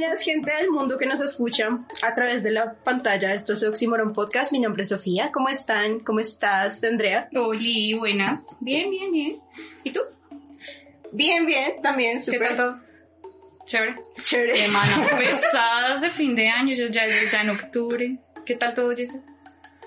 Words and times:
Buenas 0.00 0.22
gente 0.22 0.50
del 0.56 0.70
mundo 0.70 0.96
que 0.96 1.04
nos 1.04 1.20
escucha 1.20 1.68
a 2.02 2.14
través 2.14 2.42
de 2.42 2.50
la 2.50 2.72
pantalla. 2.72 3.34
Esto 3.34 3.52
es 3.52 3.62
Oxymoron 3.62 4.14
Podcast. 4.14 4.50
Mi 4.50 4.58
nombre 4.58 4.82
es 4.82 4.88
Sofía. 4.88 5.30
¿Cómo 5.30 5.50
están? 5.50 6.00
¿Cómo 6.00 6.20
estás, 6.20 6.82
Andrea? 6.84 7.28
Oli, 7.34 7.92
buenas. 7.92 8.56
Bien, 8.62 8.88
bien, 8.90 9.12
bien. 9.12 9.36
¿Y 9.84 9.90
tú? 9.90 10.00
Bien, 11.12 11.44
bien. 11.44 11.82
También 11.82 12.14
¿Qué 12.14 12.18
súper 12.20 12.56
tal 12.56 12.56
todo? 12.56 12.76
Chévere. 13.66 13.96
chévere. 14.22 14.56
Semanas 14.56 15.10
pesadas 15.18 16.00
de 16.00 16.08
fin 16.08 16.34
de 16.34 16.48
año, 16.48 16.72
ya, 16.72 16.88
ya, 16.88 17.06
ya 17.30 17.42
en 17.42 17.50
octubre. 17.50 18.18
¿Qué 18.46 18.56
tal 18.56 18.72
todo, 18.72 18.94
Jason? 18.96 19.22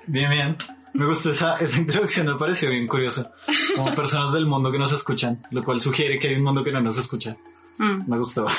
Bien, 0.05 0.30
bien. 0.30 0.55
Me 0.94 1.08
gustó 1.08 1.31
esa, 1.31 1.58
esa 1.58 1.80
introduccción, 1.80 2.27
me 2.27 2.36
pareció 2.38 2.70
bien 2.70 2.86
curiosa. 2.88 3.31
Como 3.75 3.95
personas 3.95 4.31
del 4.31 4.45
mundo 4.45 4.72
que 4.72 4.77
nos 4.77 4.94
escuchan, 4.94 5.42
lo 5.50 5.64
cual 5.64 5.81
sugiere 5.81 6.20
que 6.20 6.27
hay 6.27 6.36
un 6.36 6.44
mundo 6.44 6.64
que 6.64 6.72
no 6.72 6.81
nos 6.81 7.00
escucha. 7.00 7.36
Mm, 7.80 8.08
Me 8.11 8.20
gustó. 8.20 8.45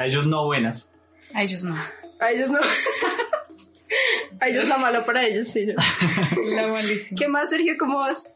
A 0.00 0.06
ellos 0.06 0.26
no 0.26 0.46
buenas. 0.46 0.90
a 1.34 1.42
ellos 1.42 1.62
no. 1.62 1.76
A 2.20 2.30
ellos 2.32 2.50
no. 2.50 2.58
A 4.40 4.48
ellos 4.48 4.66
lo 4.66 4.78
malo 4.78 5.04
para 5.04 5.26
ellos, 5.26 5.48
sí. 5.48 5.66
¿no? 5.66 5.74
La 6.56 6.68
malísima. 6.68 7.18
¿Qué 7.18 7.28
más, 7.28 7.50
Sergio? 7.50 7.74
¿Cómo 7.78 7.98
vas? 7.98 8.32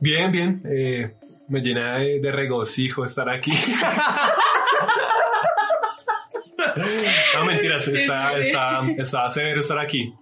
Bien, 0.00 0.32
bien. 0.32 0.60
eh, 0.64 1.14
me 1.46 1.60
llena 1.60 1.98
de, 1.98 2.18
de 2.20 2.32
regocijo 2.32 3.04
estar 3.04 3.28
aquí. 3.30 3.52
no, 7.36 7.44
mentiras. 7.44 7.84
Sí, 7.84 7.94
está, 7.94 8.36
está, 8.38 8.80
está 8.98 9.30
severo 9.30 9.60
estar 9.60 9.78
aquí. 9.78 10.12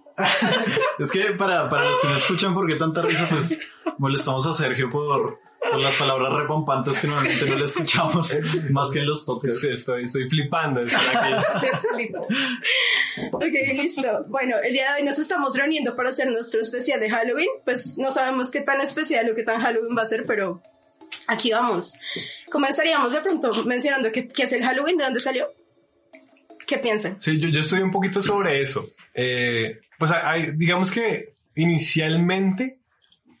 Es 0.99 1.11
que 1.11 1.31
para, 1.33 1.67
para 1.69 1.85
los 1.85 1.99
que 2.01 2.07
no 2.09 2.17
escuchan 2.17 2.53
por 2.53 2.67
qué 2.67 2.75
tanta 2.75 3.01
risa, 3.01 3.27
pues 3.27 3.57
molestamos 3.97 4.45
a 4.45 4.53
Sergio 4.53 4.91
por, 4.91 5.39
por 5.73 5.81
las 5.81 5.95
palabras 5.95 6.33
repompantes 6.33 6.99
que 6.99 7.07
normalmente 7.07 7.45
no 7.45 7.55
le 7.55 7.65
escuchamos 7.65 8.35
más 8.71 8.91
que 8.91 8.99
en 8.99 9.07
los 9.07 9.23
podcasts. 9.23 9.61
Sí, 9.61 9.67
estoy, 9.71 10.03
estoy 10.05 10.29
flipando 10.29 10.81
explico. 10.81 12.27
Ok, 13.31 13.43
listo. 13.75 14.25
Bueno, 14.27 14.55
el 14.63 14.73
día 14.73 14.91
de 14.93 14.99
hoy 15.01 15.05
nos 15.05 15.19
estamos 15.19 15.55
reuniendo 15.55 15.95
para 15.95 16.09
hacer 16.09 16.27
nuestro 16.31 16.61
especial 16.61 16.99
de 16.99 17.09
Halloween. 17.11 17.47
Pues 17.63 17.97
no 17.97 18.09
sabemos 18.11 18.49
qué 18.49 18.61
tan 18.61 18.81
especial 18.81 19.29
o 19.29 19.35
qué 19.35 19.43
tan 19.43 19.61
Halloween 19.61 19.95
va 19.95 20.01
a 20.01 20.05
ser, 20.05 20.23
pero 20.25 20.63
aquí 21.27 21.51
vamos. 21.51 21.93
Comenzaríamos 22.51 23.13
de 23.13 23.19
pronto 23.21 23.63
mencionando 23.65 24.11
qué, 24.11 24.27
qué 24.27 24.43
es 24.43 24.53
el 24.53 24.63
Halloween, 24.63 24.97
de 24.97 25.03
dónde 25.03 25.19
salió. 25.19 25.47
¿Qué 26.65 26.79
piensan? 26.79 27.21
Sí, 27.21 27.39
yo, 27.39 27.49
yo 27.49 27.59
estoy 27.59 27.81
un 27.81 27.91
poquito 27.91 28.23
sobre 28.23 28.61
eso. 28.61 28.83
Eh, 29.13 29.79
pues 29.99 30.11
hay- 30.11 30.51
digamos 30.55 30.89
que 30.89 31.33
inicialmente 31.55 32.79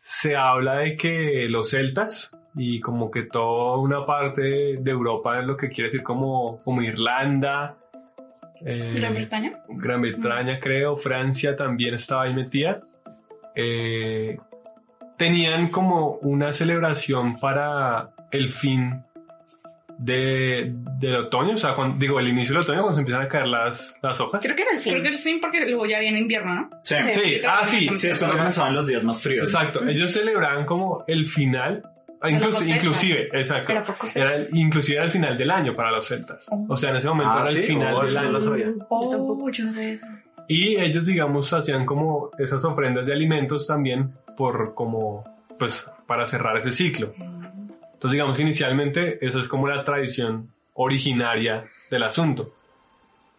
se 0.03 0.35
habla 0.35 0.79
de 0.79 0.95
que 0.97 1.47
los 1.49 1.69
celtas 1.69 2.35
y 2.55 2.81
como 2.81 3.09
que 3.09 3.23
toda 3.23 3.77
una 3.77 4.05
parte 4.05 4.41
de 4.77 4.91
Europa 4.91 5.39
es 5.39 5.47
lo 5.47 5.55
que 5.55 5.69
quiere 5.69 5.85
decir 5.85 6.03
como, 6.03 6.59
como 6.61 6.81
Irlanda. 6.81 7.77
eh, 8.65 8.95
¿Gran 8.97 9.15
Bretaña? 9.15 9.53
Gran 9.69 10.01
Bretaña, 10.01 10.59
creo, 10.59 10.97
Francia 10.97 11.55
también 11.55 11.93
estaba 11.93 12.23
ahí 12.23 12.33
metida. 12.33 12.81
Eh, 13.55 14.37
tenían 15.17 15.69
como 15.69 16.15
una 16.21 16.51
celebración 16.51 17.39
para 17.39 18.09
el 18.29 18.49
fin 18.49 19.03
de, 19.97 20.73
del 20.99 21.15
otoño, 21.15 21.53
o 21.53 21.57
sea, 21.57 21.75
cuando- 21.75 21.97
digo, 21.97 22.19
el 22.19 22.27
inicio 22.27 22.53
del 22.53 22.63
otoño, 22.63 22.79
cuando 22.81 22.93
se 22.95 22.99
empiezan 23.01 23.23
a 23.23 23.27
caer 23.27 23.47
las, 23.47 23.95
las 24.01 24.19
hojas. 24.21 24.41
Creo 24.43 24.55
que 24.55 24.61
era 24.63 24.71
el 24.71 24.79
fin. 24.79 24.93
Creo 24.93 25.03
que 25.03 25.09
el 25.09 25.17
fin 25.19 25.39
porque 25.41 25.65
luego 25.65 25.85
ya 25.85 25.99
viene 25.99 26.19
invierno, 26.19 26.53
¿no? 26.55 26.69
Sí, 26.81 26.95
Sí. 26.95 27.13
Sí, 27.13 27.41
ah, 27.47 27.65
sí, 27.65 27.89
sí, 27.97 28.07
es 28.09 28.19
cuando 28.19 28.37
comenzaban 28.37 28.73
los 28.75 28.87
días 28.87 29.03
más 29.03 29.21
fríos. 29.21 29.49
exacto. 29.49 29.83
Ellos 29.87 30.11
celebraban 30.11 30.65
como 30.65 31.03
el 31.07 31.25
final, 31.27 31.83
cosecha. 32.51 32.75
inclusive, 32.77 33.27
exacto. 33.33 33.71
Era 33.71 33.81
por 33.83 33.97
cosecha. 33.97 34.25
Era 34.25 34.35
el- 34.35 34.47
inclusive 34.53 34.97
era 34.97 35.05
el 35.05 35.11
final 35.11 35.37
del 35.37 35.51
año 35.51 35.75
para 35.75 35.91
los 35.91 36.07
celtas. 36.07 36.47
Oh. 36.51 36.65
O 36.69 36.75
sea, 36.77 36.89
en 36.91 36.97
ese 36.97 37.07
momento 37.09 37.33
Ah, 37.33 37.41
era 37.41 37.49
el 37.49 37.55
sí, 37.57 37.63
final 37.63 37.95
oh, 37.95 38.03
del 38.03 38.13
no 38.13 38.19
año. 38.19 38.31
lo 38.31 38.41
sabía. 38.41 38.67
Oh, 38.89 39.09
tampoco. 39.09 39.49
yo 39.51 39.65
no 39.65 39.73
sé 39.73 39.93
eso. 39.93 40.05
Y 40.47 40.75
ellos, 40.75 41.05
digamos, 41.05 41.53
hacían 41.53 41.85
como 41.85 42.29
esas 42.37 42.63
ofrendas 42.65 43.07
de 43.07 43.13
alimentos 43.13 43.65
también 43.65 44.11
por 44.35 44.73
como, 44.73 45.23
pues, 45.57 45.89
para 46.05 46.25
cerrar 46.25 46.57
ese 46.57 46.71
ciclo. 46.71 47.13
Entonces, 48.03 48.15
digamos 48.15 48.35
que 48.35 48.43
inicialmente 48.43 49.25
esa 49.25 49.39
es 49.39 49.47
como 49.47 49.65
la 49.65 49.81
tradición 49.85 50.49
originaria 50.73 51.69
del 51.89 52.03
asunto. 52.03 52.53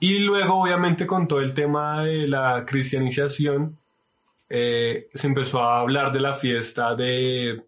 Y 0.01 0.21
luego, 0.21 0.55
obviamente, 0.63 1.07
con 1.07 1.29
todo 1.29 1.41
el 1.41 1.53
tema 1.53 2.03
de 2.03 2.27
la 2.27 2.65
cristianización, 2.67 3.77
eh, 4.49 5.09
se 5.13 5.27
empezó 5.27 5.61
a 5.61 5.81
hablar 5.81 6.13
de 6.13 6.21
la 6.21 6.35
fiesta 6.35 6.95
de, 6.95 7.63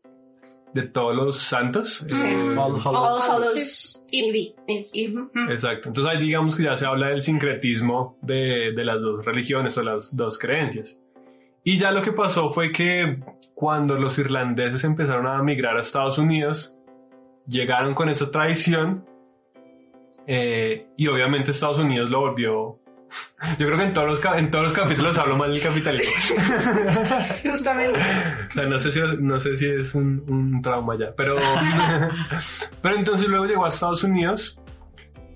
de 0.72 0.82
todos 0.84 1.14
los 1.14 1.36
santos. 1.36 2.00
eh, 2.24 2.56
All 2.56 2.76
All 2.76 2.80
Hallows. 2.80 3.26
Exacto. 5.50 5.88
Entonces 5.88 6.14
ahí 6.14 6.22
digamos 6.22 6.56
que 6.56 6.62
ya 6.62 6.76
se 6.76 6.86
habla 6.86 7.08
del 7.08 7.22
sincretismo 7.22 8.16
de, 8.22 8.72
de 8.74 8.84
las 8.86 9.02
dos 9.02 9.22
religiones 9.26 9.76
o 9.76 9.82
las 9.82 10.16
dos 10.16 10.38
creencias. 10.38 10.98
Y 11.62 11.76
ya 11.76 11.90
lo 11.90 12.00
que 12.00 12.12
pasó 12.12 12.48
fue 12.48 12.72
que 12.72 13.18
cuando 13.54 13.96
los 13.96 14.18
irlandeses 14.18 14.82
empezaron 14.84 15.26
a 15.26 15.42
migrar 15.42 15.76
a 15.76 15.80
Estados 15.82 16.16
Unidos, 16.16 16.72
llegaron 17.46 17.94
con 17.94 18.08
esa 18.08 18.30
tradición 18.30 19.04
eh, 20.26 20.88
y 20.96 21.06
obviamente 21.06 21.50
Estados 21.50 21.78
Unidos 21.78 22.10
lo 22.10 22.20
volvió... 22.20 22.80
Yo 23.58 23.66
creo 23.66 23.78
que 23.78 23.84
en 23.84 23.92
todos 23.92 24.08
los, 24.08 24.36
en 24.36 24.50
todos 24.50 24.64
los 24.64 24.72
capítulos 24.72 25.16
hablo 25.16 25.36
mal 25.36 25.52
del 25.52 25.62
capitalismo. 25.62 26.12
Justamente. 27.48 28.00
O 28.48 28.52
sea, 28.52 28.66
no 28.66 28.78
sé 28.78 28.90
si, 28.90 29.00
no 29.20 29.38
sé 29.38 29.54
si 29.54 29.68
es 29.68 29.94
un, 29.94 30.24
un 30.26 30.60
trauma 30.60 30.98
ya, 30.98 31.14
pero, 31.16 31.36
pero 32.82 32.96
entonces 32.96 33.28
luego 33.28 33.46
llegó 33.46 33.64
a 33.64 33.68
Estados 33.68 34.02
Unidos 34.02 34.60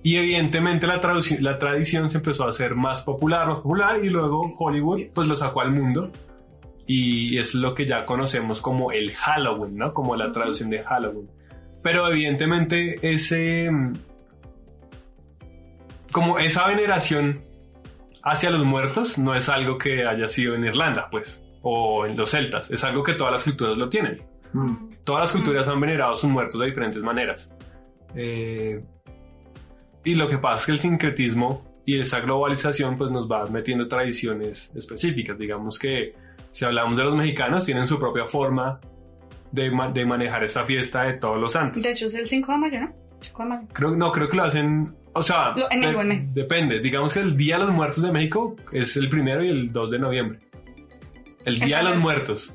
y 0.02 0.16
evidentemente 0.16 0.86
la, 0.86 1.00
la 1.40 1.58
tradición 1.58 2.10
se 2.10 2.18
empezó 2.18 2.44
a 2.44 2.50
hacer 2.50 2.74
más 2.74 3.02
popular, 3.02 3.46
más 3.46 3.56
popular 3.58 4.04
y 4.04 4.08
luego 4.08 4.52
Hollywood 4.58 5.02
pues 5.14 5.28
lo 5.28 5.36
sacó 5.36 5.60
al 5.60 5.70
mundo 5.70 6.10
y 6.86 7.38
es 7.38 7.54
lo 7.54 7.74
que 7.74 7.86
ya 7.86 8.04
conocemos 8.04 8.60
como 8.60 8.90
el 8.90 9.14
Halloween, 9.14 9.76
¿no? 9.76 9.92
Como 9.92 10.16
la 10.16 10.32
traducción 10.32 10.70
de 10.70 10.82
Halloween. 10.82 11.28
Pero 11.82 12.10
evidentemente 12.10 12.98
ese... 13.02 13.70
mm, 13.70 13.94
Como 16.12 16.38
esa 16.38 16.66
veneración 16.66 17.42
hacia 18.22 18.50
los 18.50 18.64
muertos 18.64 19.18
no 19.18 19.34
es 19.34 19.48
algo 19.48 19.78
que 19.78 20.06
haya 20.06 20.28
sido 20.28 20.54
en 20.54 20.64
Irlanda, 20.64 21.08
pues, 21.10 21.42
o 21.62 22.06
en 22.06 22.16
los 22.16 22.30
celtas, 22.30 22.70
es 22.70 22.84
algo 22.84 23.02
que 23.02 23.14
todas 23.14 23.32
las 23.32 23.44
culturas 23.44 23.78
lo 23.78 23.88
tienen. 23.88 24.22
Mm. 24.52 24.90
Todas 25.04 25.22
las 25.22 25.32
culturas 25.32 25.68
han 25.68 25.80
venerado 25.80 26.12
a 26.12 26.16
sus 26.16 26.28
muertos 26.28 26.60
de 26.60 26.66
diferentes 26.66 27.02
maneras. 27.02 27.54
Eh, 28.14 28.82
y 30.04 30.14
lo 30.14 30.28
que 30.28 30.38
pasa 30.38 30.60
es 30.60 30.66
que 30.66 30.72
el 30.72 30.78
sincretismo 30.78 31.64
y 31.86 31.98
esa 32.00 32.20
globalización 32.20 32.98
pues 32.98 33.10
nos 33.10 33.30
va 33.30 33.46
metiendo 33.46 33.88
tradiciones 33.88 34.70
específicas. 34.74 35.38
Digamos 35.38 35.78
que 35.78 36.14
si 36.50 36.64
hablamos 36.64 36.98
de 36.98 37.04
los 37.04 37.16
mexicanos, 37.16 37.64
tienen 37.64 37.86
su 37.86 37.98
propia 37.98 38.26
forma 38.26 38.80
de, 39.52 39.70
de 39.94 40.04
manejar 40.04 40.44
esta 40.44 40.64
fiesta 40.64 41.02
de 41.04 41.14
todos 41.14 41.38
los 41.40 41.52
santos. 41.52 41.82
De 41.82 41.90
hecho, 41.92 42.06
es 42.06 42.14
el 42.14 42.28
5 42.28 42.52
de 42.52 42.58
mayo, 42.58 42.80
¿no? 42.80 42.92
5 43.20 43.42
de 43.42 43.48
mayo. 43.48 43.68
Creo, 43.72 43.90
no, 43.96 44.12
creo 44.12 44.28
que 44.28 44.36
lo 44.36 44.44
hacen, 44.44 44.94
o 45.12 45.22
sea, 45.22 45.50
Lo- 45.56 45.70
en 45.70 45.84
el- 45.84 45.94
el- 46.12 46.34
depende. 46.34 46.80
Digamos 46.80 47.12
que 47.14 47.20
el 47.20 47.36
Día 47.36 47.58
de 47.58 47.64
los 47.66 47.74
Muertos 47.74 48.02
de 48.02 48.12
México 48.12 48.56
es 48.72 48.96
el 48.96 49.08
primero 49.08 49.44
y 49.44 49.48
el 49.50 49.72
2 49.72 49.90
de 49.90 49.98
noviembre. 49.98 50.38
El 51.44 51.58
Día 51.58 51.78
de 51.78 51.82
los 51.84 51.94
es- 51.94 52.00
Muertos. 52.00 52.52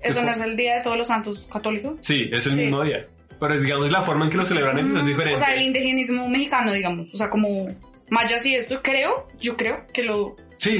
¿Eso 0.00 0.18
Es 0.20 0.24
no 0.26 0.32
es 0.32 0.40
el 0.40 0.56
Día 0.56 0.74
de 0.76 0.80
Todos 0.82 0.98
los 0.98 1.06
Santos 1.08 1.48
Católicos? 1.52 1.94
Sí, 2.00 2.28
es 2.32 2.46
el 2.46 2.54
Sí. 2.54 2.62
mismo 2.62 2.82
día. 2.82 3.06
Pero 3.38 3.60
digamos 3.60 3.90
la 3.90 4.02
forma 4.02 4.24
en 4.24 4.30
que 4.30 4.36
lo 4.36 4.44
celebran 4.44 4.78
es 4.78 5.04
diferente. 5.06 5.34
O 5.40 5.44
sea, 5.44 5.54
el 5.54 5.62
indigenismo 5.62 6.28
mexicano, 6.28 6.72
digamos. 6.72 7.12
O 7.12 7.16
sea, 7.16 7.28
como 7.30 7.66
mayas 8.10 8.44
y 8.46 8.54
esto, 8.54 8.80
creo, 8.82 9.28
yo 9.40 9.56
creo 9.56 9.84
que 9.92 10.02
lo 10.02 10.36
Sí. 10.56 10.70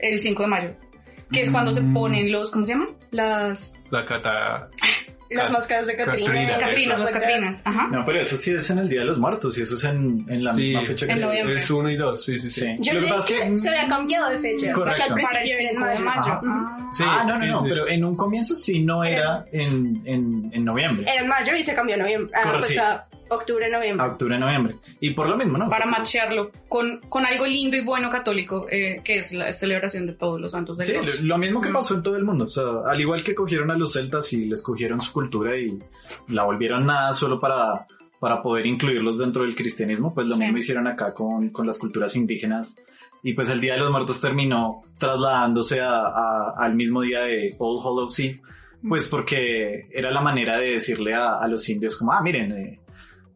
el 0.00 0.18
5 0.20 0.42
de 0.42 0.48
mayo. 0.48 0.70
Que 1.32 1.40
es 1.42 1.50
cuando 1.50 1.72
se 1.72 1.80
Mm. 1.80 1.94
ponen 1.94 2.30
los, 2.32 2.50
¿cómo 2.50 2.64
se 2.66 2.72
llaman? 2.72 2.88
Las... 3.10 3.74
La 3.90 4.04
cata... 4.04 4.68
Las 5.30 5.44
Cat- 5.44 5.52
máscaras 5.52 5.86
de 5.86 5.96
Catrina. 5.96 6.26
Catrina, 6.26 6.58
Catrinas, 6.58 6.98
las 7.00 7.10
Catrinas. 7.10 7.62
Ajá. 7.64 7.88
No, 7.90 8.04
pero 8.04 8.20
eso 8.20 8.36
sí 8.36 8.50
es 8.50 8.68
en 8.68 8.78
el 8.80 8.88
Día 8.90 9.00
de 9.00 9.06
los 9.06 9.16
Muertos 9.16 9.56
y 9.56 9.62
eso 9.62 9.76
es 9.76 9.84
en, 9.84 10.26
en 10.28 10.44
la 10.44 10.52
Sí, 10.52 10.60
misma 10.60 10.86
fecha 10.86 11.06
que 11.06 11.14
noviembre. 11.16 11.56
es 11.56 11.70
uno 11.70 11.90
y 11.90 11.96
dos, 11.96 12.22
sí, 12.22 12.38
sí, 12.38 12.50
sí. 12.50 12.60
Sí. 12.60 12.76
Yo 12.80 12.92
Lo 12.92 13.00
que 13.00 13.06
que 13.06 13.16
es 13.38 13.50
que- 13.50 13.58
se 13.58 13.68
había 13.70 13.88
cambiado 13.88 14.28
de 14.28 14.38
fecha. 14.40 14.56
O 14.56 14.60
sea, 14.60 14.68
que 14.68 14.72
Correcto. 15.00 15.02
al 15.14 15.20
Para 15.22 15.38
el 15.42 15.44
principio 15.48 15.58
era 15.58 15.70
en 15.70 15.76
5 15.76 15.86
de 15.88 15.98
mayo. 16.00 16.40
Ah. 16.46 16.88
Sí, 16.92 17.04
ah, 17.06 17.24
no, 17.26 17.32
no, 17.34 17.40
sí, 17.40 17.46
no, 17.46 17.62
sí. 17.62 17.68
pero 17.70 17.88
en 17.88 18.04
un 18.04 18.14
comienzo 18.16 18.54
sí 18.54 18.82
no 18.84 19.04
era 19.04 19.42
en, 19.52 20.02
en, 20.04 20.50
en 20.52 20.64
noviembre. 20.66 21.06
Era 21.10 21.22
en 21.22 21.28
mayo 21.28 21.56
y 21.56 21.62
se 21.62 21.74
cambió 21.74 21.94
a 21.94 21.98
noviembre. 21.98 22.30
Ah, 22.36 22.42
Correcto, 22.42 22.66
pues 22.66 22.78
sí. 23.32 23.36
a 23.36 23.38
octubre, 23.40 23.70
noviembre. 23.70 24.06
A 24.06 24.08
octubre, 24.10 24.38
noviembre. 24.38 24.76
Y 25.00 25.10
por 25.10 25.28
lo 25.28 25.36
mismo, 25.36 25.58
¿no? 25.58 25.68
Para 25.68 25.86
machearlo 25.86 26.50
con, 26.68 27.00
con 27.08 27.24
algo 27.26 27.46
lindo 27.46 27.76
y 27.76 27.84
bueno 27.84 28.10
católico, 28.10 28.66
eh, 28.70 29.00
que 29.04 29.18
es 29.18 29.32
la 29.32 29.52
celebración 29.52 30.06
de 30.06 30.12
todos 30.14 30.40
los 30.40 30.52
santos 30.52 30.78
de 30.78 30.84
Sí, 30.84 30.92
Dios. 30.92 31.20
lo, 31.22 31.38
mismo 31.38 31.60
que 31.60 31.70
Mm. 31.70 31.74
pasó 31.74 31.94
en 31.94 32.02
todo 32.02 32.16
el 32.16 32.24
mundo. 32.24 32.44
O 32.44 32.48
sea, 32.48 32.64
al 32.86 33.00
igual 33.00 33.22
que 33.24 33.34
cogieron 33.34 33.70
a 33.70 33.76
los 33.76 33.92
celtas 33.92 34.32
y 34.32 34.46
les 34.46 34.62
cogieron 34.62 35.00
su 35.00 35.12
cultura 35.12 35.56
y 35.56 35.78
la 36.28 36.44
volvieron 36.44 36.86
nada 36.86 37.12
solo 37.12 37.38
para, 37.40 37.86
para 38.20 38.42
poder 38.42 38.66
incluirlos 38.66 39.18
dentro 39.18 39.42
del 39.42 39.54
cristianismo, 39.56 40.14
pues 40.14 40.28
lo 40.28 40.34
Sí. 40.36 40.42
mismo 40.42 40.58
hicieron 40.58 40.86
acá 40.86 41.12
con, 41.14 41.48
con 41.50 41.66
las 41.66 41.78
culturas 41.78 42.14
indígenas. 42.16 42.76
Y 43.24 43.34
pues 43.34 43.48
el 43.50 43.60
Día 43.60 43.74
de 43.74 43.78
los 43.78 43.90
Muertos 43.92 44.20
terminó 44.20 44.82
trasladándose 44.98 45.80
a, 45.80 46.00
a- 46.00 46.54
al 46.58 46.74
mismo 46.74 47.02
día 47.02 47.20
de 47.22 47.54
All 47.58 47.78
Hallows 47.80 48.18
Eve, 48.18 48.40
pues 48.88 49.06
porque 49.06 49.86
era 49.92 50.10
la 50.10 50.20
manera 50.20 50.58
de 50.58 50.70
decirle 50.72 51.14
a, 51.14 51.34
a 51.36 51.46
los 51.46 51.68
indios 51.68 51.96
como, 51.96 52.12
ah, 52.12 52.20
miren, 52.20 52.50
eh, 52.50 52.80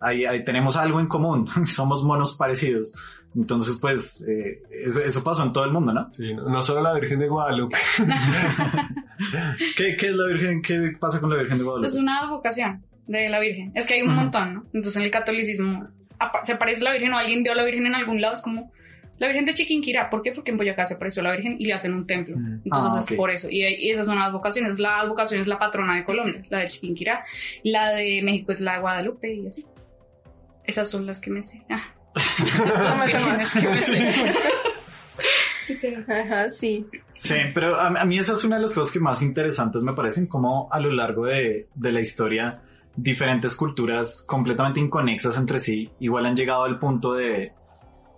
ahí, 0.00 0.24
ahí 0.24 0.44
tenemos 0.44 0.76
algo 0.76 1.00
en 1.00 1.06
común, 1.06 1.48
somos 1.66 2.02
monos 2.04 2.34
parecidos. 2.34 2.92
Entonces, 3.34 3.76
pues, 3.78 4.24
eh, 4.26 4.62
eso, 4.70 5.00
eso 5.02 5.22
pasó 5.22 5.44
en 5.44 5.52
todo 5.52 5.64
el 5.64 5.70
mundo, 5.72 5.92
¿no? 5.92 6.10
Sí, 6.14 6.32
no, 6.32 6.48
no 6.48 6.62
solo 6.62 6.80
la 6.80 6.94
Virgen 6.94 7.18
de 7.18 7.28
Guadalupe. 7.28 7.76
¿Qué, 9.76 9.96
qué 9.96 10.06
es 10.06 10.12
la 10.14 10.26
Virgen? 10.26 10.62
¿Qué 10.62 10.92
pasa 10.98 11.20
con 11.20 11.30
la 11.30 11.36
Virgen 11.36 11.58
de 11.58 11.64
Guadalupe? 11.64 11.86
Es 11.88 11.96
una 11.96 12.20
advocación 12.20 12.82
de 13.06 13.28
la 13.28 13.38
Virgen. 13.40 13.72
Es 13.74 13.86
que 13.86 13.94
hay 13.94 14.02
un 14.02 14.14
montón, 14.14 14.54
¿no? 14.54 14.64
Entonces 14.72 14.96
en 14.96 15.02
el 15.02 15.10
catolicismo 15.10 15.88
se 16.44 16.52
aparece 16.52 16.82
la 16.82 16.92
Virgen 16.92 17.12
o 17.12 17.18
alguien 17.18 17.42
vio 17.42 17.52
a 17.52 17.56
la 17.56 17.64
Virgen 17.64 17.86
en 17.86 17.94
algún 17.94 18.20
lado, 18.22 18.34
es 18.34 18.40
como 18.40 18.72
la 19.18 19.26
Virgen 19.28 19.44
de 19.44 19.54
Chiquinquirá. 19.54 20.08
¿Por 20.10 20.22
qué? 20.22 20.32
Porque 20.32 20.50
en 20.50 20.56
Boyacá 20.56 20.86
se 20.86 20.94
apareció 20.94 21.22
la 21.22 21.32
Virgen 21.32 21.56
y 21.58 21.66
le 21.66 21.74
hacen 21.74 21.92
un 21.94 22.06
templo. 22.06 22.36
Mm. 22.38 22.60
Entonces 22.64 22.92
Ah, 22.94 22.98
es 23.00 23.10
ok. 23.10 23.16
por 23.16 23.30
eso. 23.30 23.48
Y, 23.50 23.64
y 23.66 23.90
esas 23.90 24.06
son 24.06 24.16
las 24.16 24.28
advocaciones. 24.28 24.78
La 24.78 25.00
advocación 25.00 25.40
es 25.40 25.46
la 25.46 25.58
patrona 25.58 25.94
de 25.96 26.04
Colombia, 26.04 26.42
la 26.50 26.60
de 26.60 26.68
Chiquinquirá. 26.68 27.22
La 27.64 27.90
de 27.90 28.20
México 28.22 28.52
es 28.52 28.60
la 28.60 28.74
de 28.74 28.80
Guadalupe 28.80 29.34
y 29.34 29.46
así. 29.46 29.64
Esas 30.66 30.90
son 30.90 31.06
las 31.06 31.20
que 31.20 31.30
me 31.30 31.42
sé. 31.42 31.64
Ah. 31.70 31.82
Más. 32.16 33.52
que 33.52 33.68
me 33.68 33.76
sé. 33.78 34.34
Ajá, 36.08 36.50
sí. 36.50 36.86
Sí, 37.14 37.34
pero 37.54 37.78
a, 37.80 37.88
a 37.88 38.04
mí 38.04 38.18
esa 38.18 38.32
es 38.34 38.44
una 38.44 38.56
de 38.56 38.62
las 38.62 38.74
cosas 38.74 38.92
que 38.92 39.00
más 39.00 39.20
interesantes 39.22 39.82
me 39.82 39.94
parecen, 39.94 40.26
como 40.26 40.68
a 40.70 40.78
lo 40.78 40.92
largo 40.92 41.24
de, 41.26 41.68
de 41.74 41.92
la 41.92 42.00
historia 42.00 42.62
diferentes 42.94 43.54
culturas 43.56 44.24
completamente 44.26 44.80
inconexas 44.80 45.36
entre 45.36 45.58
sí 45.58 45.90
igual 46.00 46.24
han 46.24 46.34
llegado 46.34 46.64
al 46.64 46.78
punto 46.78 47.12
de, 47.12 47.52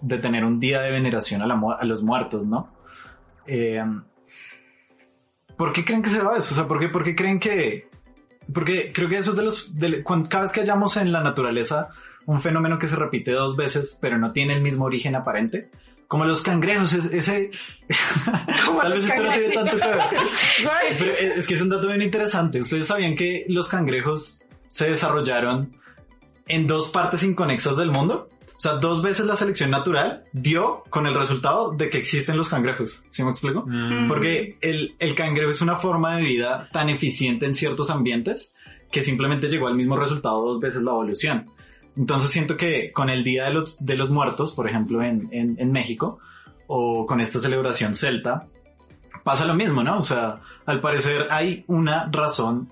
de 0.01 0.19
tener 0.19 0.45
un 0.45 0.61
día 0.61 0.81
de 0.83 0.93
veneración 0.93 1.43
a, 1.43 1.47
la 1.47 1.61
a 1.81 1.85
los 1.85 2.03
muertos, 2.05 2.47
¿no? 2.47 2.73
Eh, 3.47 3.83
¿Por 5.57 5.73
qué 5.73 5.85
creen 5.85 6.03
que 6.03 6.11
se 6.11 6.21
va 6.23 6.37
eso? 6.37 6.53
O 6.53 6.55
sea, 6.55 6.69
¿por 6.69 6.79
qué, 6.79 6.89
por 6.89 7.03
qué 7.03 7.17
creen 7.17 7.41
que...? 7.41 7.89
Porque 8.55 8.93
creo 8.93 9.09
que 9.09 9.17
eso 9.19 9.31
es 9.33 9.37
de 9.37 9.43
los... 9.45 9.75
de- 9.75 10.03
cuando- 10.05 10.29
cada 10.29 10.43
vez 10.45 10.53
que 10.53 10.61
hallamos 10.61 10.97
en 10.97 11.11
la 11.13 11.23
naturaleza 11.23 11.89
un 12.29 12.41
fenómeno 12.41 12.79
que 12.79 12.87
se 12.87 12.95
repite 12.97 13.33
dos 13.33 13.57
veces 13.57 13.99
pero 14.01 14.19
no 14.19 14.33
tiene 14.33 14.53
el 14.55 14.61
mismo 14.61 14.85
origen 14.85 15.17
aparente, 15.17 15.71
como 16.07 16.25
los 16.25 16.43
cangrejos, 16.43 16.93
es- 16.93 17.07
ese... 17.13 17.51
Tal 18.83 18.93
vez 18.93 19.07
esto 19.09 19.23
no 19.23 19.33
tiene 19.33 19.55
tanto 19.55 19.77
que 19.77 19.87
ver. 19.89 19.99
Pero 20.99 21.13
es 21.15 21.47
que 21.47 21.55
es 21.55 21.61
un 21.63 21.69
dato 21.71 21.87
bien 21.89 22.03
interesante. 22.03 22.61
Ustedes 22.61 22.87
sabían 22.87 23.15
que 23.15 23.45
los 23.49 23.69
cangrejos 23.69 24.41
se 24.69 24.89
desarrollaron 24.89 25.77
en 26.47 26.67
dos 26.67 26.91
partes 26.91 27.23
inconexas 27.25 27.77
del 27.77 27.91
mundo. 27.91 28.29
O 28.57 28.61
sea, 28.61 28.73
dos 28.75 29.03
veces 29.03 29.27
la 29.27 29.37
selección 29.37 29.71
natural 29.71 30.25
dio 30.33 30.83
con 30.91 31.07
el 31.07 31.15
resultado 31.15 31.73
de 31.73 31.91
que 31.91 31.99
existen 31.99 32.37
los 32.37 32.49
cangrejos. 32.49 33.05
¿Sí 33.11 33.23
me 33.23 33.31
explico? 33.31 33.65
Mm. 33.67 34.09
Porque 34.09 34.57
el, 34.61 34.97
el 34.99 35.15
cangrejo 35.15 35.51
es 35.51 35.61
una 35.61 35.77
forma 35.77 36.17
de 36.17 36.23
vida 36.25 36.69
tan 36.73 36.89
eficiente 36.89 37.47
en 37.47 37.55
ciertos 37.55 37.89
ambientes 37.91 38.55
que 38.91 39.03
simplemente 39.03 39.49
llegó 39.49 39.67
al 39.69 39.77
mismo 39.77 39.97
resultado 39.97 40.43
dos 40.43 40.61
veces 40.61 40.83
la 40.83 40.91
evolución. 40.93 41.47
Entonces 41.99 42.31
siento 42.31 42.57
que 42.57 42.93
con 42.93 43.11
el 43.11 43.25
Día 43.25 43.45
de 43.47 43.53
los, 43.55 43.85
de 43.85 43.97
los 43.97 44.09
Muertos, 44.09 44.55
por 44.55 44.69
ejemplo, 44.69 45.03
en, 45.03 45.29
en, 45.33 45.57
en 45.59 45.73
México, 45.73 46.21
o 46.69 47.05
con 47.07 47.21
esta 47.21 47.41
celebración 47.41 47.95
celta, 47.95 48.47
pasa 49.25 49.45
lo 49.45 49.55
mismo, 49.55 49.83
¿no? 49.83 49.99
O 49.99 50.03
sea, 50.03 50.41
al 50.65 50.81
parecer 50.81 51.27
hay 51.31 51.65
una 51.67 52.09
razón. 52.11 52.69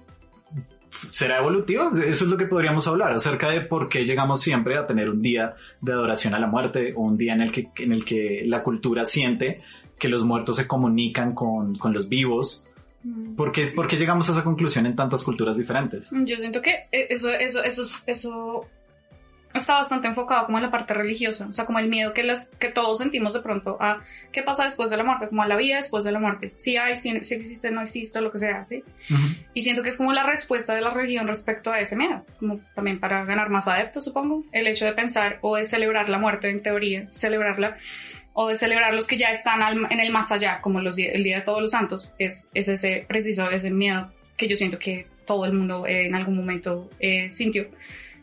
¿Será 1.10 1.38
evolutiva? 1.40 1.90
Eso 2.06 2.24
es 2.24 2.30
lo 2.30 2.36
que 2.38 2.46
podríamos 2.46 2.86
hablar 2.86 3.12
acerca 3.12 3.50
de 3.50 3.60
por 3.60 3.88
qué 3.88 4.06
llegamos 4.06 4.40
siempre 4.40 4.78
a 4.78 4.86
tener 4.86 5.10
un 5.10 5.20
día 5.20 5.54
de 5.82 5.92
adoración 5.92 6.32
a 6.34 6.38
la 6.38 6.46
muerte 6.46 6.94
o 6.96 7.02
un 7.02 7.18
día 7.18 7.34
en 7.34 7.42
el 7.42 7.52
que, 7.52 7.68
en 7.78 7.92
el 7.92 8.04
que 8.04 8.42
la 8.46 8.62
cultura 8.62 9.04
siente 9.04 9.60
que 9.98 10.08
los 10.08 10.24
muertos 10.24 10.56
se 10.56 10.66
comunican 10.66 11.34
con, 11.34 11.76
con 11.76 11.92
los 11.92 12.08
vivos. 12.08 12.66
¿Por 13.36 13.52
qué, 13.52 13.66
por 13.66 13.86
qué 13.86 13.96
llegamos 13.96 14.28
a 14.28 14.32
esa 14.32 14.42
conclusión 14.42 14.86
en 14.86 14.96
tantas 14.96 15.22
culturas 15.22 15.56
diferentes? 15.58 16.10
Yo 16.12 16.36
siento 16.36 16.62
que 16.62 16.86
eh, 16.92 17.06
eso, 17.10 17.28
eso, 17.30 17.62
eso, 17.62 17.82
es- 17.82 18.04
eso 18.06 18.64
está 19.56 19.74
bastante 19.74 20.08
enfocado 20.08 20.46
como 20.46 20.58
en 20.58 20.64
la 20.64 20.70
parte 20.70 20.94
religiosa, 20.94 21.46
o 21.48 21.52
sea, 21.52 21.64
como 21.66 21.78
el 21.78 21.88
miedo 21.88 22.12
que, 22.12 22.22
las, 22.22 22.48
que 22.58 22.68
todos 22.68 22.98
sentimos 22.98 23.34
de 23.34 23.40
pronto 23.40 23.76
a 23.80 24.02
qué 24.32 24.42
pasa 24.42 24.64
después 24.64 24.90
de 24.90 24.96
la 24.96 25.04
muerte, 25.04 25.28
como 25.28 25.42
a 25.42 25.46
la 25.48 25.56
vida 25.56 25.76
después 25.76 26.04
de 26.04 26.12
la 26.12 26.18
muerte. 26.18 26.52
Si 26.58 26.76
hay, 26.76 26.96
si, 26.96 27.22
si 27.24 27.34
existe, 27.34 27.70
no 27.70 27.80
existe, 27.82 28.20
lo 28.20 28.30
que 28.30 28.38
sea, 28.38 28.64
¿sí? 28.64 28.82
Y 29.54 29.62
siento 29.62 29.82
que 29.82 29.88
es 29.88 29.96
como 29.96 30.12
la 30.12 30.22
respuesta 30.24 30.74
de 30.74 30.80
la 30.80 30.90
religión 30.90 31.26
respecto 31.28 31.72
a 31.72 31.80
ese 31.80 31.96
miedo, 31.96 32.24
como 32.38 32.58
también 32.74 33.00
para 33.00 33.24
ganar 33.24 33.48
más 33.50 33.68
adeptos, 33.68 34.04
supongo. 34.04 34.44
El 34.52 34.66
hecho 34.66 34.84
de 34.84 34.92
pensar 34.92 35.38
o 35.42 35.56
de 35.56 35.64
celebrar 35.64 36.08
la 36.08 36.18
muerte, 36.18 36.48
en 36.50 36.62
teoría, 36.62 37.08
celebrarla, 37.12 37.76
o 38.34 38.48
de 38.48 38.54
celebrar 38.56 38.94
los 38.94 39.06
que 39.06 39.16
ya 39.16 39.28
están 39.28 39.62
al- 39.62 39.86
en 39.90 39.98
el 40.00 40.10
más 40.12 40.30
allá, 40.30 40.60
como 40.60 40.80
los, 40.82 40.98
el 40.98 41.24
Día 41.24 41.36
de 41.36 41.42
Todos 41.42 41.62
los 41.62 41.70
Santos, 41.70 42.12
es, 42.18 42.50
es 42.52 42.68
ese 42.68 43.04
preciso, 43.08 43.50
ese 43.50 43.70
miedo 43.70 44.12
que 44.36 44.46
yo 44.48 44.56
siento 44.56 44.78
que 44.78 45.06
todo 45.26 45.46
el 45.46 45.54
mundo 45.54 45.86
eh, 45.86 46.06
en 46.06 46.14
algún 46.14 46.36
momento 46.36 46.90
eh, 47.00 47.30
sintió, 47.30 47.66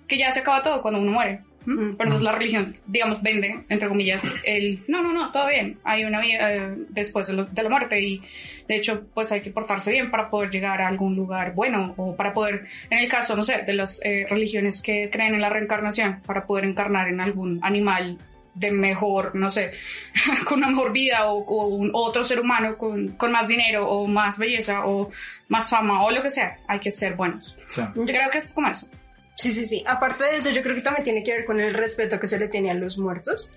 que 0.08 0.18
ya 0.18 0.32
se 0.32 0.40
acaba 0.40 0.62
todo 0.64 0.82
cuando 0.82 1.00
uno 1.02 1.12
muere. 1.12 1.42
¿m? 1.66 1.74
Mm. 1.76 1.96
Pero 1.96 2.10
entonces 2.10 2.22
la 2.26 2.34
religión, 2.34 2.76
digamos, 2.88 3.22
vende, 3.22 3.64
entre 3.70 3.88
comillas, 3.88 4.22
el, 4.44 4.84
no, 4.90 5.02
no, 5.02 5.14
no, 5.14 5.32
todo 5.32 5.48
bien, 5.48 5.80
hay 5.86 6.04
una 6.04 6.20
vida 6.20 6.54
eh, 6.54 6.76
después 6.90 7.28
de, 7.28 7.34
lo- 7.34 7.46
de 7.46 7.64
la 7.64 7.70
muerte 7.70 8.02
y 8.02 8.22
de 8.68 8.76
hecho, 8.76 9.06
pues 9.14 9.32
hay 9.32 9.40
que 9.42 9.50
portarse 9.50 9.90
bien 9.92 10.12
para 10.12 10.30
poder 10.30 10.50
llegar 10.50 10.82
a 10.82 10.88
algún 10.90 11.16
lugar 11.16 11.54
bueno 11.54 11.94
o 11.96 12.16
para 12.18 12.34
poder, 12.34 12.66
en 12.90 13.00
el 13.00 13.08
caso, 13.10 13.36
no 13.38 13.44
sé, 13.44 13.62
de 13.66 13.74
las 13.74 14.02
eh, 14.04 14.26
religiones 14.30 14.82
que 14.82 15.10
creen 15.10 15.36
en 15.36 15.42
la 15.42 15.50
reencarnación, 15.50 16.22
para 16.26 16.46
poder 16.46 16.66
encarnar 16.66 17.08
en 17.08 17.22
algún 17.22 17.60
animal 17.64 18.18
de 18.56 18.70
mejor, 18.72 19.34
no 19.34 19.50
sé, 19.50 19.72
con 20.48 20.60
una 20.60 20.68
mejor 20.68 20.92
vida 20.92 21.26
o, 21.28 21.40
o 21.46 21.68
un 21.68 21.92
otro 21.94 22.24
ser 22.26 22.40
humano 22.42 22.78
con, 22.78 23.10
con 23.14 23.32
más 23.32 23.48
dinero 23.48 23.88
o 23.90 24.06
más 24.08 24.38
belleza 24.38 24.86
o 24.86 25.10
más 25.48 25.70
fama 25.70 26.04
o 26.04 26.12
lo 26.12 26.22
que 26.22 26.30
sea, 26.30 26.58
hay 26.68 26.80
que 26.80 26.92
ser 26.92 27.16
buenos. 27.16 27.58
Sí. 27.68 27.82
Yo 27.96 28.04
creo 28.06 28.30
que 28.30 28.38
es 28.40 28.54
como 28.54 28.68
eso. 28.68 28.88
Sí, 29.36 29.54
sí, 29.54 29.66
sí. 29.66 29.84
Aparte 29.88 30.24
de 30.24 30.38
eso, 30.38 30.50
yo 30.52 30.62
creo 30.62 30.76
que 30.76 30.82
también 30.82 31.04
tiene 31.04 31.24
que 31.24 31.34
ver 31.34 31.46
con 31.46 31.60
el 31.60 31.74
respeto 31.74 32.20
que 32.20 32.28
se 32.28 32.38
le 32.40 32.48
tiene 32.48 32.72
a 32.72 32.76
los 32.76 32.98
muertos. 32.98 33.50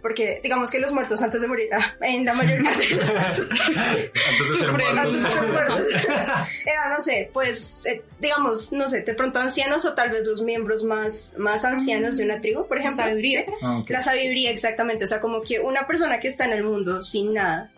Porque 0.00 0.38
digamos 0.42 0.70
que 0.70 0.78
los 0.78 0.92
muertos 0.92 1.22
antes 1.22 1.40
de 1.40 1.48
morir, 1.48 1.68
ah, 1.72 1.94
en 2.02 2.26
la 2.26 2.34
mayor 2.34 2.62
parte 2.62 2.86
de 2.86 2.96
los 2.96 3.10
casos, 3.10 3.48
Antes 3.50 4.50
de 4.50 4.56
ser 4.58 4.70
muertos. 4.70 4.98
antes 4.98 5.22
de 5.22 5.30
ser 5.30 5.46
muertos, 5.48 5.86
era, 6.66 6.88
no 6.90 7.00
sé, 7.00 7.30
pues, 7.32 7.80
eh, 7.86 8.02
digamos, 8.20 8.70
no 8.70 8.86
sé, 8.86 9.00
de 9.00 9.14
pronto 9.14 9.38
ancianos 9.38 9.86
o 9.86 9.94
tal 9.94 10.10
vez 10.10 10.26
los 10.26 10.42
miembros 10.42 10.84
más, 10.84 11.32
más 11.38 11.64
ancianos 11.64 12.18
de 12.18 12.24
una 12.24 12.38
tribu, 12.42 12.68
por 12.68 12.78
ejemplo. 12.78 13.02
Sabiduría. 13.02 13.44
¿sí? 13.44 13.52
Ah. 13.62 13.82
La 13.88 14.02
sabiduría, 14.02 14.50
exactamente. 14.50 15.04
O 15.04 15.06
sea, 15.06 15.20
como 15.20 15.40
que 15.40 15.58
una 15.58 15.86
persona 15.86 16.20
que 16.20 16.28
está 16.28 16.44
en 16.44 16.52
el 16.52 16.64
mundo 16.64 17.02
sin 17.02 17.32
nada, 17.32 17.70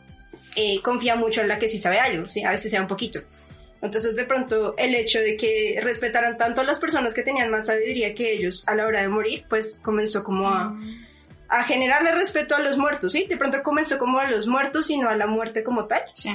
eh, 0.57 0.81
confía 0.83 1.15
mucho 1.15 1.43
en 1.43 1.49
la 1.49 1.59
que 1.59 1.69
sí 1.69 1.79
sabe 1.79 2.01
algo, 2.01 2.27
¿sí? 2.27 2.43
a 2.43 2.51
veces 2.51 2.73
sea 2.73 2.81
un 2.81 2.89
poquito. 2.89 3.21
Entonces, 3.83 4.17
de 4.17 4.25
pronto, 4.25 4.75
el 4.79 4.95
hecho 4.95 5.21
de 5.21 5.37
que 5.37 5.79
respetaran 5.83 6.39
tanto 6.39 6.61
a 6.61 6.65
las 6.65 6.81
personas 6.81 7.15
que 7.15 7.23
tenían 7.23 7.51
más 7.51 7.67
sabiduría 7.67 8.15
que 8.15 8.33
ellos 8.33 8.67
a 8.67 8.75
la 8.75 8.87
hora 8.87 9.03
de 9.03 9.09
morir, 9.09 9.45
pues 9.49 9.79
comenzó 9.83 10.25
como 10.25 10.49
a, 10.49 10.75
a 11.49 11.63
generarle 11.63 12.13
respeto 12.13 12.57
a 12.57 12.61
los 12.61 12.79
muertos, 12.79 13.13
¿sí? 13.13 13.27
De 13.29 13.37
pronto 13.37 13.63
comenzó 13.63 13.99
como 13.99 14.19
a 14.19 14.31
los 14.31 14.47
muertos 14.47 14.91
y 14.91 14.97
no 14.97 15.09
a 15.09 15.17
la 15.17 15.27
muerte 15.27 15.63
como 15.63 15.85
tal. 15.85 16.03
Sí. 16.15 16.31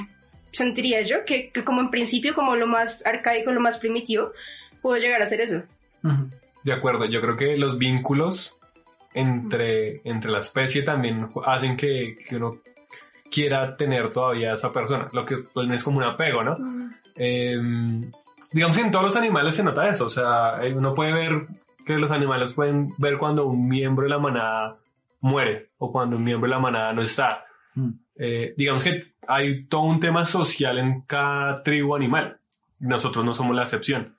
Sentiría 0.52 1.02
yo 1.02 1.24
que, 1.24 1.50
que 1.50 1.64
como 1.64 1.80
en 1.80 1.90
principio, 1.90 2.34
como 2.34 2.56
lo 2.56 2.66
más 2.66 3.04
arcaico, 3.06 3.52
lo 3.52 3.60
más 3.60 3.78
primitivo, 3.78 4.32
pudo 4.80 4.96
llegar 4.98 5.22
a 5.22 5.26
ser 5.26 5.40
eso. 5.40 5.62
De 6.62 6.72
acuerdo, 6.72 7.06
yo 7.06 7.20
creo 7.20 7.36
que 7.36 7.56
los 7.56 7.78
vínculos 7.78 8.58
entre, 9.14 10.00
entre 10.04 10.30
la 10.30 10.40
especie 10.40 10.82
también 10.82 11.30
hacen 11.44 11.76
que, 11.76 12.16
que 12.26 12.36
uno 12.36 12.60
quiera 13.30 13.76
tener 13.76 14.10
todavía 14.10 14.52
a 14.52 14.54
esa 14.54 14.72
persona, 14.72 15.08
lo 15.12 15.24
que 15.24 15.38
pues, 15.38 15.68
es 15.70 15.82
como 15.82 15.98
un 15.98 16.04
apego, 16.04 16.42
¿no? 16.44 16.56
Eh, 17.16 17.58
digamos 18.52 18.76
que 18.76 18.82
en 18.82 18.90
todos 18.90 19.04
los 19.04 19.16
animales 19.16 19.56
se 19.56 19.64
nota 19.64 19.88
eso, 19.88 20.06
o 20.06 20.10
sea, 20.10 20.64
eh, 20.64 20.74
uno 20.74 20.94
puede 20.94 21.12
ver 21.12 21.46
que 21.84 21.98
los 21.98 22.10
animales 22.10 22.52
pueden 22.52 22.90
ver 22.98 23.18
cuando 23.18 23.46
un 23.46 23.68
miembro 23.68 24.04
de 24.04 24.10
la 24.10 24.18
manada 24.18 24.78
muere 25.20 25.70
o 25.78 25.90
cuando 25.90 26.16
un 26.16 26.24
miembro 26.24 26.48
de 26.48 26.54
la 26.54 26.60
manada 26.60 26.92
no 26.92 27.02
está. 27.02 27.44
Mm. 27.74 27.90
Eh, 28.16 28.54
digamos 28.56 28.84
que 28.84 29.14
hay 29.26 29.64
todo 29.64 29.82
un 29.82 30.00
tema 30.00 30.24
social 30.24 30.78
en 30.78 31.02
cada 31.02 31.62
tribu 31.62 31.94
animal. 31.94 32.38
Nosotros 32.78 33.24
no 33.24 33.34
somos 33.34 33.56
la 33.56 33.62
excepción. 33.62 34.16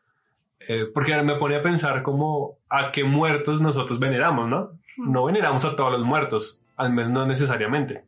Eh, 0.67 0.85
porque 0.93 1.21
me 1.23 1.35
pone 1.35 1.57
a 1.57 1.62
pensar 1.62 2.03
como 2.03 2.57
a 2.69 2.91
qué 2.91 3.03
muertos 3.03 3.62
nosotros 3.62 4.00
veneramos, 4.00 4.50
¿no? 4.50 4.71
No 4.97 5.25
veneramos 5.25 5.65
a 5.65 5.75
todos 5.75 5.91
los 5.91 6.03
muertos, 6.03 6.62
al 6.77 6.93
menos 6.93 7.12
no 7.12 7.25
necesariamente. 7.25 8.05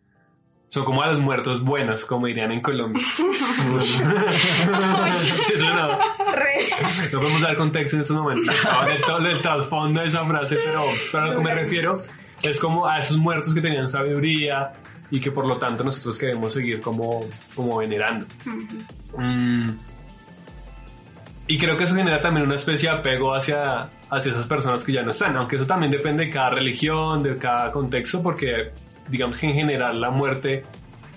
Son 0.69 0.83
como 0.83 1.03
a 1.03 1.07
los 1.07 1.19
muertos 1.19 1.63
buenos, 1.63 2.05
como 2.05 2.27
dirían 2.27 2.51
en 2.51 2.61
Colombia. 2.61 3.03
sí, 3.81 5.53
eso 5.53 5.69
no. 5.73 5.97
No 7.11 7.19
podemos 7.19 7.41
dar 7.41 7.55
contexto 7.55 7.97
en 7.97 8.01
estos 8.01 8.17
momentos. 8.17 8.53
El 9.25 9.41
trasfondo 9.41 10.01
de 10.01 10.07
esa 10.07 10.25
frase, 10.25 10.57
pero, 10.63 10.85
pero 11.11 11.23
a 11.23 11.27
lo 11.27 11.35
que 11.35 11.41
me 11.41 11.53
refiero 11.55 11.93
es 12.41 12.59
como 12.59 12.87
a 12.87 12.99
esos 12.99 13.17
muertos 13.17 13.53
que 13.53 13.61
tenían 13.61 13.89
sabiduría 13.89 14.73
y 15.11 15.19
que 15.19 15.31
por 15.31 15.45
lo 15.45 15.57
tanto 15.57 15.83
nosotros 15.83 16.17
queremos 16.17 16.53
seguir 16.53 16.81
como, 16.81 17.21
como 17.55 17.77
venerando. 17.77 18.25
Mm. 19.17 19.69
Y 21.47 21.57
creo 21.59 21.77
que 21.77 21.83
eso 21.83 21.95
genera 21.95 22.19
también 22.21 22.45
una 22.45 22.55
especie 22.55 22.89
de 22.89 22.97
apego 22.97 23.35
hacia, 23.35 23.89
hacia 24.09 24.31
esas 24.31 24.47
personas 24.47 24.83
que 24.83 24.93
ya 24.93 25.03
no 25.03 25.11
están, 25.11 25.37
aunque 25.37 25.57
eso 25.57 25.67
también 25.67 25.91
depende 25.91 26.25
de 26.25 26.31
cada 26.31 26.49
religión, 26.49 27.21
de 27.21 27.37
cada 27.37 27.71
contexto, 27.71 28.23
porque 28.23 28.71
digamos 29.07 29.37
que 29.37 29.47
en 29.47 29.53
general 29.53 29.99
la 29.99 30.09
muerte, 30.09 30.65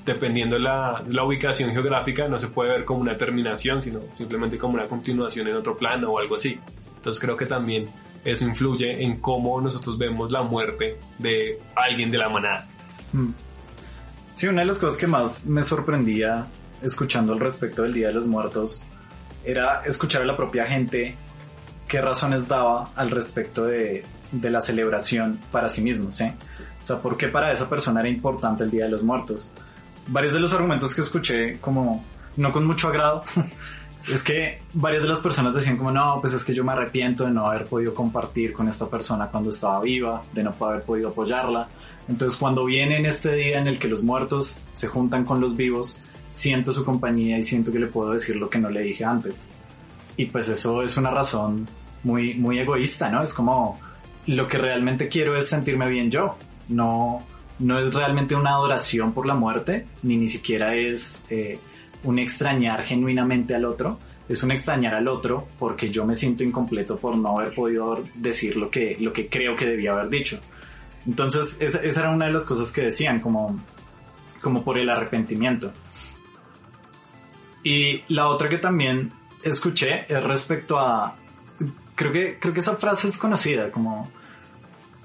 dependiendo 0.05 0.57
de 0.57 0.63
la, 0.63 1.03
la 1.09 1.25
ubicación 1.25 1.73
geográfica, 1.73 2.29
no 2.29 2.39
se 2.39 2.49
puede 2.49 2.71
ver 2.71 2.85
como 2.85 3.01
una 3.01 3.17
terminación, 3.17 3.83
sino 3.83 4.01
simplemente 4.15 4.59
como 4.59 4.75
una 4.75 4.87
continuación 4.87 5.49
en 5.49 5.57
otro 5.57 5.77
plano 5.77 6.11
o 6.11 6.19
algo 6.19 6.37
así. 6.37 6.59
Entonces 6.97 7.21
creo 7.21 7.37
que 7.37 7.47
también 7.47 7.87
eso 8.25 8.45
influye 8.45 9.03
en 9.03 9.21
cómo 9.21 9.61
nosotros 9.61 9.97
vemos 9.99 10.31
la 10.31 10.43
muerte 10.43 10.99
de 11.19 11.59
alguien 11.75 12.11
de 12.11 12.19
la 12.19 12.29
manada. 12.29 12.67
Mm. 13.13 13.31
Sí, 14.35 14.47
una 14.47 14.61
de 14.61 14.67
las 14.67 14.79
cosas 14.79 14.97
que 14.97 15.07
más 15.07 15.47
me 15.47 15.63
sorprendía 15.63 16.47
escuchando 16.83 17.33
al 17.33 17.41
respecto 17.41 17.83
del 17.83 17.93
Día 17.93 18.09
de 18.09 18.15
los 18.15 18.27
Muertos 18.27 18.85
era 19.45 19.83
escuchar 19.85 20.23
a 20.23 20.25
la 20.25 20.37
propia 20.37 20.67
gente 20.67 21.17
qué 21.89 22.01
razones 22.01 22.47
daba 22.47 22.91
al 22.95 23.11
respecto 23.11 23.65
de, 23.65 24.05
de 24.31 24.51
la 24.51 24.61
celebración 24.61 25.41
para 25.51 25.69
sí 25.69 25.81
mismos, 25.81 26.21
¿eh? 26.21 26.35
Sea, 26.89 27.03
¿por 27.03 27.19
qué 27.19 27.29
para 27.29 27.53
esa 27.53 27.69
persona 27.69 28.01
era 28.01 28.09
importante 28.09 28.65
el 28.65 28.71
Día 28.71 28.85
de 28.85 28.91
los 28.91 29.03
Muertos? 29.03 29.53
Varios 30.07 30.33
de 30.33 30.41
los 30.41 30.55
argumentos 30.55 30.95
que 30.95 31.03
escuché, 31.03 31.59
como 31.61 32.03
no 32.39 32.51
con 32.51 32.65
mucho 32.65 32.89
agrado, 32.89 33.25
es 34.11 34.25
que 34.25 34.63
varias 34.73 35.03
de 35.03 35.09
las 35.11 35.21
personas 35.21 35.55
decían 35.55 35.77
como, 35.77 35.91
no, 35.91 36.17
pues 36.23 36.33
es 36.33 36.47
que 36.47 36.55
yo 36.55 36.65
me 36.65 36.73
arrepiento 36.73 37.27
de 37.27 37.31
no 37.31 37.47
haber 37.47 37.67
podido 37.67 37.93
compartir 37.93 38.55
con 38.55 38.69
esta 38.69 38.87
persona 38.87 39.27
cuando 39.27 39.51
estaba 39.51 39.83
viva, 39.83 40.23
de 40.33 40.43
no 40.43 40.55
haber 40.59 40.83
podido 40.83 41.11
apoyarla. 41.11 41.69
Entonces 42.09 42.39
cuando 42.39 42.65
viene 42.65 42.97
en 42.97 43.05
este 43.05 43.35
día 43.35 43.59
en 43.59 43.67
el 43.67 43.79
que 43.79 43.89
los 43.89 44.03
muertos 44.03 44.63
se 44.73 44.87
juntan 44.87 45.27
con 45.27 45.43
los 45.43 45.59
vivos, 45.59 46.01
siento 46.31 46.73
su 46.73 46.87
compañía 46.87 47.37
y 47.37 47.43
siento 47.43 47.71
que 47.71 47.81
le 47.81 47.89
puedo 47.89 48.13
decir 48.13 48.37
lo 48.37 48.49
que 48.49 48.59
no 48.59 48.71
le 48.71 48.81
dije 48.81 49.05
antes. 49.05 49.47
Y 50.17 50.25
pues 50.25 50.49
eso 50.49 50.83
es 50.83 50.97
una 50.97 51.11
razón 51.11 51.69
muy, 52.03 52.33
muy 52.33 52.59
egoísta, 52.59 53.11
¿no? 53.11 53.23
Es 53.23 53.35
como 53.35 53.79
lo 54.25 54.49
que 54.49 54.57
realmente 54.57 55.09
quiero 55.09 55.37
es 55.37 55.51
sentirme 55.51 55.87
bien 55.91 56.11
yo. 56.11 56.35
No, 56.69 57.23
no 57.59 57.79
es 57.79 57.95
realmente 57.95 58.35
una 58.35 58.51
adoración 58.51 59.13
por 59.13 59.27
la 59.27 59.35
muerte, 59.35 59.87
ni 60.03 60.17
ni 60.17 60.29
siquiera 60.29 60.75
es 60.75 61.23
eh, 61.31 61.59
un 62.05 62.19
extrañar 62.19 62.85
genuinamente 62.85 63.55
al 63.55 63.65
otro. 63.65 63.99
Es 64.29 64.43
un 64.43 64.51
extrañar 64.51 64.95
al 64.95 65.09
otro 65.09 65.49
porque 65.59 65.91
yo 65.91 66.05
me 66.05 66.15
siento 66.15 66.45
incompleto 66.45 66.99
por 66.99 67.17
no 67.17 67.39
haber 67.39 67.55
podido 67.55 68.05
decir 68.15 68.57
lo 68.57 68.71
que, 68.71 68.97
lo 69.01 69.13
que 69.13 69.29
creo 69.29 69.57
que 69.57 69.65
debía 69.65 69.93
haber 69.93 70.11
dicho. 70.11 70.39
Entonces, 71.07 71.57
esa, 71.61 71.83
esa 71.83 72.01
era 72.01 72.11
una 72.11 72.27
de 72.27 72.33
las 72.33 72.45
cosas 72.45 72.71
que 72.71 72.83
decían, 72.83 73.21
como, 73.21 73.59
como 74.43 74.63
por 74.63 74.77
el 74.77 74.91
arrepentimiento. 74.91 75.73
Y 77.65 78.03
la 78.09 78.29
otra 78.29 78.49
que 78.49 78.59
también 78.59 79.13
escuché 79.43 80.05
es 80.13 80.23
respecto 80.23 80.79
a, 80.79 81.17
creo 81.95 82.13
que, 82.13 82.39
creo 82.39 82.55
que 82.55 82.61
esa 82.61 82.77
frase 82.77 83.09
es 83.09 83.19
conocida, 83.19 83.71
como 83.71 84.11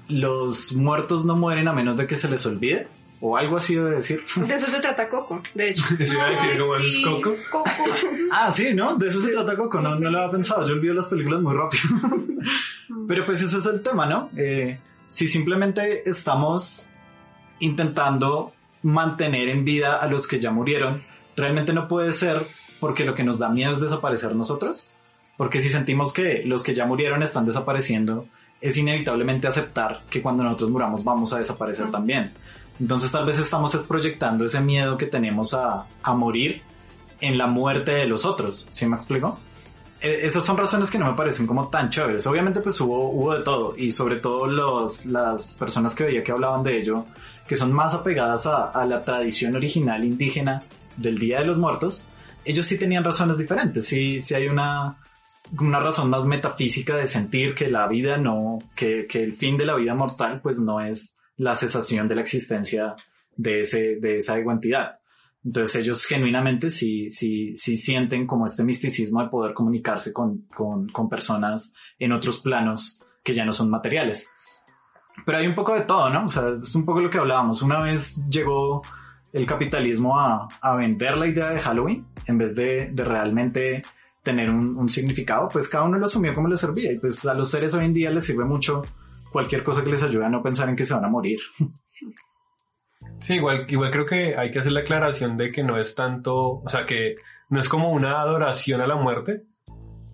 los 0.08 0.72
muertos 0.72 1.24
no 1.24 1.36
mueren 1.36 1.68
a 1.68 1.72
menos 1.72 1.96
de 1.96 2.06
que 2.06 2.16
se 2.16 2.28
les 2.28 2.44
olvide, 2.46 2.88
o 3.20 3.36
algo 3.36 3.56
así 3.56 3.74
debe 3.74 3.92
decir. 3.92 4.22
De 4.36 4.54
eso 4.54 4.66
se 4.66 4.80
trata 4.80 5.08
Coco, 5.08 5.42
de 5.54 5.70
hecho. 5.70 5.82
Eso 5.98 6.14
iba 6.14 6.26
a 6.26 6.30
decir, 6.30 6.50
Ay, 6.52 6.58
como 6.58 6.78
sí, 6.78 6.88
es 6.88 7.06
Coco. 7.06 7.36
Coco. 7.50 7.70
Ah, 8.30 8.50
sí, 8.50 8.74
¿no? 8.74 8.96
De 8.96 9.06
eso 9.06 9.20
se 9.20 9.30
trata 9.30 9.56
Coco, 9.56 9.80
no, 9.80 9.94
no 9.94 10.10
lo 10.10 10.18
había 10.18 10.30
pensado, 10.32 10.66
yo 10.66 10.74
olvido 10.74 10.92
las 10.92 11.06
películas 11.06 11.40
muy 11.40 11.54
rápido. 11.54 11.84
Pero 13.08 13.24
pues 13.24 13.40
ese 13.42 13.58
es 13.58 13.66
el 13.66 13.80
tema, 13.80 14.06
¿no? 14.06 14.28
Eh, 14.36 14.80
si 15.06 15.28
simplemente 15.28 16.08
estamos 16.08 16.86
intentando 17.60 18.52
mantener 18.82 19.48
en 19.48 19.64
vida 19.64 19.96
a 19.96 20.06
los 20.08 20.26
que 20.26 20.40
ya 20.40 20.50
murieron, 20.50 21.02
realmente 21.36 21.72
no 21.72 21.86
puede 21.86 22.12
ser 22.12 22.48
porque 22.80 23.04
lo 23.04 23.14
que 23.14 23.22
nos 23.22 23.38
da 23.38 23.48
miedo 23.48 23.72
es 23.72 23.80
desaparecer 23.80 24.34
nosotros. 24.34 24.92
Porque 25.36 25.60
si 25.60 25.70
sentimos 25.70 26.12
que 26.12 26.42
los 26.44 26.62
que 26.62 26.74
ya 26.74 26.86
murieron 26.86 27.22
están 27.22 27.46
desapareciendo, 27.46 28.26
es 28.64 28.78
inevitablemente 28.78 29.46
aceptar 29.46 30.00
que 30.08 30.22
cuando 30.22 30.42
nosotros 30.42 30.70
muramos 30.70 31.04
vamos 31.04 31.34
a 31.34 31.38
desaparecer 31.38 31.90
también. 31.90 32.32
Entonces 32.80 33.12
tal 33.12 33.26
vez 33.26 33.38
estamos 33.38 33.74
es 33.74 33.82
proyectando 33.82 34.46
ese 34.46 34.60
miedo 34.60 34.96
que 34.96 35.04
tenemos 35.04 35.52
a, 35.52 35.84
a 36.02 36.14
morir 36.14 36.62
en 37.20 37.36
la 37.36 37.46
muerte 37.46 37.90
de 37.92 38.06
los 38.06 38.24
otros. 38.24 38.66
¿Sí 38.70 38.86
me 38.86 38.96
explico? 38.96 39.38
E- 40.00 40.24
esas 40.26 40.44
son 40.46 40.56
razones 40.56 40.90
que 40.90 40.98
no 40.98 41.10
me 41.10 41.14
parecen 41.16 41.46
como 41.46 41.68
tan 41.68 41.90
chéveres. 41.90 42.26
Obviamente 42.26 42.60
pues 42.60 42.80
hubo, 42.80 43.10
hubo 43.10 43.34
de 43.34 43.42
todo 43.44 43.74
y 43.76 43.90
sobre 43.90 44.16
todo 44.16 44.46
los, 44.46 45.04
las 45.04 45.54
personas 45.54 45.94
que 45.94 46.04
veía 46.04 46.24
que 46.24 46.32
hablaban 46.32 46.62
de 46.62 46.80
ello, 46.80 47.04
que 47.46 47.56
son 47.56 47.70
más 47.70 47.92
apegadas 47.92 48.46
a, 48.46 48.70
a 48.70 48.86
la 48.86 49.04
tradición 49.04 49.54
original 49.56 50.02
indígena 50.04 50.62
del 50.96 51.18
Día 51.18 51.40
de 51.40 51.44
los 51.44 51.58
Muertos, 51.58 52.06
ellos 52.46 52.64
sí 52.64 52.78
tenían 52.78 53.04
razones 53.04 53.36
diferentes. 53.36 53.86
Sí, 53.86 54.22
sí 54.22 54.34
hay 54.34 54.48
una, 54.48 54.96
una 55.60 55.80
razón 55.80 56.10
más 56.10 56.24
metafísica 56.24 56.96
de 56.96 57.06
sentir 57.06 57.54
que 57.54 57.68
la 57.68 57.86
vida 57.86 58.16
no, 58.16 58.58
que, 58.74 59.06
que 59.06 59.22
el 59.22 59.34
fin 59.34 59.56
de 59.56 59.66
la 59.66 59.76
vida 59.76 59.94
mortal 59.94 60.40
pues 60.42 60.58
no 60.58 60.80
es 60.80 61.18
la 61.36 61.54
cesación 61.54 62.08
de 62.08 62.14
la 62.14 62.20
existencia 62.22 62.94
de, 63.36 63.60
ese, 63.60 63.96
de 63.96 64.18
esa 64.18 64.38
entidad. 64.38 64.98
Entonces 65.44 65.82
ellos 65.82 66.06
genuinamente 66.06 66.70
sí, 66.70 67.10
sí, 67.10 67.54
sí 67.56 67.76
sienten 67.76 68.26
como 68.26 68.46
este 68.46 68.64
misticismo 68.64 69.22
de 69.22 69.28
poder 69.28 69.52
comunicarse 69.52 70.12
con, 70.12 70.46
con, 70.54 70.88
con 70.88 71.08
personas 71.08 71.74
en 71.98 72.12
otros 72.12 72.40
planos 72.40 73.00
que 73.22 73.34
ya 73.34 73.44
no 73.44 73.52
son 73.52 73.68
materiales. 73.68 74.30
Pero 75.26 75.38
hay 75.38 75.46
un 75.46 75.54
poco 75.54 75.74
de 75.74 75.82
todo, 75.82 76.08
¿no? 76.10 76.24
O 76.24 76.28
sea, 76.28 76.54
es 76.56 76.74
un 76.74 76.84
poco 76.84 77.00
lo 77.00 77.10
que 77.10 77.18
hablábamos. 77.18 77.62
Una 77.62 77.80
vez 77.80 78.22
llegó 78.28 78.82
el 79.32 79.46
capitalismo 79.46 80.18
a, 80.18 80.48
a 80.60 80.74
vender 80.76 81.16
la 81.16 81.26
idea 81.26 81.50
de 81.50 81.60
Halloween 81.60 82.06
en 82.26 82.38
vez 82.38 82.56
de, 82.56 82.88
de 82.90 83.04
realmente 83.04 83.82
tener 84.24 84.50
un, 84.50 84.76
un, 84.76 84.88
significado, 84.88 85.48
pues 85.48 85.68
cada 85.68 85.84
uno 85.84 85.98
lo 85.98 86.06
asumió 86.06 86.34
como 86.34 86.48
le 86.48 86.56
servía. 86.56 86.90
Y 86.90 86.98
pues 86.98 87.24
a 87.26 87.34
los 87.34 87.50
seres 87.50 87.74
hoy 87.74 87.84
en 87.84 87.94
día 87.94 88.10
les 88.10 88.24
sirve 88.24 88.44
mucho 88.44 88.82
cualquier 89.30 89.62
cosa 89.62 89.84
que 89.84 89.90
les 89.90 90.02
ayude 90.02 90.24
a 90.24 90.28
no 90.28 90.42
pensar 90.42 90.68
en 90.68 90.76
que 90.76 90.84
se 90.84 90.94
van 90.94 91.04
a 91.04 91.08
morir. 91.08 91.38
Sí, 93.18 93.34
igual, 93.34 93.66
igual 93.68 93.90
creo 93.90 94.06
que 94.06 94.36
hay 94.36 94.50
que 94.50 94.58
hacer 94.58 94.72
la 94.72 94.80
aclaración 94.80 95.36
de 95.36 95.48
que 95.48 95.62
no 95.62 95.78
es 95.78 95.94
tanto, 95.94 96.60
o 96.60 96.68
sea, 96.68 96.84
que 96.84 97.14
no 97.48 97.60
es 97.60 97.68
como 97.68 97.92
una 97.92 98.20
adoración 98.20 98.80
a 98.80 98.86
la 98.86 98.96
muerte 98.96 99.44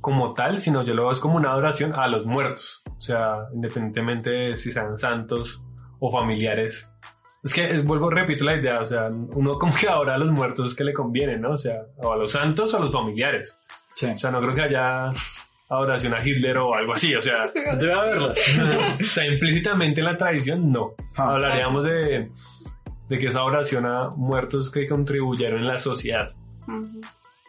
como 0.00 0.34
tal, 0.34 0.60
sino 0.60 0.82
yo 0.82 0.94
lo 0.94 1.02
veo 1.02 1.12
es 1.12 1.20
como 1.20 1.36
una 1.36 1.50
adoración 1.50 1.92
a 1.94 2.08
los 2.08 2.26
muertos. 2.26 2.82
O 2.98 3.00
sea, 3.00 3.46
independientemente 3.54 4.30
de 4.30 4.56
si 4.56 4.72
sean 4.72 4.96
santos 4.96 5.62
o 5.98 6.10
familiares. 6.10 6.90
Es 7.42 7.54
que 7.54 7.64
es, 7.64 7.84
vuelvo, 7.84 8.10
repito 8.10 8.44
la 8.44 8.56
idea, 8.56 8.80
o 8.80 8.86
sea, 8.86 9.08
uno 9.10 9.58
como 9.58 9.74
que 9.74 9.88
adora 9.88 10.14
a 10.14 10.18
los 10.18 10.30
muertos 10.30 10.74
que 10.74 10.84
le 10.84 10.92
conviene, 10.92 11.38
¿no? 11.38 11.52
O 11.52 11.58
sea, 11.58 11.82
o 11.96 12.12
a 12.12 12.16
los 12.16 12.32
santos 12.32 12.74
o 12.74 12.76
a 12.76 12.80
los 12.80 12.92
familiares. 12.92 13.58
Sí. 13.94 14.06
O 14.06 14.18
sea, 14.18 14.30
no 14.30 14.40
creo 14.40 14.54
que 14.54 14.62
haya 14.62 15.12
adoración 15.68 16.14
a 16.14 16.26
Hitler 16.26 16.58
o 16.58 16.74
algo 16.74 16.94
así, 16.94 17.14
o 17.14 17.20
sea, 17.22 17.42
Debe 17.78 17.92
haberla. 17.92 18.34
o 19.00 19.04
sea, 19.04 19.24
implícitamente 19.26 20.00
en 20.00 20.06
la 20.06 20.14
tradición 20.14 20.72
no. 20.72 20.94
Ah. 21.16 21.32
Hablaríamos 21.32 21.84
de, 21.84 22.30
de 23.08 23.18
que 23.18 23.26
esa 23.26 23.42
oración 23.44 23.86
a 23.86 24.08
muertos 24.16 24.70
que 24.70 24.86
contribuyeron 24.86 25.60
en 25.60 25.68
la 25.68 25.78
sociedad. 25.78 26.30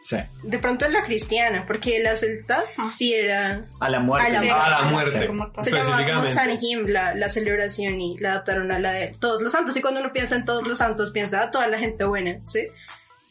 Sí. 0.02 0.16
De 0.42 0.58
pronto 0.58 0.84
es 0.84 0.92
la 0.92 1.02
cristiana, 1.02 1.62
porque 1.64 2.00
la 2.02 2.16
celta 2.16 2.64
sí 2.84 3.14
era... 3.14 3.66
A 3.78 3.88
la 3.88 4.00
muerte. 4.00 4.36
A 4.36 4.42
la- 4.42 4.64
A 4.64 4.70
la 4.70 4.90
muerte, 4.90 5.28
tal. 5.54 5.62
Se 5.62 5.70
llamaba. 5.70 6.26
Sanjim 6.26 6.86
la, 6.88 7.14
la 7.14 7.28
celebración 7.28 8.00
y 8.00 8.18
la 8.18 8.30
adaptaron 8.32 8.72
a 8.72 8.80
la 8.80 8.92
de 8.94 9.12
todos 9.20 9.40
los 9.42 9.52
santos. 9.52 9.76
Y 9.76 9.80
cuando 9.80 10.00
uno 10.00 10.12
piensa 10.12 10.34
en 10.34 10.44
todos 10.44 10.66
los 10.66 10.78
santos, 10.78 11.12
piensa 11.12 11.42
a 11.44 11.50
toda 11.52 11.68
la 11.68 11.78
gente 11.78 12.04
buena, 12.04 12.40
¿sí? 12.44 12.66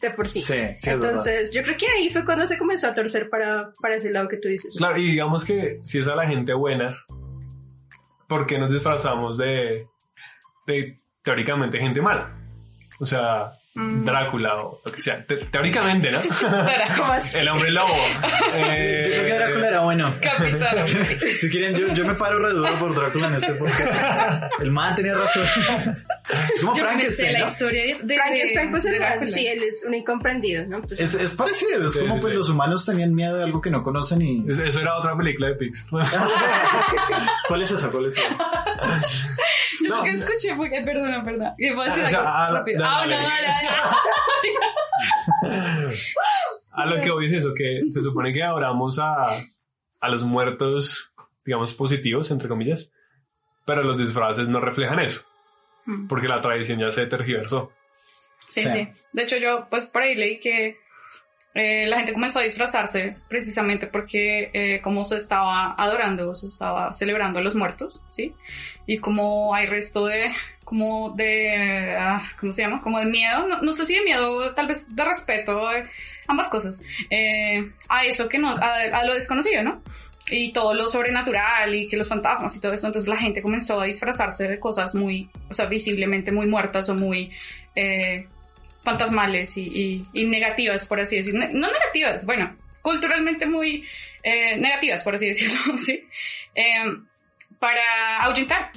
De 0.02 0.10
por 0.10 0.26
sí. 0.26 0.40
Sí, 0.40 0.54
sí, 0.76 0.90
es 0.90 0.94
Entonces, 0.94 1.52
yo 1.52 1.62
creo 1.62 1.76
que 1.76 1.86
ahí 1.86 2.10
fue 2.10 2.24
cuando 2.24 2.44
se 2.46 2.58
comenzó 2.58 2.88
a 2.88 2.94
torcer 2.94 3.30
para, 3.30 3.72
para 3.80 3.94
ese 3.94 4.10
lado 4.10 4.26
que 4.26 4.36
tú 4.36 4.48
dices. 4.48 4.76
Claro, 4.76 4.96
y 4.98 5.12
digamos 5.12 5.44
que 5.44 5.78
si 5.82 6.00
es 6.00 6.08
a 6.08 6.16
la 6.16 6.26
gente 6.26 6.52
buena, 6.54 6.88
¿por 8.28 8.44
qué 8.46 8.58
nos 8.58 8.72
disfrazamos 8.72 9.38
de, 9.38 9.86
de 10.66 11.00
teóricamente 11.22 11.78
gente 11.78 12.02
mala? 12.02 12.36
O 12.98 13.06
sea. 13.06 13.52
Drácula 13.74 14.54
o 14.56 14.82
lo 14.84 14.92
que 14.92 15.00
sea. 15.00 15.24
Te- 15.24 15.36
teóricamente, 15.36 16.10
¿no? 16.10 16.20
¿Cómo 16.20 17.12
así? 17.12 17.38
El 17.38 17.48
hombre 17.48 17.70
lobo. 17.70 17.94
Eh, 18.52 19.02
Yo 19.04 19.10
creo 19.10 19.26
que 19.26 19.32
Drácula 19.34 19.68
era 19.68 19.80
bueno. 19.80 20.14
Capitán. 20.20 20.86
Si 21.38 21.48
quieren, 21.50 21.74
yo, 21.74 21.88
yo 21.94 22.04
me 22.04 22.14
paro 22.14 22.38
re 22.38 22.52
duro 22.52 22.78
por 22.78 22.94
Drácula 22.94 23.28
en 23.28 23.34
este 23.36 23.54
podcast. 23.54 24.52
El 24.60 24.70
man 24.70 24.94
tenía 24.94 25.14
razón. 25.14 25.44
Es 25.44 26.60
como 26.62 26.76
Yo 26.76 26.84
me 26.84 27.10
sé 27.10 27.22
Frankenstein, 27.24 27.32
la 27.32 27.38
¿no? 27.40 27.46
historia 27.46 27.82
de, 27.96 28.02
de 28.02 28.14
Frankenstein, 28.14 28.70
pues 28.70 28.84
de 28.84 28.98
Drácula. 28.98 29.26
sí, 29.28 29.46
él 29.46 29.62
es 29.62 29.84
un 29.88 29.94
incomprendido, 29.94 30.66
¿no? 30.66 30.82
Pues, 30.82 31.00
Es, 31.00 31.14
es 31.14 31.32
parecido, 31.34 31.86
es 31.86 31.92
Sí, 31.94 32.00
como 32.00 32.16
sí, 32.16 32.20
pues 32.20 32.32
sí. 32.32 32.36
los 32.38 32.50
humanos 32.50 32.84
tenían 32.84 33.14
miedo 33.14 33.36
de 33.38 33.44
algo 33.44 33.60
que 33.62 33.70
no 33.70 33.82
conocen 33.82 34.20
y... 34.22 34.44
es- 34.50 34.58
Eso 34.58 34.80
era 34.80 34.96
otra 34.98 35.16
película 35.16 35.48
de 35.48 35.54
Pixar. 35.54 35.86
¿Cuál 37.48 37.62
es 37.62 37.70
esa? 37.70 37.90
¿Cuál 37.90 38.06
es 38.06 38.16
esa? 38.18 38.28
Yo 39.82 39.88
No. 39.88 39.96
lo 39.98 40.02
que 40.04 40.10
escuché 40.10 40.54
fue 40.56 40.70
que, 40.70 40.80
perdona, 40.82 41.22
perdona. 41.22 41.54
Que 41.58 41.74
voy 41.74 41.86
a 41.88 41.94
decir 41.94 42.16
algo 42.16 42.28
ah, 42.28 42.46
Ah, 42.48 43.04
no, 43.06 43.10
dale. 43.10 43.16
A 46.72 46.86
lo 46.86 47.00
que 47.00 47.10
voy 47.10 47.26
es 47.26 47.32
eso, 47.34 47.52
que 47.54 47.82
se 47.88 48.02
supone 48.02 48.32
que 48.32 48.42
adoramos 48.42 48.98
a, 48.98 49.38
a 50.00 50.08
los 50.08 50.24
muertos, 50.24 51.12
digamos, 51.44 51.74
positivos, 51.74 52.30
entre 52.30 52.48
comillas, 52.48 52.92
pero 53.64 53.82
los 53.82 53.98
disfraces 53.98 54.48
no 54.48 54.60
reflejan 54.60 55.00
eso, 55.00 55.22
Mm. 55.84 56.06
porque 56.06 56.28
la 56.28 56.40
tradición 56.40 56.78
ya 56.78 56.90
se 56.92 57.06
tergiversó. 57.06 57.72
Sí, 58.48 58.60
Sí. 58.60 58.70
sí. 58.70 58.88
De 59.12 59.22
hecho, 59.24 59.36
yo, 59.36 59.66
pues 59.68 59.86
por 59.86 60.02
ahí 60.02 60.14
leí 60.14 60.38
que 60.38 60.76
eh, 61.54 61.86
la 61.86 61.98
gente 61.98 62.14
comenzó 62.14 62.38
a 62.38 62.42
disfrazarse 62.42 63.16
precisamente 63.28 63.86
porque 63.86 64.50
eh, 64.54 64.80
como 64.80 65.04
se 65.04 65.16
estaba 65.16 65.74
adorando, 65.76 66.34
se 66.34 66.46
estaba 66.46 66.92
celebrando 66.94 67.40
a 67.40 67.42
los 67.42 67.54
muertos, 67.54 68.00
¿sí? 68.10 68.34
Y 68.86 68.98
como 68.98 69.54
hay 69.54 69.66
resto 69.66 70.06
de, 70.06 70.30
como 70.64 71.10
de, 71.10 71.94
ah, 71.98 72.22
¿cómo 72.40 72.52
se 72.52 72.62
llama? 72.62 72.80
Como 72.80 72.98
de 72.98 73.06
miedo, 73.06 73.46
no, 73.46 73.60
no 73.60 73.72
sé 73.72 73.84
si 73.84 73.94
de 73.94 74.02
miedo, 74.02 74.54
tal 74.54 74.66
vez 74.66 74.96
de 74.96 75.04
respeto, 75.04 75.70
eh, 75.72 75.82
ambas 76.26 76.48
cosas, 76.48 76.80
eh, 77.10 77.70
a 77.88 78.04
eso 78.04 78.28
que 78.28 78.38
no, 78.38 78.50
a, 78.50 78.74
a 78.92 79.04
lo 79.04 79.14
desconocido, 79.14 79.62
¿no? 79.62 79.82
y 80.30 80.52
todo 80.52 80.72
lo 80.72 80.88
sobrenatural 80.88 81.74
y 81.74 81.88
que 81.88 81.96
los 81.96 82.08
fantasmas 82.08 82.54
y 82.56 82.60
todo 82.60 82.72
eso. 82.72 82.86
Entonces 82.86 83.08
la 83.08 83.16
gente 83.16 83.42
comenzó 83.42 83.80
a 83.80 83.84
disfrazarse 83.84 84.48
de 84.48 84.58
cosas 84.58 84.94
muy, 84.94 85.28
o 85.50 85.54
sea, 85.54 85.66
visiblemente 85.66 86.32
muy 86.32 86.46
muertas 86.46 86.88
o 86.88 86.94
muy 86.94 87.30
eh, 87.74 88.28
fantasmales 88.82 89.56
y, 89.56 89.62
y- 89.62 90.02
y 90.12 90.24
negativas, 90.24 90.86
por 90.86 91.00
así 91.00 91.16
decir. 91.16 91.34
Ne- 91.34 91.52
No 91.52 91.70
negativas, 91.70 92.26
bueno, 92.26 92.54
culturalmente 92.82 93.46
muy 93.46 93.84
eh, 94.22 94.56
negativas, 94.56 95.02
por 95.02 95.14
así 95.14 95.26
decirlo, 95.28 95.76
¿sí? 95.78 96.04
Eh, 96.54 96.84
para 97.58 98.22
ahuyentar 98.22 98.70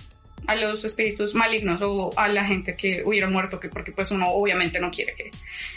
a 0.48 0.54
los 0.56 0.86
espíritus 0.86 1.34
malignos 1.34 1.82
o 1.82 2.12
a 2.18 2.28
la 2.28 2.46
gente 2.46 2.76
que 2.76 3.02
hubiera 3.04 3.28
muerto, 3.28 3.60
que 3.60 3.68
porque 3.68 3.92
pues 3.92 4.12
uno 4.12 4.28
obviamente 4.30 4.80
no 4.80 4.92
quiere 4.92 5.16
que, 5.16 5.32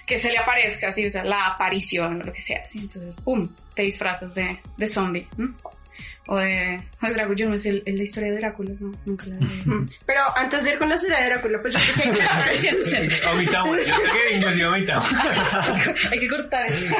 que 0.06 0.18
se 0.18 0.30
le 0.30 0.36
aparezca 0.36 0.88
así, 0.88 1.06
o 1.06 1.10
sea, 1.10 1.24
la 1.24 1.46
aparición 1.46 2.20
o 2.20 2.24
lo 2.24 2.32
que 2.34 2.40
sea, 2.40 2.60
así. 2.62 2.78
Entonces, 2.80 3.16
¡pum! 3.22 3.48
Te 3.74 3.80
disfrazas 3.82 4.34
de, 4.34 4.58
de 4.76 4.86
zombie. 4.86 5.26
¿m? 5.38 5.54
O 6.30 6.36
de, 6.36 6.78
o 7.02 7.06
de 7.06 7.12
Drácula, 7.14 7.36
yo 7.36 7.48
no 7.48 7.58
sé 7.58 7.70
el- 7.70 7.82
el- 7.86 7.96
la 7.96 8.02
historia 8.02 8.30
de 8.32 8.38
Drácula, 8.38 8.70
no, 8.78 8.92
nunca 9.06 9.24
la 9.26 9.36
vi. 9.38 9.46
Pero 10.06 10.20
antes 10.36 10.62
de 10.64 10.72
ir 10.72 10.78
con 10.78 10.88
la 10.90 10.96
historia 10.96 11.18
de 11.20 11.24
Drácula, 11.30 11.60
pues 11.62 11.72
yo 11.74 11.80
creo 11.80 12.14
que 12.14 12.22
hay 12.22 12.58
que... 12.58 13.28
Omitamos, 13.28 13.78
yo 13.78 13.94
creo 13.94 14.28
que 14.28 14.36
inclusive 14.36 14.66
omitamos. 14.66 15.06
Hay 16.10 16.20
que 16.20 16.28
cortar 16.28 16.66
eso. 16.66 16.94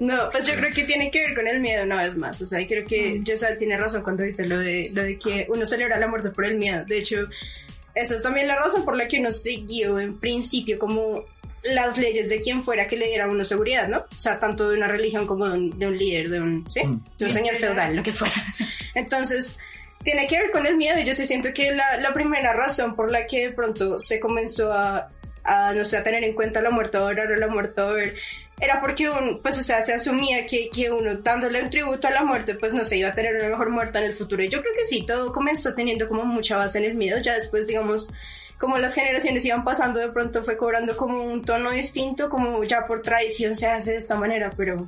No, 0.00 0.30
pues 0.30 0.46
yo 0.46 0.54
creo 0.54 0.72
que 0.72 0.84
tiene 0.84 1.10
que 1.10 1.20
ver 1.20 1.34
con 1.34 1.46
el 1.46 1.60
miedo 1.60 1.84
una 1.84 2.02
vez 2.02 2.16
más. 2.16 2.40
O 2.42 2.46
sea, 2.46 2.60
y 2.60 2.66
creo 2.66 2.84
que 2.86 3.22
Jessal 3.24 3.56
tiene 3.58 3.76
razón 3.76 4.02
cuando 4.02 4.22
dice 4.24 4.46
lo 4.48 4.58
de, 4.58 4.90
lo 4.92 5.02
de 5.02 5.18
que 5.18 5.46
uno 5.48 5.66
celebra 5.66 5.98
la 5.98 6.08
muerte 6.08 6.30
por 6.30 6.46
el 6.46 6.56
miedo. 6.56 6.84
De 6.86 6.98
hecho, 6.98 7.16
esa 7.94 8.14
es 8.16 8.22
también 8.22 8.48
la 8.48 8.56
razón 8.56 8.84
por 8.84 8.96
la 8.96 9.06
que 9.06 9.18
uno 9.20 9.30
siguió 9.30 9.98
en 9.98 10.18
principio 10.18 10.78
como 10.78 11.24
las 11.62 11.98
leyes 11.98 12.28
de 12.28 12.38
quien 12.38 12.62
fuera 12.62 12.86
que 12.86 12.96
le 12.96 13.06
diera 13.06 13.24
a 13.24 13.28
uno 13.28 13.44
seguridad, 13.44 13.88
¿no? 13.88 13.98
O 13.98 14.20
sea, 14.20 14.38
tanto 14.38 14.68
de 14.68 14.76
una 14.76 14.88
religión 14.88 15.26
como 15.26 15.48
de 15.48 15.52
un, 15.52 15.78
de 15.78 15.86
un 15.86 15.96
líder, 15.96 16.28
de 16.28 16.40
un, 16.40 16.70
¿sí? 16.70 16.84
Mm. 16.84 17.04
De 17.18 17.24
un 17.26 17.30
señor 17.30 17.56
feudal, 17.56 17.96
lo 17.96 18.02
que 18.02 18.12
fuera. 18.12 18.34
Entonces, 18.94 19.58
tiene 20.02 20.26
que 20.26 20.38
ver 20.38 20.50
con 20.50 20.66
el 20.66 20.76
miedo 20.76 20.98
yo 21.00 21.14
sí 21.14 21.26
siento 21.26 21.54
que 21.54 21.72
la, 21.72 21.96
la 21.98 22.12
primera 22.12 22.52
razón 22.52 22.96
por 22.96 23.10
la 23.10 23.26
que 23.26 23.48
de 23.48 23.54
pronto 23.54 24.00
se 24.00 24.18
comenzó 24.18 24.72
a, 24.72 25.08
a, 25.44 25.72
no 25.72 25.84
sé, 25.84 25.96
a 25.96 26.02
tener 26.02 26.24
en 26.24 26.34
cuenta 26.34 26.60
la 26.60 26.70
muerte 26.70 26.98
o 26.98 27.12
la 27.12 27.48
muerte 27.48 27.82
era 28.60 28.80
porque 28.80 29.08
un, 29.08 29.40
pues, 29.42 29.58
o 29.58 29.62
sea, 29.62 29.82
se 29.82 29.92
asumía 29.92 30.46
que, 30.46 30.70
que 30.70 30.90
uno 30.90 31.16
dándole 31.16 31.60
un 31.60 31.68
tributo 31.68 32.06
a 32.06 32.12
la 32.12 32.22
muerte, 32.22 32.54
pues 32.54 32.72
no 32.72 32.84
se 32.84 32.96
iba 32.96 33.08
a 33.08 33.12
tener 33.12 33.34
una 33.34 33.48
mejor 33.48 33.70
muerte 33.70 33.98
en 33.98 34.04
el 34.04 34.12
futuro. 34.12 34.42
Y 34.42 34.48
yo 34.48 34.60
creo 34.60 34.72
que 34.74 34.84
sí, 34.84 35.04
todo 35.04 35.32
comenzó 35.32 35.74
teniendo 35.74 36.06
como 36.06 36.24
mucha 36.24 36.56
base 36.56 36.78
en 36.78 36.84
el 36.84 36.94
miedo, 36.94 37.18
ya 37.20 37.34
después, 37.34 37.66
digamos, 37.66 38.12
como 38.58 38.78
las 38.78 38.94
generaciones 38.94 39.44
iban 39.44 39.64
pasando, 39.64 40.00
de 40.00 40.08
pronto 40.08 40.42
fue 40.42 40.56
cobrando 40.56 40.96
como 40.96 41.24
un 41.24 41.42
tono 41.42 41.70
distinto, 41.70 42.28
como 42.28 42.62
ya 42.64 42.86
por 42.86 43.02
tradición 43.02 43.54
se 43.54 43.66
hace 43.66 43.92
de 43.92 43.98
esta 43.98 44.16
manera, 44.16 44.52
pero 44.56 44.86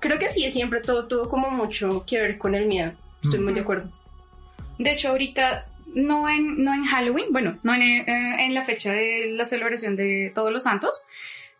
creo 0.00 0.18
que 0.18 0.30
sí, 0.30 0.50
siempre 0.50 0.80
todo 0.80 1.06
tuvo 1.06 1.28
como 1.28 1.50
mucho 1.50 2.04
que 2.06 2.20
ver 2.20 2.38
con 2.38 2.54
el 2.54 2.66
miedo. 2.66 2.92
Estoy 3.22 3.40
muy 3.40 3.52
de 3.52 3.60
acuerdo. 3.60 3.90
De 4.78 4.92
hecho, 4.92 5.08
ahorita 5.08 5.66
no 5.94 6.28
en, 6.28 6.64
no 6.64 6.72
en 6.72 6.84
Halloween, 6.84 7.26
bueno, 7.30 7.58
no 7.62 7.74
en, 7.74 7.82
eh, 7.82 8.44
en 8.44 8.54
la 8.54 8.64
fecha 8.64 8.92
de 8.92 9.32
la 9.32 9.44
celebración 9.44 9.96
de 9.96 10.32
Todos 10.34 10.52
los 10.52 10.64
Santos, 10.64 11.02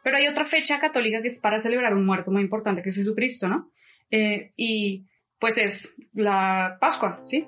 pero 0.02 0.16
hay 0.16 0.26
otra 0.26 0.44
fecha 0.44 0.80
católica 0.80 1.20
que 1.20 1.28
es 1.28 1.38
para 1.38 1.58
celebrar 1.58 1.94
un 1.94 2.06
muerto 2.06 2.30
muy 2.30 2.42
importante, 2.42 2.82
que 2.82 2.88
es 2.88 2.96
Jesucristo, 2.96 3.48
¿no? 3.48 3.70
Eh, 4.10 4.52
y 4.56 5.04
pues 5.38 5.58
es 5.58 5.94
la 6.14 6.78
Pascua, 6.80 7.22
¿sí? 7.26 7.46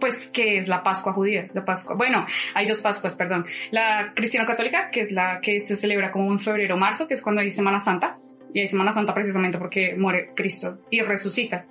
Pues, 0.00 0.28
¿qué 0.28 0.58
es 0.58 0.68
la 0.68 0.82
Pascua 0.82 1.12
judía? 1.12 1.48
La 1.54 1.64
Pascua. 1.64 1.94
Bueno, 1.96 2.26
hay 2.54 2.66
dos 2.66 2.80
Pascuas, 2.80 3.14
perdón. 3.14 3.46
La 3.70 4.12
cristiano-católica, 4.14 4.90
que 4.90 5.00
es 5.00 5.12
la 5.12 5.40
que 5.40 5.60
se 5.60 5.76
celebra 5.76 6.12
como 6.12 6.30
en 6.32 6.38
febrero 6.38 6.74
o 6.74 6.78
marzo, 6.78 7.08
que 7.08 7.14
es 7.14 7.22
cuando 7.22 7.40
hay 7.40 7.50
Semana 7.50 7.78
Santa. 7.78 8.16
Y 8.52 8.60
hay 8.60 8.66
Semana 8.66 8.92
Santa 8.92 9.14
precisamente 9.14 9.58
porque 9.58 9.94
muere 9.96 10.32
Cristo 10.34 10.78
y 10.90 11.02
resucita. 11.02 11.66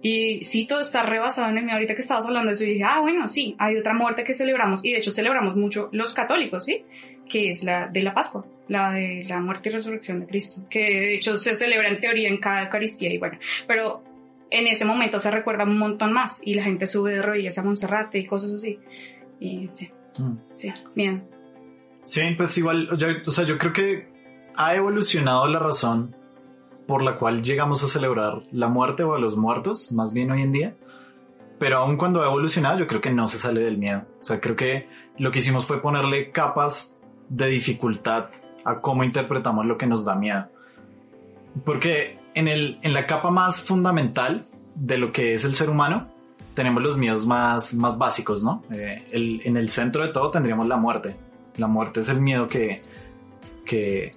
Y 0.00 0.44
sí, 0.44 0.66
todo 0.66 0.80
está 0.80 1.02
rebasado 1.02 1.50
en 1.50 1.58
el 1.58 1.64
mío. 1.64 1.74
Ahorita 1.74 1.94
que 1.94 2.02
estabas 2.02 2.24
hablando 2.26 2.48
de 2.48 2.54
eso, 2.54 2.64
y 2.64 2.74
dije, 2.74 2.84
ah, 2.84 3.00
bueno, 3.00 3.26
sí, 3.28 3.56
hay 3.58 3.76
otra 3.76 3.94
muerte 3.94 4.24
que 4.24 4.34
celebramos. 4.34 4.80
Y 4.84 4.92
de 4.92 4.98
hecho 4.98 5.10
celebramos 5.10 5.56
mucho 5.56 5.88
los 5.92 6.14
católicos, 6.14 6.64
¿sí? 6.64 6.84
Que 7.28 7.48
es 7.48 7.64
la 7.64 7.88
de 7.88 8.02
la 8.02 8.14
Pascua, 8.14 8.46
la 8.68 8.92
de 8.92 9.24
la 9.28 9.40
muerte 9.40 9.68
y 9.68 9.72
resurrección 9.72 10.20
de 10.20 10.26
Cristo. 10.26 10.62
Que 10.70 10.80
de 10.80 11.14
hecho 11.14 11.36
se 11.36 11.54
celebra 11.54 11.88
en 11.88 12.00
teoría 12.00 12.28
en 12.28 12.38
cada 12.38 12.64
Eucaristía 12.64 13.12
y 13.12 13.18
bueno, 13.18 13.38
pero 13.66 14.04
en 14.50 14.66
ese 14.66 14.84
momento 14.84 15.18
se 15.18 15.30
recuerda 15.30 15.64
un 15.64 15.78
montón 15.78 16.12
más 16.12 16.40
y 16.44 16.54
la 16.54 16.62
gente 16.62 16.86
sube 16.86 17.12
de 17.12 17.22
rodillas 17.22 17.58
a 17.58 17.62
Monserrate 17.62 18.18
y 18.18 18.26
cosas 18.26 18.52
así. 18.52 18.78
Y 19.40 19.68
sí, 19.74 19.90
Mm. 20.18 20.36
sí, 20.56 20.72
bien. 20.94 21.28
Sí, 22.02 22.22
pues 22.36 22.56
igual, 22.58 22.88
yo- 22.96 23.08
o 23.26 23.30
sea, 23.30 23.44
yo 23.44 23.58
creo 23.58 23.72
que 23.72 24.08
ha 24.56 24.74
evolucionado 24.74 25.46
la 25.46 25.58
razón 25.58 26.16
por 26.86 27.02
la 27.02 27.16
cual 27.16 27.42
llegamos 27.42 27.84
a 27.84 27.86
celebrar 27.86 28.42
la 28.50 28.68
muerte 28.68 29.02
o 29.04 29.14
a 29.14 29.18
los 29.18 29.36
muertos, 29.36 29.92
más 29.92 30.12
bien 30.14 30.30
hoy 30.30 30.42
en 30.42 30.52
día. 30.52 30.74
Pero 31.58 31.78
aun 31.78 31.96
cuando 31.96 32.22
ha 32.22 32.26
evolucionado, 32.26 32.78
yo 32.78 32.86
creo 32.86 33.00
que 33.00 33.12
no 33.12 33.26
se 33.26 33.36
sale 33.36 33.60
del 33.60 33.76
miedo. 33.78 34.04
O 34.20 34.24
sea, 34.24 34.40
creo 34.40 34.56
que 34.56 34.88
lo 35.18 35.30
que 35.30 35.40
hicimos 35.40 35.66
fue 35.66 35.82
ponerle 35.82 36.30
capas 36.30 36.96
de 37.28 37.46
dificultad 37.48 38.30
a 38.64 38.80
cómo 38.80 39.04
interpretamos 39.04 39.66
lo 39.66 39.76
que 39.76 39.86
nos 39.86 40.04
da 40.04 40.14
miedo. 40.14 40.46
Porque 41.64 42.17
en, 42.38 42.48
el, 42.48 42.78
en 42.82 42.92
la 42.92 43.06
capa 43.06 43.30
más 43.30 43.60
fundamental 43.60 44.46
de 44.74 44.96
lo 44.96 45.12
que 45.12 45.34
es 45.34 45.44
el 45.44 45.54
ser 45.54 45.70
humano, 45.70 46.08
tenemos 46.54 46.82
los 46.82 46.96
miedos 46.96 47.26
más, 47.26 47.74
más 47.74 47.98
básicos, 47.98 48.42
¿no? 48.42 48.62
Eh, 48.70 49.06
en 49.10 49.56
el 49.56 49.68
centro 49.68 50.04
de 50.04 50.12
todo 50.12 50.30
tendríamos 50.30 50.66
la 50.66 50.76
muerte. 50.76 51.16
La 51.56 51.66
muerte 51.66 52.00
es 52.00 52.08
el 52.08 52.20
miedo 52.20 52.46
que, 52.46 52.82
que, 53.64 54.12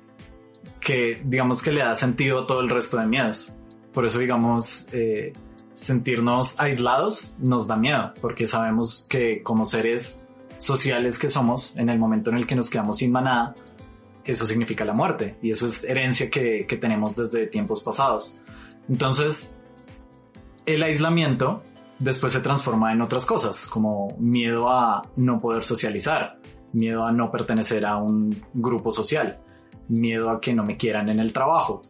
que 0.80 1.22
digamos 1.24 1.62
que 1.62 1.72
le 1.72 1.82
da 1.82 1.96
sentido 1.96 2.42
a 2.42 2.48
todo 2.48 2.62
el 2.62 2.70
resto 2.70 2.98
de 2.98 3.08
miedos. 3.08 3.56
Por 3.94 4.06
eso, 4.06 4.20
digamos, 4.20 4.88
eh, 4.92 5.34
sentirnos 5.74 6.60
aislados 6.60 7.36
nos 7.40 7.68
da 7.68 7.76
miedo, 7.76 8.14
porque 8.22 8.46
sabemos 8.46 9.08
que 9.10 9.42
como 9.42 9.66
seres 9.66 10.28
sociales 10.60 11.18
que 11.18 11.28
somos, 11.28 11.76
en 11.78 11.90
el 11.90 11.98
momento 11.98 12.30
en 12.30 12.38
el 12.38 12.46
que 12.46 12.56
nos 12.56 12.70
quedamos 12.70 12.98
sin 12.98 13.12
manada, 13.12 13.56
eso 14.26 14.46
significa 14.46 14.86
la 14.86 14.94
muerte, 14.94 15.38
y 15.42 15.52
eso 15.52 15.66
es 15.66 15.84
herencia 15.84 16.30
que, 16.30 16.66
que 16.68 16.78
tenemos 16.78 17.16
desde 17.16 17.48
tiempos 17.48 17.82
pasados. 17.82 18.40
Entonces, 18.88 19.60
el 20.66 20.84
aislamiento 20.84 21.64
después 22.00 22.34
se 22.34 22.42
transforma 22.42 22.92
en 22.92 23.02
otras 23.02 23.26
cosas, 23.26 23.68
como 23.68 24.16
miedo 24.20 24.70
a 24.70 25.04
no 25.16 25.40
poder 25.40 25.64
socializar, 25.64 26.40
miedo 26.74 27.06
a 27.06 27.12
no 27.12 27.32
pertenecer 27.32 27.86
a 27.86 27.98
un 27.98 28.36
grupo 28.54 28.92
social, 28.92 29.40
miedo 29.88 30.30
a 30.30 30.42
que 30.42 30.54
no 30.54 30.64
me 30.64 30.78
quieran 30.78 31.10
en 31.10 31.20
el 31.20 31.34
trabajo. 31.34 31.82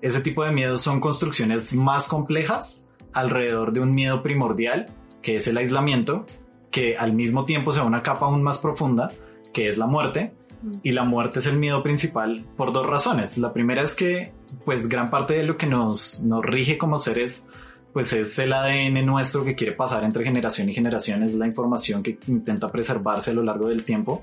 Ese 0.00 0.20
tipo 0.20 0.44
de 0.44 0.52
miedos 0.52 0.82
son 0.82 1.00
construcciones 1.00 1.74
más 1.74 2.06
complejas 2.06 2.86
alrededor 3.12 3.72
de 3.72 3.80
un 3.80 3.92
miedo 3.92 4.22
primordial, 4.22 4.86
que 5.22 5.36
es 5.36 5.46
el 5.48 5.56
aislamiento, 5.56 6.26
que 6.70 6.96
al 6.96 7.12
mismo 7.12 7.44
tiempo 7.44 7.72
se 7.72 7.78
va 7.78 7.86
a 7.86 7.88
una 7.88 8.02
capa 8.02 8.26
aún 8.26 8.42
más 8.42 8.58
profunda, 8.58 9.10
que 9.52 9.68
es 9.68 9.78
la 9.78 9.86
muerte. 9.86 10.34
Y 10.82 10.92
la 10.92 11.04
muerte 11.04 11.38
es 11.38 11.46
el 11.46 11.58
miedo 11.58 11.82
principal 11.82 12.44
por 12.56 12.72
dos 12.72 12.86
razones. 12.86 13.38
La 13.38 13.52
primera 13.52 13.82
es 13.82 13.94
que, 13.94 14.32
pues, 14.64 14.88
gran 14.88 15.10
parte 15.10 15.34
de 15.34 15.42
lo 15.42 15.56
que 15.56 15.66
nos, 15.66 16.20
nos 16.20 16.44
rige 16.44 16.78
como 16.78 16.98
seres 16.98 17.46
pues 17.92 18.12
es 18.12 18.38
el 18.38 18.52
ADN 18.52 19.06
nuestro 19.06 19.42
que 19.42 19.54
quiere 19.54 19.72
pasar 19.72 20.04
entre 20.04 20.22
generación 20.22 20.68
y 20.68 20.74
generación, 20.74 21.22
es 21.22 21.34
la 21.34 21.46
información 21.46 22.02
que 22.02 22.18
intenta 22.26 22.70
preservarse 22.70 23.30
a 23.30 23.32
lo 23.32 23.42
largo 23.42 23.68
del 23.68 23.84
tiempo. 23.84 24.22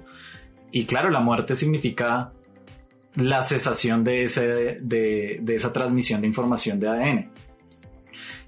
y 0.71 0.85
claro, 0.85 1.09
la 1.09 1.21
muerte 1.21 1.55
significa 1.55 2.31
la 3.15 3.41
cesación 3.41 4.03
de, 4.03 4.25
ese, 4.25 4.45
de, 4.79 5.39
de 5.41 5.55
esa 5.55 5.73
transmisión 5.73 6.21
de 6.21 6.27
información 6.27 6.79
de 6.79 6.87
ADN. 6.87 7.31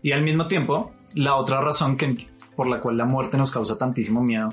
Y 0.03 0.11
al 0.11 0.21
mismo 0.21 0.47
tiempo, 0.47 0.93
la 1.15 1.37
otra 1.37 1.59
razón 1.59 1.97
que, 1.97 2.27
por 2.55 2.67
la 2.67 2.79
cual 2.79 2.95
la 2.95 3.05
muerte 3.05 3.35
nos 3.35 3.49
causa 3.51 3.79
tantísimo 3.79 4.21
miedo, 4.21 4.49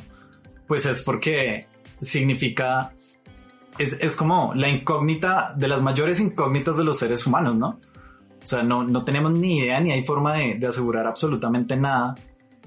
pues 0.66 0.87
es 0.87 1.03
porque 1.03 1.66
significa, 2.01 2.95
es, 3.79 3.95
es 4.01 4.17
como 4.17 4.55
la 4.55 4.69
incógnita 4.69 5.55
de 5.57 5.69
las 5.69 5.83
mayores 5.83 6.21
incógnitas 6.21 6.77
de 6.77 6.85
los 6.85 6.99
seres 6.99 7.27
humanos, 7.27 7.57
¿no? 7.57 7.81
O 8.43 8.47
sea, 8.47 8.63
no, 8.63 8.85
no 8.85 9.05
tenemos 9.05 9.33
ni 9.33 9.59
idea 9.59 9.81
ni 9.81 9.93
hay 9.93 10.05
forma 10.05 10.35
de, 10.35 10.57
de 10.57 10.67
asegurar 10.67 11.07
absolutamente 11.07 11.77
nada 11.77 12.15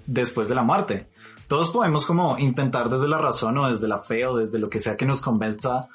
después 0.06 0.48
de 0.48 0.56
la 0.56 0.64
muerte. 0.64 1.10
Todos 1.48 1.70
podemos 1.70 2.06
como 2.06 2.38
intentar 2.40 2.90
desde 2.90 3.08
la 3.08 3.18
razón 3.18 3.58
o 3.58 3.70
desde 3.70 3.88
la 3.88 4.00
fe 4.00 4.26
o 4.26 4.38
desde 4.38 4.58
lo 4.58 4.70
que 4.70 4.80
sea 4.80 4.98
que 4.98 5.06
nos 5.06 5.22
convenza 5.22 5.90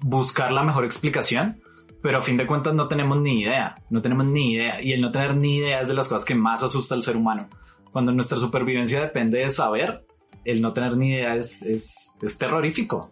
buscar 0.00 0.52
la 0.52 0.62
mejor 0.62 0.84
explicación, 0.84 1.60
pero 2.02 2.18
a 2.18 2.22
fin 2.22 2.36
de 2.36 2.46
cuentas 2.46 2.74
no 2.74 2.86
tenemos 2.86 3.18
ni 3.18 3.40
idea, 3.40 3.76
no 3.90 4.02
tenemos 4.02 4.26
ni 4.26 4.52
idea. 4.52 4.80
Y 4.82 4.92
el 4.92 5.00
no 5.00 5.10
tener 5.10 5.36
ni 5.36 5.56
idea 5.56 5.80
es 5.80 5.88
de 5.88 5.94
las 5.94 6.08
cosas 6.08 6.24
que 6.24 6.34
más 6.34 6.62
asusta 6.62 6.94
al 6.94 7.02
ser 7.02 7.16
humano. 7.16 7.48
Cuando 7.90 8.12
nuestra 8.12 8.38
supervivencia 8.38 9.00
depende 9.00 9.38
de 9.38 9.48
saber, 9.48 10.04
el 10.44 10.60
no 10.60 10.72
tener 10.72 10.96
ni 10.96 11.10
idea 11.10 11.34
es, 11.34 11.62
es, 11.62 12.12
es 12.20 12.38
terrorífico. 12.38 13.10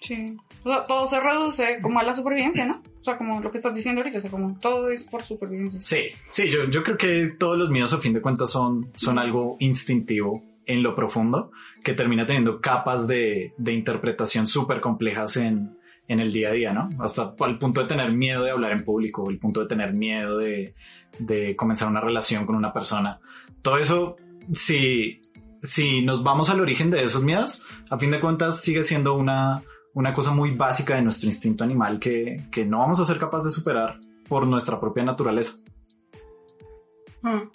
Sí. 0.00 0.36
O 0.64 0.70
sea, 0.70 0.84
todo 0.84 1.06
se 1.06 1.20
reduce 1.20 1.78
como 1.80 2.00
a 2.00 2.02
la 2.02 2.14
supervivencia, 2.14 2.66
¿no? 2.66 2.82
O 3.00 3.04
sea, 3.04 3.16
como 3.16 3.40
lo 3.40 3.50
que 3.50 3.58
estás 3.58 3.74
diciendo 3.74 4.00
ahorita, 4.00 4.18
o 4.18 4.20
sea, 4.20 4.30
como 4.30 4.58
todo 4.58 4.90
es 4.90 5.04
por 5.04 5.22
supervivencia. 5.22 5.80
Sí, 5.80 6.08
sí, 6.30 6.50
yo, 6.50 6.64
yo 6.68 6.82
creo 6.82 6.96
que 6.96 7.34
todos 7.38 7.56
los 7.56 7.70
miedos 7.70 7.92
a 7.92 7.98
fin 7.98 8.12
de 8.12 8.20
cuentas 8.20 8.50
son, 8.50 8.90
son 8.94 9.18
algo 9.18 9.56
instintivo 9.60 10.42
en 10.66 10.82
lo 10.82 10.94
profundo 10.94 11.50
que 11.82 11.94
termina 11.94 12.26
teniendo 12.26 12.60
capas 12.60 13.06
de, 13.08 13.54
de 13.56 13.72
interpretación 13.72 14.46
súper 14.46 14.80
complejas 14.80 15.36
en, 15.36 15.78
en 16.08 16.20
el 16.20 16.32
día 16.32 16.48
a 16.48 16.52
día, 16.52 16.72
¿no? 16.72 16.88
Hasta 17.02 17.34
al 17.38 17.58
punto 17.58 17.82
de 17.82 17.86
tener 17.86 18.12
miedo 18.12 18.42
de 18.44 18.50
hablar 18.50 18.72
en 18.72 18.84
público, 18.84 19.30
el 19.30 19.38
punto 19.38 19.60
de 19.60 19.66
tener 19.66 19.92
miedo 19.92 20.38
de, 20.38 20.74
de 21.18 21.56
comenzar 21.56 21.88
una 21.88 22.00
relación 22.00 22.46
con 22.46 22.56
una 22.56 22.72
persona. 22.72 23.20
Todo 23.62 23.78
eso, 23.78 24.16
si, 24.52 25.22
si 25.62 26.02
nos 26.02 26.22
vamos 26.22 26.50
al 26.50 26.60
origen 26.60 26.90
de 26.90 27.02
esos 27.04 27.22
miedos, 27.22 27.66
a 27.90 27.98
fin 27.98 28.10
de 28.10 28.20
cuentas 28.20 28.60
sigue 28.60 28.82
siendo 28.82 29.14
una, 29.14 29.62
una 29.94 30.14
cosa 30.14 30.30
muy 30.30 30.52
básica 30.52 30.94
de 30.94 31.02
nuestro 31.02 31.28
instinto 31.28 31.64
animal 31.64 31.98
que, 31.98 32.44
que 32.50 32.64
no 32.64 32.78
vamos 32.78 33.00
a 33.00 33.04
ser 33.04 33.18
capaces 33.18 33.46
de 33.46 33.52
superar 33.52 33.98
por 34.28 34.46
nuestra 34.46 34.78
propia 34.78 35.04
naturaleza. 35.04 35.54
Mm. 37.22 37.50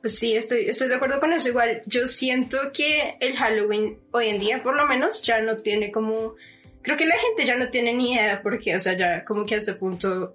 Pues 0.00 0.18
sí, 0.18 0.34
estoy, 0.34 0.68
estoy 0.68 0.88
de 0.88 0.94
acuerdo 0.94 1.20
con 1.20 1.32
eso. 1.32 1.48
Igual, 1.48 1.82
yo 1.84 2.06
siento 2.06 2.58
que 2.72 3.16
el 3.20 3.36
Halloween 3.36 3.98
hoy 4.12 4.28
en 4.28 4.40
día, 4.40 4.62
por 4.62 4.74
lo 4.74 4.86
menos, 4.86 5.22
ya 5.22 5.42
no 5.42 5.56
tiene 5.56 5.90
como... 5.92 6.34
Creo 6.82 6.96
que 6.96 7.06
la 7.06 7.18
gente 7.18 7.44
ya 7.44 7.56
no 7.56 7.68
tiene 7.68 7.92
ni 7.92 8.14
idea 8.14 8.40
por 8.40 8.58
qué, 8.58 8.76
o 8.76 8.80
sea, 8.80 8.96
ya 8.96 9.24
como 9.24 9.44
que 9.44 9.56
a 9.56 9.58
este 9.58 9.74
punto 9.74 10.34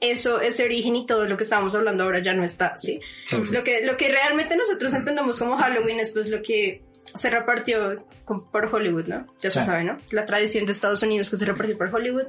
eso, 0.00 0.40
ese 0.40 0.64
origen 0.64 0.96
y 0.96 1.06
todo 1.06 1.26
lo 1.26 1.36
que 1.36 1.44
estábamos 1.44 1.76
hablando 1.76 2.02
ahora 2.02 2.20
ya 2.20 2.34
no 2.34 2.42
está, 2.42 2.76
¿sí? 2.76 2.98
Sí, 3.24 3.36
sí. 3.44 3.52
Lo, 3.52 3.62
que, 3.62 3.86
lo 3.86 3.96
que 3.96 4.08
realmente 4.08 4.56
nosotros 4.56 4.92
entendemos 4.92 5.38
como 5.38 5.56
Halloween 5.56 6.00
es 6.00 6.10
pues 6.10 6.28
lo 6.28 6.42
que 6.42 6.82
se 7.14 7.30
repartió 7.30 8.04
por 8.50 8.74
Hollywood, 8.74 9.06
¿no? 9.06 9.26
Ya 9.40 9.50
se 9.50 9.60
Sí. 9.60 9.66
sabe, 9.66 9.84
¿no? 9.84 9.98
La 10.12 10.24
tradición 10.24 10.64
de 10.66 10.72
Estados 10.72 11.02
Unidos 11.02 11.28
que 11.30 11.36
se 11.36 11.44
repartió 11.44 11.76
por 11.76 11.94
Hollywood. 11.94 12.26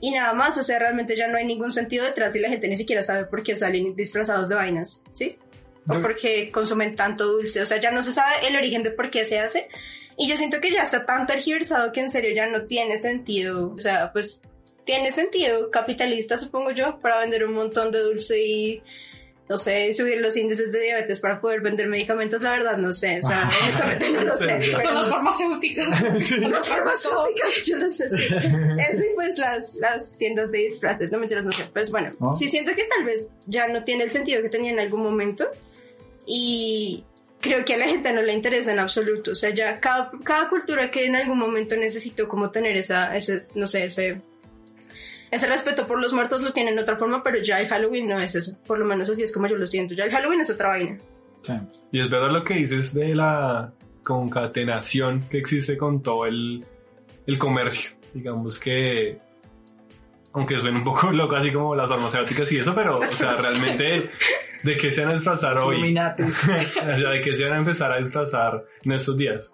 Y 0.00 0.10
nada 0.10 0.32
más, 0.34 0.58
o 0.58 0.62
sea, 0.62 0.78
realmente 0.78 1.16
ya 1.16 1.28
no 1.28 1.36
hay 1.38 1.44
ningún 1.44 1.70
sentido 1.70 2.04
detrás 2.04 2.34
y 2.36 2.40
la 2.40 2.48
gente 2.48 2.68
ni 2.68 2.76
siquiera 2.76 3.02
sabe 3.02 3.24
por 3.24 3.42
qué 3.42 3.56
salen 3.56 3.94
disfrazados 3.96 4.48
de 4.48 4.54
vainas, 4.56 5.04
¿sí? 5.12 5.38
O 5.88 6.00
por 6.00 6.14
qué 6.14 6.50
consumen 6.52 6.94
tanto 6.94 7.26
dulce, 7.26 7.60
o 7.60 7.66
sea, 7.66 7.78
ya 7.78 7.90
no 7.90 8.02
se 8.02 8.12
sabe 8.12 8.46
el 8.46 8.54
origen 8.56 8.82
de 8.84 8.92
por 8.92 9.10
qué 9.10 9.26
se 9.26 9.40
hace. 9.40 9.68
Y 10.16 10.28
yo 10.28 10.36
siento 10.36 10.60
que 10.60 10.70
ya 10.70 10.82
está 10.82 11.06
tan 11.06 11.26
tergiversado 11.26 11.90
que 11.90 12.00
en 12.00 12.10
serio 12.10 12.32
ya 12.34 12.46
no 12.46 12.66
tiene 12.66 12.98
sentido, 12.98 13.72
o 13.72 13.78
sea, 13.78 14.12
pues 14.12 14.42
tiene 14.84 15.12
sentido 15.12 15.70
capitalista, 15.70 16.36
supongo 16.38 16.70
yo, 16.70 17.00
para 17.00 17.18
vender 17.20 17.44
un 17.44 17.54
montón 17.54 17.90
de 17.90 18.00
dulce 18.00 18.40
y, 18.44 18.82
no 19.48 19.58
sé, 19.58 19.92
subir 19.92 20.18
los 20.20 20.36
índices 20.36 20.72
de 20.72 20.80
diabetes 20.80 21.20
para 21.20 21.40
poder 21.40 21.60
vender 21.60 21.88
medicamentos, 21.88 22.40
la 22.42 22.52
verdad, 22.52 22.76
no 22.78 22.92
sé, 22.92 23.18
o 23.18 23.22
sea, 23.26 23.50
honestamente 23.62 24.10
no 24.10 24.20
lo 24.22 24.36
sé. 24.36 24.62
Sí, 24.62 24.70
pero- 24.70 24.82
Son 24.82 24.94
las 24.94 25.08
farmacéuticas. 25.10 25.88
las 26.40 26.68
farmacéuticas, 26.68 27.66
yo 27.66 27.76
no 27.78 27.90
sé 27.90 28.08
si. 28.10 28.22
Eso 28.90 29.02
y 29.04 29.14
pues 29.14 29.38
las, 29.38 29.74
las 29.74 30.16
tiendas 30.16 30.50
de 30.52 30.58
disfraces, 30.58 31.10
no 31.10 31.18
mentiras, 31.18 31.44
no 31.44 31.52
sé. 31.52 31.64
Pues 31.72 31.90
bueno, 31.90 32.12
¿No? 32.20 32.32
sí 32.32 32.48
siento 32.48 32.72
que 32.74 32.84
tal 32.84 33.04
vez 33.04 33.32
ya 33.46 33.68
no 33.68 33.84
tiene 33.84 34.04
el 34.04 34.10
sentido 34.10 34.40
que 34.42 34.48
tenía 34.48 34.70
en 34.72 34.80
algún 34.80 35.02
momento. 35.02 35.48
Y 36.26 37.04
creo 37.40 37.64
que 37.64 37.74
a 37.74 37.78
la 37.78 37.86
gente 37.88 38.12
no 38.12 38.22
le 38.22 38.32
interesa 38.32 38.72
en 38.72 38.78
absoluto. 38.78 39.32
O 39.32 39.34
sea, 39.34 39.50
ya 39.50 39.80
cada, 39.80 40.10
cada 40.24 40.48
cultura 40.48 40.90
que 40.90 41.04
en 41.04 41.16
algún 41.16 41.38
momento 41.38 41.76
necesitó 41.76 42.28
como 42.28 42.50
tener 42.50 42.76
esa, 42.76 43.14
ese, 43.16 43.46
no 43.54 43.66
sé, 43.66 43.84
ese. 43.84 44.20
Ese 45.32 45.46
respeto 45.46 45.86
por 45.86 45.98
los 45.98 46.12
muertos 46.12 46.42
lo 46.42 46.50
tienen 46.50 46.76
de 46.76 46.82
otra 46.82 46.98
forma, 46.98 47.22
pero 47.22 47.42
ya 47.42 47.58
el 47.58 47.66
Halloween 47.66 48.06
no 48.06 48.20
es 48.20 48.34
eso. 48.34 48.58
Por 48.66 48.78
lo 48.78 48.84
menos 48.84 49.08
así 49.08 49.22
es 49.22 49.32
como 49.32 49.46
yo 49.46 49.56
lo 49.56 49.66
siento. 49.66 49.94
Ya 49.94 50.04
el 50.04 50.10
Halloween 50.10 50.42
es 50.42 50.50
otra 50.50 50.68
vaina. 50.68 50.98
Sí. 51.40 51.54
Y 51.90 52.00
es 52.02 52.10
verdad 52.10 52.30
lo 52.30 52.44
que 52.44 52.52
dices 52.52 52.92
de 52.92 53.14
la 53.14 53.72
concatenación 54.02 55.22
que 55.30 55.38
existe 55.38 55.78
con 55.78 56.02
todo 56.02 56.26
el, 56.26 56.66
el 57.26 57.38
comercio. 57.38 57.92
Digamos 58.12 58.58
que, 58.58 59.20
aunque 60.34 60.60
suene 60.60 60.76
un 60.76 60.84
poco 60.84 61.10
loco, 61.12 61.34
así 61.34 61.50
como 61.50 61.74
las 61.74 61.88
farmacéuticas 61.88 62.52
y 62.52 62.58
eso, 62.58 62.74
pero 62.74 62.98
o 62.98 63.08
sea, 63.08 63.34
realmente, 63.36 64.10
¿de 64.62 64.76
qué 64.76 64.92
se 64.92 65.00
van 65.00 65.12
a 65.12 65.14
disfrazar 65.14 65.56
hoy? 65.56 65.96
O 66.22 66.96
sea, 66.98 67.08
¿de 67.08 67.22
qué 67.22 67.34
se 67.34 67.44
van 67.44 67.54
a 67.54 67.58
empezar 67.58 67.90
a 67.90 67.96
disfrazar 67.96 68.62
en 68.82 68.92
estos 68.92 69.16
días? 69.16 69.50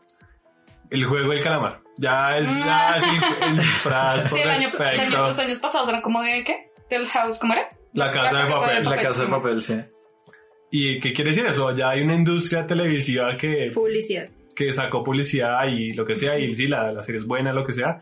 El 0.91 1.05
juego 1.05 1.31
del 1.31 1.41
calamar. 1.41 1.83
Ya 1.99 2.39
es, 2.39 2.65
ya 2.65 2.97
es 2.97 3.05
el, 3.43 3.49
el 3.49 3.57
disfraz 3.59 4.31
Sí, 4.31 4.39
el 4.39 4.49
año, 4.51 4.69
el 4.79 5.01
año- 5.01 5.27
los 5.27 5.39
años 5.39 5.59
pasados 5.59 5.89
eran 5.89 6.01
como 6.01 6.23
de 6.23 6.45
qué? 6.45 6.71
Del 6.91 7.07
house, 7.09 7.39
¿cómo 7.39 7.53
era? 7.55 7.69
La 7.93 8.11
casa 8.11 8.45
de 8.45 8.51
papel. 8.51 8.85
La 8.85 8.97
casa 9.01 9.25
de 9.25 9.29
papel, 9.31 9.63
sí. 9.63 9.77
¿Y 10.71 11.01
qué 11.01 11.13
quiere 11.13 11.31
decir 11.31 11.47
eso? 11.47 11.75
Ya 11.75 11.91
hay 11.91 12.03
una 12.03 12.15
industria 12.15 12.67
televisiva 12.67 13.37
que 13.37 13.71
Publicidad. 13.75 14.29
que 14.55 14.73
sacó 14.73 15.03
publicidad 15.03 15.67
y 15.67 15.93
lo 15.95 16.05
que 16.05 16.15
sea, 16.15 16.39
y 16.39 16.55
sí, 16.55 16.67
la, 16.69 16.93
la 16.93 17.03
serie 17.03 17.21
es 17.21 17.27
buena, 17.27 17.53
lo 17.53 17.65
que 17.65 17.73
sea, 17.73 18.01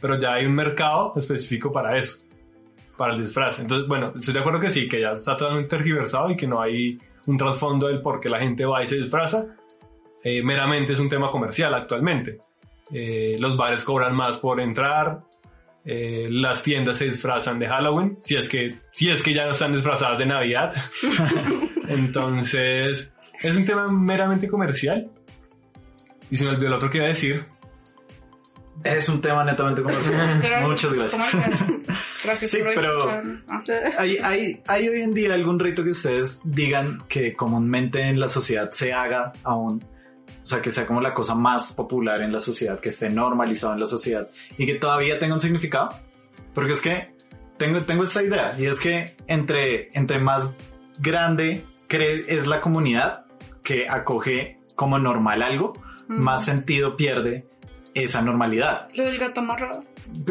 pero 0.00 0.18
ya 0.18 0.32
hay 0.34 0.46
un 0.46 0.54
mercado 0.54 1.12
específico 1.16 1.70
para 1.72 1.98
eso, 1.98 2.16
para 2.96 3.14
el 3.14 3.20
disfraz. 3.20 3.58
Entonces, 3.60 3.86
bueno, 3.86 4.12
estoy 4.16 4.32
de 4.34 4.40
acuerdo 4.40 4.60
que 4.60 4.70
sí, 4.70 4.88
que 4.88 5.00
ya 5.02 5.10
está 5.12 5.36
totalmente 5.36 5.68
tergiversado 5.68 6.30
y 6.30 6.36
que 6.36 6.46
no 6.46 6.60
hay 6.60 6.98
un 7.26 7.36
trasfondo 7.36 7.88
del 7.88 8.00
por 8.00 8.18
qué 8.20 8.30
la 8.30 8.38
gente 8.40 8.64
va 8.64 8.82
y 8.82 8.86
se 8.86 8.96
disfraza. 8.96 9.46
Eh, 10.24 10.42
meramente 10.42 10.94
es 10.94 10.98
un 11.00 11.08
tema 11.10 11.30
comercial 11.30 11.74
actualmente. 11.74 12.38
Eh, 12.92 13.36
los 13.38 13.56
bares 13.56 13.84
cobran 13.84 14.14
más 14.14 14.38
por 14.38 14.60
entrar, 14.60 15.20
eh, 15.84 16.26
las 16.30 16.62
tiendas 16.62 16.98
se 16.98 17.04
disfrazan 17.06 17.58
de 17.58 17.68
Halloween, 17.68 18.18
si 18.20 18.36
es 18.36 18.48
que, 18.48 18.74
si 18.92 19.08
es 19.10 19.22
que 19.22 19.32
ya 19.34 19.44
no 19.44 19.52
están 19.52 19.72
disfrazadas 19.72 20.18
de 20.18 20.26
Navidad. 20.26 20.74
Entonces, 21.88 23.14
es 23.40 23.56
un 23.56 23.64
tema 23.64 23.88
meramente 23.88 24.48
comercial. 24.48 25.08
Y 26.28 26.36
se 26.36 26.44
me 26.44 26.50
olvidó 26.50 26.70
lo 26.70 26.76
otro 26.76 26.90
que 26.90 26.98
iba 26.98 27.06
a 27.06 27.10
decir. 27.10 27.44
Es 28.82 29.08
un 29.08 29.20
tema 29.20 29.44
netamente 29.44 29.82
comercial. 29.82 30.42
Muchas 30.62 30.92
gracias. 30.94 31.34
Gracias 32.24 32.50
Sí, 32.50 32.58
por 32.58 32.74
pero-. 32.74 33.08
Ah. 33.08 33.62
¿Hay, 33.98 34.16
hay, 34.18 34.62
¿Hay 34.66 34.88
hoy 34.88 35.02
en 35.02 35.14
día 35.14 35.32
algún 35.32 35.60
rito 35.60 35.84
que 35.84 35.90
ustedes 35.90 36.40
digan 36.44 37.02
que 37.08 37.34
comúnmente 37.34 38.00
en 38.00 38.18
la 38.18 38.28
sociedad 38.28 38.70
se 38.72 38.92
haga 38.92 39.32
aún? 39.44 39.84
O 40.46 40.48
sea, 40.48 40.62
que 40.62 40.70
sea 40.70 40.86
como 40.86 41.00
la 41.00 41.12
cosa 41.12 41.34
más 41.34 41.72
popular 41.72 42.20
en 42.22 42.30
la 42.32 42.38
sociedad, 42.38 42.78
que 42.78 42.90
esté 42.90 43.10
normalizado 43.10 43.72
en 43.74 43.80
la 43.80 43.86
sociedad 43.86 44.28
y 44.56 44.64
que 44.64 44.76
todavía 44.76 45.18
tenga 45.18 45.34
un 45.34 45.40
significado. 45.40 45.88
Porque 46.54 46.74
es 46.74 46.80
que 46.80 47.16
tengo, 47.58 47.80
tengo 47.82 48.04
esta 48.04 48.22
idea 48.22 48.54
y 48.56 48.66
es 48.66 48.78
que 48.78 49.16
entre, 49.26 49.88
entre 49.98 50.20
más 50.20 50.54
grande 51.00 51.64
es 51.88 52.46
la 52.46 52.60
comunidad 52.60 53.24
que 53.64 53.86
acoge 53.90 54.60
como 54.76 55.00
normal 55.00 55.42
algo, 55.42 55.72
Mm. 56.08 56.20
más 56.22 56.44
sentido 56.44 56.96
pierde 56.96 57.48
esa 57.92 58.22
normalidad. 58.22 58.86
Lo 58.94 59.04
del 59.04 59.18
gato 59.18 59.40
amarrado. 59.40 59.82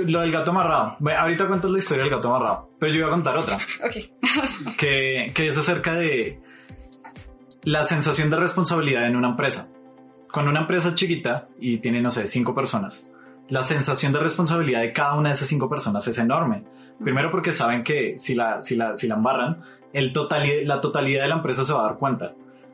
Lo 0.05 0.21
del 0.21 0.31
gato 0.31 0.51
amarrado. 0.51 0.95
Bueno, 0.99 1.19
ahorita 1.19 1.47
cuento 1.49 1.67
la 1.67 1.79
historia 1.79 2.05
del 2.05 2.13
gato 2.13 2.33
amarrado, 2.33 2.69
pero 2.79 2.93
yo 2.93 2.99
iba 2.99 3.07
a 3.09 3.11
contar 3.11 3.37
otra 3.37 3.57
Ok. 3.83 4.75
que, 4.77 5.27
que 5.33 5.47
es 5.47 5.57
acerca 5.57 5.95
de 5.95 6.39
la 7.63 7.83
sensación 7.83 8.29
de 8.29 8.37
responsabilidad 8.37 9.05
en 9.05 9.17
una 9.17 9.29
empresa. 9.31 9.67
Con 10.35 10.49
una 10.49 10.59
empresa 10.59 10.93
chiquita 10.93 11.47
y 11.61 11.77
tiene, 11.77 12.01
no 12.01 12.11
sé, 12.11 12.27
cinco 12.27 12.53
personas, 12.53 13.09
la 13.47 13.63
sensación 13.63 14.11
de 14.11 14.19
responsabilidad 14.19 14.81
de 14.81 14.91
cada 14.91 15.15
una 15.15 15.29
de 15.29 15.35
esas 15.35 15.47
cinco 15.47 15.69
personas 15.69 16.05
es 16.09 16.17
enorme. 16.17 16.65
Primero 17.01 17.31
porque 17.31 17.53
saben 17.53 17.85
que 17.85 18.19
si 18.19 18.35
la, 18.35 18.61
si 18.61 18.75
la, 18.75 18.97
si 18.97 19.07
la 19.07 19.15
embarran, 19.15 19.61
el 19.93 20.11
totali- 20.11 20.65
la 20.65 20.81
totalidad 20.81 21.21
de 21.21 21.29
la 21.29 21.35
empresa 21.35 21.63
se 21.63 21.71
va 21.71 21.85
a 21.85 21.87
dar 21.87 21.95
cuenta. 21.97 22.33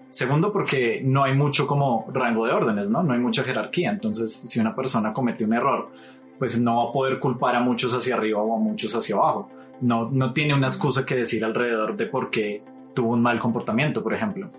Segundo, 0.10 0.52
porque 0.52 1.04
no 1.06 1.24
hay 1.24 1.36
mucho 1.36 1.68
como 1.68 2.08
rango 2.12 2.48
de 2.48 2.52
órdenes, 2.52 2.90
¿no? 2.90 3.04
No 3.04 3.14
hay 3.14 3.20
mucha 3.20 3.44
jerarquía. 3.44 3.92
Entonces, 3.92 4.34
si 4.34 4.60
una 4.60 4.76
persona 4.76 5.14
comete 5.14 5.46
un 5.46 5.54
error, 5.54 5.92
pues 6.40 6.60
no 6.60 6.78
va 6.78 6.90
a 6.90 6.92
poder 6.92 7.20
culpar 7.20 7.56
a 7.56 7.60
muchos 7.60 7.94
hacia 7.94 8.16
arriba 8.16 8.42
o 8.42 8.56
a 8.56 8.60
muchos 8.60 8.96
hacia 8.96 9.14
abajo. 9.18 9.52
No, 9.82 10.10
no 10.10 10.34
tiene 10.34 10.56
una 10.56 10.66
excusa 10.66 11.06
que 11.06 11.14
decir 11.16 11.46
alrededor 11.46 11.96
de 11.96 12.08
por 12.08 12.32
qué 12.32 12.64
tuvo 12.96 13.12
un 13.12 13.22
mal 13.22 13.38
comportamiento, 13.38 14.02
por 14.02 14.16
ejemplo. 14.16 14.50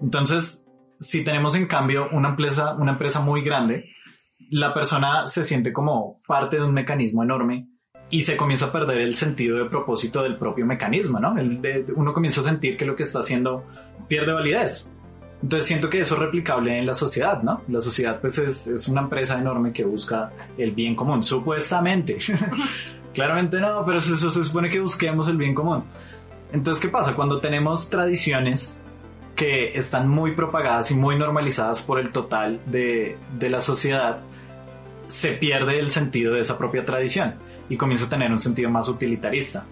Entonces, 0.00 0.64
si 0.98 1.24
tenemos 1.24 1.54
en 1.54 1.66
cambio 1.66 2.08
una 2.12 2.30
empresa, 2.30 2.74
una 2.74 2.92
empresa 2.92 3.20
muy 3.20 3.42
grande, 3.42 3.92
la 4.50 4.72
persona 4.72 5.26
se 5.26 5.44
siente 5.44 5.72
como 5.72 6.20
parte 6.26 6.56
de 6.56 6.62
un 6.62 6.72
mecanismo 6.72 7.22
enorme 7.22 7.68
y 8.10 8.22
se 8.22 8.36
comienza 8.36 8.66
a 8.66 8.72
perder 8.72 9.00
el 9.02 9.14
sentido 9.14 9.58
de 9.58 9.66
propósito 9.66 10.22
del 10.22 10.38
propio 10.38 10.64
mecanismo, 10.64 11.20
¿no? 11.20 11.34
Uno 11.94 12.12
comienza 12.12 12.40
a 12.40 12.44
sentir 12.44 12.76
que 12.76 12.86
lo 12.86 12.96
que 12.96 13.02
está 13.02 13.20
haciendo 13.20 13.66
pierde 14.08 14.32
validez. 14.32 14.90
Entonces 15.42 15.68
siento 15.68 15.88
que 15.88 16.00
eso 16.00 16.14
es 16.14 16.20
replicable 16.20 16.78
en 16.78 16.86
la 16.86 16.94
sociedad, 16.94 17.42
¿no? 17.42 17.62
La 17.68 17.80
sociedad 17.80 18.20
pues 18.20 18.38
es, 18.38 18.66
es 18.66 18.88
una 18.88 19.02
empresa 19.02 19.38
enorme 19.38 19.72
que 19.72 19.84
busca 19.84 20.32
el 20.56 20.72
bien 20.72 20.96
común, 20.96 21.22
supuestamente. 21.22 22.16
Claramente 23.14 23.60
no, 23.60 23.84
pero 23.84 23.98
eso, 23.98 24.14
eso 24.14 24.30
se 24.30 24.42
supone 24.42 24.68
que 24.68 24.80
busquemos 24.80 25.28
el 25.28 25.36
bien 25.36 25.54
común. 25.54 25.84
Entonces, 26.52 26.82
¿qué 26.82 26.88
pasa? 26.88 27.14
Cuando 27.14 27.40
tenemos 27.40 27.90
tradiciones 27.90 28.80
que 29.38 29.78
están 29.78 30.08
muy 30.08 30.32
propagadas 30.32 30.90
y 30.90 30.96
muy 30.96 31.16
normalizadas 31.16 31.80
por 31.82 32.00
el 32.00 32.10
total 32.10 32.60
de, 32.66 33.16
de 33.38 33.48
la 33.48 33.60
sociedad, 33.60 34.18
se 35.06 35.30
pierde 35.30 35.78
el 35.78 35.92
sentido 35.92 36.34
de 36.34 36.40
esa 36.40 36.58
propia 36.58 36.84
tradición 36.84 37.34
y 37.68 37.76
comienza 37.76 38.06
a 38.06 38.08
tener 38.08 38.32
un 38.32 38.40
sentido 38.40 38.68
más 38.68 38.88
utilitarista, 38.88 39.64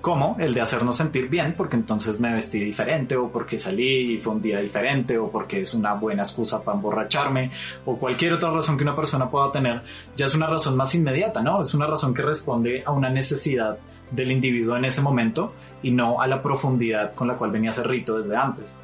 como 0.00 0.34
el 0.40 0.52
de 0.52 0.62
hacernos 0.62 0.96
sentir 0.96 1.28
bien 1.28 1.54
porque 1.56 1.76
entonces 1.76 2.18
me 2.18 2.32
vestí 2.32 2.58
diferente 2.58 3.16
o 3.16 3.30
porque 3.30 3.56
salí 3.56 4.14
y 4.14 4.18
fue 4.18 4.32
un 4.32 4.42
día 4.42 4.58
diferente 4.58 5.16
o 5.16 5.30
porque 5.30 5.60
es 5.60 5.74
una 5.74 5.94
buena 5.94 6.24
excusa 6.24 6.64
para 6.64 6.76
emborracharme 6.76 7.52
o 7.84 7.96
cualquier 7.96 8.32
otra 8.32 8.50
razón 8.50 8.76
que 8.76 8.82
una 8.82 8.96
persona 8.96 9.30
pueda 9.30 9.52
tener, 9.52 9.82
ya 10.16 10.26
es 10.26 10.34
una 10.34 10.48
razón 10.48 10.76
más 10.76 10.92
inmediata, 10.96 11.40
¿no? 11.40 11.60
Es 11.60 11.72
una 11.72 11.86
razón 11.86 12.12
que 12.14 12.22
responde 12.22 12.82
a 12.84 12.90
una 12.90 13.10
necesidad 13.10 13.78
del 14.10 14.32
individuo 14.32 14.76
en 14.76 14.86
ese 14.86 15.02
momento 15.02 15.54
y 15.84 15.92
no 15.92 16.20
a 16.20 16.26
la 16.26 16.42
profundidad 16.42 17.14
con 17.14 17.28
la 17.28 17.34
cual 17.34 17.52
venía 17.52 17.70
ese 17.70 17.84
rito 17.84 18.16
desde 18.16 18.36
antes. 18.36 18.76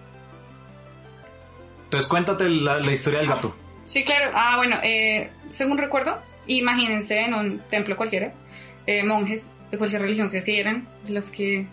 Entonces 1.90 2.08
cuéntate 2.08 2.48
la, 2.48 2.80
historia 2.92 3.18
del 3.18 3.28
gato. 3.28 3.52
Sí, 3.84 4.04
claro. 4.04 4.30
Ah, 4.32 4.56
bueno, 4.58 4.78
eh, 4.80 5.28
según 5.48 5.76
recuerdo, 5.76 6.22
imagínense 6.46 7.18
en 7.18 7.34
un 7.34 7.58
templo 7.68 7.96
cualquiera, 7.96 8.32
eh, 8.86 9.02
monjes 9.02 9.50
de 9.72 9.76
cualquier 9.76 10.02
religión 10.02 10.30
que 10.30 10.44
quieran, 10.44 10.86
los 11.08 11.32
que, 11.32 11.66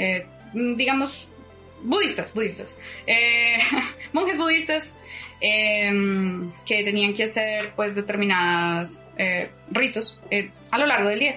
eh, 0.00 0.26
digamos, 0.52 1.28
budistas, 1.80 2.34
budistas, 2.34 2.74
monjes 4.12 4.36
budistas 4.36 4.92
eh, 5.40 5.92
que 6.66 6.82
tenían 6.82 7.14
que 7.14 7.22
hacer 7.22 7.70
pues 7.76 7.94
determinadas 7.94 9.00
eh, 9.16 9.48
ritos 9.70 10.18
a 10.72 10.78
lo 10.78 10.86
largo 10.86 11.08
del 11.08 11.20
día. 11.20 11.36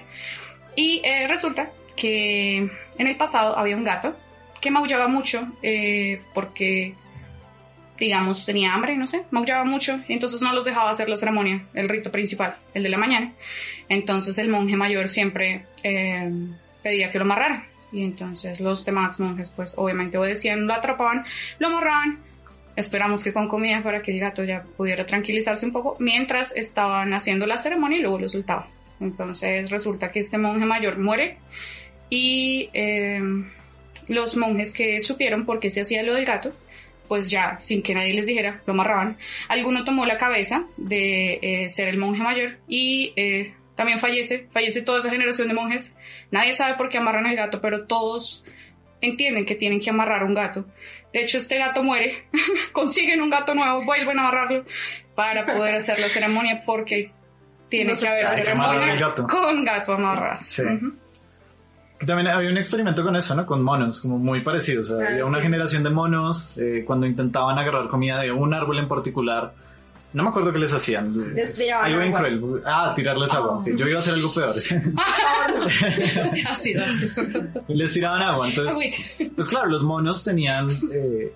Y 0.74 1.00
resulta 1.28 1.70
que 1.94 2.56
en 2.98 3.06
el 3.06 3.16
pasado 3.16 3.56
había 3.56 3.76
un 3.76 3.84
gato 3.84 4.16
que 4.60 4.72
maullaba 4.72 5.06
mucho 5.06 5.46
porque 6.34 6.94
digamos, 7.98 8.44
tenía 8.44 8.74
hambre, 8.74 8.96
no 8.96 9.06
sé, 9.06 9.22
maullaba 9.30 9.64
mucho, 9.64 10.00
entonces 10.08 10.42
no 10.42 10.52
los 10.52 10.64
dejaba 10.64 10.90
hacer 10.90 11.08
la 11.08 11.16
ceremonia, 11.16 11.64
el 11.74 11.88
rito 11.88 12.10
principal, 12.10 12.56
el 12.74 12.82
de 12.82 12.88
la 12.88 12.98
mañana. 12.98 13.32
Entonces 13.88 14.38
el 14.38 14.48
monje 14.48 14.76
mayor 14.76 15.08
siempre 15.08 15.64
eh, 15.82 16.30
pedía 16.82 17.10
que 17.10 17.18
lo 17.18 17.24
amarraran. 17.24 17.64
Y 17.92 18.02
entonces 18.02 18.60
los 18.60 18.84
demás 18.84 19.18
monjes, 19.20 19.52
pues 19.54 19.74
obviamente 19.76 20.18
obedecían, 20.18 20.66
lo 20.66 20.74
atrapaban, 20.74 21.24
lo 21.58 21.68
amarraban. 21.68 22.18
Esperamos 22.74 23.24
que 23.24 23.32
con 23.32 23.48
comida 23.48 23.82
para 23.82 24.02
que 24.02 24.12
el 24.12 24.20
gato 24.20 24.44
ya 24.44 24.64
pudiera 24.76 25.06
tranquilizarse 25.06 25.64
un 25.64 25.72
poco, 25.72 25.96
mientras 25.98 26.54
estaban 26.54 27.14
haciendo 27.14 27.46
la 27.46 27.56
ceremonia 27.56 27.98
y 27.98 28.02
luego 28.02 28.18
lo 28.18 28.28
soltaban. 28.28 28.66
Entonces 29.00 29.70
resulta 29.70 30.10
que 30.10 30.20
este 30.20 30.36
monje 30.36 30.66
mayor 30.66 30.98
muere 30.98 31.38
y 32.10 32.68
eh, 32.72 33.20
los 34.08 34.36
monjes 34.36 34.72
que 34.72 35.00
supieron 35.00 35.44
por 35.44 35.58
qué 35.60 35.70
se 35.70 35.80
hacía 35.80 36.02
lo 36.02 36.14
del 36.14 36.24
gato, 36.24 36.52
pues 37.08 37.30
ya, 37.30 37.58
sin 37.60 37.82
que 37.82 37.94
nadie 37.94 38.14
les 38.14 38.26
dijera, 38.26 38.60
lo 38.66 38.72
amarraban. 38.72 39.16
Alguno 39.48 39.84
tomó 39.84 40.04
la 40.06 40.18
cabeza 40.18 40.64
de 40.76 41.38
eh, 41.42 41.68
ser 41.68 41.88
el 41.88 41.98
monje 41.98 42.22
mayor 42.22 42.58
y 42.68 43.12
eh, 43.16 43.54
también 43.76 43.98
fallece, 43.98 44.48
fallece 44.52 44.82
toda 44.82 44.98
esa 45.00 45.10
generación 45.10 45.48
de 45.48 45.54
monjes. 45.54 45.96
Nadie 46.30 46.52
sabe 46.52 46.74
por 46.74 46.88
qué 46.88 46.98
amarran 46.98 47.26
el 47.26 47.36
gato, 47.36 47.60
pero 47.60 47.86
todos 47.86 48.44
entienden 49.00 49.44
que 49.44 49.54
tienen 49.54 49.80
que 49.80 49.90
amarrar 49.90 50.24
un 50.24 50.34
gato. 50.34 50.64
De 51.12 51.20
hecho, 51.22 51.38
este 51.38 51.58
gato 51.58 51.82
muere, 51.82 52.24
consiguen 52.72 53.20
un 53.22 53.30
gato 53.30 53.54
nuevo, 53.54 53.84
vuelven 53.84 54.18
a 54.18 54.22
amarrarlo 54.28 54.64
para 55.14 55.46
poder 55.46 55.74
hacer 55.76 55.98
la 55.98 56.08
ceremonia 56.08 56.62
porque 56.66 57.10
tiene 57.68 57.92
No 57.94 57.98
que 58.00 58.06
haber 58.08 58.28
ceremonia 58.28 58.96
gato. 58.96 59.26
con 59.26 59.64
gato 59.64 59.92
amarrado. 59.94 60.42
Sí. 60.42 60.62
Que 61.98 62.04
También 62.06 62.28
había 62.28 62.50
un 62.50 62.58
experimento 62.58 63.02
con 63.02 63.16
eso, 63.16 63.34
¿no? 63.34 63.46
Con 63.46 63.62
monos, 63.62 64.00
como 64.02 64.18
muy 64.18 64.40
parecido. 64.42 64.80
O 64.80 64.82
sea, 64.82 64.96
Ah, 65.02 65.08
había 65.10 65.24
una 65.24 65.40
generación 65.40 65.82
de 65.82 65.90
monos 65.90 66.52
eh, 66.58 66.84
cuando 66.86 67.06
intentaban 67.06 67.58
agarrar 67.58 67.88
comida 67.88 68.20
de 68.20 68.30
un 68.32 68.52
árbol 68.52 68.78
en 68.78 68.86
particular. 68.88 69.52
No 70.12 70.22
me 70.22 70.28
acuerdo 70.30 70.52
qué 70.52 70.58
les 70.58 70.72
hacían. 70.72 71.08
Les 71.34 71.52
tiraban 71.54 71.86
Algo 71.86 71.98
bien 72.00 72.14
agua. 72.14 72.20
cruel. 72.28 72.62
Ah, 72.66 72.92
tirarles 72.94 73.32
agua. 73.34 73.62
Yo 73.66 73.86
iba 73.86 73.96
a 73.96 73.98
hacer 74.00 74.14
algo 74.14 74.32
peor. 74.32 74.54
Así, 76.48 76.74
así. 76.74 77.08
les 77.68 77.92
tiraban 77.92 78.22
agua. 78.22 78.48
Entonces, 78.48 78.94
pues 79.34 79.48
claro, 79.48 79.66
los 79.68 79.82
monos 79.82 80.22
tenían, 80.24 80.70
eh, 80.92 81.32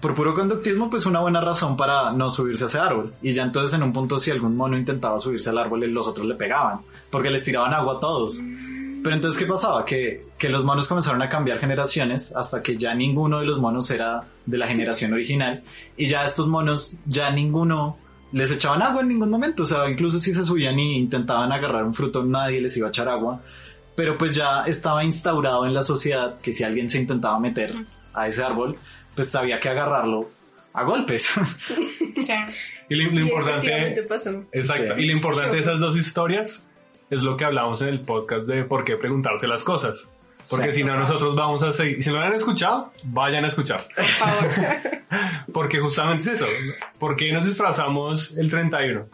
por 0.00 0.14
puro 0.14 0.34
conductismo, 0.34 0.88
pues 0.90 1.06
una 1.06 1.20
buena 1.20 1.40
razón 1.40 1.76
para 1.76 2.12
no 2.12 2.30
subirse 2.30 2.64
a 2.64 2.66
ese 2.66 2.78
árbol. 2.78 3.12
Y 3.22 3.32
ya 3.32 3.42
entonces 3.42 3.74
en 3.74 3.82
un 3.82 3.92
punto 3.92 4.18
si 4.18 4.30
algún 4.30 4.56
mono 4.56 4.76
intentaba 4.76 5.18
subirse 5.18 5.50
al 5.50 5.58
árbol, 5.58 5.80
los 5.92 6.06
otros 6.06 6.26
le 6.26 6.34
pegaban, 6.34 6.80
porque 7.10 7.30
les 7.30 7.44
tiraban 7.44 7.72
agua 7.74 7.96
a 7.96 8.00
todos. 8.00 8.38
Pero 9.04 9.16
entonces, 9.16 9.38
¿qué 9.38 9.44
pasaba? 9.44 9.84
Que, 9.84 10.24
que 10.38 10.48
los 10.48 10.64
monos 10.64 10.88
comenzaron 10.88 11.20
a 11.20 11.28
cambiar 11.28 11.60
generaciones 11.60 12.34
hasta 12.34 12.62
que 12.62 12.78
ya 12.78 12.94
ninguno 12.94 13.38
de 13.40 13.44
los 13.44 13.58
monos 13.58 13.90
era 13.90 14.22
de 14.46 14.56
la 14.56 14.66
generación 14.66 15.12
original. 15.12 15.62
Y 15.94 16.06
ya 16.06 16.24
estos 16.24 16.46
monos, 16.46 16.96
ya 17.04 17.30
ninguno 17.30 17.98
les 18.32 18.50
echaban 18.50 18.82
agua 18.82 19.02
en 19.02 19.08
ningún 19.08 19.28
momento. 19.28 19.64
O 19.64 19.66
sea, 19.66 19.90
incluso 19.90 20.18
si 20.18 20.32
se 20.32 20.42
subían 20.42 20.78
y 20.78 20.96
intentaban 20.96 21.52
agarrar 21.52 21.84
un 21.84 21.92
fruto, 21.92 22.24
nadie 22.24 22.62
les 22.62 22.74
iba 22.78 22.86
a 22.86 22.88
echar 22.88 23.10
agua. 23.10 23.42
Pero 23.94 24.16
pues 24.16 24.32
ya 24.34 24.62
estaba 24.64 25.04
instaurado 25.04 25.66
en 25.66 25.74
la 25.74 25.82
sociedad 25.82 26.40
que 26.40 26.54
si 26.54 26.64
alguien 26.64 26.88
se 26.88 26.98
intentaba 26.98 27.38
meter 27.38 27.74
a 28.14 28.26
ese 28.26 28.42
árbol, 28.42 28.78
pues 29.14 29.34
había 29.34 29.60
que 29.60 29.68
agarrarlo 29.68 30.30
a 30.72 30.82
golpes. 30.82 31.28
Sí. 32.16 32.32
Y 32.86 32.96
lo, 32.96 33.10
lo 33.12 33.20
Y 33.20 33.22
importante... 33.22 34.02
pasó. 34.06 34.44
Exacto. 34.52 34.94
Sí. 34.94 35.02
Y 35.02 35.06
lo 35.06 35.12
importante 35.14 35.56
de 35.56 35.62
esas 35.62 35.80
dos 35.80 35.96
historias 35.96 36.62
es 37.14 37.22
lo 37.22 37.36
que 37.36 37.44
hablamos 37.44 37.80
en 37.82 37.88
el 37.88 38.00
podcast 38.00 38.46
de 38.46 38.64
por 38.64 38.84
qué 38.84 38.96
preguntarse 38.96 39.46
las 39.46 39.62
cosas. 39.64 40.08
Porque 40.50 40.72
si 40.72 40.84
no, 40.84 40.94
nosotros 40.94 41.34
vamos 41.34 41.62
a 41.62 41.72
seguir. 41.72 42.02
Si 42.02 42.10
no 42.10 42.18
lo 42.18 42.24
han 42.24 42.34
escuchado, 42.34 42.92
vayan 43.04 43.44
a 43.44 43.48
escuchar. 43.48 43.86
Por 43.94 44.04
favor. 44.04 44.50
Porque 45.52 45.80
justamente 45.80 46.24
es 46.24 46.40
eso. 46.40 46.46
¿Por 46.98 47.16
qué 47.16 47.32
nos 47.32 47.46
disfrazamos 47.46 48.36
el 48.36 48.50
31? 48.50 49.06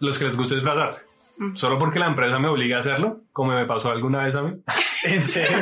Los 0.00 0.18
que 0.18 0.24
les 0.24 0.36
gusta 0.36 0.54
disfrazarse. 0.54 1.02
Solo 1.54 1.78
porque 1.78 1.98
la 1.98 2.06
empresa 2.06 2.38
me 2.38 2.48
obliga 2.48 2.78
a 2.78 2.80
hacerlo, 2.80 3.20
como 3.30 3.52
me 3.52 3.66
pasó 3.66 3.90
alguna 3.90 4.24
vez 4.24 4.34
a 4.36 4.42
mí. 4.42 4.54
¿En 5.04 5.22
serio? 5.22 5.58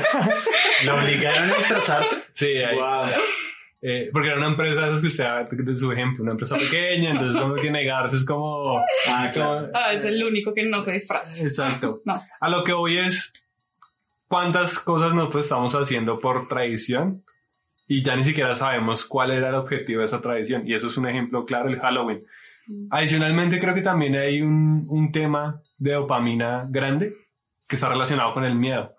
¿La 0.85 0.95
obligaron 0.95 1.51
a 1.51 1.55
disfrazarse? 1.57 2.17
Sí, 2.33 2.47
ahí. 2.47 2.77
Wow. 2.77 3.11
Eh, 3.87 4.09
porque 4.11 4.29
era 4.29 4.38
una 4.38 4.49
empresa, 4.49 4.81
de 4.81 4.87
esas 4.87 5.03
que 5.03 5.09
usted 5.09 5.62
de 5.62 5.75
su 5.75 5.92
ejemplo, 5.92 6.23
una 6.23 6.33
empresa 6.33 6.57
pequeña, 6.57 7.11
entonces 7.11 7.38
como 7.38 7.55
que 7.55 7.70
negarse 7.70 8.16
es 8.16 8.25
como... 8.25 8.79
Ah, 9.07 9.31
claro. 9.31 9.68
Ah, 9.75 9.92
es 9.92 10.03
el 10.07 10.25
único 10.25 10.55
que 10.55 10.62
no 10.62 10.83
se 10.83 10.92
disfraza. 10.92 11.38
Exacto. 11.38 12.01
No. 12.07 12.14
A 12.40 12.49
lo 12.49 12.64
que 12.64 12.73
voy 12.73 12.97
es 12.97 13.31
cuántas 14.27 14.79
cosas 14.79 15.14
nosotros 15.14 15.44
estamos 15.44 15.75
haciendo 15.75 16.18
por 16.18 16.49
tradición 16.49 17.25
y 17.87 18.03
ya 18.03 18.16
ni 18.16 18.25
siquiera 18.25 18.55
sabemos 18.55 19.05
cuál 19.05 19.33
era 19.33 19.51
el 19.51 19.55
objetivo 19.57 20.01
de 20.01 20.07
esa 20.07 20.23
tradición. 20.23 20.66
Y 20.66 20.73
eso 20.73 20.87
es 20.87 20.97
un 20.97 21.07
ejemplo 21.07 21.44
claro, 21.44 21.68
el 21.68 21.79
Halloween. 21.79 22.25
Adicionalmente 22.88 23.59
creo 23.59 23.75
que 23.75 23.83
también 23.83 24.16
hay 24.16 24.40
un, 24.40 24.87
un 24.88 25.12
tema 25.12 25.61
de 25.77 25.92
dopamina 25.92 26.66
grande 26.70 27.14
que 27.68 27.77
está 27.77 27.90
relacionado 27.90 28.33
con 28.33 28.47
el 28.47 28.55
miedo. 28.55 28.97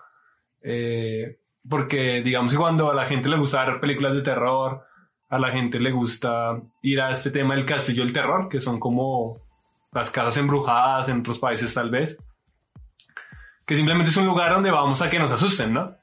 Eh, 0.62 1.40
porque 1.70 2.22
digamos 2.22 2.52
que 2.52 2.58
cuando 2.58 2.92
a 2.92 2.96
la 2.96 3.06
gente 3.06 3.30
le 3.30 3.38
gusta 3.38 3.66
ver 3.66 3.80
películas 3.80 4.16
de 4.16 4.22
terror, 4.22 4.86
a 5.30 5.40
la 5.40 5.52
gente 5.52 5.80
le 5.80 5.92
gusta 5.92 6.60
ir 6.82 7.02
a 7.02 7.12
este 7.12 7.32
tema 7.32 7.56
del 7.56 7.66
castillo 7.66 8.04
del 8.04 8.14
terror, 8.14 8.48
que 8.48 8.60
son 8.60 8.80
como 8.80 9.42
las 9.92 10.10
casas 10.12 10.38
embrujadas 10.38 11.10
en 11.10 11.20
otros 11.20 11.40
países 11.40 11.74
tal 11.74 11.90
vez, 11.90 12.18
que 13.66 13.76
simplemente 13.76 14.12
es 14.12 14.18
un 14.18 14.26
lugar 14.26 14.52
donde 14.52 14.72
vamos 14.72 15.02
a 15.02 15.10
que 15.10 15.18
nos 15.18 15.32
asusten, 15.32 15.74
¿no? 15.74 15.96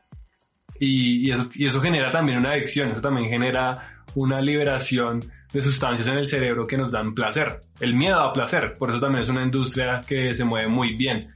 Y, 0.80 1.30
eso 1.30 1.80
genera 1.80 2.10
también 2.10 2.38
una 2.38 2.52
adicción, 2.52 2.90
eso 2.90 3.00
también 3.00 3.28
genera 3.28 4.02
una 4.16 4.40
liberación 4.40 5.20
de 5.52 5.62
sustancias 5.62 6.08
en 6.08 6.16
el 6.16 6.26
cerebro 6.26 6.66
que 6.66 6.76
nos 6.76 6.90
dan 6.90 7.14
placer. 7.14 7.60
El 7.78 7.94
miedo 7.94 8.18
a 8.20 8.32
placer, 8.32 8.72
por 8.76 8.90
eso 8.90 8.98
también 8.98 9.22
es 9.22 9.28
una 9.28 9.44
industria 9.44 10.00
que 10.04 10.34
se 10.34 10.44
mueve 10.44 10.68
muy 10.68 10.96
bien. 10.96 11.28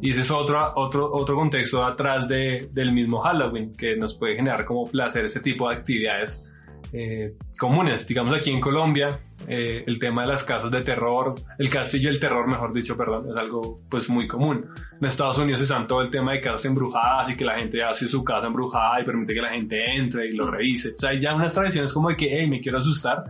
Y 0.00 0.10
ese 0.10 0.20
es 0.20 0.30
otro, 0.30 0.72
otro, 0.76 1.12
otro 1.12 1.34
contexto 1.34 1.84
atrás 1.84 2.28
de, 2.28 2.68
del 2.72 2.92
mismo 2.92 3.18
Halloween, 3.18 3.72
que 3.72 3.96
nos 3.96 4.14
puede 4.14 4.36
generar 4.36 4.64
como 4.64 4.86
placer 4.88 5.24
ese 5.24 5.40
tipo 5.40 5.68
de 5.68 5.76
actividades 5.76 6.44
eh, 6.92 7.34
comunes. 7.58 8.06
Digamos 8.06 8.34
aquí 8.36 8.50
en 8.50 8.60
Colombia, 8.60 9.08
eh, 9.48 9.84
el 9.86 9.98
tema 9.98 10.22
de 10.22 10.28
las 10.28 10.44
casas 10.44 10.70
de 10.70 10.82
terror, 10.82 11.34
el 11.58 11.68
castillo 11.68 12.10
del 12.10 12.20
terror, 12.20 12.46
mejor 12.46 12.72
dicho, 12.72 12.96
perdón, 12.96 13.30
es 13.30 13.36
algo 13.36 13.80
pues 13.88 14.08
muy 14.08 14.26
común. 14.26 14.64
En 15.00 15.06
Estados 15.06 15.38
Unidos 15.38 15.62
están 15.62 15.86
todo 15.86 16.00
el 16.02 16.10
tema 16.10 16.32
de 16.32 16.40
casas 16.40 16.64
embrujadas 16.66 17.30
y 17.30 17.36
que 17.36 17.44
la 17.44 17.56
gente 17.58 17.82
hace 17.82 18.06
su 18.08 18.22
casa 18.22 18.46
embrujada 18.46 19.00
y 19.00 19.04
permite 19.04 19.34
que 19.34 19.42
la 19.42 19.50
gente 19.50 19.84
entre 19.96 20.28
y 20.28 20.32
lo 20.32 20.50
revise. 20.50 20.94
O 20.96 20.98
sea, 20.98 21.10
hay 21.10 21.20
ya 21.20 21.34
unas 21.34 21.52
tradiciones 21.52 21.92
como 21.92 22.08
de 22.08 22.16
que, 22.16 22.28
hey, 22.30 22.48
me 22.48 22.60
quiero 22.60 22.78
asustar. 22.78 23.24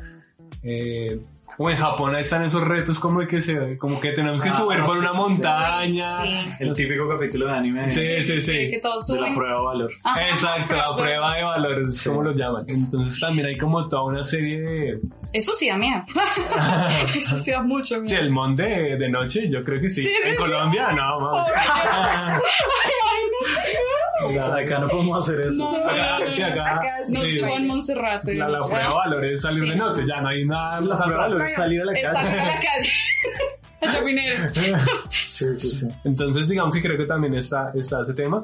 Eh, 0.62 1.20
O 1.58 1.70
en 1.70 1.76
Japón 1.76 2.14
ahí 2.14 2.20
están 2.22 2.42
esos 2.44 2.62
retos 2.62 2.98
como 2.98 3.20
de 3.20 3.26
que 3.26 3.40
se, 3.40 3.78
como 3.78 3.98
que 4.00 4.12
tenemos 4.12 4.42
que 4.42 4.50
Ah, 4.50 4.56
subir 4.56 4.78
por 4.84 4.94
sí, 4.96 5.00
una 5.00 5.10
sí, 5.12 5.16
sí. 5.16 5.20
montaña. 5.22 6.18
Sí. 6.22 6.50
El 6.60 6.72
típico 6.76 7.08
capítulo 7.08 7.46
de 7.46 7.52
anime 7.54 7.88
Sí, 7.88 8.22
sí, 8.22 8.42
sí. 8.42 8.68
Que 8.70 8.78
todos 8.78 9.06
de 9.06 9.14
la 9.14 9.20
suben. 9.20 9.34
prueba 9.34 9.58
de 9.60 9.64
valor. 9.64 9.92
Ajá, 10.04 10.28
Exacto, 10.28 10.76
la 10.76 10.94
prueba 10.94 11.36
de 11.36 11.42
valores, 11.44 11.98
Sí. 11.98 12.08
como 12.10 12.22
lo 12.24 12.32
llaman. 12.32 12.64
Entonces 12.68 13.18
también 13.20 13.46
hay 13.46 13.56
como 13.56 13.88
toda 13.88 14.02
una 14.04 14.22
serie 14.24 14.60
de... 14.60 15.00
Eso 15.32 15.52
sí 15.52 15.68
da 15.68 15.76
miedo. 15.78 16.02
Eso 17.20 17.36
sí 17.36 17.50
da 17.50 17.62
mucho 17.62 17.94
Sí, 17.96 18.00
miedo. 18.02 18.18
el 18.20 18.30
mon 18.30 18.54
de, 18.56 18.96
de 18.98 19.08
noche, 19.08 19.48
yo 19.48 19.64
creo 19.64 19.80
que 19.80 19.88
sí. 19.88 20.02
Sí, 20.02 20.08
sí, 20.08 20.14
en 20.24 20.30
sí. 20.32 20.36
Colombia, 20.36 20.92
no, 20.92 21.02
vamos. 21.26 21.48
Acá 24.54 24.78
no 24.78 24.88
podemos 24.88 25.28
hacer 25.28 25.40
eso. 25.46 25.70
No, 25.70 25.76
Acá, 25.90 26.18
sí, 26.32 26.42
acá, 26.42 26.76
Acá 26.76 26.96
No 27.10 27.20
sí, 27.20 27.38
suban 27.38 27.66
Monserrate. 27.66 28.34
la, 28.34 28.48
la 28.48 28.60
prueba 28.60 28.82
de 28.82 28.88
valores 28.94 29.32
es 29.34 29.42
salir 29.42 29.64
Sí. 29.64 29.70
de 29.70 29.76
noche, 29.76 30.02
ya 30.06 30.20
no 30.20 30.28
hay 30.28 30.44
nada. 30.46 30.80
La 30.80 30.96
prueba 30.96 31.06
de 31.06 31.16
valor 31.16 31.42
es 31.42 31.54
salir 31.54 31.82
a 31.82 31.84
la 31.84 31.92
calle. 31.92 32.06
a 32.06 32.12
la 32.12 32.54
calle. 32.60 32.90
A 33.82 33.90
Chapinero. 33.92 34.42
Sí, 35.24 35.54
sí, 35.54 35.68
sí. 35.68 35.88
Entonces, 36.04 36.48
digamos 36.48 36.74
que 36.74 36.80
creo 36.80 36.96
que 36.96 37.04
también 37.04 37.34
está, 37.34 37.70
está 37.74 38.00
ese 38.00 38.14
tema. 38.14 38.42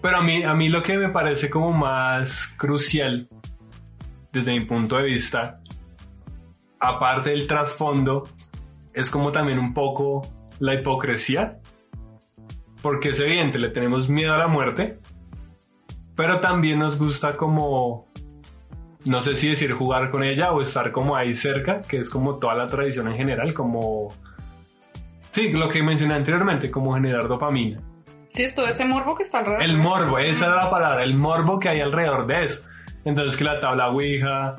Pero 0.00 0.18
a 0.18 0.22
mí, 0.22 0.44
a 0.44 0.54
mí 0.54 0.68
lo 0.68 0.82
que 0.84 0.96
me 0.96 1.08
parece 1.08 1.50
como 1.50 1.72
más 1.72 2.46
crucial, 2.56 3.28
desde 4.32 4.52
mi 4.52 4.60
punto 4.66 4.96
de 4.98 5.02
vista, 5.02 5.58
aparte 6.78 7.30
del 7.30 7.48
trasfondo, 7.48 8.28
es 8.94 9.10
como 9.10 9.32
también 9.32 9.58
un 9.58 9.74
poco 9.74 10.22
la 10.60 10.74
hipocresía. 10.74 11.58
Porque 12.86 13.08
es 13.08 13.18
evidente, 13.18 13.58
le 13.58 13.68
tenemos 13.70 14.08
miedo 14.08 14.32
a 14.32 14.38
la 14.38 14.46
muerte, 14.46 15.00
pero 16.14 16.38
también 16.38 16.78
nos 16.78 16.96
gusta 16.96 17.36
como, 17.36 18.06
no 19.04 19.20
sé 19.20 19.34
si 19.34 19.48
decir 19.48 19.72
jugar 19.72 20.12
con 20.12 20.22
ella 20.22 20.52
o 20.52 20.62
estar 20.62 20.92
como 20.92 21.16
ahí 21.16 21.34
cerca, 21.34 21.82
que 21.82 21.98
es 21.98 22.08
como 22.08 22.36
toda 22.36 22.54
la 22.54 22.68
tradición 22.68 23.08
en 23.08 23.16
general, 23.16 23.52
como 23.54 24.12
Sí, 25.32 25.52
lo 25.52 25.68
que 25.68 25.82
mencioné 25.82 26.14
anteriormente, 26.14 26.70
como 26.70 26.94
generar 26.94 27.26
dopamina. 27.26 27.80
Sí, 28.34 28.44
es 28.44 28.54
todo 28.54 28.68
ese 28.68 28.84
morbo 28.84 29.16
que 29.16 29.24
está 29.24 29.40
alrededor. 29.40 29.62
El 29.64 29.78
morbo, 29.78 30.18
esa 30.20 30.46
era 30.46 30.54
la 30.64 30.70
palabra, 30.70 31.02
el 31.02 31.16
morbo 31.16 31.58
que 31.58 31.68
hay 31.70 31.80
alrededor 31.80 32.24
de 32.28 32.44
eso. 32.44 32.62
Entonces 33.04 33.36
que 33.36 33.42
la 33.42 33.58
tabla 33.58 33.90
Ouija 33.90 34.54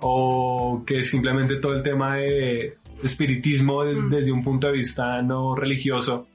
o 0.00 0.84
que 0.86 1.02
simplemente 1.02 1.56
todo 1.56 1.74
el 1.74 1.82
tema 1.82 2.18
de 2.18 2.78
espiritismo 3.02 3.82
des- 3.82 4.08
desde 4.10 4.30
un 4.30 4.44
punto 4.44 4.68
de 4.68 4.74
vista 4.74 5.20
no 5.22 5.56
religioso. 5.56 6.26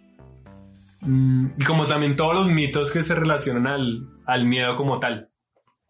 Mm, 1.01 1.47
Y 1.57 1.63
como 1.63 1.85
también 1.85 2.15
todos 2.15 2.33
los 2.33 2.49
mitos 2.49 2.91
que 2.91 3.03
se 3.03 3.15
relacionan 3.15 3.67
al, 3.67 4.07
al 4.25 4.45
miedo 4.45 4.75
como 4.75 4.99
tal. 4.99 5.29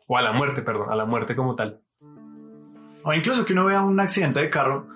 O 0.08 0.18
a 0.18 0.22
la 0.22 0.32
muerte, 0.34 0.62
perdón, 0.62 0.92
a 0.92 0.96
la 0.96 1.06
muerte 1.06 1.36
como 1.36 1.56
tal. 1.56 1.82
O 3.04 3.14
incluso 3.14 3.46
que 3.46 3.54
uno 3.54 3.66
vea 3.66 3.82
un 3.82 4.00
accidente 4.00 4.40
de 4.42 4.50
carro 4.50 4.88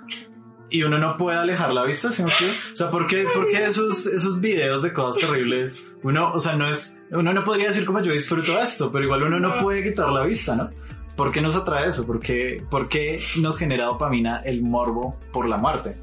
y 0.69 0.83
uno 0.83 0.97
no 0.97 1.15
puede 1.17 1.37
alejar 1.37 1.71
la 1.71 1.83
vista. 1.83 2.09
O 2.09 2.75
sea, 2.75 2.89
¿por 2.89 3.05
qué, 3.07 3.25
por 3.33 3.47
qué 3.47 3.65
esos, 3.65 4.07
esos 4.07 4.41
videos 4.41 4.81
de 4.81 4.91
cosas 4.91 5.21
terribles? 5.21 5.85
Uno, 6.03 6.33
o 6.33 6.39
sea, 6.39 6.55
no 6.55 6.67
es, 6.67 6.97
uno 7.11 7.31
no 7.33 7.43
podría 7.43 7.67
decir 7.67 7.85
como 7.85 8.01
yo 8.01 8.11
disfruto 8.11 8.59
esto, 8.59 8.91
pero 8.91 9.05
igual 9.05 9.23
uno 9.23 9.39
no 9.39 9.57
puede 9.59 9.83
quitar 9.83 10.11
la 10.11 10.23
vista, 10.25 10.55
¿no? 10.55 10.69
¿Por 11.15 11.31
qué 11.31 11.41
nos 11.41 11.55
atrae 11.55 11.89
eso? 11.89 12.07
¿Por 12.07 12.19
qué, 12.19 12.57
por 12.71 12.89
qué 12.89 13.21
nos 13.39 13.59
genera 13.59 13.85
dopamina 13.85 14.41
el 14.43 14.63
morbo 14.63 15.19
por 15.31 15.47
la 15.47 15.57
muerte? 15.57 15.95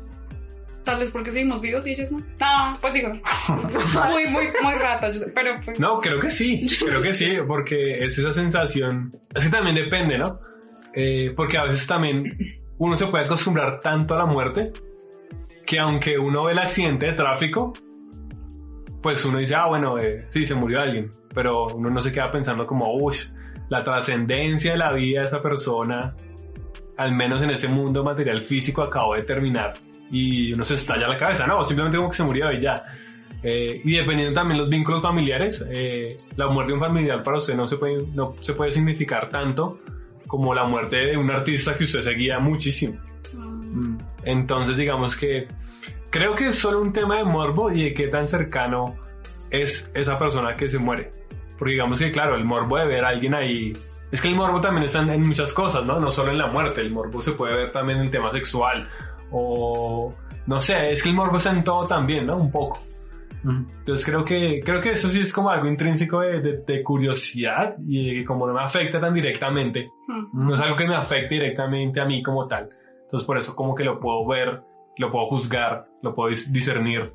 Tal 0.85 0.99
vez 0.99 1.11
porque 1.11 1.31
seguimos 1.31 1.61
vivos 1.61 1.87
y 1.87 1.91
ellos 1.91 2.11
no. 2.11 2.19
No, 2.19 2.73
pues 2.81 2.95
digo. 2.95 3.11
Muy, 4.11 4.27
muy, 4.29 4.49
muy 4.63 4.75
rata. 4.75 5.11
yo 5.11 5.21
sé, 5.21 5.27
Pero 5.35 5.61
pues. 5.65 5.79
No, 5.79 6.01
creo 6.01 6.19
que 6.19 6.31
sí, 6.31 6.67
creo 6.85 7.03
que 7.03 7.13
sí, 7.13 7.37
porque 7.47 7.99
es 7.99 8.19
esa 8.19 8.33
sensación, 8.33 9.11
es 9.35 9.45
que 9.45 9.51
también 9.51 9.77
depende, 9.77 10.19
¿no? 10.19 10.41
Eh, 10.95 11.33
porque 11.37 11.59
a 11.59 11.65
veces 11.65 11.87
también 11.87 12.25
uno 12.79 12.97
se 12.97 13.07
puede 13.07 13.25
acostumbrar 13.25 13.79
tanto 13.81 14.15
a 14.15 14.19
la 14.19 14.27
muerte 14.27 14.73
que 15.67 15.79
aunque 15.79 16.19
uno 16.19 16.45
ve 16.45 16.53
el 16.53 16.59
accidente 16.59 17.07
de 17.07 17.13
tráfico, 17.13 17.73
pues 19.03 19.25
uno 19.25 19.39
dice, 19.39 19.55
ah, 19.55 19.67
bueno, 19.69 19.99
eh, 19.99 20.27
sí, 20.31 20.45
se 20.45 20.55
murió 20.55 20.81
alguien, 20.81 21.11
pero 21.35 21.67
uno 21.69 21.91
no 21.91 22.01
se 22.01 22.11
queda 22.11 22.33
pensando 22.33 22.67
como, 22.67 22.93
uy, 22.95 23.15
la 23.69 23.85
trascendencia 23.85 24.73
de 24.73 24.79
la 24.79 24.93
vida 24.93 25.21
de 25.21 25.27
esa 25.29 25.41
persona, 25.41 26.17
al 26.97 27.15
menos 27.15 27.43
en 27.43 27.51
este 27.51 27.69
mundo 27.69 28.03
material 28.03 28.43
físico, 28.43 28.83
acabó 28.83 29.15
de 29.15 29.23
terminar 29.23 29.75
y 30.11 30.53
uno 30.53 30.65
se 30.65 30.75
estalla 30.75 31.07
la 31.07 31.17
cabeza, 31.17 31.47
no, 31.47 31.63
simplemente 31.65 31.97
como 31.97 32.11
que 32.11 32.17
se 32.17 32.25
murió 32.25 32.53
y 32.53 32.61
ya. 32.61 32.83
Eh, 33.43 33.81
y 33.85 33.97
dependiendo 33.97 34.35
también 34.35 34.59
los 34.59 34.69
vínculos 34.69 35.01
familiares, 35.01 35.65
eh, 35.71 36.09
la 36.37 36.49
muerte 36.49 36.73
de 36.73 36.79
un 36.79 36.85
familiar 36.85 37.23
para 37.23 37.39
usted 37.39 37.55
no 37.55 37.67
se 37.67 37.77
puede, 37.79 38.05
no 38.15 38.35
se 38.41 38.53
puede 38.53 38.71
significar 38.71 39.29
tanto 39.31 39.81
como 40.27 40.55
la 40.55 40.65
muerte 40.65 41.07
de 41.07 41.17
un 41.17 41.31
artista 41.31 41.75
que 41.75 41.85
usted 41.85 42.01
seguía 42.01 42.39
muchísimo. 42.39 42.99
Mm. 43.33 43.97
Entonces 44.25 44.77
digamos 44.77 45.17
que 45.17 45.49
creo 46.11 46.35
que 46.35 46.49
es 46.49 46.57
solo 46.57 46.81
un 46.81 46.93
tema 46.93 47.17
de 47.17 47.25
morbo 47.25 47.71
y 47.73 47.85
de 47.85 47.93
qué 47.95 48.09
tan 48.09 48.29
cercano 48.29 48.97
es 49.51 49.91
esa 49.95 50.19
persona 50.19 50.55
que 50.55 50.69
se 50.69 50.79
muere. 50.79 51.11
Porque 51.59 51.73
digamos 51.73 51.99
que 51.99 52.11
claro, 52.11 52.37
el 52.37 52.45
morbo 52.45 52.79
de 52.79 52.87
ver 52.87 53.05
a 53.05 53.09
alguien 53.09 53.35
ahí... 53.35 53.73
Es 54.13 54.21
que 54.21 54.29
el 54.29 54.35
morbo 54.35 54.61
también 54.61 54.85
está 54.85 54.99
en, 55.01 55.11
en 55.11 55.23
muchas 55.23 55.53
cosas, 55.53 55.85
¿no? 55.85 56.01
No 56.01 56.11
solo 56.11 56.33
en 56.33 56.39
la 56.39 56.49
muerte, 56.49 56.81
el 56.81 56.91
morbo 56.91 57.21
se 57.21 57.33
puede 57.33 57.55
ver 57.55 57.71
también 57.71 58.01
en 58.01 58.07
el 58.07 58.11
tema 58.11 58.31
sexual 58.33 58.89
o... 59.33 60.11
No 60.47 60.61
sé, 60.61 60.93
es 60.93 61.03
que 61.03 61.09
el 61.11 61.15
morbo 61.15 61.37
está 61.37 61.51
en 61.51 61.63
todo 61.63 61.87
también, 61.87 62.27
¿no? 62.27 62.37
Un 62.37 62.51
poco. 62.51 62.81
Entonces 63.43 64.05
creo 64.05 64.23
que, 64.25 64.61
creo 64.63 64.81
que 64.83 64.91
eso 64.91 65.09
sí 65.09 65.21
es 65.21 65.33
como 65.33 65.49
algo 65.49 65.67
intrínseco 65.67 66.21
de, 66.21 66.41
de- 66.41 66.59
de 66.67 66.83
curiosidad 66.83 67.75
y 67.87 68.23
como 68.25 68.47
no 68.47 68.53
me 68.53 68.61
afecta 68.63 69.01
tan 69.01 69.15
directamente, 69.15 69.91
no 70.35 70.55
es 70.55 70.61
algo 70.61 70.77
que 70.77 70.87
me 70.87 70.95
afecte 70.95 71.37
directamente 71.37 72.01
a 72.01 72.05
mí 72.05 72.23
como 72.23 72.47
tal. 72.47 72.69
Entonces 73.05 73.27
por 73.27 73.39
eso 73.39 73.57
como 73.57 73.75
que 73.75 73.85
lo 73.85 73.99
puedo 73.99 74.27
ver, 74.27 74.63
lo 74.99 75.11
puedo 75.11 75.27
juzgar, 75.29 75.87
lo 76.03 76.15
puedo 76.15 76.31
dis- 76.31 76.51
discernir. 76.53 77.13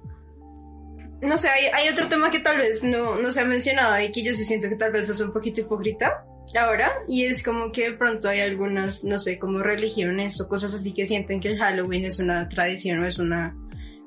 No 1.21 1.37
sé, 1.37 1.47
hay, 1.49 1.65
hay 1.73 1.89
otro 1.93 2.07
tema 2.07 2.31
que 2.31 2.39
tal 2.39 2.57
vez 2.57 2.83
no, 2.83 3.15
no 3.17 3.31
se 3.31 3.41
ha 3.41 3.45
mencionado 3.45 3.99
y 4.01 4.09
que 4.11 4.23
yo 4.23 4.33
sí 4.33 4.43
siento 4.45 4.67
que 4.67 4.75
tal 4.75 4.91
vez 4.91 5.07
es 5.09 5.21
un 5.21 5.31
poquito 5.31 5.61
hipócrita 5.61 6.25
ahora 6.57 6.93
y 7.07 7.25
es 7.25 7.43
como 7.43 7.71
que 7.71 7.91
de 7.91 7.97
pronto 7.97 8.29
hay 8.29 8.39
algunas, 8.39 9.03
no 9.03 9.19
sé, 9.19 9.39
como 9.39 9.59
religiones 9.59 10.39
o 10.39 10.47
cosas 10.47 10.73
así 10.73 10.93
que 10.93 11.05
sienten 11.05 11.39
que 11.39 11.49
el 11.49 11.57
Halloween 11.57 12.05
es 12.05 12.19
una 12.19 12.47
tradición 12.47 12.99
o 12.99 13.05
es 13.05 13.19
una 13.19 13.55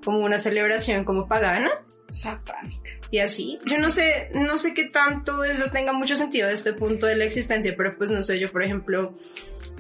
como 0.05 0.21
una 0.21 0.39
celebración 0.39 1.05
como 1.05 1.27
pagana 1.27 1.71
Satánica. 2.09 2.93
y 3.11 3.19
así. 3.19 3.59
Yo 3.67 3.79
no 3.79 3.91
sé, 3.91 4.31
no 4.35 4.57
sé 4.57 4.73
qué 4.73 4.87
tanto 4.87 5.45
eso 5.45 5.71
tenga 5.71 5.93
mucho 5.93 6.17
sentido 6.17 6.49
a 6.49 6.53
este 6.53 6.73
punto 6.73 7.07
de 7.07 7.17
la 7.17 7.25
existencia, 7.25 7.75
pero 7.77 7.97
pues 7.97 8.11
no 8.11 8.23
sé, 8.23 8.39
yo 8.39 8.51
por 8.51 8.63
ejemplo, 8.63 9.15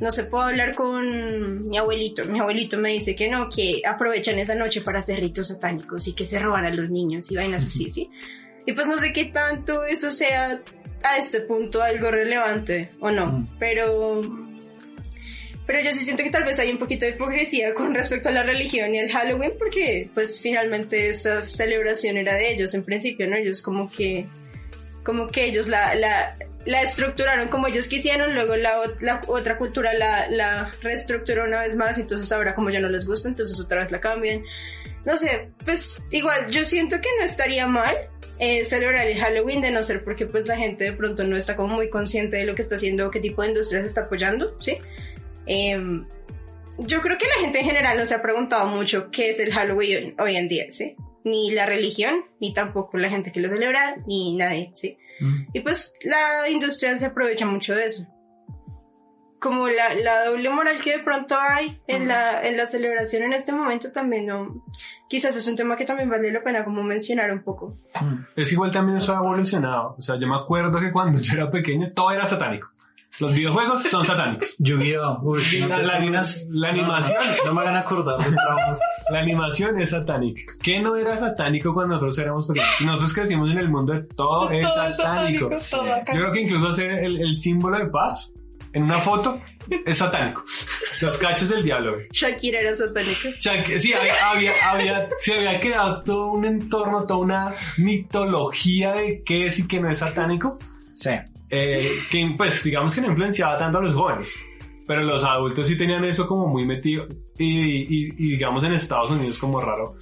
no 0.00 0.10
sé, 0.10 0.24
puedo 0.24 0.44
hablar 0.44 0.74
con 0.74 1.62
mi 1.68 1.78
abuelito. 1.78 2.24
Mi 2.24 2.40
abuelito 2.40 2.78
me 2.78 2.90
dice 2.90 3.16
que 3.16 3.28
no, 3.28 3.48
que 3.48 3.82
aprovechan 3.86 4.38
esa 4.38 4.54
noche 4.54 4.82
para 4.82 4.98
hacer 4.98 5.20
ritos 5.20 5.48
satánicos 5.48 6.06
y 6.08 6.14
que 6.14 6.24
se 6.24 6.38
roban 6.38 6.66
a 6.66 6.72
los 6.72 6.90
niños 6.90 7.30
y 7.30 7.36
vainas 7.36 7.64
así, 7.64 7.88
¿sí? 7.88 8.10
Y 8.66 8.72
pues 8.72 8.86
no 8.86 8.98
sé 8.98 9.14
qué 9.14 9.24
tanto 9.24 9.84
eso 9.84 10.10
sea 10.10 10.62
a 11.02 11.16
este 11.16 11.40
punto 11.40 11.82
algo 11.82 12.10
relevante 12.10 12.90
o 13.00 13.10
no, 13.10 13.26
Mm. 13.26 13.46
pero... 13.58 14.20
Pero 15.66 15.82
yo 15.82 15.92
sí 15.92 16.02
siento 16.02 16.22
que 16.22 16.30
tal 16.30 16.44
vez 16.44 16.58
hay 16.60 16.70
un 16.70 16.78
poquito 16.78 17.04
de 17.04 17.12
hipocresía 17.12 17.74
con 17.74 17.94
respecto 17.94 18.30
a 18.30 18.32
la 18.32 18.42
religión 18.42 18.94
y 18.94 19.00
el 19.00 19.12
Halloween, 19.12 19.52
porque 19.58 20.08
pues 20.14 20.40
finalmente 20.40 21.10
esa 21.10 21.44
celebración 21.44 22.16
era 22.16 22.34
de 22.36 22.52
ellos 22.52 22.72
en 22.72 22.84
principio, 22.84 23.26
¿no? 23.28 23.36
Ellos 23.36 23.60
como 23.60 23.90
que, 23.90 24.26
como 25.02 25.28
que 25.28 25.44
ellos 25.44 25.68
la, 25.68 25.94
la, 25.94 26.36
la 26.64 26.80
estructuraron 26.80 27.48
como 27.48 27.66
ellos 27.66 27.86
quisieron, 27.86 28.34
luego 28.34 28.56
la, 28.56 28.80
la 29.02 29.20
otra 29.26 29.58
cultura 29.58 29.92
la, 29.92 30.30
la 30.30 30.70
reestructuró 30.80 31.44
una 31.44 31.60
vez 31.60 31.76
más, 31.76 31.98
entonces 31.98 32.32
ahora 32.32 32.54
como 32.54 32.70
ya 32.70 32.80
no 32.80 32.88
les 32.88 33.04
gusta, 33.06 33.28
entonces 33.28 33.60
otra 33.60 33.80
vez 33.80 33.90
la 33.92 34.00
cambian. 34.00 34.42
No 35.04 35.18
sé, 35.18 35.50
pues 35.66 36.02
igual 36.12 36.48
yo 36.50 36.64
siento 36.64 36.98
que 36.98 37.10
no 37.18 37.26
estaría 37.26 37.66
mal 37.66 37.94
eh, 38.38 38.64
celebrar 38.64 39.06
el 39.06 39.18
Halloween 39.18 39.60
de 39.60 39.70
no 39.70 39.82
ser 39.82 40.04
porque 40.04 40.26
pues 40.26 40.46
la 40.46 40.56
gente 40.56 40.84
de 40.84 40.92
pronto 40.92 41.24
no 41.24 41.36
está 41.36 41.56
como 41.56 41.74
muy 41.74 41.90
consciente 41.90 42.36
de 42.36 42.44
lo 42.44 42.54
que 42.54 42.62
está 42.62 42.76
haciendo, 42.76 43.10
qué 43.10 43.20
tipo 43.20 43.42
de 43.42 43.48
industria 43.48 43.80
se 43.80 43.88
está 43.88 44.02
apoyando, 44.02 44.56
¿sí? 44.60 44.78
Em, 45.46 46.06
yo 46.78 47.00
creo 47.00 47.18
que 47.18 47.26
la 47.26 47.40
gente 47.40 47.60
en 47.60 47.66
general 47.66 47.98
no 47.98 48.06
se 48.06 48.14
ha 48.14 48.22
preguntado 48.22 48.66
mucho 48.68 49.10
qué 49.10 49.30
es 49.30 49.40
el 49.40 49.52
Halloween 49.52 50.14
hoy 50.18 50.36
en 50.36 50.48
día, 50.48 50.66
¿sí? 50.70 50.94
Ni 51.24 51.50
la 51.50 51.66
religión, 51.66 52.24
ni 52.40 52.52
tampoco 52.54 52.96
la 52.96 53.10
gente 53.10 53.32
que 53.32 53.40
lo 53.40 53.48
celebra, 53.48 53.96
ni 54.06 54.36
nadie, 54.36 54.70
¿sí? 54.74 54.96
Mm. 55.20 55.46
Y 55.52 55.60
pues 55.60 55.94
la 56.02 56.48
industria 56.48 56.96
se 56.96 57.06
aprovecha 57.06 57.44
mucho 57.44 57.74
de 57.74 57.86
eso. 57.86 58.06
Como 59.40 59.68
la, 59.68 59.94
la 59.94 60.24
doble 60.26 60.50
moral 60.50 60.80
que 60.82 60.96
de 60.96 61.02
pronto 61.04 61.36
hay 61.38 61.80
en, 61.86 62.08
la, 62.08 62.42
en 62.46 62.56
la 62.56 62.66
celebración 62.66 63.22
en 63.22 63.32
este 63.32 63.52
momento 63.52 63.92
también 63.92 64.26
no... 64.26 64.64
Quizás 65.08 65.34
es 65.36 65.46
un 65.48 65.56
tema 65.56 65.76
que 65.76 65.84
también 65.86 66.10
vale 66.10 66.30
la 66.32 66.40
pena 66.40 66.64
como 66.64 66.82
mencionar 66.82 67.30
un 67.32 67.42
poco. 67.42 67.78
Mm. 68.00 68.24
Es 68.36 68.52
igual 68.52 68.70
también 68.70 68.98
eso 68.98 69.14
ha 69.14 69.18
evolucionado. 69.18 69.94
O 69.98 70.02
sea, 70.02 70.16
yo 70.18 70.26
me 70.26 70.36
acuerdo 70.36 70.78
que 70.80 70.92
cuando 70.92 71.18
yo 71.22 71.32
era 71.34 71.48
pequeño 71.50 71.92
todo 71.94 72.10
era 72.10 72.26
satánico. 72.26 72.68
Los 73.20 73.32
videojuegos 73.34 73.82
son 73.84 74.04
satánicos. 74.06 74.54
Yu-Gi-Oh! 74.58 75.36
La- 75.66 75.78
la 75.78 75.82
la 75.82 76.68
animación. 76.68 77.18
No, 77.38 77.44
no 77.46 77.54
me 77.54 77.60
hagan 77.62 77.76
acordar. 77.76 78.18
La 79.10 79.20
animación 79.20 79.80
es 79.80 79.90
satánica. 79.90 80.42
¿Qué 80.62 80.78
no 80.80 80.94
era 80.94 81.16
satánico 81.16 81.72
cuando 81.72 81.94
nosotros 81.94 82.18
éramos 82.18 82.46
pequeños? 82.46 82.68
Nosotros 82.82 83.14
crecimos 83.14 83.50
en 83.50 83.56
el 83.58 83.70
mundo 83.70 83.94
de 83.94 84.02
todo, 84.02 84.50
es 84.50 84.62
Todo 84.62 84.82
es 84.84 84.96
satánico. 84.96 85.48
todo. 85.70 85.86
Yo 85.86 86.02
creo 86.12 86.32
que 86.32 86.40
incluso 86.42 86.68
hacer 86.68 86.90
el, 87.02 87.18
el 87.22 87.34
símbolo 87.34 87.78
de 87.78 87.86
paz 87.86 88.34
en 88.72 88.82
una 88.84 88.98
foto 89.00 89.40
es 89.86 89.98
satánico. 89.98 90.44
Los 91.00 91.16
cachos 91.18 91.48
del 91.48 91.62
diablo, 91.62 91.94
güey. 91.94 92.06
Shakira 92.12 92.60
era 92.60 92.74
satánica. 92.74 93.28
Shak- 93.40 93.78
sí, 93.78 93.92
había, 93.92 94.14
había, 94.30 94.52
había- 94.70 95.08
se 95.20 95.34
había 95.34 95.60
creado 95.60 96.02
todo 96.02 96.32
un 96.32 96.44
entorno, 96.44 97.04
toda 97.06 97.20
una 97.20 97.54
mitología 97.76 98.92
de 98.94 99.22
qué 99.24 99.46
es 99.46 99.58
y 99.58 99.66
qué 99.68 99.80
no 99.80 99.90
es 99.90 99.98
satánico. 99.98 100.58
Sí. 100.94 101.10
eh, 101.50 102.00
que 102.10 102.34
pues 102.36 102.62
digamos 102.64 102.94
que 102.94 103.00
no 103.00 103.08
influenciaba 103.08 103.56
tanto 103.56 103.78
a 103.78 103.82
los 103.82 103.94
jóvenes, 103.94 104.34
pero 104.86 105.02
los 105.02 105.22
adultos 105.24 105.66
sí 105.68 105.78
tenían 105.78 106.04
eso 106.04 106.26
como 106.26 106.46
muy 106.48 106.66
metido 106.66 107.06
y, 107.38 107.82
y- 107.82 108.08
y 108.18 108.30
digamos 108.32 108.64
en 108.64 108.72
Estados 108.72 109.10
Unidos 109.12 109.38
como 109.38 109.60
raro. 109.60 109.96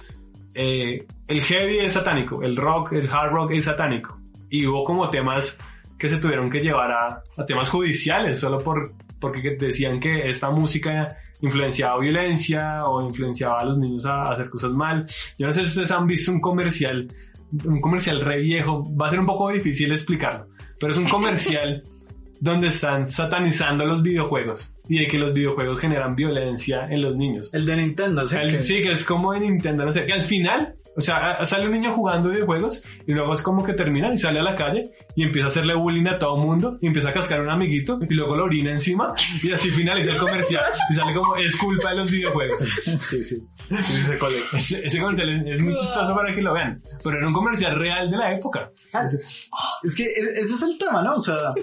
eh, 0.55 1.05
el 1.27 1.41
heavy 1.43 1.77
es 1.79 1.93
satánico, 1.93 2.41
el 2.41 2.57
rock, 2.57 2.93
el 2.93 3.07
hard 3.09 3.31
rock 3.31 3.51
es 3.51 3.65
satánico 3.65 4.19
y 4.49 4.65
hubo 4.65 4.83
como 4.83 5.07
temas 5.09 5.55
que 5.97 6.09
se 6.09 6.17
tuvieron 6.17 6.49
que 6.49 6.59
llevar 6.59 6.91
a, 6.91 7.21
a 7.37 7.45
temas 7.45 7.69
judiciales 7.69 8.39
solo 8.39 8.59
por, 8.59 8.93
porque 9.19 9.55
decían 9.59 9.99
que 9.99 10.29
esta 10.29 10.49
música 10.51 11.17
influenciaba 11.41 11.99
violencia 11.99 12.85
o 12.85 13.01
influenciaba 13.07 13.59
a 13.59 13.65
los 13.65 13.77
niños 13.77 14.05
a, 14.05 14.23
a 14.27 14.31
hacer 14.33 14.49
cosas 14.49 14.71
mal. 14.71 15.05
Yo 15.37 15.47
no 15.47 15.53
sé 15.53 15.61
si 15.61 15.67
ustedes 15.67 15.91
han 15.91 16.07
visto 16.07 16.31
un 16.31 16.39
comercial, 16.41 17.07
un 17.65 17.79
comercial 17.81 18.21
re 18.21 18.39
viejo, 18.41 18.83
va 18.95 19.07
a 19.07 19.09
ser 19.09 19.19
un 19.19 19.25
poco 19.25 19.49
difícil 19.51 19.91
explicarlo, 19.91 20.47
pero 20.79 20.91
es 20.91 20.97
un 20.97 21.07
comercial 21.07 21.83
donde 22.39 22.67
están 22.67 23.07
satanizando 23.07 23.83
los 23.85 24.03
videojuegos 24.03 24.73
y 24.87 24.99
de 24.99 25.07
que 25.07 25.17
los 25.17 25.33
videojuegos 25.33 25.79
generan 25.79 26.15
violencia 26.15 26.83
en 26.89 27.01
los 27.01 27.15
niños. 27.15 27.51
El 27.53 27.65
de 27.65 27.75
Nintendo, 27.77 28.25
sí. 28.27 28.35
que- 28.35 28.41
el- 28.43 28.61
sí, 28.61 28.81
que 28.83 28.91
es 28.91 29.03
como 29.03 29.33
en 29.33 29.41
Nintendo, 29.41 29.85
no 29.85 29.91
sé, 29.91 30.05
que 30.05 30.13
al 30.13 30.23
final, 30.23 30.75
o 30.97 31.01
sea, 31.01 31.31
a- 31.31 31.45
sale 31.45 31.65
un 31.67 31.71
niño 31.71 31.93
jugando 31.93 32.29
videojuegos 32.29 32.83
y 33.05 33.13
luego 33.13 33.33
es 33.33 33.41
como 33.41 33.63
que 33.63 33.73
termina 33.73 34.11
y 34.11 34.17
sale 34.17 34.39
a 34.39 34.43
la 34.43 34.55
calle 34.55 34.91
y 35.15 35.23
empieza 35.23 35.45
a 35.45 35.47
hacerle 35.47 35.75
bullying 35.75 36.07
a 36.07 36.17
todo 36.17 36.35
mundo 36.37 36.77
y 36.81 36.87
empieza 36.87 37.09
a 37.09 37.13
cascar 37.13 37.39
a 37.39 37.43
un 37.43 37.49
amiguito 37.49 37.99
y 38.09 38.13
luego 38.13 38.35
lo 38.35 38.45
orina 38.45 38.71
encima 38.71 39.13
y 39.43 39.51
así 39.51 39.69
finaliza 39.71 40.11
el 40.11 40.17
comercial 40.17 40.63
y 40.89 40.93
sale 40.93 41.13
como 41.13 41.35
es 41.37 41.55
culpa 41.55 41.91
de 41.91 41.95
los 41.97 42.11
videojuegos. 42.11 42.61
Sí, 42.83 43.23
sí. 43.23 43.37
Ese, 44.53 44.85
ese 44.85 44.99
comercial 44.99 45.29
es, 45.29 45.59
es 45.59 45.61
muy 45.61 45.73
chistoso 45.75 46.15
para 46.15 46.33
que 46.33 46.41
lo 46.41 46.53
vean, 46.53 46.81
pero 47.03 47.17
era 47.17 47.27
un 47.27 47.33
comercial 47.33 47.75
real 47.77 48.09
de 48.09 48.17
la 48.17 48.33
época. 48.33 48.71
Ah, 48.93 49.05
Es 49.83 49.95
que 49.95 50.03
e- 50.03 50.39
ese 50.41 50.53
es 50.55 50.61
el 50.63 50.77
tema, 50.77 51.01
¿no? 51.03 51.15
O 51.15 51.19
sea, 51.19 51.53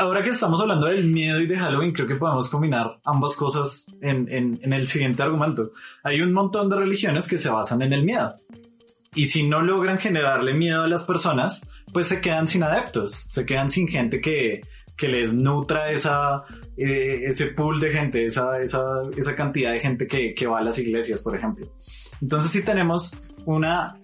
ahora 0.00 0.22
que 0.22 0.30
estamos 0.30 0.60
hablando 0.60 0.86
del 0.86 1.06
miedo 1.06 1.40
y 1.40 1.46
de 1.46 1.56
Halloween, 1.56 1.92
creo 1.92 2.06
que 2.06 2.16
podemos 2.16 2.48
combinar 2.48 2.98
ambas 3.04 3.36
cosas 3.36 3.86
en, 4.00 4.58
el 4.62 4.88
siguiente 4.88 5.22
argumento. 5.22 5.72
Hay 6.02 6.20
un 6.20 6.32
montón 6.32 6.68
de 6.68 6.76
religiones 6.76 7.28
que 7.28 7.38
se 7.38 7.50
basan 7.50 7.82
en 7.82 7.92
el 7.92 8.04
miedo. 8.04 8.34
Y 9.14 9.26
si 9.26 9.46
no 9.46 9.60
logran 9.60 9.98
generarle 9.98 10.54
miedo 10.54 10.82
a 10.84 10.88
las 10.88 11.04
personas, 11.04 11.66
pues 11.92 12.08
se 12.08 12.20
quedan 12.20 12.48
sin 12.48 12.62
adeptos, 12.62 13.24
se 13.28 13.44
quedan 13.44 13.70
sin 13.70 13.88
gente 13.88 14.20
que, 14.20 14.62
les 15.00 15.32
nutra 15.32 15.90
eh, 15.90 15.96
ese 16.76 17.46
pool 17.46 17.80
de 17.80 17.90
gente, 17.90 18.26
esa, 18.26 18.58
cantidad 19.34 19.72
de 19.72 19.80
gente 19.80 20.06
que, 20.06 20.46
va 20.46 20.58
a 20.58 20.62
las 20.62 20.78
iglesias, 20.78 21.22
por 21.22 21.34
ejemplo. 21.34 21.66
Entonces 22.20 22.50
si 22.50 22.62
tenemos 22.62 23.16
una 23.46 23.96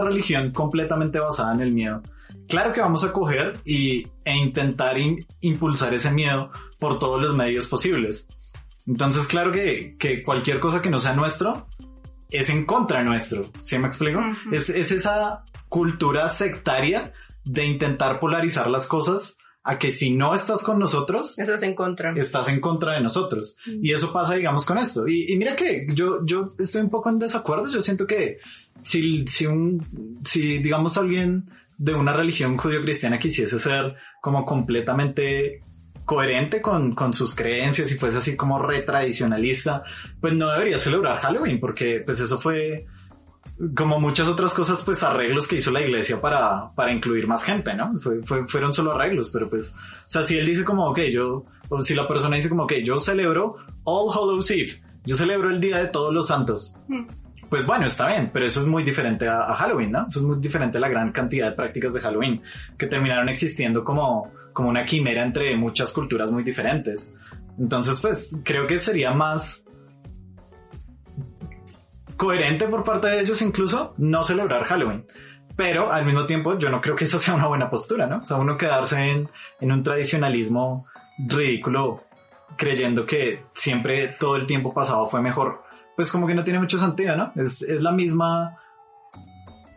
religión 0.00 0.52
completamente 0.52 1.18
basada 1.18 1.54
en 1.54 1.60
el 1.60 1.72
miedo, 1.72 2.02
claro 2.48 2.72
que 2.72 2.80
vamos 2.80 3.04
a 3.04 3.12
coger 3.12 3.58
y, 3.64 4.06
e 4.24 4.36
intentar 4.36 4.98
in- 4.98 5.24
impulsar 5.40 5.94
ese 5.94 6.10
miedo 6.12 6.50
por 6.78 6.98
todos 6.98 7.20
los 7.20 7.34
medios 7.36 7.66
posibles. 7.66 8.28
Entonces, 8.86 9.26
claro 9.26 9.52
que, 9.52 9.96
que 9.98 10.22
cualquier 10.22 10.58
cosa 10.60 10.82
que 10.82 10.90
no 10.90 10.98
sea 10.98 11.14
nuestro 11.14 11.66
es 12.30 12.48
en 12.48 12.64
contra 12.64 13.04
nuestro. 13.04 13.50
¿Sí 13.62 13.78
me 13.78 13.86
explico? 13.86 14.20
Es, 14.50 14.70
es 14.70 14.90
esa 14.90 15.44
cultura 15.68 16.28
sectaria 16.28 17.12
de 17.44 17.64
intentar 17.66 18.18
polarizar 18.20 18.68
las 18.70 18.86
cosas 18.86 19.36
a 19.64 19.78
que 19.78 19.92
si 19.92 20.10
no 20.12 20.34
estás 20.34 20.64
con 20.64 20.80
nosotros, 20.80 21.38
Eso 21.38 21.54
es 21.54 21.62
en 21.62 21.74
contra. 21.76 22.12
estás 22.16 22.48
en 22.48 22.58
contra 22.60 22.94
de 22.94 23.00
nosotros. 23.00 23.56
Y 23.66 23.92
eso 23.92 24.12
pasa, 24.12 24.34
digamos, 24.34 24.66
con 24.66 24.78
esto. 24.78 25.06
Y, 25.06 25.32
y 25.32 25.36
mira 25.36 25.54
que 25.54 25.86
yo, 25.94 26.18
yo 26.24 26.54
estoy 26.58 26.82
un 26.82 26.90
poco 26.90 27.10
en 27.10 27.20
desacuerdo. 27.20 27.70
Yo 27.70 27.80
siento 27.80 28.04
que 28.06 28.38
si, 28.82 29.24
si 29.28 29.46
un, 29.46 30.18
si 30.24 30.58
digamos 30.58 30.96
alguien 30.98 31.48
de 31.78 31.94
una 31.94 32.12
religión 32.12 32.56
judío-cristiana 32.56 33.18
quisiese 33.18 33.58
ser 33.58 33.96
como 34.20 34.44
completamente 34.44 35.62
coherente 36.04 36.60
con, 36.60 36.94
con 36.94 37.12
sus 37.12 37.34
creencias 37.34 37.90
y 37.92 37.94
fuese 37.96 38.18
así 38.18 38.36
como 38.36 38.58
retradicionalista, 38.60 39.82
pues 40.20 40.34
no 40.34 40.48
debería 40.50 40.78
celebrar 40.78 41.18
Halloween 41.20 41.60
porque 41.60 42.02
pues 42.04 42.20
eso 42.20 42.38
fue 42.40 42.86
como 43.76 44.00
muchas 44.00 44.28
otras 44.28 44.54
cosas, 44.54 44.82
pues 44.82 45.02
arreglos 45.02 45.46
que 45.46 45.56
hizo 45.56 45.70
la 45.70 45.80
iglesia 45.80 46.20
para, 46.20 46.72
para 46.74 46.92
incluir 46.92 47.26
más 47.28 47.44
gente, 47.44 47.74
¿no? 47.74 47.96
Fue- 48.00 48.22
fue- 48.22 48.46
fueron 48.48 48.72
solo 48.72 48.92
arreglos, 48.92 49.30
pero 49.32 49.48
pues, 49.48 49.74
o 49.76 50.10
sea, 50.10 50.22
si 50.22 50.36
él 50.36 50.46
dice 50.46 50.64
como, 50.64 50.88
ok, 50.90 50.98
yo, 51.12 51.44
o 51.68 51.82
si 51.82 51.94
la 51.94 52.08
persona 52.08 52.36
dice 52.36 52.48
como, 52.48 52.64
ok, 52.64 52.74
yo 52.84 52.98
celebro 52.98 53.56
All 53.84 54.10
Hallows 54.12 54.50
Eve, 54.50 54.82
yo 55.04 55.16
celebro 55.16 55.50
el 55.50 55.60
Día 55.60 55.78
de 55.78 55.88
Todos 55.88 56.12
los 56.12 56.26
Santos, 56.28 56.74
Mm. 56.88 57.02
Pues 57.48 57.66
bueno, 57.66 57.86
está 57.86 58.06
bien, 58.08 58.30
pero 58.32 58.46
eso 58.46 58.60
es 58.60 58.66
muy 58.66 58.82
diferente 58.82 59.28
a, 59.28 59.50
a 59.50 59.54
Halloween, 59.54 59.92
¿no? 59.92 60.06
Eso 60.06 60.20
es 60.20 60.24
muy 60.24 60.38
diferente 60.38 60.78
a 60.78 60.80
la 60.80 60.88
gran 60.88 61.12
cantidad 61.12 61.50
de 61.50 61.56
prácticas 61.56 61.92
de 61.92 62.00
Halloween 62.00 62.42
que 62.78 62.86
terminaron 62.86 63.28
existiendo 63.28 63.84
como, 63.84 64.32
como 64.52 64.68
una 64.68 64.84
quimera 64.84 65.22
entre 65.22 65.56
muchas 65.56 65.92
culturas 65.92 66.30
muy 66.30 66.42
diferentes. 66.42 67.14
Entonces, 67.58 68.00
pues, 68.00 68.40
creo 68.44 68.66
que 68.66 68.78
sería 68.78 69.12
más 69.12 69.68
coherente 72.16 72.68
por 72.68 72.84
parte 72.84 73.08
de 73.08 73.20
ellos 73.20 73.42
incluso 73.42 73.94
no 73.98 74.22
celebrar 74.22 74.64
Halloween. 74.64 75.06
Pero 75.56 75.92
al 75.92 76.06
mismo 76.06 76.24
tiempo 76.24 76.56
yo 76.56 76.70
no 76.70 76.80
creo 76.80 76.96
que 76.96 77.04
esa 77.04 77.18
sea 77.18 77.34
una 77.34 77.46
buena 77.46 77.68
postura, 77.68 78.06
¿no? 78.06 78.18
O 78.18 78.26
sea, 78.26 78.36
uno 78.38 78.56
quedarse 78.56 79.10
en, 79.10 79.28
en 79.60 79.72
un 79.72 79.82
tradicionalismo 79.82 80.86
ridículo 81.18 82.04
creyendo 82.56 83.04
que 83.06 83.44
siempre 83.54 84.08
todo 84.18 84.36
el 84.36 84.46
tiempo 84.46 84.72
pasado 84.72 85.08
fue 85.08 85.20
mejor, 85.20 85.61
pues 86.02 86.10
como 86.10 86.26
que 86.26 86.34
no 86.34 86.42
tiene 86.42 86.58
mucho 86.58 86.78
sentido, 86.78 87.16
¿no? 87.16 87.32
Es, 87.36 87.62
es 87.62 87.80
la 87.80 87.92
misma... 87.92 88.58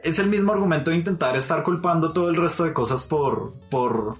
Es 0.02 0.18
el 0.18 0.28
mismo 0.28 0.54
argumento 0.54 0.90
de 0.90 0.98
intentar 0.98 1.36
estar 1.36 1.62
culpando 1.62 2.12
todo 2.14 2.30
el 2.30 2.36
resto 2.36 2.64
de 2.64 2.74
cosas 2.74 3.04
por, 3.04 3.54
por, 3.70 4.18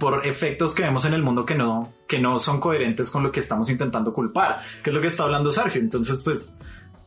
por 0.00 0.26
efectos 0.26 0.74
que 0.74 0.82
vemos 0.82 1.04
en 1.04 1.14
el 1.14 1.22
mundo 1.22 1.44
que 1.44 1.54
no, 1.54 1.92
que 2.08 2.18
no 2.18 2.38
son 2.38 2.58
coherentes 2.58 3.08
con 3.08 3.22
lo 3.22 3.30
que 3.30 3.38
estamos 3.38 3.70
intentando 3.70 4.12
culpar, 4.12 4.62
que 4.82 4.90
es 4.90 4.94
lo 4.94 5.00
que 5.00 5.06
está 5.06 5.22
hablando 5.22 5.52
Sergio. 5.52 5.80
Entonces, 5.80 6.22
pues, 6.24 6.58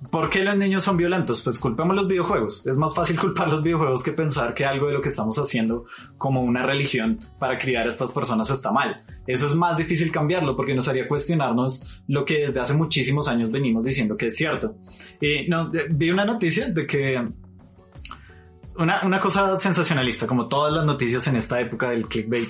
¿por 0.10 0.30
qué 0.30 0.44
los 0.44 0.58
niños 0.58 0.84
son 0.84 0.98
violentos? 0.98 1.42
Pues 1.42 1.60
culpemos 1.60 1.96
los 1.96 2.08
videojuegos. 2.08 2.64
Es 2.66 2.78
más 2.78 2.94
fácil 2.96 3.20
culpar 3.22 3.50
los 3.50 3.64
videojuegos 3.64 4.04
que 4.04 4.12
pensar 4.12 4.54
que 4.54 4.66
algo 4.66 4.88
de 4.88 4.94
lo 4.94 5.02
que 5.02 5.10
estamos 5.10 5.38
haciendo 5.38 5.86
como 6.18 6.42
una 6.42 6.66
religión 6.66 7.20
para 7.40 7.58
criar 7.58 7.86
a 7.86 7.90
estas 7.90 8.12
personas 8.12 8.50
está 8.50 8.72
mal. 8.72 9.04
Eso 9.28 9.46
es 9.46 9.56
más 9.56 9.78
difícil 9.78 10.12
cambiarlo 10.12 10.56
porque 10.56 10.76
nos 10.76 10.88
haría 10.88 11.08
cuestionarnos 11.08 12.04
lo 12.08 12.26
que 12.26 12.48
desde 12.48 12.60
hace 12.60 12.74
muchísimos 12.74 13.28
años 13.28 13.52
venimos 13.52 13.84
diciendo 13.84 14.18
que 14.18 14.28
es 14.28 14.36
cierto. 14.36 14.76
Y 15.20 15.48
no, 15.48 15.74
eh, 15.74 15.88
vi 15.90 16.12
una 16.12 16.26
noticia 16.26 16.70
de 16.70 16.86
que 16.86 17.28
una, 18.78 19.02
una 19.04 19.20
cosa 19.20 19.58
sensacionalista, 19.58 20.28
como 20.28 20.48
todas 20.48 20.74
las 20.74 20.86
noticias 20.86 21.26
en 21.28 21.38
esta 21.38 21.60
época 21.62 21.90
del 21.90 22.08
clickbait, 22.08 22.50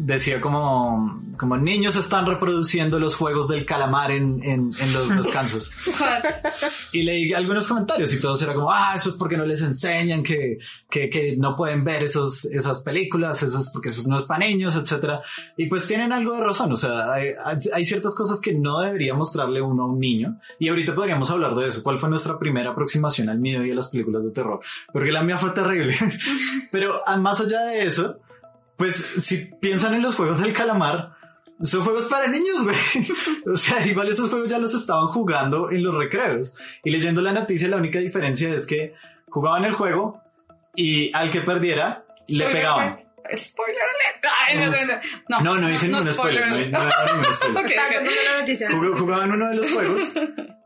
decía 0.00 0.40
como, 0.40 1.22
como 1.38 1.56
niños 1.56 1.96
están 1.96 2.26
reproduciendo 2.26 2.98
los 2.98 3.14
juegos 3.14 3.48
del 3.48 3.66
calamar 3.66 4.10
en, 4.10 4.42
en, 4.42 4.70
en 4.78 4.92
los 4.92 5.08
descansos. 5.16 5.70
Y 6.92 7.02
leí 7.02 7.32
algunos 7.34 7.68
comentarios 7.68 8.12
y 8.14 8.20
todos 8.20 8.40
era 8.42 8.54
como, 8.54 8.72
ah, 8.72 8.92
eso 8.94 9.10
es 9.10 9.16
porque 9.16 9.36
no 9.36 9.44
les 9.44 9.60
enseñan 9.62 10.22
que, 10.22 10.58
que, 10.88 11.08
que 11.10 11.36
no 11.36 11.54
pueden 11.54 11.84
ver 11.84 12.02
esos, 12.02 12.46
esas 12.46 12.82
películas, 12.82 13.42
eso 13.42 13.58
es 13.58 13.70
porque 13.70 13.90
eso 13.90 14.08
no 14.08 14.16
es 14.16 14.24
para 14.24 14.46
niños, 14.46 14.74
etcétera. 14.74 15.22
Y 15.56 15.66
pues 15.66 15.86
tienen 15.86 16.12
algo 16.12 16.34
de 16.34 16.42
razón, 16.42 16.72
o 16.72 16.76
sea, 16.76 17.12
hay, 17.12 17.34
hay 17.72 17.84
ciertas 17.84 18.14
cosas 18.14 18.40
que 18.40 18.54
no 18.54 18.80
debería 18.80 19.14
mostrarle 19.14 19.60
uno 19.60 19.84
a 19.84 19.86
un 19.86 20.00
niño. 20.00 20.38
Y 20.58 20.68
ahorita 20.68 20.94
podríamos 20.94 21.30
hablar 21.30 21.54
de 21.54 21.68
eso. 21.68 21.82
¿Cuál 21.82 21.98
fue 21.98 22.08
nuestra 22.08 22.38
primera 22.38 22.70
aproximación 22.70 23.28
al 23.28 23.38
miedo 23.38 23.64
y 23.64 23.70
a 23.70 23.74
las 23.74 23.88
películas 23.88 24.24
de 24.24 24.32
terror? 24.32 24.60
Porque 24.92 25.12
la 25.12 25.22
mía 25.22 25.36
fue 25.36 25.50
terrible. 25.50 25.94
Pero 26.72 27.02
ah, 27.06 27.16
más 27.18 27.40
allá 27.40 27.62
de 27.62 27.84
eso, 27.84 28.16
pues 28.80 28.94
si 28.94 29.44
piensan 29.60 29.92
en 29.92 30.00
los 30.00 30.16
juegos 30.16 30.40
del 30.40 30.54
calamar, 30.54 31.12
son 31.60 31.84
juegos 31.84 32.06
para 32.06 32.28
niños, 32.28 32.64
güey. 32.64 32.74
O 33.52 33.54
sea, 33.54 33.86
igual 33.86 34.08
esos 34.08 34.30
juegos 34.30 34.50
ya 34.50 34.56
los 34.56 34.72
estaban 34.72 35.08
jugando 35.08 35.70
en 35.70 35.82
los 35.82 35.94
recreos. 35.94 36.54
Y 36.82 36.90
leyendo 36.90 37.20
la 37.20 37.32
noticia, 37.32 37.68
la 37.68 37.76
única 37.76 37.98
diferencia 37.98 38.48
es 38.54 38.66
que 38.66 38.94
jugaban 39.28 39.66
el 39.66 39.74
juego 39.74 40.22
y 40.74 41.14
al 41.14 41.30
que 41.30 41.42
perdiera 41.42 42.06
le 42.28 42.48
pegaban. 42.48 42.96
Spoiler 43.34 43.82
alert. 43.82 44.24
No, 45.28 45.42
no, 45.42 45.56
no. 45.56 45.60
No, 45.60 45.70
hice 45.70 45.88
ningún 45.88 46.06
spoiler. 46.06 46.70
No, 46.70 46.82
no 46.82 46.90
Jugaban 48.96 49.30
uno 49.30 49.50
de 49.50 49.56
los 49.56 49.70
juegos 49.70 50.14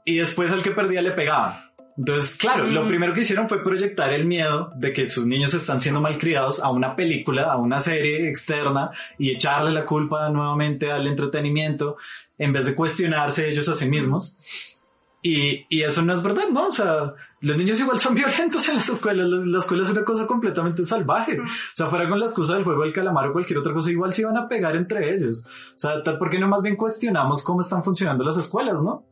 y 0.05 0.19
después 0.19 0.53
al 0.53 0.63
que 0.63 0.71
perdía 0.71 1.03
le 1.03 1.11
pegaban. 1.11 1.53
Entonces, 1.97 2.37
claro, 2.37 2.65
lo 2.67 2.85
Mm. 2.85 2.89
primero 2.89 3.13
que 3.15 3.21
hicieron 3.21 3.49
fue 3.49 3.63
proyectar 3.63 4.13
el 4.13 4.25
miedo 4.25 4.73
de 4.77 4.93
que 4.93 5.09
sus 5.09 5.27
niños 5.27 5.55
están 5.55 5.81
siendo 5.81 6.01
malcriados 6.01 6.61
a 6.61 6.71
una 6.71 6.97
película, 6.97 7.53
a 7.53 7.57
una 7.57 7.79
serie 7.79 8.29
externa 8.29 8.91
y 9.19 9.31
echarle 9.31 9.71
la 9.71 9.85
culpa 9.85 10.29
nuevamente 10.31 10.91
al 10.91 11.07
entretenimiento 11.07 11.97
en 12.37 12.53
vez 12.53 12.65
de 12.65 12.75
cuestionarse 12.75 13.49
ellos 13.49 13.69
a 13.69 13.75
sí 13.77 13.89
mismos. 13.89 14.39
Y, 15.23 15.65
y 15.71 15.83
eso 15.83 16.03
no 16.03 16.13
es 16.13 16.23
verdad, 16.23 16.49
¿no? 16.53 16.67
O 16.69 16.73
sea, 16.73 17.15
los 17.41 17.57
niños 17.57 17.81
igual 17.81 17.99
son 17.99 18.15
violentos 18.17 18.69
en 18.69 18.75
las 18.75 18.89
escuelas. 18.91 19.27
La, 19.29 19.37
la 19.47 19.59
escuela 19.59 19.83
es 19.85 19.91
una 19.91 20.05
cosa 20.05 20.27
completamente 20.27 20.85
salvaje. 20.85 21.41
O 21.41 21.45
sea, 21.73 21.89
fuera 21.89 22.09
con 22.09 22.19
la 22.21 22.27
excusa 22.27 22.55
del 22.55 22.65
juego 22.65 22.83
del 22.83 22.93
calamar 22.93 23.29
o 23.29 23.33
cualquier 23.33 23.59
otra 23.61 23.73
cosa, 23.73 23.91
igual 23.91 24.13
se 24.13 24.23
iban 24.23 24.37
a 24.37 24.49
pegar 24.49 24.77
entre 24.77 25.15
ellos. 25.15 25.47
O 25.47 25.79
sea, 25.79 26.03
tal, 26.03 26.19
¿por 26.19 26.29
qué 26.29 26.39
no 26.39 26.49
más 26.49 26.63
bien 26.63 26.77
cuestionamos 26.77 27.43
cómo 27.43 27.61
están 27.61 27.83
funcionando 27.85 28.23
las 28.25 28.37
escuelas, 28.37 28.83
no? 28.83 29.07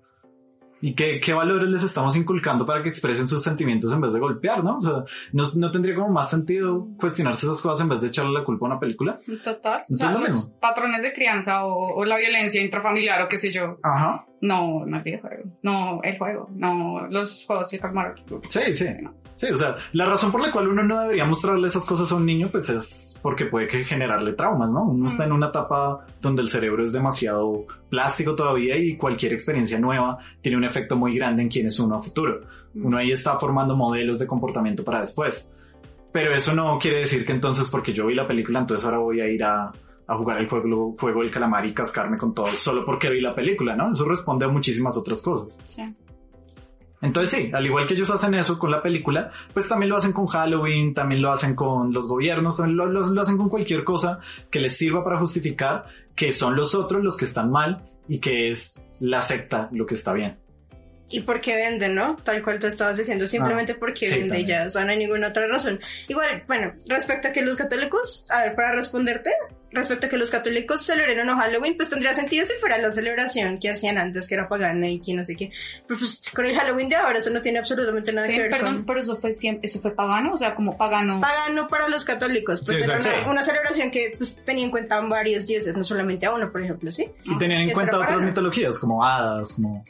Y 0.82 0.94
qué, 0.94 1.20
qué 1.20 1.32
valores 1.32 1.68
les 1.70 1.84
estamos 1.84 2.14
inculcando 2.16 2.66
para 2.66 2.82
que 2.82 2.88
expresen 2.90 3.26
sus 3.28 3.42
sentimientos 3.42 3.92
en 3.92 4.00
vez 4.00 4.12
de 4.12 4.18
golpear, 4.18 4.62
¿no? 4.62 4.76
O 4.76 4.80
sea, 4.80 5.04
no, 5.32 5.44
no 5.56 5.70
tendría 5.70 5.94
como 5.94 6.08
más 6.10 6.28
sentido 6.28 6.88
cuestionarse 6.98 7.46
esas 7.46 7.62
cosas 7.62 7.80
en 7.80 7.88
vez 7.88 8.00
de 8.00 8.08
echarle 8.08 8.32
la 8.32 8.44
culpa 8.44 8.66
a 8.66 8.70
una 8.70 8.80
película. 8.80 9.20
Total. 9.42 9.84
O 9.88 9.94
sea, 9.94 10.10
lo 10.10 10.18
los 10.20 10.28
mismo. 10.28 10.58
patrones 10.60 11.00
de 11.02 11.12
crianza 11.12 11.64
o, 11.64 11.94
o 11.94 12.04
la 12.04 12.16
violencia 12.18 12.60
intrafamiliar 12.62 13.22
o 13.22 13.28
qué 13.28 13.38
sé 13.38 13.50
yo. 13.50 13.78
Ajá. 13.82 14.26
No, 14.40 14.84
no 14.84 14.96
el 14.96 15.02
videojuego. 15.04 15.44
No 15.62 16.00
el 16.02 16.18
juego. 16.18 16.50
No 16.52 17.06
los 17.08 17.44
juegos 17.46 17.70
de 17.70 17.78
calmar. 17.78 18.16
Sí, 18.48 18.74
sí. 18.74 18.86
Sí, 19.42 19.50
o 19.50 19.56
sea, 19.56 19.76
la 19.92 20.06
razón 20.06 20.30
por 20.30 20.40
la 20.40 20.52
cual 20.52 20.68
uno 20.68 20.84
no 20.84 21.00
debería 21.00 21.24
mostrarle 21.24 21.66
esas 21.66 21.84
cosas 21.84 22.12
a 22.12 22.14
un 22.14 22.24
niño, 22.24 22.48
pues 22.48 22.68
es 22.68 23.18
porque 23.20 23.46
puede 23.46 23.66
que 23.66 23.82
generarle 23.82 24.34
traumas, 24.34 24.70
¿no? 24.70 24.84
Uno 24.84 25.06
está 25.06 25.24
en 25.24 25.32
una 25.32 25.48
etapa 25.48 26.06
donde 26.20 26.42
el 26.42 26.48
cerebro 26.48 26.84
es 26.84 26.92
demasiado 26.92 27.66
plástico 27.90 28.36
todavía 28.36 28.76
y 28.76 28.96
cualquier 28.96 29.32
experiencia 29.32 29.80
nueva 29.80 30.16
tiene 30.40 30.58
un 30.58 30.62
efecto 30.62 30.94
muy 30.94 31.16
grande 31.16 31.42
en 31.42 31.48
quién 31.48 31.66
es 31.66 31.80
uno 31.80 31.96
a 31.96 32.02
futuro. 32.02 32.42
Uno 32.76 32.96
ahí 32.96 33.10
está 33.10 33.36
formando 33.36 33.74
modelos 33.74 34.20
de 34.20 34.28
comportamiento 34.28 34.84
para 34.84 35.00
después. 35.00 35.50
Pero 36.12 36.32
eso 36.32 36.54
no 36.54 36.78
quiere 36.78 36.98
decir 36.98 37.26
que 37.26 37.32
entonces 37.32 37.68
porque 37.68 37.92
yo 37.92 38.06
vi 38.06 38.14
la 38.14 38.28
película, 38.28 38.60
entonces 38.60 38.86
ahora 38.86 38.98
voy 38.98 39.22
a 39.22 39.26
ir 39.26 39.42
a, 39.42 39.72
a 40.06 40.16
jugar 40.16 40.38
el 40.38 40.48
juego, 40.48 40.94
juego 40.96 41.22
del 41.22 41.32
calamar 41.32 41.66
y 41.66 41.74
cascarme 41.74 42.16
con 42.16 42.32
todo 42.32 42.46
solo 42.46 42.84
porque 42.84 43.10
vi 43.10 43.20
la 43.20 43.34
película, 43.34 43.74
¿no? 43.74 43.90
Eso 43.90 44.04
responde 44.04 44.44
a 44.44 44.48
muchísimas 44.48 44.96
otras 44.96 45.20
cosas. 45.20 45.58
Sí. 45.66 45.82
Entonces 47.02 47.36
sí, 47.38 47.50
al 47.52 47.66
igual 47.66 47.86
que 47.86 47.94
ellos 47.94 48.10
hacen 48.10 48.32
eso 48.34 48.58
con 48.58 48.70
la 48.70 48.80
película, 48.80 49.30
pues 49.52 49.68
también 49.68 49.90
lo 49.90 49.96
hacen 49.96 50.12
con 50.12 50.26
Halloween, 50.28 50.94
también 50.94 51.20
lo 51.20 51.30
hacen 51.32 51.54
con 51.54 51.92
los 51.92 52.06
gobiernos, 52.08 52.56
también 52.56 52.76
lo, 52.76 52.86
lo- 52.86 53.20
hacen 53.20 53.36
con 53.36 53.48
cualquier 53.48 53.84
cosa 53.84 54.20
que 54.50 54.60
les 54.60 54.76
sirva 54.76 55.02
para 55.04 55.18
justificar 55.18 55.84
que 56.14 56.32
son 56.32 56.56
los 56.56 56.74
otros 56.74 57.02
los 57.02 57.16
que 57.16 57.24
están 57.24 57.50
mal 57.50 57.82
y 58.08 58.18
que 58.18 58.48
es 58.50 58.78
la 59.00 59.20
secta 59.20 59.68
lo 59.72 59.84
que 59.84 59.94
está 59.94 60.12
bien. 60.12 60.38
Y 61.12 61.20
porque 61.20 61.54
venden, 61.54 61.94
¿no? 61.94 62.16
Tal 62.24 62.42
cual 62.42 62.58
tú 62.58 62.66
estabas 62.66 62.96
diciendo, 62.96 63.26
simplemente 63.26 63.74
porque 63.74 64.06
Ah, 64.06 64.08
sí, 64.08 64.14
vende 64.14 64.28
también. 64.28 64.46
ya, 64.46 64.66
o 64.66 64.70
sea, 64.70 64.84
no 64.84 64.92
hay 64.92 64.98
ninguna 64.98 65.28
otra 65.28 65.46
razón. 65.46 65.78
Igual, 66.08 66.44
bueno, 66.48 66.72
respecto 66.88 67.28
a 67.28 67.32
que 67.32 67.42
los 67.42 67.56
católicos, 67.56 68.24
a 68.28 68.42
ver, 68.44 68.54
para 68.54 68.72
responderte, 68.72 69.30
respecto 69.74 70.06
a 70.06 70.10
que 70.10 70.18
los 70.18 70.30
católicos 70.30 70.84
celebren 70.84 71.18
o 71.20 71.24
no 71.24 71.36
Halloween, 71.36 71.76
pues 71.78 71.88
tendría 71.88 72.12
sentido 72.12 72.44
si 72.44 72.52
fuera 72.60 72.76
la 72.76 72.90
celebración 72.90 73.58
que 73.58 73.70
hacían 73.70 73.96
antes, 73.96 74.28
que 74.28 74.34
era 74.34 74.46
pagana 74.46 74.86
y 74.90 75.00
que 75.00 75.14
no 75.14 75.24
sé 75.24 75.34
qué. 75.34 75.50
Pero 75.88 75.98
pues 75.98 76.30
con 76.34 76.44
el 76.44 76.54
Halloween 76.54 76.90
de 76.90 76.96
ahora 76.96 77.18
eso 77.20 77.30
no 77.30 77.40
tiene 77.40 77.58
absolutamente 77.58 78.12
nada 78.12 78.26
que 78.26 78.34
Sí, 78.34 78.40
ver 78.40 78.50
perdón, 78.50 78.76
con... 78.76 78.86
pero 78.86 79.00
eso 79.00 79.16
fue 79.16 79.32
siempre, 79.32 79.66
eso 79.66 79.80
fue 79.80 79.94
pagano, 79.94 80.34
o 80.34 80.36
sea, 80.36 80.54
como 80.54 80.76
pagano. 80.76 81.20
Pagano 81.22 81.68
para 81.68 81.88
los 81.88 82.04
católicos, 82.04 82.62
pues 82.66 82.78
Sí, 82.78 82.84
era 82.84 82.98
una, 83.22 83.30
una 83.30 83.42
celebración 83.42 83.90
que 83.90 84.14
pues, 84.18 84.44
tenía 84.44 84.64
en 84.64 84.70
cuenta 84.70 85.00
varios 85.00 85.46
dioses, 85.46 85.74
no 85.74 85.84
solamente 85.84 86.26
a 86.26 86.32
uno, 86.34 86.52
por 86.52 86.62
ejemplo, 86.62 86.92
¿sí? 86.92 87.06
Y 87.24 87.38
tenían 87.38 87.62
en 87.62 87.70
cuenta 87.70 87.96
otras 87.96 88.10
pagano. 88.12 88.28
mitologías 88.28 88.78
como 88.78 89.02
hadas, 89.04 89.54
como... 89.54 89.84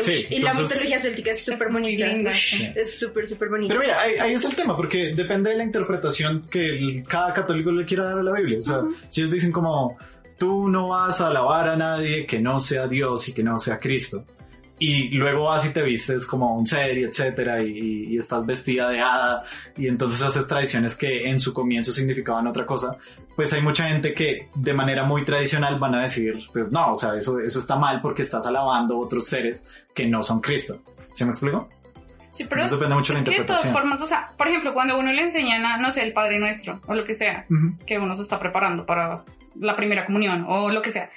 Sí, 0.00 0.26
y 0.30 0.40
la 0.40 0.54
mitología 0.54 1.00
céltica 1.02 1.32
es 1.32 1.44
súper 1.44 1.70
bonita. 1.70 2.06
linda, 2.06 2.30
Ush, 2.30 2.56
sí. 2.56 2.72
Es 2.74 2.98
súper, 2.98 3.26
súper 3.26 3.48
bonita. 3.50 3.74
Pero 3.74 3.80
mira, 3.84 4.00
ahí, 4.00 4.14
ahí 4.18 4.32
es 4.34 4.44
el 4.44 4.54
tema, 4.54 4.74
porque 4.76 5.12
depende 5.14 5.50
de 5.50 5.56
la 5.56 5.64
interpretación 5.64 6.46
que 6.50 6.60
el- 6.60 7.04
cada 7.06 7.32
católico 7.34 7.70
le 7.72 7.84
quiera 7.84 8.04
dar 8.04 8.18
a 8.18 8.22
la 8.22 8.32
Biblia. 8.32 8.58
O 8.58 8.62
sea, 8.62 8.80
si 9.10 9.20
ellos 9.20 9.32
dicen 9.32 9.52
como, 9.52 9.98
tú 10.38 10.68
no 10.68 10.88
vas 10.88 11.20
a 11.20 11.26
alabar 11.26 11.68
a 11.68 11.76
nadie 11.76 12.24
que 12.26 12.40
no 12.40 12.58
sea 12.60 12.86
Dios 12.86 13.28
y 13.28 13.34
que 13.34 13.42
no 13.42 13.58
sea 13.58 13.78
Cristo. 13.78 14.24
Y 14.84 15.10
luego 15.10 15.44
vas 15.44 15.64
y 15.64 15.70
te 15.70 15.80
vistes 15.82 16.26
como 16.26 16.56
un 16.56 16.66
ser 16.66 16.98
y 16.98 17.04
etcétera, 17.04 17.62
y, 17.62 18.08
y 18.10 18.16
estás 18.16 18.44
vestida 18.44 18.88
de 18.88 19.00
hada, 19.00 19.44
y 19.76 19.86
entonces 19.86 20.20
haces 20.22 20.48
tradiciones 20.48 20.96
que 20.96 21.28
en 21.30 21.38
su 21.38 21.54
comienzo 21.54 21.92
significaban 21.92 22.46
otra 22.48 22.66
cosa, 22.66 22.96
pues 23.36 23.52
hay 23.52 23.62
mucha 23.62 23.88
gente 23.88 24.12
que 24.12 24.48
de 24.54 24.74
manera 24.74 25.04
muy 25.04 25.24
tradicional 25.24 25.78
van 25.78 25.94
a 25.94 26.02
decir, 26.02 26.34
pues 26.52 26.72
no, 26.72 26.92
o 26.92 26.96
sea, 26.96 27.14
eso, 27.16 27.38
eso 27.38 27.58
está 27.60 27.76
mal 27.76 28.00
porque 28.00 28.22
estás 28.22 28.44
alabando 28.46 28.98
otros 28.98 29.26
seres 29.26 29.70
que 29.94 30.06
no 30.06 30.22
son 30.22 30.40
Cristo. 30.40 30.80
¿Sí 31.14 31.24
me 31.24 31.30
explico? 31.30 31.68
Sí, 32.30 32.44
pero 32.48 32.62
Entonces 32.62 32.78
depende 32.78 32.96
mucho 32.96 33.12
de 33.12 33.18
es 33.20 33.26
la 33.26 33.32
que 33.32 33.40
de 33.40 33.46
todas 33.46 33.70
formas, 33.70 34.00
o 34.00 34.06
sea, 34.06 34.32
por 34.38 34.48
ejemplo, 34.48 34.72
cuando 34.72 34.98
uno 34.98 35.12
le 35.12 35.22
enseñan 35.22 35.64
a, 35.64 35.76
no 35.76 35.90
sé, 35.90 36.02
el 36.02 36.12
Padre 36.12 36.38
Nuestro 36.40 36.80
o 36.86 36.94
lo 36.94 37.04
que 37.04 37.14
sea, 37.14 37.46
Ujú. 37.50 37.76
que 37.86 37.98
uno 37.98 38.16
se 38.16 38.22
está 38.22 38.38
preparando 38.38 38.84
para 38.86 39.22
la 39.60 39.76
primera 39.76 40.06
comunión 40.06 40.46
o 40.48 40.70
lo 40.70 40.80
que 40.80 40.90
sea, 40.90 41.10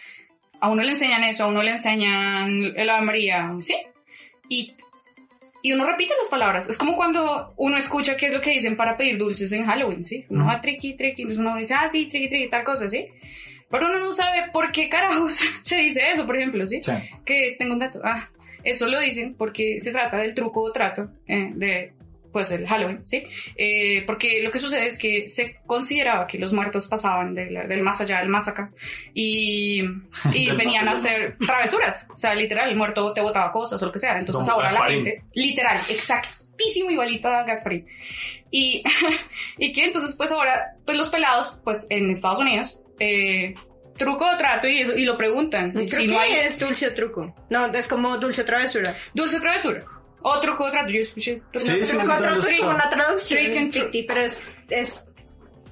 a 0.66 0.70
uno 0.72 0.82
le 0.82 0.90
enseñan 0.90 1.24
eso, 1.24 1.44
a 1.44 1.48
uno 1.48 1.62
le 1.62 1.72
enseñan 1.72 2.74
el 2.76 2.90
Ave 2.90 3.06
María, 3.06 3.54
¿sí? 3.60 3.76
Y, 4.50 4.74
y 5.62 5.74
uno 5.74 5.86
repite 5.86 6.16
las 6.18 6.28
palabras. 6.28 6.68
Es 6.68 6.76
como 6.76 6.96
cuando 6.96 7.54
uno 7.58 7.78
escucha 7.78 8.18
qué 8.18 8.26
es 8.26 8.34
lo 8.34 8.42
que 8.42 8.50
dicen 8.50 8.76
para 8.76 8.98
pedir 8.98 9.20
dulces 9.20 9.52
en 9.52 9.68
Halloween, 9.68 10.04
¿sí? 10.04 10.26
Uno 10.28 10.48
va 10.48 10.62
triqui, 10.62 10.96
triqui, 10.96 11.22
entonces 11.22 11.40
uno 11.40 11.56
dice, 11.56 11.76
ah, 11.76 11.88
sí, 11.88 12.08
triqui, 12.08 12.30
triqui, 12.30 12.50
tal 12.50 12.64
cosa, 12.64 12.90
¿sí? 12.90 13.06
Pero 13.70 13.88
uno 13.90 14.00
no 14.00 14.12
sabe 14.12 14.50
por 14.52 14.72
qué 14.72 14.90
carajos 14.90 15.34
se 15.62 15.76
dice 15.76 16.02
eso, 16.12 16.26
por 16.26 16.36
ejemplo, 16.36 16.66
¿sí? 16.66 16.82
Sí. 16.82 16.94
que 17.24 17.56
tengo 17.60 17.74
un 17.74 17.80
dato. 17.80 18.02
Ah, 18.04 18.28
eso 18.64 18.88
lo 18.88 19.00
dicen 19.00 19.36
porque 19.36 19.80
se 19.82 19.92
trata 19.92 20.18
del 20.18 20.34
truco 20.34 20.64
o 20.64 20.72
trato 20.72 21.12
eh, 21.28 21.52
de, 21.54 21.94
pues, 22.36 22.52
el 22.52 22.68
Halloween, 22.68 23.08
¿sí? 23.08 23.24
Eh, 23.56 24.04
porque 24.06 24.44
lo 24.44 24.52
que 24.52 24.60
sucede 24.60 24.88
es 24.88 25.00
que 25.00 25.26
se 25.26 25.62
consideraba 25.66 26.28
que 26.28 26.38
los 26.38 26.52
muertos 26.52 26.86
pasaban 26.86 27.34
del, 27.34 27.66
del 27.70 27.82
más 27.82 28.02
allá 28.02 28.20
al 28.20 28.28
más 28.28 28.50
acá 28.50 28.74
y, 29.14 29.80
y 30.34 30.48
Del 30.48 30.58
venían 30.58 30.86
a 30.90 30.92
hacer 30.92 31.38
travesuras. 31.38 32.10
O 32.14 32.18
sea, 32.18 32.36
literal, 32.36 32.70
el 32.70 32.76
muerto 32.76 33.14
te 33.14 33.22
botaba 33.22 33.54
cosas 33.54 33.82
o 33.82 33.86
lo 33.86 33.92
que 33.94 34.00
sea. 34.00 34.20
Entonces 34.20 34.42
Como 34.42 34.52
ahora 34.52 34.68
Gasparín. 34.70 35.06
la 35.06 35.12
gente, 35.12 35.24
literal, 35.34 35.78
exactísimo 35.90 36.92
igualito 36.92 37.30
a 37.30 37.44
Gasparín. 37.44 37.88
Y, 38.52 38.84
y 39.58 39.72
que 39.72 39.86
entonces, 39.86 40.14
pues 40.18 40.30
ahora, 40.34 40.76
pues 40.84 40.98
los 40.98 41.08
pelados, 41.08 41.62
pues 41.64 41.88
en 41.90 42.10
Estados 42.10 42.40
Unidos, 42.40 42.82
eh, 43.00 43.56
truco 43.98 44.30
o 44.30 44.38
trato 44.38 44.68
y 44.68 44.82
eso, 44.82 44.94
y 44.94 45.06
lo 45.06 45.16
preguntan. 45.16 45.72
Creo 45.72 45.86
Y 45.86 45.88
si 45.88 46.06
que 46.06 46.08
no 46.12 46.20
hay, 46.20 46.34
es 46.34 46.60
dulce 46.60 46.88
o 46.88 46.94
truco. 46.94 47.34
No, 47.50 47.68
es 47.68 47.88
como 47.88 48.18
dulce 48.18 48.42
o 48.42 48.46
travesura. 48.46 48.98
Dulce 49.14 49.40
travesura. 49.40 49.86
O 50.28 50.40
truco 50.40 50.66
o 50.66 50.72
trato. 50.72 50.90
Yo 50.90 51.02
escuché. 51.02 51.40
Sí, 51.54 51.70
no, 51.78 51.86
sí, 51.86 51.96
Pero 52.00 52.42
sí, 52.42 52.56
otro 52.58 52.70
una 52.72 52.90
traducción. 52.90 53.40
Trick 53.40 53.58
and 53.58 53.72
ficti, 53.74 54.04
pero 54.04 54.22
es, 54.22 54.44
es, 54.72 55.08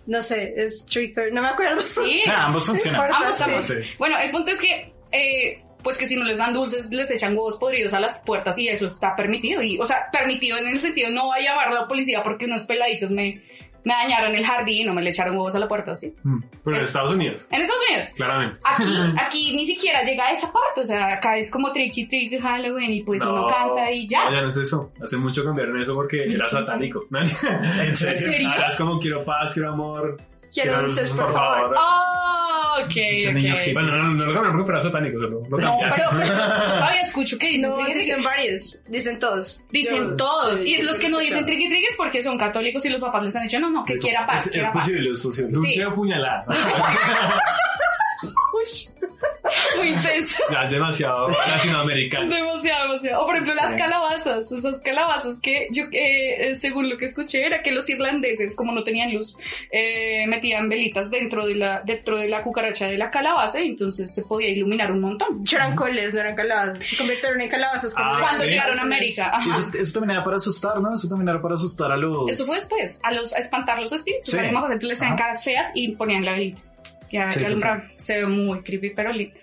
no 0.05 0.21
sé, 0.21 0.53
es 0.55 0.85
trick 0.85 1.17
or, 1.17 1.33
no 1.33 1.41
me 1.41 1.47
acuerdo. 1.47 1.81
Sí. 1.81 2.21
Ah, 2.27 2.45
ambos 2.45 2.67
funcionan. 2.67 3.01
importa, 3.01 3.17
Ambos, 3.17 3.37
sí. 3.37 3.43
ambos. 3.43 3.67
Sí. 3.67 3.95
Bueno, 3.97 4.19
el 4.19 4.29
punto 4.29 4.51
es 4.51 4.59
que, 4.59 4.93
eh, 5.11 5.63
pues 5.81 5.97
que 5.97 6.07
si 6.07 6.15
no 6.15 6.23
les 6.23 6.37
dan 6.37 6.53
dulces, 6.53 6.91
les 6.91 7.09
echan 7.09 7.33
huevos 7.35 7.57
podridos 7.57 7.95
a 7.95 7.99
las 7.99 8.19
puertas 8.19 8.55
y 8.59 8.67
eso 8.67 8.85
está 8.85 9.15
permitido. 9.15 9.59
Y, 9.63 9.79
o 9.79 9.85
sea, 9.85 10.07
permitido 10.11 10.59
en 10.59 10.67
el 10.67 10.79
sentido, 10.79 11.09
no 11.09 11.29
va 11.29 11.37
a 11.37 11.39
llamar 11.39 11.69
a 11.69 11.73
la 11.73 11.87
policía 11.87 12.21
porque 12.21 12.45
unos 12.45 12.63
peladitos 12.63 13.09
me, 13.09 13.41
me 13.85 13.93
dañaron 13.93 14.33
el 14.35 14.45
jardín 14.45 14.89
o 14.89 14.93
me 14.93 15.01
le 15.01 15.09
echaron 15.09 15.35
huevos 15.35 15.55
a 15.55 15.59
la 15.59 15.67
puerta, 15.67 15.93
¿sí? 15.95 16.13
Mm. 16.23 16.39
Pero 16.63 16.77
en 16.77 16.83
Estados 16.83 17.11
Unidos, 17.11 17.47
En 17.51 17.61
Estados 17.61 17.81
Unidos. 17.89 18.09
claramente. 18.15 18.59
Aquí, 18.63 18.93
aquí 19.19 19.55
ni 19.55 19.65
siquiera 19.65 20.03
llega 20.03 20.25
a 20.27 20.31
esa 20.31 20.51
parte, 20.51 20.81
o 20.81 20.85
sea, 20.85 21.13
acá 21.13 21.37
es 21.37 21.51
como 21.51 21.71
tricky 21.71 22.07
tricky 22.07 22.39
Halloween 22.39 22.91
y 22.93 23.03
pues 23.03 23.21
uno 23.21 23.47
canta 23.47 23.91
y 23.91 24.07
ya. 24.07 24.25
No, 24.25 24.31
ya 24.35 24.41
no 24.41 24.49
es 24.49 24.57
eso. 24.57 24.91
Hace 25.01 25.17
mucho 25.17 25.43
cambiaron 25.43 25.79
eso 25.81 25.93
porque 25.93 26.23
era 26.23 26.47
satánico. 26.49 27.05
¿En 27.11 27.95
serio? 27.95 28.25
serio? 28.31 28.49
Ahora 28.49 28.67
es 28.67 28.75
como 28.75 28.99
quiero 28.99 29.23
paz, 29.23 29.53
quiero 29.53 29.71
amor. 29.71 30.17
Quiero 30.53 30.81
dulces, 30.83 31.09
por 31.11 31.33
favor. 31.33 31.75
Oh, 31.77 32.83
ok, 32.83 32.95
niños 33.33 33.53
ok. 33.57 33.59
hippies. 33.59 33.73
Bueno, 33.73 33.89
no, 33.91 34.03
no, 34.03 34.13
no 34.13 34.25
lo 34.25 34.33
cambiaron 34.33 34.57
porque 34.57 34.71
era 34.71 34.81
satánico, 34.81 35.19
solo 35.19 35.41
lo 35.49 35.57
No, 35.57 35.77
pero, 35.79 36.09
pero 36.11 36.33
todavía 36.35 37.01
escucho 37.01 37.37
que 37.39 37.47
dicen 37.47 37.69
No, 37.69 37.83
dicen 37.85 38.23
varios, 38.23 38.81
dicen 38.87 39.19
todos. 39.19 39.61
Dicen 39.71 39.95
Yo- 39.97 40.15
todos. 40.15 40.61
sí, 40.61 40.75
y 40.75 40.81
los 40.83 40.97
que 40.97 41.09
no 41.09 41.17
dicen 41.19 41.39
escuchado. 41.39 41.45
triqui 41.57 41.69
triqui 41.69 41.85
es 41.87 41.95
porque 41.95 42.21
son 42.21 42.37
católicos 42.37 42.85
y 42.85 42.89
los 42.89 43.01
papás 43.01 43.23
les 43.23 43.35
han 43.35 43.43
dicho, 43.43 43.59
no, 43.59 43.69
no, 43.69 43.83
que 43.83 43.97
quiera 43.97 44.25
paz, 44.27 44.47
Es, 44.47 44.55
es 44.57 44.63
paz. 44.65 44.73
posible, 44.73 45.09
es 45.11 45.19
posible. 45.19 45.51
Dulce 45.51 45.73
Sí. 45.73 45.81
Muy 49.83 49.93
intenso. 49.97 50.43
Ya, 50.51 50.63
es 50.65 50.71
demasiado 50.71 51.27
latinoamericano. 51.29 52.29
Demasiado, 52.33 52.83
demasiado. 52.87 53.21
O 53.23 53.25
por 53.25 53.35
ejemplo, 53.35 53.53
las 53.55 53.71
Sí. 53.73 53.77
calabazas. 53.77 54.51
Esas 54.51 54.79
calabazas 54.81 55.39
que 55.39 55.67
yo, 55.71 55.85
eh, 55.91 56.49
eh, 56.49 56.53
según 56.55 56.89
lo 56.89 56.97
que 56.97 57.05
escuché, 57.05 57.45
era 57.45 57.61
que 57.61 57.71
los 57.71 57.89
irlandeses, 57.89 58.55
como 58.55 58.71
no 58.73 58.83
tenían 58.83 59.13
luz, 59.13 59.35
eh, 59.71 60.25
metían 60.27 60.69
velitas 60.69 61.09
dentro 61.11 61.45
de 61.47 61.55
la, 61.55 61.81
dentro 61.85 62.17
de 62.17 62.27
la 62.29 62.41
cucaracha 62.41 62.87
de 62.87 62.97
la 62.97 63.09
calabaza 63.09 63.59
y 63.61 63.67
entonces 63.69 64.13
se 64.13 64.23
podía 64.23 64.49
iluminar 64.49 64.91
un 64.91 65.01
montón. 65.01 65.43
Eran 65.51 65.75
coles, 65.75 66.13
no 66.13 66.19
eran 66.21 66.35
calabazas. 66.35 66.85
Se 66.85 66.97
convirtieron 66.97 67.41
en 67.41 67.49
calabazas 67.49 67.93
como 67.93 68.09
Ah, 68.09 68.19
las- 68.19 68.21
Cuando 68.29 68.43
sí. 68.45 68.49
llegaron 68.51 68.79
a 68.79 68.81
América. 68.81 69.31
Ajá. 69.33 69.49
Eso, 69.73 69.77
eso 69.83 69.99
también 69.99 70.11
era 70.17 70.23
para 70.23 70.37
asustar, 70.37 70.79
¿no? 70.79 70.93
Eso 70.93 71.07
también 71.07 71.29
era 71.29 71.41
para 71.41 71.53
asustar 71.55 71.91
a 71.91 71.97
los... 71.97 72.29
Eso 72.29 72.45
fue 72.45 72.55
después, 72.55 72.99
a 73.03 73.11
los 73.11 73.33
a 73.33 73.39
espantar 73.39 73.79
los 73.79 73.91
espíritus. 73.91 74.27
Sí. 74.27 74.37
Entonces 74.37 74.83
les 74.83 75.01
hacían 75.01 75.17
caras 75.17 75.43
feas 75.43 75.71
y 75.73 75.95
ponían 75.95 76.23
la 76.25 76.33
velita. 76.33 76.61
Ya, 77.11 77.29
Sí, 77.29 77.39
sí, 77.39 77.45
alumbraban. 77.45 77.91
Se 77.95 78.17
ve 78.17 78.25
muy 78.25 78.61
creepy, 78.61 78.89
pero 78.91 79.11
lindo. 79.13 79.39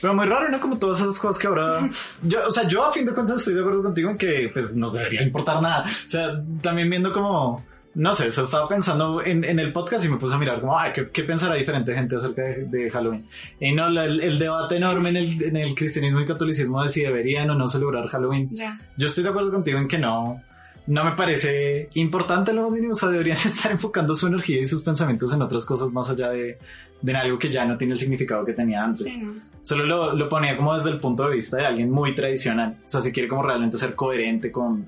Pero 0.00 0.14
muy 0.14 0.26
raro, 0.26 0.48
¿no? 0.48 0.60
Como 0.60 0.78
todas 0.78 1.00
esas 1.00 1.18
cosas 1.18 1.40
que 1.40 1.46
ahora... 1.46 1.88
Yo, 2.22 2.46
o 2.46 2.50
sea, 2.50 2.66
yo 2.68 2.84
a 2.84 2.92
fin 2.92 3.04
de 3.06 3.12
cuentas 3.12 3.36
estoy 3.38 3.54
de 3.54 3.60
acuerdo 3.60 3.82
contigo 3.82 4.10
en 4.10 4.18
que 4.18 4.50
pues 4.52 4.74
nos 4.74 4.92
debería 4.92 5.22
importar 5.22 5.62
nada. 5.62 5.84
O 5.84 6.10
sea, 6.10 6.42
también 6.60 6.90
viendo 6.90 7.12
como 7.12 7.64
no 7.98 8.12
sé, 8.12 8.28
o 8.28 8.30
sea, 8.30 8.44
estaba 8.44 8.68
pensando 8.68 9.24
en, 9.24 9.42
en 9.42 9.58
el 9.58 9.72
podcast 9.72 10.04
y 10.04 10.10
me 10.10 10.18
puse 10.18 10.34
a 10.34 10.38
mirar 10.38 10.60
como, 10.60 10.78
ay, 10.78 10.92
¿qué, 10.94 11.08
qué 11.10 11.22
pensará 11.22 11.54
diferente 11.54 11.94
gente 11.94 12.14
acerca 12.16 12.42
de, 12.42 12.64
de 12.66 12.90
Halloween? 12.90 13.26
Y 13.58 13.72
no, 13.72 13.88
la- 13.88 14.04
el, 14.04 14.20
el 14.20 14.38
debate 14.38 14.76
enorme 14.76 15.08
en 15.08 15.16
el, 15.16 15.42
en 15.42 15.56
el 15.56 15.74
cristianismo 15.74 16.20
y 16.20 16.26
catolicismo 16.26 16.82
de 16.82 16.90
si 16.90 17.00
deberían 17.00 17.48
o 17.48 17.54
no 17.54 17.66
celebrar 17.66 18.06
Halloween. 18.08 18.50
Ya. 18.52 18.78
Yo 18.98 19.06
estoy 19.06 19.24
de 19.24 19.30
acuerdo 19.30 19.50
contigo 19.50 19.78
en 19.78 19.88
que 19.88 19.96
no, 19.96 20.42
no 20.88 21.04
me 21.04 21.12
parece 21.12 21.88
importante 21.94 22.52
lo 22.52 22.64
más 22.64 22.72
mínimo, 22.72 22.92
o 22.92 22.96
sea, 22.96 23.08
deberían 23.08 23.38
estar 23.42 23.72
enfocando 23.72 24.14
su 24.14 24.26
energía 24.26 24.60
y 24.60 24.66
sus 24.66 24.82
pensamientos 24.82 25.32
en 25.32 25.40
otras 25.40 25.64
cosas 25.64 25.90
más 25.90 26.10
allá 26.10 26.28
de, 26.28 26.58
de 27.00 27.16
algo 27.16 27.38
que 27.38 27.48
ya 27.48 27.64
no 27.64 27.78
tiene 27.78 27.94
el 27.94 27.98
significado 27.98 28.44
que 28.44 28.52
tenía 28.52 28.84
antes. 28.84 29.10
Sí, 29.10 29.22
no. 29.22 29.32
Solo 29.66 29.84
lo, 29.84 30.14
lo 30.14 30.28
ponía 30.28 30.56
como 30.56 30.74
desde 30.74 30.90
el 30.90 31.00
punto 31.00 31.24
de 31.24 31.34
vista 31.34 31.56
de 31.56 31.66
alguien 31.66 31.90
muy 31.90 32.14
tradicional. 32.14 32.76
O 32.84 32.88
sea, 32.88 33.02
si 33.02 33.10
quiere 33.10 33.28
como 33.28 33.42
realmente 33.42 33.76
ser 33.76 33.96
coherente 33.96 34.52
con, 34.52 34.86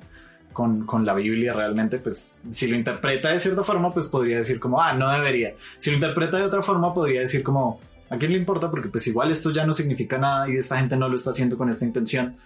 con, 0.53 0.87
con 0.87 1.05
la 1.05 1.14
Biblia 1.14 1.53
realmente, 1.53 1.99
pues 1.99 2.41
si 2.49 2.68
lo 2.68 2.76
interpreta 2.76 3.31
de 3.31 3.41
cierta 3.41 3.64
forma, 3.64 3.93
pues 3.93 4.07
podría 4.07 4.37
decir 4.37 4.61
como, 4.61 4.81
ah, 4.81 4.93
no 4.93 5.11
debería. 5.11 5.55
Si 5.79 5.91
lo 5.91 5.97
interpreta 5.97 6.37
de 6.37 6.45
otra 6.45 6.62
forma, 6.62 6.95
podría 6.95 7.22
decir 7.22 7.43
como, 7.43 7.81
¿a 8.09 8.16
quién 8.18 8.31
le 8.31 8.39
importa? 8.39 8.70
Porque 8.70 8.89
pues 8.89 9.05
igual 9.09 9.33
esto 9.33 9.51
ya 9.51 9.66
no 9.66 9.72
significa 9.72 10.16
nada 10.16 10.49
y 10.49 10.59
esta 10.59 10.79
gente 10.79 10.97
no 10.97 11.09
lo 11.09 11.16
está 11.16 11.31
haciendo 11.31 11.59
con 11.59 11.68
esta 11.68 11.85
intención. 11.85 12.37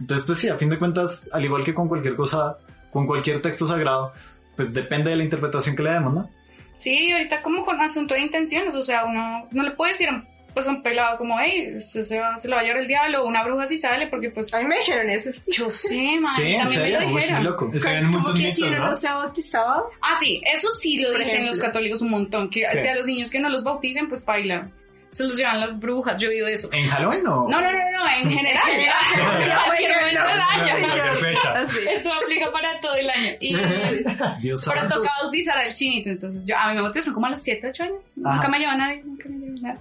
Entonces, 0.00 0.24
pues 0.24 0.38
sí, 0.38 0.48
a 0.48 0.56
fin 0.56 0.70
de 0.70 0.78
cuentas, 0.78 1.28
al 1.32 1.44
igual 1.44 1.64
que 1.64 1.74
con 1.74 1.86
cualquier 1.86 2.16
cosa, 2.16 2.56
con 2.90 3.06
cualquier 3.06 3.42
texto 3.42 3.66
sagrado, 3.66 4.14
pues 4.56 4.72
depende 4.72 5.10
de 5.10 5.16
la 5.16 5.24
interpretación 5.24 5.76
que 5.76 5.82
le 5.82 5.90
demos, 5.90 6.14
¿no? 6.14 6.30
Sí, 6.78 7.12
ahorita 7.12 7.42
como 7.42 7.62
con 7.62 7.78
asunto 7.78 8.14
de 8.14 8.22
intenciones, 8.22 8.74
o 8.74 8.82
sea, 8.82 9.04
uno 9.04 9.48
no 9.50 9.62
le 9.62 9.72
puede 9.72 9.92
decir 9.92 10.08
a 10.08 10.26
pues 10.54 10.66
a 10.66 10.70
un 10.70 10.82
pelado 10.82 11.18
como, 11.18 11.38
hey, 11.40 11.74
usted 11.78 12.02
se, 12.02 12.18
va, 12.18 12.36
se 12.38 12.48
lo 12.48 12.54
va 12.56 12.62
a 12.62 12.64
llevar 12.64 12.80
el 12.80 12.88
diablo, 12.88 13.22
o 13.24 13.26
una 13.28 13.42
bruja 13.44 13.66
si 13.66 13.76
sale, 13.76 14.06
porque 14.06 14.30
pues, 14.30 14.54
A 14.54 14.60
mí 14.60 14.64
me 14.66 14.76
dijeron 14.78 15.10
eso. 15.10 15.30
yo 15.48 15.70
sé, 15.70 16.18
man, 16.20 16.32
Sí, 16.36 16.52
en 16.52 16.58
también 16.60 16.82
me 16.82 16.90
lo 16.90 17.00
dijeron. 17.00 17.44
loco. 17.44 17.70
Es 17.74 17.84
que 17.84 18.00
muchos 18.02 18.34
que 18.38 18.52
si 18.52 18.62
uno 18.62 18.78
¿no? 18.86 18.94
se 18.96 19.08
ha 19.08 19.14
bautizado, 19.16 19.90
Ah, 20.00 20.16
sí, 20.20 20.40
eso 20.54 20.68
sí 20.72 20.98
lo 20.98 21.08
Por 21.10 21.18
dicen 21.18 21.32
ejemplo. 21.32 21.50
los 21.52 21.60
católicos 21.60 22.00
un 22.02 22.10
montón, 22.10 22.48
que 22.48 22.64
¿Qué? 22.72 22.78
si 22.78 22.88
a 22.88 22.94
los 22.94 23.06
niños 23.06 23.28
que 23.30 23.40
no 23.40 23.48
los 23.50 23.64
bauticen, 23.64 24.08
pues 24.08 24.24
baila. 24.24 24.70
Se 25.14 25.22
los 25.22 25.36
llevan 25.36 25.60
las 25.60 25.78
brujas, 25.78 26.18
yo 26.18 26.26
he 26.28 26.32
oído 26.32 26.48
eso. 26.48 26.68
¿En 26.72 26.88
Halloween 26.88 27.24
o...? 27.28 27.48
No, 27.48 27.60
no, 27.60 27.70
no, 27.70 27.78
no, 27.92 28.08
en 28.20 28.30
general. 28.36 28.62
Cualquier 29.66 29.94
momento 29.96 30.22
del 30.26 30.40
año. 30.40 30.74
Eso 31.90 32.12
aplica 32.12 32.50
para 32.50 32.80
todo 32.80 32.94
el 32.96 33.08
año. 33.08 33.30
Y, 33.38 33.54
Dios 34.42 34.64
pero 34.66 34.80
santo. 34.80 34.96
toca 34.96 35.10
bautizar 35.22 35.56
al 35.56 35.72
chinito. 35.72 36.10
Entonces, 36.10 36.44
yo, 36.44 36.58
a 36.58 36.68
mí 36.68 36.74
me 36.74 36.80
bautizaron 36.82 37.14
como 37.14 37.26
a 37.26 37.30
los 37.30 37.40
7, 37.40 37.68
8 37.68 37.82
años. 37.84 38.04
Ajá. 38.24 38.34
Nunca 38.34 38.48
me 38.48 38.58
lleva 38.58 38.74
nadie. 38.76 39.02
Nunca 39.04 39.28
me 39.28 39.36
lleva 39.38 39.54
nadie. 39.60 39.80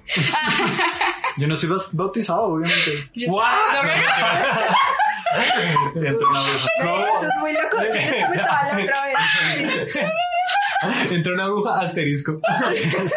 Yo 1.37 1.47
no 1.47 1.55
soy 1.55 1.69
bautizado, 1.93 2.43
obviamente. 2.43 3.09
What? 3.27 3.47
No, 3.73 3.83
no, 3.83 3.89
no. 3.89 3.93
Entra 6.07 6.27
una 6.27 6.41
bruja. 6.41 6.67
Eso 7.17 7.25
es 7.27 7.37
muy 7.39 7.53
loco. 7.53 7.77
Yo 7.81 7.89
comentaba 8.27 8.63
la 8.77 8.83
otra 8.83 9.05
vez. 9.05 9.17
Entró 11.11 11.33
una 11.33 11.45
aguja 11.45 11.81
asterisco. 11.81 12.39
Sí, 12.73 12.77
sí, 12.83 12.97
sí. 13.07 13.13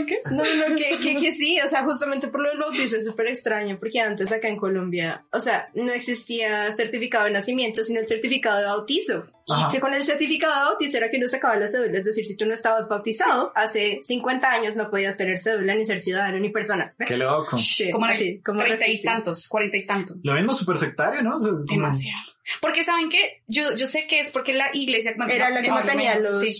Perdón, 0.00 0.06
¿qué? 0.06 0.20
No, 0.30 0.68
no, 0.68 0.76
que, 0.76 0.98
que, 1.00 1.16
que 1.20 1.32
sí, 1.32 1.58
o 1.64 1.68
sea, 1.68 1.82
justamente 1.84 2.28
por 2.28 2.40
lo 2.42 2.50
del 2.50 2.58
bautizo 2.58 2.96
es 2.96 3.04
súper 3.04 3.28
extraño, 3.28 3.76
porque 3.78 4.00
antes 4.00 4.32
acá 4.32 4.48
en 4.48 4.56
Colombia, 4.56 5.24
o 5.32 5.40
sea, 5.40 5.68
no 5.74 5.92
existía 5.92 6.70
certificado 6.72 7.24
de 7.26 7.30
nacimiento, 7.32 7.82
sino 7.82 8.00
el 8.00 8.06
certificado 8.06 8.58
de 8.58 8.64
bautizo. 8.66 9.24
Y 9.46 9.52
Ajá. 9.52 9.70
que 9.70 9.80
con 9.80 9.94
el 9.94 10.02
certificado 10.04 10.54
de 10.54 10.64
bautizo 10.70 10.96
era 10.98 11.10
que 11.10 11.18
no 11.18 11.26
sacaba 11.26 11.56
la 11.56 11.66
cédula, 11.68 11.98
es 11.98 12.04
decir, 12.04 12.24
si 12.26 12.36
tú 12.36 12.46
no 12.46 12.54
estabas 12.54 12.88
bautizado, 12.88 13.52
hace 13.54 13.98
50 14.02 14.50
años 14.52 14.76
no 14.76 14.90
podías 14.90 15.16
tener 15.16 15.38
cédula, 15.38 15.74
ni 15.74 15.84
ser 15.84 16.00
ciudadano, 16.00 16.38
ni 16.38 16.50
persona. 16.50 16.94
Qué 17.04 17.16
loco. 17.16 17.58
Sí, 17.58 17.90
Como 17.90 18.06
así, 18.06 18.40
y 18.86 19.00
tantos, 19.00 19.48
cuarenta 19.48 19.76
y 19.76 19.86
tantos. 19.86 20.18
Lo 20.22 20.34
mismo 20.34 20.54
súper 20.54 20.76
sectario, 20.76 21.22
¿no? 21.22 21.36
O 21.36 21.40
sea, 21.40 21.50
como- 21.50 21.64
Demasiado. 21.64 22.30
Porque 22.60 22.84
saben 22.84 23.08
que 23.08 23.42
yo, 23.46 23.76
yo 23.76 23.86
sé 23.86 24.06
que 24.06 24.20
es 24.20 24.30
porque 24.30 24.54
la 24.54 24.70
iglesia 24.72 25.14
bueno, 25.16 25.32
Era 25.32 25.50
la 25.50 25.62
que 25.62 25.68
no, 25.68 25.74
mantenía 25.74 26.14
no, 26.16 26.30
los... 26.30 26.40
sí, 26.40 26.52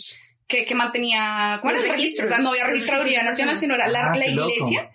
que, 0.50 0.64
que 0.64 0.74
mantenía 0.74 1.58
¿cómo 1.60 1.72
Los 1.72 1.82
era 1.82 1.92
el 1.92 1.96
registro? 1.96 2.24
registros. 2.24 2.26
O 2.26 2.28
sea, 2.28 2.38
no 2.42 2.50
había 2.50 2.66
registraduría 2.66 3.22
nacional, 3.22 3.56
sino 3.56 3.74
era 3.74 3.88
la, 3.88 4.10
Ah, 4.10 4.16
la 4.16 4.26
iglesia. 4.26 4.90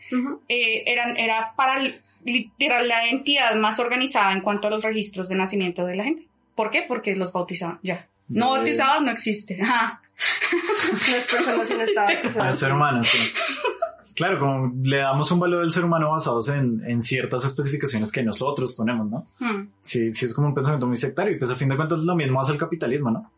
Eh, 0.50 0.84
eran, 0.86 1.18
era 1.18 1.54
para 1.56 1.82
literal 2.26 2.88
la 2.88 3.08
entidad 3.08 3.56
más 3.56 3.80
organizada 3.80 4.34
en 4.34 4.42
cuanto 4.42 4.68
a 4.68 4.70
los 4.70 4.84
registros 4.84 5.30
de 5.30 5.36
nacimiento 5.36 5.86
de 5.86 5.96
la 5.96 6.04
gente. 6.04 6.28
¿Por 6.56 6.70
qué? 6.72 6.84
Porque 6.88 7.16
los 7.16 7.32
bautizaban 7.32 7.80
ya. 7.84 8.08
No 8.28 8.48
Bien. 8.48 8.58
bautizados 8.58 9.04
no 9.04 9.12
existe. 9.12 9.62
Ajá. 9.62 10.02
Las 11.12 11.28
personas 11.28 11.68
sin 11.68 11.80
estado 11.82 12.10
Al 12.42 12.54
ser 12.54 12.74
humano, 12.74 13.04
sí. 13.04 13.18
Claro, 14.16 14.40
como 14.40 14.74
le 14.82 14.98
damos 14.98 15.30
un 15.32 15.40
valor 15.40 15.64
al 15.64 15.72
ser 15.74 15.84
humano 15.84 16.12
basados 16.12 16.48
en, 16.48 16.82
en 16.88 17.02
ciertas 17.02 17.44
especificaciones 17.44 18.14
que 18.14 18.24
nosotros 18.24 18.74
ponemos, 18.74 19.10
¿no? 19.10 19.28
Hmm. 19.40 19.68
Sí, 19.82 20.14
sí 20.14 20.26
es 20.26 20.34
como 20.34 20.48
un 20.48 20.56
pensamiento 20.56 20.88
muy 20.88 20.96
sectario 20.96 21.36
y 21.36 21.38
pues 21.38 21.52
a 21.52 21.56
fin 21.56 21.68
de 21.68 21.76
cuentas 21.76 22.00
lo 22.00 22.16
mismo 22.16 22.40
hace 22.40 22.54
el 22.54 22.58
capitalismo, 22.58 23.12
¿no? 23.12 23.30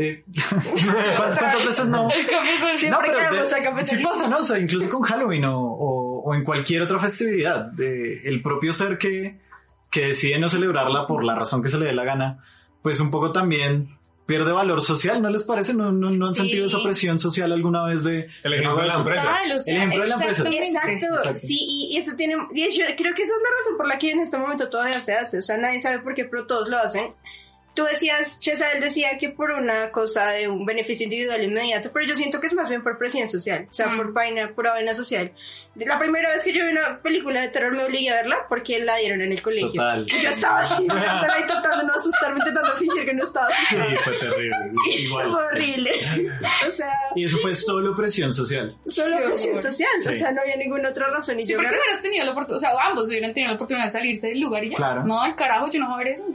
Eh, 0.00 0.22
¿cuántas, 1.16 1.38
cuántas 1.40 1.66
veces 1.66 1.86
no? 1.88 2.08
Siempre 2.76 3.00
pero 3.06 3.18
quedamos 3.18 3.50
de- 3.50 3.56
al 3.56 3.88
sí 3.88 3.96
pasa, 4.02 4.28
¿no? 4.28 4.38
O 4.38 4.44
sea, 4.44 4.58
incluso 4.58 4.88
con 4.88 5.02
Halloween 5.02 5.44
o, 5.46 5.60
o- 5.60 6.22
o 6.22 6.34
en 6.36 6.44
cualquier 6.44 6.82
otra 6.82 7.00
festividad, 7.00 7.66
de- 7.72 8.20
el 8.28 8.40
propio 8.40 8.72
ser 8.72 8.96
que, 8.98 9.38
que 9.90 10.06
decide 10.06 10.38
no 10.38 10.48
celebrarla 10.48 11.06
por 11.08 11.24
la 11.24 11.34
razón 11.34 11.62
que 11.62 11.68
se 11.68 11.78
le 11.78 11.86
dé 11.86 11.92
la 11.94 12.04
gana, 12.04 12.44
pues 12.82 13.00
un 13.00 13.10
poco 13.10 13.32
también 13.32 13.96
pierde 14.26 14.52
valor 14.52 14.82
social, 14.82 15.20
¿no 15.22 15.30
les 15.30 15.42
parece? 15.44 15.72
¿No, 15.74 15.90
no, 15.90 16.10
no 16.10 16.28
han 16.28 16.34
Sí. 16.34 16.42
sentido 16.42 16.66
esa 16.66 16.82
presión 16.82 17.18
social 17.18 17.50
alguna 17.50 17.82
vez 17.86 18.04
de... 18.04 18.28
El 18.44 18.52
ejemplo 18.54 18.82
de 18.82 18.86
la 18.86 18.94
empresa. 18.96 19.22
Total, 19.22 19.52
o 19.52 19.58
sea, 19.58 19.72
El 19.74 19.78
ejemplo 19.78 20.02
de 20.02 20.08
la 20.10 20.14
empresa. 20.16 20.42
Exacto, 20.48 21.06
Exacto. 21.16 21.38
sí, 21.38 21.56
y, 21.58 21.94
y 21.94 21.96
eso 21.96 22.12
tiene, 22.14 22.36
y 22.52 22.62
hecho, 22.62 22.82
creo 22.96 23.14
que 23.14 23.22
esa 23.22 23.32
es 23.34 23.42
la 23.42 23.56
razón 23.58 23.76
por 23.78 23.88
la 23.88 23.98
que 23.98 24.10
en 24.12 24.20
este 24.20 24.36
momento 24.36 24.68
todavía 24.68 25.00
se 25.00 25.14
hace, 25.14 25.38
o 25.38 25.42
sea, 25.42 25.56
nadie 25.56 25.80
sabe 25.80 26.00
por 26.00 26.14
qué, 26.14 26.24
pero 26.26 26.46
todos 26.46 26.68
lo 26.68 26.76
hacen. 26.78 27.14
Tú 27.74 27.84
decías, 27.84 28.40
Chesal 28.40 28.80
decía 28.80 29.18
que 29.18 29.28
por 29.28 29.52
una 29.52 29.92
cosa 29.92 30.30
de 30.30 30.48
un 30.48 30.66
beneficio 30.66 31.04
individual 31.04 31.44
inmediato, 31.44 31.92
pero 31.92 32.06
yo 32.06 32.16
siento 32.16 32.40
que 32.40 32.48
es 32.48 32.54
más 32.54 32.68
bien 32.68 32.82
por 32.82 32.98
presión 32.98 33.30
social, 33.30 33.68
o 33.70 33.72
sea, 33.72 33.86
Mm. 33.86 33.96
por 33.98 34.12
vaina, 34.12 34.50
pura 34.52 34.72
vaina 34.72 34.94
social. 34.94 35.30
La 35.76 35.96
primera 35.96 36.32
vez 36.34 36.42
que 36.42 36.52
yo 36.52 36.64
vi 36.64 36.72
una 36.72 37.00
película 37.00 37.40
de 37.40 37.48
terror 37.50 37.70
me 37.76 37.84
obligué 37.84 38.10
a 38.10 38.14
verla 38.16 38.36
porque 38.48 38.80
la 38.80 38.96
dieron 38.96 39.20
en 39.22 39.30
el 39.30 39.40
colegio. 39.40 39.70
Total. 39.70 40.04
Y 40.08 40.22
yo 40.22 40.28
estaba 40.28 40.58
así, 40.58 40.74
viéndola 40.82 41.40
y 41.44 41.46
tratando 41.46 41.76
de 41.78 41.84
no 41.84 41.94
asustarme, 41.94 42.38
intentando 42.40 42.72
fingir 42.76 43.04
que 43.04 43.14
no 43.14 43.22
estaba 43.22 43.48
Sí, 43.52 43.76
asustada. 43.76 44.00
fue 44.04 44.12
terrible. 44.18 44.56
Igual. 44.98 45.30
fue 45.30 45.46
horrible. 45.46 45.90
O 46.68 46.72
sea, 46.72 46.92
Y 47.14 47.24
eso 47.26 47.38
fue 47.38 47.54
solo 47.54 47.94
presión 47.96 48.32
social. 48.32 48.76
solo 48.88 49.18
Qué 49.18 49.22
presión 49.28 49.56
social, 49.56 49.90
o 50.00 50.08
Sí. 50.08 50.14
sea, 50.16 50.32
no 50.32 50.40
había 50.40 50.56
ninguna 50.56 50.88
otra 50.88 51.10
razón. 51.10 51.38
Y 51.38 51.44
Sí, 51.44 51.52
yo 51.52 51.58
porque 51.58 51.76
hubieras 51.76 52.02
tenido 52.02 52.24
la 52.24 52.32
oportunidad, 52.32 52.56
o 52.56 52.76
sea, 52.76 52.86
ambos 52.88 53.08
hubieran 53.08 53.32
tenido 53.32 53.50
la 53.52 53.54
oportunidad 53.54 53.84
de 53.84 53.90
salirse 53.92 54.26
del 54.26 54.40
lugar 54.40 54.64
y 54.64 54.70
ya. 54.70 54.76
Claro. 54.76 55.04
No, 55.04 55.22
al 55.22 55.36
carajo, 55.36 55.70
yo 55.70 55.78
no 55.78 55.86
voy 55.90 55.94
a 55.94 55.98
ver 56.04 56.08
eso. 56.14 56.26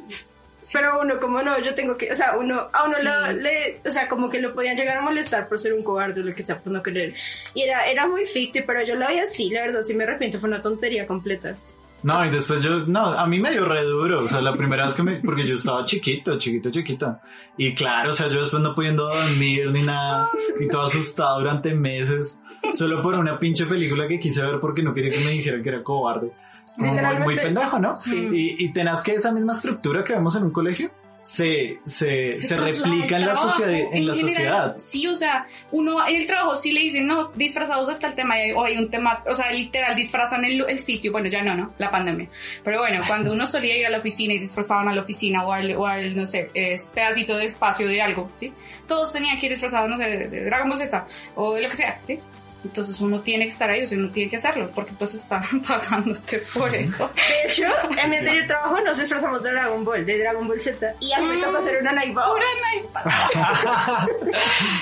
Pero 0.72 1.00
uno, 1.02 1.20
como 1.20 1.42
no, 1.42 1.60
yo 1.60 1.74
tengo 1.74 1.98
que, 1.98 2.12
o 2.12 2.16
sea, 2.16 2.38
uno, 2.38 2.68
a 2.72 2.84
uno 2.86 2.96
Sí. 2.98 3.04
lo- 3.04 3.32
le, 3.34 3.82
o 3.86 3.92
sea, 3.92 4.08
como 4.08 4.30
que 4.30 4.40
lo 4.40 4.54
podían 4.54 4.78
llegar 4.78 4.98
a 4.98 5.02
molestar 5.02 5.48
por 5.50 5.60
ser 5.60 5.74
un 5.74 5.84
cobarde 5.84 6.22
o 6.22 6.24
lo 6.24 6.34
que 6.34 6.44
sea, 6.44 6.60
por 6.60 6.72
no 6.72 6.82
querer. 6.82 7.14
Y 7.54 7.62
era, 7.64 7.86
era 7.88 8.08
muy 8.08 8.26
ficti, 8.26 8.62
pero 8.62 8.84
yo 8.84 8.96
lo 8.96 9.08
vi 9.08 9.20
así, 9.20 9.50
la 9.50 9.62
verdad, 9.62 9.84
sí 9.84 9.94
me 9.94 10.04
arrepiento, 10.06 10.40
fue 10.40 10.50
una 10.50 10.62
tontería 10.62 11.06
completa. 11.06 11.56
No, 12.04 12.26
y 12.26 12.30
después 12.30 12.62
yo, 12.62 12.80
no, 12.80 13.14
a 13.14 13.26
mí 13.28 13.40
me 13.40 13.50
dio 13.52 13.64
re 13.66 13.82
duro, 13.84 14.24
o 14.24 14.28
sea, 14.28 14.42
la 14.42 14.54
primera 14.58 14.84
vez 14.86 14.94
que 14.94 15.04
me, 15.04 15.22
porque 15.22 15.44
yo 15.44 15.56
estaba 15.56 15.86
chiquito, 15.86 16.38
chiquito, 16.38 16.70
chiquito. 16.70 17.18
Y 17.58 17.74
claro, 17.76 18.10
o 18.10 18.12
sea, 18.12 18.28
yo 18.28 18.40
después 18.40 18.62
no 18.62 18.76
pudiendo 18.76 19.08
dormir 19.08 19.70
ni 19.72 19.84
nada, 19.84 20.30
y 20.60 20.68
todo 20.68 20.82
asustado 20.84 21.40
durante 21.40 21.74
meses, 21.74 22.42
solo 22.72 23.02
por 23.02 23.16
una 23.16 23.38
pinche 23.38 23.66
película 23.66 24.08
que 24.08 24.20
quise 24.20 24.42
ver 24.42 24.60
porque 24.60 24.82
no 24.82 24.94
quería 24.94 25.12
que 25.12 25.20
me 25.20 25.32
dijeran 25.32 25.62
que 25.62 25.70
era 25.70 25.84
cobarde. 25.84 26.32
Como 26.76 26.94
muy, 26.94 27.20
muy 27.20 27.36
pendejo, 27.36 27.80
¿no? 27.80 27.96
Sí. 27.96 28.30
Y, 28.34 28.66
y 28.66 28.74
tenaz 28.74 29.04
que 29.04 29.14
esa 29.14 29.32
misma 29.32 29.54
estructura 29.54 30.04
que 30.04 30.14
vemos 30.14 30.36
en 30.36 30.44
un 30.44 30.52
colegio 30.52 30.92
se, 31.24 31.80
se, 31.86 32.34
se, 32.34 32.56
traslada 32.56 32.90
replica 32.90 33.18
en 33.18 33.26
la 33.26 33.36
sociedad. 33.36 33.72
En 33.72 34.08
la 34.08 34.14
general. 34.14 34.14
sociedad. 34.14 34.76
Sí, 34.78 35.08
o 35.08 35.16
sea, 35.16 35.48
uno 35.72 36.06
en 36.06 36.18
el 36.18 36.28
trabajo 36.28 36.56
sí 36.56 36.74
le 36.74 36.82
dicen, 36.82 37.08
no, 37.08 37.30
disfrazados 37.30 37.88
de 37.88 37.96
tal 37.96 38.14
tema, 38.14 38.36
o 38.56 38.66
hay 38.66 38.78
un 38.78 38.90
tema, 38.92 39.24
o 39.26 39.34
sea, 39.34 39.50
literal, 39.52 39.96
disfrazan 39.96 40.44
el, 40.44 40.66
el 40.68 40.80
sitio, 40.80 41.14
bueno, 41.14 41.30
ya 41.30 41.42
no, 41.42 41.56
¿no? 41.56 41.74
La 41.78 41.90
pandemia. 41.90 42.28
Pero 42.64 42.80
bueno, 42.80 43.02
cuando 43.08 43.32
uno 43.32 43.48
solía 43.48 43.78
ir 43.78 43.86
a 43.86 43.90
la 43.90 44.00
oficina 44.00 44.34
y 44.34 44.40
disfrazaban 44.40 44.90
a 44.90 44.94
la 44.94 45.02
oficina 45.02 45.46
o 45.46 45.54
al, 45.54 45.74
o 45.76 45.88
al 45.88 46.14
no 46.14 46.26
sé, 46.26 46.50
es 46.54 46.88
pedacito 46.88 47.38
de 47.38 47.46
espacio 47.46 47.88
de 47.88 48.02
algo, 48.02 48.30
¿sí? 48.38 48.52
Todos 48.86 49.14
tenían 49.14 49.40
que 49.40 49.46
ir 49.46 49.54
disfrazados, 49.54 49.90
no 49.90 49.98
sé, 49.98 50.04
de, 50.04 50.28
de 50.28 50.44
Dragon 50.44 50.68
Ball 50.68 50.78
Z 50.80 51.08
o 51.36 51.54
de 51.54 51.62
lo 51.62 51.70
que 51.70 51.76
sea, 51.78 52.00
¿sí? 52.06 52.20
Entonces 52.64 53.00
uno 53.02 53.20
tiene 53.20 53.44
que 53.46 53.50
estar 53.52 53.70
ahí, 53.70 53.84
o 53.84 53.88
sea, 53.88 53.98
uno 53.98 54.10
tiene 54.10 54.30
que 54.30 54.38
hacerlo, 54.38 54.72
porque 54.74 54.92
entonces 54.92 55.20
están 55.22 55.44
pagándote 55.68 56.42
por 56.54 56.74
eso. 56.74 57.10
De 57.14 57.50
hecho, 57.50 57.64
en 58.02 58.10
mi 58.10 58.16
anterior 58.18 58.48
trabajo 58.48 58.80
nos 58.82 58.98
disfrazamos 58.98 59.44
de 59.44 59.52
Dragon 59.52 59.84
Ball, 59.84 60.06
de 60.06 60.20
Dragon 60.20 60.48
Ball 60.48 60.60
Z, 60.62 60.96
y 61.02 61.12
a 61.12 61.20
mí 61.20 61.26
me 61.28 61.38
tocó 61.44 61.58
hacer 61.58 61.82
una 61.82 61.92
naipa. 61.92 62.26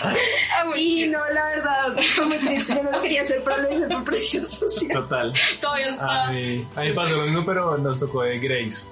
Ah, 0.04 0.64
bueno, 0.66 0.76
Y 0.78 1.08
no, 1.08 1.20
la 1.34 1.46
verdad, 1.46 2.04
fue 2.16 2.26
muy 2.26 2.38
triste, 2.40 2.76
yo 2.76 2.84
no 2.84 2.92
lo 2.92 3.02
quería 3.02 3.22
hacer, 3.22 3.42
pero 3.44 3.58
lo 3.62 3.72
hice 3.74 3.88
por 3.88 4.04
presión 4.04 4.44
social. 4.44 4.92
Total. 5.02 5.34
Todavía 5.60 5.90
está. 5.90 6.28
A 6.28 6.32
mí, 6.32 6.66
a 6.76 6.82
mí 6.82 6.92
pasó 6.94 7.16
lo 7.16 7.24
mismo, 7.24 7.46
pero 7.46 7.78
nos 7.78 8.00
tocó 8.00 8.24
de 8.24 8.40
Grace. 8.40 8.88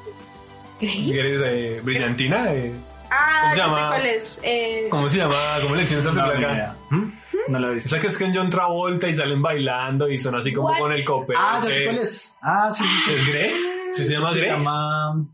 Grace 0.79 1.37
de 1.37 1.81
Brillantina. 1.81 2.53
eh, 2.53 2.73
Ah, 3.11 3.41
¿Cómo 3.41 3.51
se 3.53 3.57
ya 3.57 3.63
sé 3.63 3.69
llama? 3.75 3.87
cuál 3.89 4.05
es. 4.05 4.39
Eh, 4.43 4.87
¿Cómo 4.91 5.09
se 5.09 5.17
llama? 5.17 5.57
¿Cómo 5.63 5.75
le 5.75 5.83
esa 5.83 5.95
No, 5.95 6.03
película 6.27 6.53
acá? 6.53 6.75
No 7.49 7.59
lo 7.59 7.69
he 7.69 7.73
visto. 7.73 7.87
Esa 7.89 7.99
que 7.99 8.07
es 8.07 8.17
con 8.17 8.33
John 8.33 8.49
Travolta 8.49 9.07
y 9.07 9.15
salen 9.15 9.41
bailando 9.41 10.07
y 10.09 10.17
son 10.17 10.35
así 10.35 10.53
como 10.53 10.69
What? 10.69 10.79
con 10.79 10.91
el 10.91 11.03
copete. 11.03 11.39
Ah, 11.41 11.59
ya 11.63 11.69
sé 11.71 11.83
cuál 11.85 11.97
es. 11.97 12.37
Ah, 12.41 12.69
sí, 12.71 12.83
sí, 12.83 12.99
sí. 13.05 13.11
¿Es 13.15 13.27
Grace? 13.27 13.93
¿Sí 13.93 14.05
se 14.05 14.13
llama 14.13 14.31
Se 14.31 14.39
Grace? 14.41 14.63
llama... 14.63 15.25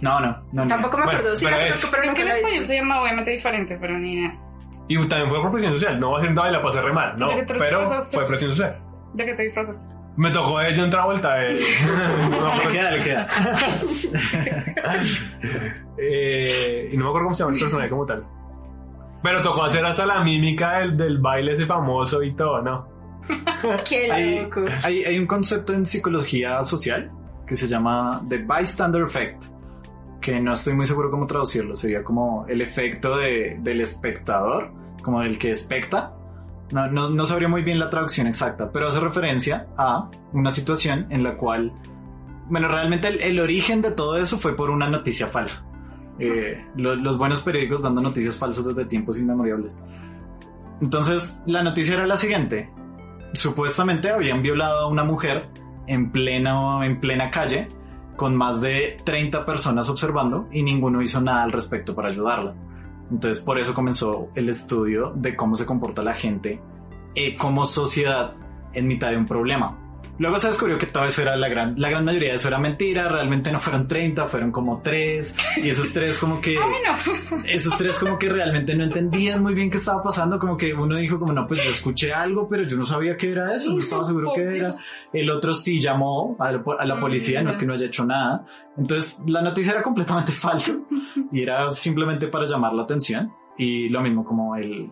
No, 0.00 0.20
no, 0.20 0.66
Tampoco 0.68 0.96
me 0.98 1.04
Bueno, 1.04 1.18
acuerdo. 1.18 1.36
Sí, 1.36 1.44
pero 1.44 1.56
la 1.58 1.66
es- 1.66 1.74
conozco, 1.76 1.90
pero 2.00 2.12
en 2.12 2.28
la 2.28 2.34
he 2.34 2.38
español 2.38 2.66
se 2.66 2.76
llama 2.76 3.02
obviamente 3.02 3.30
diferente, 3.32 3.76
pero 3.80 3.98
ni 3.98 4.14
idea. 4.14 4.34
Y 4.88 4.96
también 5.08 5.28
fue 5.28 5.42
por 5.42 5.50
presión 5.52 5.72
social. 5.74 6.00
No 6.00 6.12
va 6.12 6.18
a 6.18 6.22
ser 6.22 6.32
nada 6.32 6.48
y 6.48 6.52
la 6.52 6.62
pasé 6.62 6.80
re 6.80 6.92
mal. 6.92 7.14
No, 7.18 7.28
¿De 7.28 7.44
qué 7.44 7.54
pero 7.58 8.02
fue 8.04 8.26
presión 8.26 8.52
social. 8.52 8.80
¿De 9.14 9.26
qué 9.26 9.34
te 9.34 9.42
disfrazas? 9.42 9.80
Me 10.16 10.30
tocó 10.30 10.58
de 10.60 10.74
John 10.76 10.88
Travolta. 10.90 11.42
Eh. 11.44 11.60
No, 12.30 12.56
Le 12.64 12.68
queda, 12.70 12.90
le 12.92 13.02
queda. 13.04 13.28
eh, 15.98 16.88
y 16.92 16.96
no 16.96 17.04
me 17.04 17.08
acuerdo 17.10 17.26
cómo 17.26 17.34
se 17.34 17.42
llama 17.44 17.54
el 17.54 17.60
personaje 17.60 17.90
como 17.90 18.06
tal. 18.06 18.24
Pero 19.22 19.42
tocó 19.42 19.64
hacer 19.64 19.84
hasta 19.84 20.06
la 20.06 20.22
mímica 20.22 20.78
del, 20.78 20.96
del 20.96 21.18
baile 21.18 21.52
ese 21.54 21.66
famoso 21.66 22.22
y 22.22 22.34
todo, 22.34 22.62
¿no? 22.62 22.88
Qué 23.88 24.10
Hay, 24.10 24.42
loco. 24.44 24.64
hay, 24.82 25.04
hay 25.04 25.18
un 25.18 25.26
concepto 25.26 25.72
en 25.74 25.84
psicología 25.84 26.62
social 26.62 27.10
que 27.46 27.56
se 27.56 27.66
llama 27.66 28.22
The 28.28 28.38
Bystander 28.38 29.02
Effect, 29.02 29.44
que 30.20 30.40
no 30.40 30.52
estoy 30.52 30.74
muy 30.74 30.86
seguro 30.86 31.10
cómo 31.10 31.26
traducirlo. 31.26 31.74
Sería 31.74 32.02
como 32.04 32.46
el 32.48 32.60
efecto 32.62 33.16
de- 33.16 33.56
del 33.60 33.80
espectador, 33.80 34.70
como 35.02 35.20
del 35.20 35.38
que 35.38 35.50
especta. 35.50 36.14
No, 36.72 36.86
no, 36.88 37.08
no 37.10 37.24
sabría 37.26 37.48
muy 37.48 37.62
bien 37.62 37.78
la 37.78 37.88
traducción 37.90 38.26
exacta, 38.26 38.70
pero 38.70 38.88
hace 38.88 39.00
referencia 39.00 39.66
a 39.78 40.10
una 40.32 40.50
situación 40.50 41.06
en 41.10 41.22
la 41.22 41.36
cual, 41.36 41.72
bueno, 42.48 42.68
realmente 42.68 43.08
el, 43.08 43.20
el 43.22 43.40
origen 43.40 43.80
de 43.82 43.90
todo 43.92 44.18
eso 44.18 44.38
fue 44.38 44.54
por 44.54 44.68
una 44.70 44.88
noticia 44.88 45.28
falsa. 45.28 45.64
Eh, 46.18 46.64
lo- 46.76 46.96
los 46.96 47.16
buenos 47.18 47.40
periódicos 47.42 47.82
dando 47.82 48.00
noticias 48.00 48.36
falsas 48.38 48.66
desde 48.66 48.84
tiempos 48.86 49.18
inmemoriales. 49.18 49.78
Entonces, 50.80 51.40
la 51.46 51.62
noticia 51.62 51.94
era 51.94 52.06
la 52.06 52.16
siguiente 52.16 52.70
supuestamente 53.34 54.10
habían 54.10 54.42
violado 54.42 54.80
a 54.80 54.88
una 54.88 55.04
mujer 55.04 55.48
en 55.86 56.10
plena, 56.10 56.84
en 56.84 56.98
plena 57.00 57.30
calle 57.30 57.68
con 58.16 58.34
más 58.36 58.60
de 58.60 58.96
30 59.04 59.44
personas 59.44 59.88
observando 59.90 60.48
y 60.50 60.62
ninguno 60.62 61.02
hizo 61.02 61.20
nada 61.20 61.42
al 61.42 61.52
respecto 61.52 61.94
para 61.94 62.08
ayudarla. 62.08 62.54
Entonces 63.10 63.42
por 63.42 63.58
eso 63.58 63.74
comenzó 63.74 64.28
el 64.34 64.48
estudio 64.48 65.12
de 65.14 65.36
cómo 65.36 65.56
se 65.56 65.66
comporta 65.66 66.02
la 66.02 66.14
gente 66.14 66.60
eh, 67.14 67.36
como 67.36 67.64
sociedad 67.64 68.32
en 68.72 68.86
mitad 68.86 69.10
de 69.10 69.16
un 69.18 69.26
problema. 69.26 69.78
Luego 70.18 70.38
se 70.38 70.48
descubrió 70.48 70.78
que 70.78 70.86
todo 70.86 71.04
eso 71.04 71.22
era 71.22 71.36
la 71.36 71.48
gran, 71.48 71.74
la 71.78 71.90
gran 71.90 72.04
mayoría 72.04 72.30
de 72.30 72.36
eso 72.36 72.48
era 72.48 72.58
mentira, 72.58 73.08
realmente 73.08 73.52
no 73.52 73.60
fueron 73.60 73.86
30, 73.86 74.26
fueron 74.26 74.50
como 74.50 74.80
3 74.82 75.34
y 75.62 75.70
esos 75.70 75.92
tres 75.92 76.18
como 76.18 76.40
que... 76.40 76.56
Ah, 76.68 76.98
bueno. 77.00 77.44
esos 77.46 77.76
tres 77.76 77.98
como 77.98 78.18
que 78.18 78.28
realmente 78.28 78.74
no 78.74 78.82
entendían 78.82 79.42
muy 79.42 79.54
bien 79.54 79.70
qué 79.70 79.76
estaba 79.76 80.02
pasando, 80.02 80.38
como 80.38 80.56
que 80.56 80.72
uno 80.74 80.96
dijo 80.96 81.18
como 81.18 81.32
no, 81.32 81.46
pues 81.46 81.62
yo 81.62 81.70
escuché 81.70 82.12
algo, 82.12 82.48
pero 82.48 82.64
yo 82.64 82.76
no 82.76 82.84
sabía 82.84 83.16
qué 83.16 83.30
era 83.30 83.54
eso, 83.54 83.72
no 83.72 83.80
estaba 83.80 84.04
seguro 84.04 84.32
qué 84.34 84.56
era. 84.56 84.74
El 85.12 85.30
otro 85.30 85.54
sí 85.54 85.80
llamó 85.80 86.36
a 86.38 86.52
la, 86.52 86.62
a 86.78 86.84
la 86.84 86.98
policía, 86.98 87.42
no 87.42 87.50
es 87.50 87.56
que 87.56 87.66
no 87.66 87.74
haya 87.74 87.86
hecho 87.86 88.04
nada. 88.04 88.44
Entonces 88.76 89.18
la 89.26 89.42
noticia 89.42 89.72
era 89.72 89.82
completamente 89.82 90.32
falsa 90.32 90.72
y 91.30 91.42
era 91.42 91.68
simplemente 91.70 92.28
para 92.28 92.46
llamar 92.46 92.72
la 92.72 92.82
atención. 92.82 93.32
Y 93.56 93.88
lo 93.88 94.00
mismo 94.00 94.24
como 94.24 94.56
el, 94.56 94.90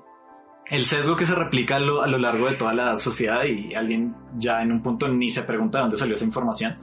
el 0.68 0.84
sesgo 0.84 1.16
que 1.16 1.26
se 1.26 1.34
replica 1.34 1.76
a 1.76 1.80
lo, 1.80 2.02
a 2.02 2.06
lo 2.06 2.18
largo 2.18 2.48
de 2.48 2.56
toda 2.56 2.74
la 2.74 2.96
sociedad 2.96 3.44
y 3.44 3.74
alguien 3.74 4.14
ya 4.36 4.62
en 4.62 4.72
un 4.72 4.82
punto 4.82 5.08
ni 5.08 5.30
se 5.30 5.42
pregunta 5.42 5.78
de 5.78 5.82
dónde 5.82 5.96
salió 5.96 6.14
esa 6.14 6.24
información. 6.24 6.76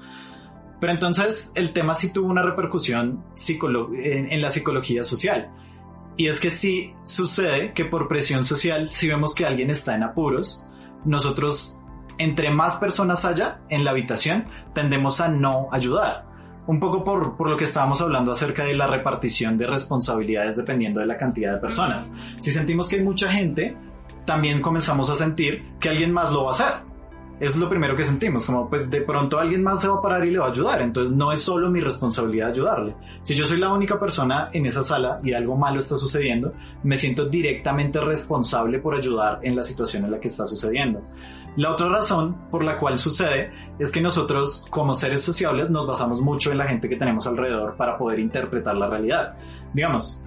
Pero 0.79 0.93
entonces 0.93 1.51
el 1.55 1.71
tema 1.73 1.93
sí 1.93 2.11
tuvo 2.11 2.27
una 2.27 2.41
repercusión 2.41 3.23
en, 3.47 4.31
en 4.31 4.41
la 4.41 4.51
psicología 4.51 5.03
social. 5.03 5.49
Y 6.15 6.27
es 6.27 6.39
que 6.39 6.51
sí 6.51 6.93
sucede 7.05 7.73
que 7.73 7.85
por 7.85 8.07
presión 8.07 8.43
social, 8.43 8.89
si 8.89 9.07
vemos 9.07 9.33
que 9.33 9.45
alguien 9.45 9.69
está 9.69 9.95
en 9.95 10.03
apuros, 10.03 10.67
nosotros, 11.05 11.79
entre 12.17 12.51
más 12.51 12.75
personas 12.75 13.25
haya 13.25 13.61
en 13.69 13.83
la 13.83 13.91
habitación, 13.91 14.45
tendemos 14.73 15.21
a 15.21 15.27
no 15.27 15.69
ayudar. 15.71 16.32
Un 16.65 16.79
poco 16.79 17.03
por, 17.03 17.35
por 17.35 17.49
lo 17.49 17.57
que 17.57 17.65
estábamos 17.65 18.01
hablando 18.01 18.31
acerca 18.31 18.63
de 18.63 18.73
la 18.73 18.87
repartición 18.87 19.57
de 19.57 19.67
responsabilidades 19.67 20.55
dependiendo 20.55 21.01
de 21.01 21.05
la 21.05 21.17
cantidad 21.17 21.53
de 21.53 21.59
personas. 21.59 22.11
Si 22.39 22.51
sentimos 22.51 22.87
que 22.87 22.97
hay 22.97 23.03
mucha 23.03 23.29
gente, 23.31 23.75
también 24.25 24.61
comenzamos 24.61 25.09
a 25.09 25.15
sentir 25.15 25.73
que 25.79 25.89
alguien 25.89 26.13
más 26.13 26.31
lo 26.31 26.45
va 26.45 26.51
a 26.51 26.53
hacer. 26.53 26.93
Eso 27.39 27.55
es 27.55 27.59
lo 27.59 27.67
primero 27.67 27.95
que 27.95 28.03
sentimos, 28.03 28.45
como 28.45 28.69
pues 28.69 28.89
de 28.89 29.01
pronto 29.01 29.39
alguien 29.39 29.63
más 29.63 29.81
se 29.81 29.87
va 29.87 29.95
a 29.95 30.01
parar 30.01 30.25
y 30.25 30.31
le 30.31 30.37
va 30.37 30.45
a 30.45 30.51
ayudar, 30.51 30.81
entonces 30.81 31.13
no 31.15 31.31
es 31.31 31.41
solo 31.41 31.69
mi 31.69 31.81
responsabilidad 31.81 32.49
ayudarle. 32.49 32.95
Si 33.23 33.33
yo 33.33 33.45
soy 33.45 33.57
la 33.57 33.73
única 33.73 33.99
persona 33.99 34.49
en 34.53 34.65
esa 34.65 34.83
sala 34.83 35.19
y 35.23 35.33
algo 35.33 35.57
malo 35.57 35.79
está 35.79 35.97
sucediendo, 35.97 36.53
me 36.83 36.95
siento 36.95 37.25
directamente 37.25 37.99
responsable 37.99 38.79
por 38.79 38.95
ayudar 38.95 39.39
en 39.41 39.55
la 39.55 39.63
situación 39.63 40.05
en 40.05 40.11
la 40.11 40.19
que 40.19 40.27
está 40.27 40.45
sucediendo. 40.45 41.03
La 41.55 41.71
otra 41.71 41.87
razón 41.87 42.35
por 42.49 42.63
la 42.63 42.77
cual 42.79 42.97
sucede 42.97 43.51
es 43.79 43.91
que 43.91 44.01
nosotros 44.01 44.65
como 44.69 44.95
seres 44.95 45.21
sociables 45.23 45.69
nos 45.69 45.85
basamos 45.85 46.19
mucho 46.21 46.51
en 46.51 46.57
la 46.57 46.65
gente 46.65 46.89
que 46.89 46.95
tenemos 46.95 47.27
alrededor 47.27 47.75
para 47.75 47.97
poder 47.97 48.19
interpretar 48.19 48.75
la 48.75 48.87
realidad. 48.87 49.35
Digamos, 49.73 50.19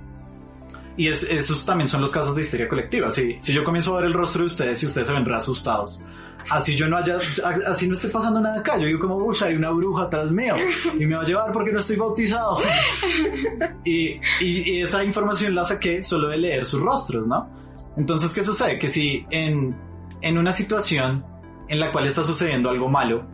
y 0.97 1.09
es- 1.09 1.25
esos 1.25 1.67
también 1.67 1.89
son 1.89 2.01
los 2.01 2.13
casos 2.13 2.35
de 2.37 2.43
histeria 2.43 2.69
colectiva. 2.69 3.11
Si, 3.11 3.37
si 3.41 3.53
yo 3.53 3.65
comienzo 3.65 3.93
a 3.95 4.01
ver 4.01 4.07
el 4.07 4.13
rostro 4.15 4.41
de 4.43 4.47
ustedes 4.47 4.83
y 4.83 4.87
ustedes 4.87 5.09
se 5.09 5.13
ven 5.13 5.25
re 5.25 5.35
asustados, 5.37 6.03
así 6.49 6.77
yo 6.77 6.89
no 6.89 6.97
haya, 6.97 7.19
así 7.67 7.89
no 7.89 7.95
esté 7.95 8.09
pasando 8.09 8.41
nada 8.41 8.61
acá. 8.61 8.79
Yo 8.79 8.87
digo 8.87 9.01
como, 9.01 9.17
uy, 9.17 9.37
hay 9.45 9.57
una 9.57 9.71
bruja 9.71 10.05
atrás 10.05 10.31
mío 10.31 10.55
y 10.99 11.07
me 11.07 11.17
va 11.17 11.23
a 11.23 11.25
llevar 11.25 11.51
porque 11.53 11.73
no 11.73 11.81
estoy 11.81 11.97
bautizado. 11.97 12.59
y, 13.85 14.21
y- 14.41 14.71
y 14.71 14.83
esa 14.83 15.05
información 15.05 15.55
la 15.55 15.65
saqué 15.65 16.03
solo 16.03 16.29
de 16.29 16.37
leer 16.39 16.65
sus 16.65 16.81
rostros, 16.81 17.27
¿no? 17.27 17.49
Entonces, 17.97 18.33
¿qué 18.33 18.45
sucede? 18.45 18.79
Que 18.79 18.89
si 18.89 19.27
en, 19.31 19.75
en 20.21 20.39
una 20.39 20.53
situación 20.53 21.25
en 21.69 21.81
la 21.81 21.93
cual 21.93 22.07
está 22.07 22.25
sucediendo 22.25 22.71
algo 22.71 22.89
malo, 22.89 23.27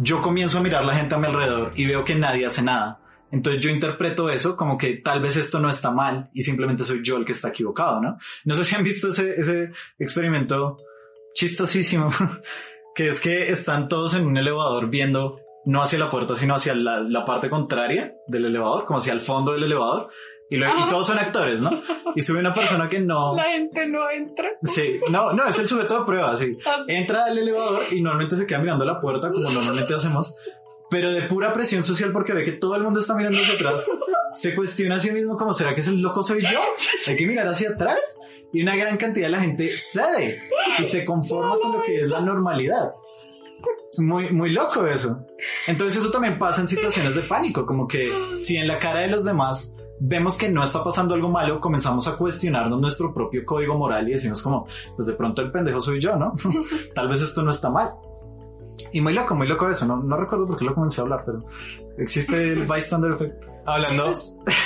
yo 0.00 0.20
comienzo 0.20 0.58
a 0.58 0.62
mirar 0.62 0.84
la 0.84 0.94
gente 0.94 1.14
a 1.14 1.18
mi 1.18 1.26
alrededor 1.26 1.72
y 1.74 1.86
veo 1.86 2.04
que 2.04 2.14
nadie 2.14 2.46
hace 2.46 2.62
nada. 2.62 3.00
Entonces 3.32 3.62
yo 3.62 3.70
interpreto 3.70 4.28
eso 4.28 4.56
como 4.56 4.76
que 4.76 4.96
tal 4.96 5.22
vez 5.22 5.36
esto 5.36 5.60
no 5.60 5.68
está 5.68 5.90
mal 5.90 6.30
y 6.32 6.42
simplemente 6.42 6.84
soy 6.84 7.00
yo 7.02 7.16
el 7.16 7.24
que 7.24 7.32
está 7.32 7.48
equivocado, 7.48 8.00
¿no? 8.00 8.16
No 8.44 8.54
sé 8.54 8.64
si 8.64 8.74
han 8.74 8.82
visto 8.82 9.08
ese, 9.08 9.34
ese 9.38 9.70
experimento 9.98 10.78
chistosísimo, 11.34 12.10
que 12.94 13.08
es 13.08 13.20
que 13.20 13.50
están 13.50 13.88
todos 13.88 14.14
en 14.14 14.26
un 14.26 14.36
elevador 14.36 14.90
viendo 14.90 15.40
no 15.64 15.82
hacia 15.82 15.98
la 15.98 16.10
puerta, 16.10 16.34
sino 16.34 16.54
hacia 16.54 16.74
la, 16.74 17.00
la 17.00 17.24
parte 17.24 17.50
contraria 17.50 18.12
del 18.26 18.46
elevador, 18.46 18.84
como 18.86 18.98
hacia 18.98 19.12
el 19.12 19.20
fondo 19.20 19.52
del 19.52 19.64
elevador. 19.64 20.10
Y, 20.50 20.56
luego- 20.56 20.74
y 20.84 20.88
todos 20.88 21.06
son 21.06 21.18
actores, 21.18 21.60
¿no? 21.60 21.70
Y 22.16 22.20
sube 22.22 22.40
una 22.40 22.52
persona 22.52 22.88
que 22.88 22.98
no... 22.98 23.36
La 23.36 23.44
gente 23.52 23.86
no 23.86 24.10
entra. 24.10 24.50
Sí, 24.64 24.98
no, 25.10 25.32
no, 25.32 25.46
es 25.46 25.58
el 25.60 25.68
sujeto 25.68 26.00
de 26.00 26.04
prueba, 26.04 26.34
sí. 26.34 26.58
Ah, 26.66 26.76
sí. 26.84 26.92
Entra 26.92 27.24
al 27.26 27.38
elevador 27.38 27.84
y 27.92 28.02
normalmente 28.02 28.34
se 28.36 28.46
queda 28.46 28.58
mirando 28.58 28.84
la 28.84 28.98
puerta 29.00 29.30
como 29.30 29.48
normalmente 29.48 29.94
hacemos, 29.94 30.34
pero 30.90 31.12
de 31.12 31.22
pura 31.22 31.52
presión 31.52 31.84
social 31.84 32.10
porque 32.10 32.32
ve 32.32 32.42
que 32.44 32.52
todo 32.52 32.74
el 32.74 32.82
mundo 32.82 32.98
está 32.98 33.14
mirando 33.14 33.38
hacia 33.40 33.54
atrás, 33.54 33.86
se 34.36 34.54
cuestiona 34.56 34.96
a 34.96 34.98
sí 34.98 35.12
mismo 35.12 35.36
como, 35.36 35.52
¿será 35.52 35.72
que 35.72 35.82
es 35.82 35.88
el 35.88 36.00
loco 36.00 36.22
soy 36.24 36.42
yo? 36.42 36.60
Hay 37.06 37.16
que 37.16 37.26
mirar 37.28 37.46
hacia 37.46 37.70
atrás 37.70 38.18
y 38.52 38.60
una 38.62 38.74
gran 38.74 38.96
cantidad 38.96 39.26
de 39.28 39.30
la 39.30 39.40
gente 39.40 39.76
cede 39.76 40.34
y 40.80 40.84
se 40.84 41.04
conforma 41.04 41.56
con 41.62 41.72
lo 41.78 41.82
que 41.82 41.94
es 41.96 42.08
la 42.08 42.20
normalidad. 42.20 42.90
Muy, 43.98 44.30
muy 44.30 44.50
loco 44.50 44.86
eso. 44.86 45.24
Entonces 45.66 46.02
eso 46.02 46.10
también 46.10 46.38
pasa 46.38 46.60
en 46.60 46.68
situaciones 46.68 47.14
de 47.14 47.22
pánico, 47.22 47.66
como 47.66 47.86
que 47.86 48.10
si 48.34 48.56
en 48.56 48.66
la 48.66 48.78
cara 48.80 49.00
de 49.00 49.08
los 49.08 49.24
demás 49.24 49.74
vemos 50.00 50.36
que 50.36 50.48
no 50.48 50.62
está 50.62 50.82
pasando 50.82 51.14
algo 51.14 51.28
malo, 51.28 51.60
comenzamos 51.60 52.08
a 52.08 52.16
cuestionarnos 52.16 52.80
nuestro 52.80 53.12
propio 53.12 53.44
código 53.44 53.76
moral 53.76 54.08
y 54.08 54.12
decimos 54.12 54.42
como, 54.42 54.66
pues 54.96 55.06
de 55.06 55.12
pronto 55.12 55.42
el 55.42 55.52
pendejo 55.52 55.80
soy 55.80 56.00
yo, 56.00 56.16
¿no? 56.16 56.34
Tal 56.94 57.08
vez 57.08 57.22
esto 57.22 57.42
no 57.42 57.50
está 57.50 57.70
mal. 57.70 57.92
Y 58.92 59.00
muy 59.00 59.12
loco, 59.12 59.34
muy 59.34 59.46
loco 59.46 59.68
eso, 59.68 59.86
no, 59.86 59.98
no 59.98 60.16
recuerdo 60.16 60.46
por 60.46 60.56
qué 60.56 60.64
lo 60.64 60.74
comencé 60.74 61.00
a 61.00 61.04
hablar, 61.04 61.22
pero 61.24 61.44
existe 61.98 62.52
el 62.52 62.64
bystander 62.66 63.12
effect. 63.12 63.44
Hablando, 63.66 64.12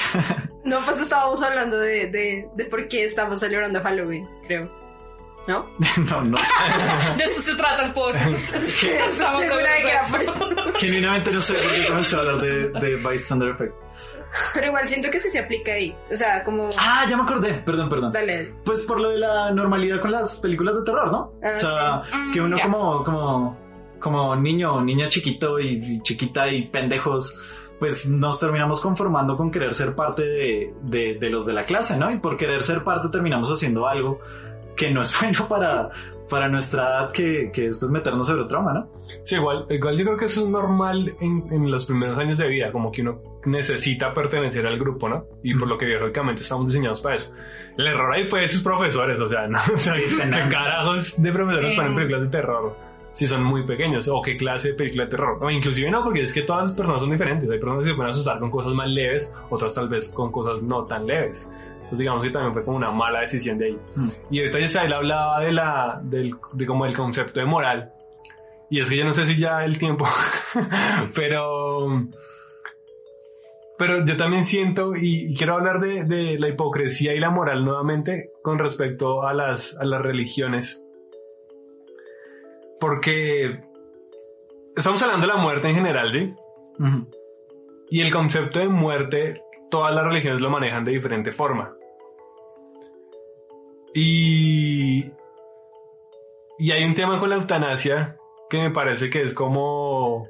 No, 0.64 0.82
pues 0.85 1.01
estábamos 1.01 1.43
hablando 1.43 1.76
de, 1.78 2.11
de, 2.11 2.49
de 2.55 2.64
por 2.66 2.89
qué 2.89 3.05
estamos 3.05 3.41
celebrando 3.41 3.80
Halloween, 3.82 4.26
creo. 4.47 4.70
¿No? 5.47 5.66
no, 6.09 6.24
no 6.24 6.39
sé. 6.39 6.45
De 7.18 7.24
eso 7.24 7.43
se 7.43 7.55
trata 7.55 7.85
el 7.85 7.93
podcast. 7.93 8.55
Sí, 8.62 8.89
Estamos 8.89 9.43
segura 9.43 9.72
de 9.74 9.82
que. 9.82 10.78
Genuinamente 10.78 11.32
no 11.32 11.41
sé 11.43 11.53
por 11.55 11.70
qué 11.70 11.87
comencé 11.87 12.16
a 12.16 12.18
hablar 12.20 12.41
de, 12.41 12.68
de 12.80 12.97
bystander 12.97 13.51
effect. 13.51 13.74
Pero 14.55 14.66
igual 14.68 14.87
siento 14.87 15.11
que 15.11 15.20
sí 15.20 15.28
se 15.28 15.39
aplica 15.39 15.72
ahí. 15.72 15.95
O 16.11 16.16
sea, 16.16 16.43
como... 16.43 16.68
Ah, 16.78 17.07
ya 17.09 17.16
me 17.16 17.22
acordé, 17.22 17.55
perdón, 17.55 17.89
perdón. 17.89 18.12
Dale. 18.12 18.55
Pues 18.64 18.82
por 18.82 19.01
lo 19.01 19.11
de 19.11 19.18
la 19.18 19.51
normalidad 19.53 20.01
con 20.01 20.12
las 20.12 20.41
películas 20.41 20.76
de 20.78 20.85
terror, 20.85 21.11
¿no? 21.11 21.32
Ah, 21.43 21.53
o 21.55 21.59
sea, 21.59 22.03
sí. 22.11 22.30
que 22.32 22.41
uno 22.41 22.57
Mm, 22.57 22.61
como, 22.62 23.05
como, 23.05 23.59
como 24.01 24.37
niño, 24.37 24.80
niña 24.82 25.09
chiquito 25.09 25.59
y, 25.59 25.97
y 25.97 26.03
chiquita 26.03 26.49
y 26.49 26.68
pendejos, 26.68 27.39
pues 27.78 28.07
nos 28.07 28.39
terminamos 28.39 28.80
conformando 28.80 29.37
con 29.37 29.51
querer 29.51 29.74
ser 29.74 29.95
parte 29.95 30.22
de, 30.22 30.74
de, 30.82 31.14
de 31.14 31.30
los 31.30 31.47
de 31.47 31.53
la 31.53 31.64
clase, 31.64 31.97
¿no? 31.97 32.11
Y 32.11 32.18
por 32.18 32.37
querer 32.37 32.62
ser 32.62 32.85
parte 32.85 33.09
terminamos 33.09 33.51
haciendo 33.51 33.87
algo 33.87 34.20
que 34.76 34.91
no 34.91 35.03
es 35.03 35.14
bueno 35.20 35.47
para, 35.49 35.91
para 36.29 36.49
nuestra 36.49 36.83
edad, 36.83 37.12
que, 37.12 37.51
que 37.53 37.66
es 37.66 37.79
pues 37.79 37.91
meternos 37.91 38.27
sobre 38.27 38.45
trauma, 38.45 38.72
¿no? 38.72 38.89
sí, 39.25 39.37
igual, 39.37 39.66
igual 39.68 39.97
yo 39.99 40.05
creo 40.05 40.16
que 40.16 40.25
eso 40.25 40.43
es 40.43 40.49
normal 40.49 41.14
en, 41.20 41.45
en 41.51 41.70
los 41.70 41.85
primeros 41.85 42.18
años 42.18 42.39
de 42.39 42.49
vida, 42.49 42.72
como 42.72 42.91
que 42.91 43.03
uno 43.03 43.20
necesita 43.47 44.14
pertenecer 44.14 44.66
al 44.66 44.79
grupo, 44.79 45.09
¿no? 45.09 45.27
Y 45.43 45.55
por 45.55 45.68
lo 45.68 45.77
que 45.77 45.85
biológicamente 45.87 46.43
estamos 46.43 46.66
diseñados 46.72 47.01
para 47.01 47.16
eso. 47.16 47.35
El 47.77 47.87
error 47.87 48.14
ahí 48.14 48.25
fue 48.25 48.41
de 48.41 48.49
sus 48.49 48.62
profesores, 48.62 49.20
o 49.20 49.27
sea, 49.29 49.47
¿no? 49.49 49.59
O 49.75 49.79
sea, 49.79 49.95
Sí, 49.95 50.03
¿qué 50.09 50.49
carajos 50.51 51.22
de 51.22 51.33
profesores 51.33 51.70
Sí. 51.72 51.77
ponen 51.77 51.95
películas 51.95 52.22
de 52.22 52.29
terror? 52.29 52.95
si 53.14 53.29
son 53.29 53.45
muy 53.45 53.64
pequeños 53.64 54.09
o 54.09 54.20
qué 54.20 54.37
clase 54.37 54.70
de 54.70 54.75
película 54.75 55.05
de 55.05 55.11
terror. 55.11 55.39
O 55.41 55.49
inclusive 55.49 55.89
no, 55.89 56.03
porque 56.03 56.22
es 56.22 56.33
que 56.33 56.43
todas 56.43 56.62
las 56.64 56.72
personas 56.72 57.01
son 57.01 57.12
diferentes. 57.12 57.49
Hay 57.49 57.61
personas 57.61 57.85
que 57.85 57.91
se 57.91 57.95
pueden 57.95 58.11
asustar 58.11 58.41
con 58.41 58.51
cosas 58.51 58.72
más 58.75 58.89
leves, 58.89 59.33
otras 59.51 59.72
tal 59.72 59.89
vez 59.89 60.09
con 60.09 60.33
cosas 60.33 60.62
no 60.62 60.85
tan 60.87 61.07
leves. 61.07 61.49
Entonces 61.95 62.03
digamos 62.03 62.24
que 62.24 62.30
también 62.30 62.53
fue 62.53 62.64
como 62.64 62.76
una 62.76 62.90
mala 62.90 63.20
decisión 63.20 63.57
de 63.57 63.66
ahí. 63.66 63.78
Mm. 63.95 64.09
Y 64.30 64.38
ahorita 64.40 64.59
Yasael 64.59 64.92
hablaba 64.92 65.40
de 65.40 65.53
la, 65.53 66.01
del, 66.03 66.34
de 66.53 66.66
como 66.66 66.86
el 66.86 66.97
concepto 66.97 67.38
de 67.38 67.47
moral. 67.47 67.92
Y 68.68 68.80
es 68.80 68.88
que 68.88 68.97
yo 68.97 69.05
no 69.05 69.12
sé 69.12 69.26
si 69.26 69.36
ya 69.36 69.64
el 69.64 69.78
tiempo, 69.78 70.05
pero, 71.14 71.86
pero 73.78 74.05
yo 74.05 74.16
también 74.16 74.45
siento 74.45 74.95
y, 74.97 75.36
quiero 75.36 75.55
hablar 75.55 75.78
de, 75.78 76.03
de 76.03 76.36
la 76.36 76.49
hipocresía 76.49 77.14
y 77.14 77.20
la 77.20 77.30
moral 77.30 77.64
nuevamente 77.64 78.32
con 78.42 78.59
respecto 78.59 79.24
a 79.24 79.32
las, 79.32 79.76
a 79.78 79.84
las 79.84 80.03
religiones. 80.03 80.84
Porque 82.80 83.61
estamos 84.74 85.01
hablando 85.01 85.28
de 85.28 85.32
la 85.32 85.38
muerte 85.38 85.68
en 85.68 85.76
general, 85.76 86.11
¿sí? 86.11 86.34
Y 87.88 88.01
el 88.01 88.12
concepto 88.12 88.59
de 88.59 88.66
muerte, 88.66 89.45
todas 89.70 89.95
las 89.95 90.05
religiones 90.05 90.40
lo 90.40 90.51
manejan 90.51 90.84
de 90.84 90.90
diferente 90.90 91.30
forma. 91.30 91.76
Y, 93.95 95.05
y 96.59 96.70
hay 96.72 96.84
un 96.84 96.95
tema 96.95 97.20
con 97.20 97.30
la 97.30 97.36
eutanasia 97.36 98.16
que 98.51 98.59
me 98.59 98.70
parece 98.70 99.09
que 99.09 99.22
es 99.22 99.32
como, 99.32 100.28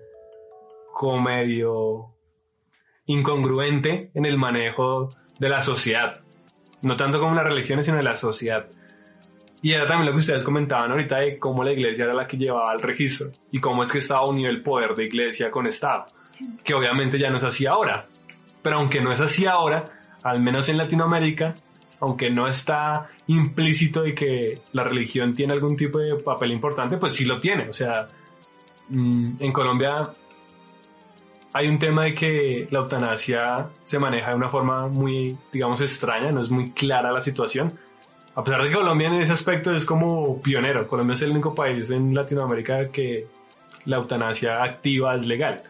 medio 1.23 2.15
incongruente 3.07 4.11
en 4.15 4.25
el 4.25 4.39
manejo 4.39 5.11
de 5.39 5.49
la 5.49 5.61
sociedad. 5.61 6.23
No 6.83 6.97
tanto 6.97 7.21
como 7.21 7.35
las 7.35 7.45
religiones, 7.45 7.87
sino 7.87 7.99
de 7.99 8.05
la 8.05 8.17
sociedad. 8.17 8.67
Y 9.63 9.73
era 9.73 9.87
también 9.87 10.07
lo 10.07 10.13
que 10.13 10.21
ustedes 10.21 10.45
comentaban 10.45 10.91
ahorita 10.91 11.21
de 11.21 11.39
cómo 11.39 11.65
la 11.65 11.73
iglesia 11.73 12.05
era 12.05 12.15
la 12.15 12.27
que 12.27 12.37
llevaba 12.37 12.73
el 12.75 12.81
registro 12.81 13.31
y 13.51 13.61
cómo 13.61 13.83
es 13.83 13.91
que 13.91 13.99
estaba 13.99 14.27
unido 14.27 14.51
el 14.51 14.63
poder 14.63 14.95
de 14.95 15.05
iglesia 15.05 15.51
con 15.51 15.67
Estado, 15.67 16.05
que 16.63 16.75
obviamente 16.75 17.19
ya 17.19 17.31
no 17.31 17.39
es 17.39 17.45
así 17.45 17.65
ahora. 17.65 18.07
Pero 18.63 18.77
aunque 18.77 19.01
no 19.01 19.11
es 19.11 19.21
así 19.21 19.47
ahora, 19.47 19.85
al 20.23 20.41
menos 20.41 20.69
en 20.69 20.77
Latinoamérica, 20.77 21.55
aunque 22.05 22.31
no 22.31 22.47
está 22.47 23.07
implícito 23.29 24.03
de 24.03 24.15
que 24.15 24.61
la 24.73 24.85
religión 24.85 25.33
tiene 25.33 25.55
algún 25.55 25.75
tipo 25.75 25.99
de 25.99 26.17
papel 26.17 26.53
importante, 26.53 26.99
pues 26.99 27.15
sí 27.15 27.25
lo 27.25 27.39
tiene. 27.39 27.71
O 27.71 27.73
sea, 27.73 28.07
mm, 28.91 29.37
en 29.41 29.53
Colombia 29.53 30.11
hay 31.55 31.67
un 31.67 31.79
tema 31.79 32.05
de 32.05 32.15
que 32.15 32.67
la 32.71 32.81
eutanasia 32.81 33.71
se 33.85 33.99
maneja 33.99 34.31
de 34.31 34.37
una 34.37 34.51
forma 34.51 34.87
muy, 34.87 35.35
digamos, 35.51 35.81
extraña, 35.81 36.31
no 36.31 36.43
es 36.43 36.51
muy 36.51 36.73
clara 36.73 37.11
la 37.11 37.23
situación. 37.23 37.73
A 38.35 38.45
pesar 38.45 38.63
de 38.63 38.69
que 38.69 38.75
Colombia 38.75 39.09
en 39.09 39.15
ese 39.15 39.33
aspecto 39.33 39.75
es 39.75 39.87
como 39.87 40.43
pionero, 40.43 40.87
Colombia 40.87 41.15
es 41.15 41.23
el 41.23 41.31
único 41.31 41.55
país 41.55 41.89
en 41.89 42.15
Latinoamérica 42.15 42.91
que 42.91 43.27
la 43.87 43.97
eutanasia 43.97 44.63
activa 44.63 45.17
es 45.17 45.27
legal. 45.27 45.63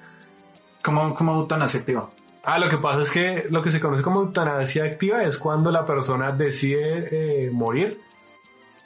¿Cómo, 0.82 1.14
cómo 1.14 1.34
eutanasia 1.42 1.78
activa? 1.78 2.10
Ah, 2.46 2.58
lo 2.58 2.68
que 2.68 2.76
pasa 2.78 3.00
es 3.00 3.10
que 3.10 3.46
lo 3.50 3.62
que 3.62 3.70
se 3.70 3.80
conoce 3.80 4.02
como 4.02 4.20
eutanasia 4.20 4.84
activa 4.84 5.22
es 5.24 5.38
cuando 5.38 5.70
la 5.70 5.86
persona 5.86 6.30
decide 6.32 7.08
eh, 7.46 7.50
morir 7.50 7.98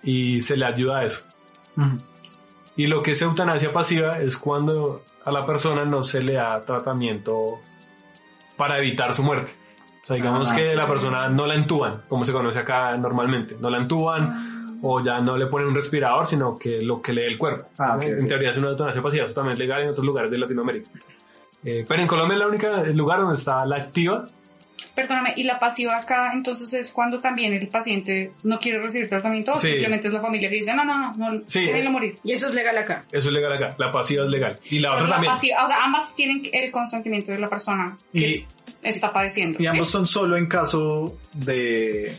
y 0.02 0.40
se 0.42 0.56
le 0.56 0.64
ayuda 0.64 0.98
a 1.00 1.04
eso. 1.04 1.22
Y 2.76 2.86
lo 2.86 3.02
que 3.02 3.12
es 3.12 3.22
eutanasia 3.22 3.72
pasiva 3.72 4.20
es 4.20 4.36
cuando 4.36 5.02
a 5.24 5.30
la 5.32 5.44
persona 5.44 5.84
no 5.84 6.02
se 6.04 6.20
le 6.22 6.34
da 6.34 6.60
tratamiento 6.60 7.58
para 8.56 8.78
evitar 8.78 9.12
su 9.12 9.22
muerte. 9.24 9.52
O 10.04 10.06
sea, 10.06 10.16
digamos 10.16 10.52
Ah. 10.52 10.56
que 10.56 10.74
la 10.74 10.86
persona 10.86 11.28
no 11.28 11.46
la 11.46 11.54
entuban, 11.54 12.02
como 12.08 12.24
se 12.24 12.32
conoce 12.32 12.60
acá 12.60 12.96
normalmente. 12.96 13.56
No 13.60 13.70
la 13.70 13.78
entuban 13.78 14.78
o 14.82 15.00
ya 15.00 15.18
no 15.20 15.36
le 15.36 15.46
ponen 15.46 15.68
un 15.68 15.74
respirador, 15.74 16.24
sino 16.26 16.56
que 16.56 16.80
lo 16.82 17.02
que 17.02 17.12
lee 17.12 17.24
el 17.24 17.36
cuerpo. 17.38 17.66
Ah, 17.78 17.98
En 18.00 18.26
teoría 18.28 18.50
es 18.50 18.56
una 18.56 18.68
eutanasia 18.68 19.02
pasiva, 19.02 19.24
eso 19.26 19.34
también 19.34 19.54
es 19.54 19.58
legal 19.58 19.82
en 19.82 19.88
otros 19.90 20.06
lugares 20.06 20.30
de 20.30 20.38
Latinoamérica. 20.38 20.88
Eh, 21.64 21.84
pero 21.86 22.00
en 22.02 22.08
Colombia 22.08 22.34
es 22.34 22.40
la 22.40 22.46
única 22.46 22.80
el 22.82 22.96
lugar 22.96 23.20
donde 23.20 23.38
está 23.38 23.64
la 23.66 23.76
activa. 23.76 24.26
Perdóname, 24.94 25.32
¿y 25.36 25.44
la 25.44 25.58
pasiva 25.60 25.96
acá 25.96 26.32
entonces 26.32 26.72
es 26.72 26.90
cuando 26.92 27.20
también 27.20 27.52
el 27.52 27.68
paciente 27.68 28.32
no 28.42 28.58
quiere 28.58 28.78
recibir 28.80 29.08
tratamiento 29.08 29.52
o 29.52 29.56
Sí. 29.56 29.68
simplemente 29.68 30.08
es 30.08 30.12
la 30.12 30.20
familia 30.20 30.48
que 30.48 30.56
dice, 30.56 30.74
no, 30.74 30.84
no, 30.84 31.12
no, 31.12 31.32
no, 31.32 31.40
Sí. 31.46 31.60
déjenlo 31.66 31.90
morir? 31.92 32.16
Y 32.24 32.32
eso 32.32 32.48
es 32.48 32.54
legal 32.54 32.76
acá. 32.78 33.04
Eso 33.12 33.28
es 33.28 33.34
legal 33.34 33.52
acá. 33.52 33.76
La 33.78 33.92
pasiva 33.92 34.24
es 34.24 34.30
legal. 34.30 34.58
Y 34.70 34.80
la 34.80 34.94
otra 34.94 35.04
La 35.04 35.10
también. 35.14 35.32
pasiva- 35.34 35.64
o 35.64 35.68
sea, 35.68 35.84
ambas 35.84 36.14
tienen 36.16 36.42
el 36.52 36.70
consentimiento 36.72 37.30
de 37.30 37.38
la 37.38 37.48
persona 37.48 37.96
que 38.12 38.18
Y, 38.18 38.46
está 38.82 39.12
padeciendo. 39.12 39.62
y 39.62 39.66
ambos 39.66 39.86
¿sí? 39.88 39.92
son 39.92 40.06
solo 40.06 40.36
en 40.36 40.46
caso 40.46 41.16
de... 41.32 42.16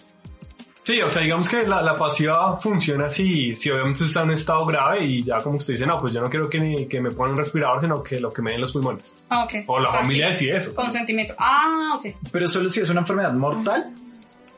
Sí, 0.90 1.00
o 1.04 1.08
sea, 1.10 1.22
digamos 1.22 1.48
que 1.48 1.68
la, 1.68 1.84
la 1.84 1.94
pasiva 1.94 2.58
funciona 2.60 3.12
si, 3.12 3.56
si 3.56 3.70
obviamente 3.70 4.04
está 4.06 4.22
en 4.22 4.30
un 4.30 4.34
estado 4.34 4.66
grave 4.66 5.06
y 5.06 5.24
ya 5.24 5.38
como 5.38 5.58
usted 5.58 5.74
dice, 5.74 5.86
no, 5.86 6.02
pues 6.02 6.14
yo 6.14 6.20
no 6.20 6.28
quiero 6.32 6.50
que, 6.50 6.60
ni, 6.60 6.88
que 6.88 7.00
me 7.00 7.12
pongan 7.12 7.34
un 7.34 7.38
respirador, 7.38 7.80
sino 7.80 8.02
que 8.02 8.20
lo 8.20 8.34
que 8.34 8.42
me 8.42 8.50
den 8.54 8.62
los 8.62 8.72
pulmones. 8.72 9.14
Ah, 9.30 9.44
ok. 9.44 9.54
O 9.68 9.80
la 9.80 9.90
Ah, 9.90 10.00
familia 10.00 10.30
decide 10.30 10.58
eso. 10.58 10.74
Consentimiento. 10.74 11.36
Ah, 11.38 11.92
ok. 11.96 12.08
Pero 12.32 12.48
solo 12.48 12.72
si 12.72 12.80
es 12.80 12.90
una 12.90 13.02
enfermedad 13.02 13.32
mortal 13.34 13.94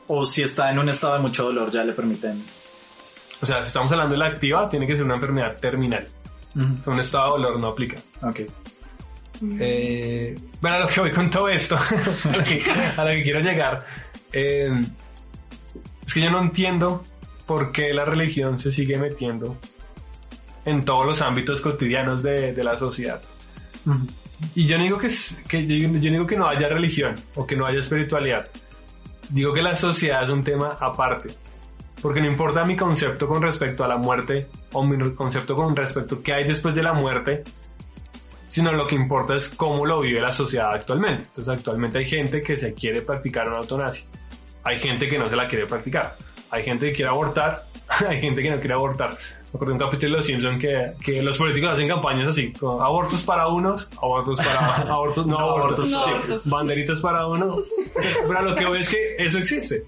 o 0.06 0.24
si 0.24 0.40
está 0.40 0.70
en 0.70 0.78
un 0.78 0.88
estado 0.88 1.12
de 1.14 1.18
mucho 1.20 1.44
dolor 1.44 1.70
ya 1.70 1.84
le 1.84 1.92
permiten... 1.92 2.42
O 3.42 3.44
sea, 3.44 3.62
si 3.62 3.66
estamos 3.66 3.92
hablando 3.92 4.12
de 4.14 4.18
la 4.20 4.26
activa, 4.28 4.70
tiene 4.70 4.86
que 4.86 4.96
ser 4.96 5.04
una 5.04 5.16
enfermedad 5.16 5.54
terminal. 5.60 6.06
Ujú. 6.56 6.90
Un 6.92 6.98
estado 6.98 7.36
de 7.36 7.42
dolor 7.42 7.60
no 7.60 7.66
aplica. 7.66 7.98
Ok. 8.22 8.40
Eh, 9.60 10.34
bueno, 10.62 10.76
a 10.76 10.80
lo 10.80 10.86
que 10.88 11.00
voy 11.00 11.10
con 11.12 11.28
todo 11.28 11.48
esto, 11.50 11.76
a, 12.32 12.36
lo 12.36 12.42
que, 12.44 12.62
a 12.96 13.04
lo 13.04 13.10
que 13.10 13.22
quiero 13.22 13.40
llegar, 13.40 13.84
eh, 14.32 14.70
es 16.06 16.12
que 16.14 16.20
yo 16.20 16.30
no 16.30 16.40
entiendo 16.40 17.02
por 17.46 17.72
qué 17.72 17.92
la 17.92 18.04
religión 18.04 18.58
se 18.60 18.70
sigue 18.72 18.98
metiendo 18.98 19.56
en 20.64 20.84
todos 20.84 21.06
los 21.06 21.22
ámbitos 21.22 21.60
cotidianos 21.60 22.22
de, 22.22 22.52
de 22.52 22.64
la 22.64 22.76
sociedad. 22.78 23.20
Y 24.54 24.66
yo 24.66 24.78
no 24.78 24.84
digo 24.84 24.98
que, 24.98 25.08
es- 25.08 25.36
que 25.48 25.66
yo, 25.66 25.88
yo 25.88 25.88
no 25.88 25.98
digo 25.98 26.26
que 26.26 26.36
no 26.36 26.46
haya 26.48 26.68
religión 26.68 27.14
o 27.34 27.46
que 27.46 27.56
no 27.56 27.66
haya 27.66 27.78
espiritualidad. 27.80 28.48
Digo 29.28 29.52
que 29.52 29.62
la 29.62 29.74
sociedad 29.74 30.22
es 30.22 30.30
un 30.30 30.42
tema 30.44 30.76
aparte. 30.80 31.30
Porque 32.00 32.20
no 32.20 32.26
importa 32.26 32.64
mi 32.64 32.74
concepto 32.76 33.28
con 33.28 33.40
respecto 33.42 33.84
a 33.84 33.88
la 33.88 33.96
muerte 33.96 34.48
o 34.72 34.84
mi 34.84 34.98
concepto 35.14 35.54
con 35.54 35.74
respecto 35.76 36.16
a 36.16 36.22
qué 36.22 36.32
hay 36.32 36.44
después 36.44 36.74
de 36.74 36.82
la 36.82 36.92
muerte, 36.92 37.44
sino 38.48 38.72
lo 38.72 38.86
que 38.86 38.96
importa 38.96 39.36
es 39.36 39.48
cómo 39.48 39.86
lo 39.86 40.00
vive 40.00 40.20
la 40.20 40.32
sociedad 40.32 40.72
actualmente. 40.74 41.24
Entonces 41.24 41.54
actualmente 41.54 41.98
hay 41.98 42.06
gente 42.06 42.42
que 42.42 42.58
se 42.58 42.74
quiere 42.74 43.02
practicar 43.02 43.48
una 43.48 43.58
eutanasia. 43.58 44.04
Hay 44.64 44.78
gente 44.78 45.08
que 45.08 45.18
no 45.18 45.28
se 45.28 45.36
la 45.36 45.48
quiere 45.48 45.66
practicar. 45.66 46.14
Hay 46.50 46.62
gente 46.62 46.86
que 46.88 46.92
quiere 46.92 47.10
abortar. 47.10 47.64
hay 48.08 48.20
gente 48.20 48.42
que 48.42 48.50
no 48.50 48.58
quiere 48.58 48.74
abortar. 48.74 49.10
Me 49.10 49.58
acuerdo 49.58 49.66
de 49.66 49.72
un 49.72 49.78
capítulo 49.78 50.12
de 50.12 50.16
Los 50.16 50.26
Simpson 50.26 50.58
que, 50.58 50.92
que 51.04 51.22
los 51.22 51.36
políticos 51.36 51.70
hacen 51.72 51.86
campañas 51.86 52.28
así, 52.28 52.52
como 52.52 52.82
abortos 52.82 53.22
para 53.22 53.48
unos, 53.48 53.86
abortos 54.00 54.38
para 54.38 54.76
abortos, 54.92 55.26
no, 55.26 55.38
No 55.38 55.46
abortos, 55.50 55.88
no 55.90 56.04
sí, 56.04 56.10
abortos. 56.10 56.48
banderitas 56.48 57.00
para 57.00 57.26
uno. 57.26 57.54
Pero 58.28 58.42
lo 58.42 58.54
que 58.54 58.64
voy 58.64 58.80
es 58.80 58.88
que 58.88 59.14
eso 59.18 59.38
existe. 59.38 59.84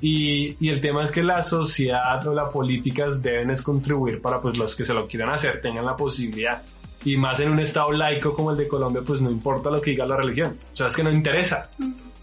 Y, 0.00 0.56
y 0.58 0.70
el 0.70 0.80
tema 0.80 1.04
es 1.04 1.12
que 1.12 1.22
la 1.22 1.42
sociedad 1.44 2.26
o 2.26 2.34
las 2.34 2.52
políticas 2.52 3.22
deben 3.22 3.50
es 3.50 3.62
contribuir 3.62 4.20
para 4.20 4.40
pues 4.40 4.58
los 4.58 4.74
que 4.74 4.84
se 4.84 4.92
lo 4.92 5.06
quieran 5.06 5.30
hacer 5.30 5.60
tengan 5.60 5.84
la 5.84 5.94
posibilidad. 5.96 6.60
Y 7.04 7.16
más 7.16 7.38
en 7.38 7.50
un 7.52 7.60
estado 7.60 7.92
laico 7.92 8.34
como 8.34 8.50
el 8.50 8.56
de 8.56 8.66
Colombia, 8.66 9.02
pues 9.06 9.20
no 9.20 9.30
importa 9.30 9.70
lo 9.70 9.80
que 9.80 9.92
diga 9.92 10.04
la 10.04 10.16
religión. 10.16 10.58
O 10.72 10.76
sea, 10.76 10.88
es 10.88 10.96
que 10.96 11.04
no 11.04 11.10
interesa. 11.12 11.70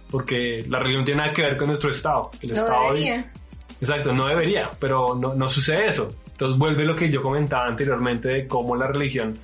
Porque 0.09 0.65
la 0.69 0.79
religión 0.79 1.05
tiene 1.05 1.21
nada 1.21 1.33
que 1.33 1.41
ver 1.41 1.57
con 1.57 1.67
nuestro 1.67 1.89
estado. 1.89 2.31
El 2.41 2.49
No 2.49 2.55
estado 2.55 2.83
debería. 2.85 3.31
Exacto, 3.79 4.13
no 4.13 4.27
debería, 4.27 4.71
pero 4.79 5.15
no, 5.15 5.33
no 5.35 5.47
sucede 5.47 5.87
eso. 5.87 6.07
Entonces 6.31 6.57
vuelve 6.57 6.83
lo 6.83 6.95
que 6.95 7.09
yo 7.09 7.21
comentaba 7.21 7.65
anteriormente 7.65 8.29
de 8.29 8.47
cómo 8.47 8.75
la 8.75 8.87
religión 8.87 9.37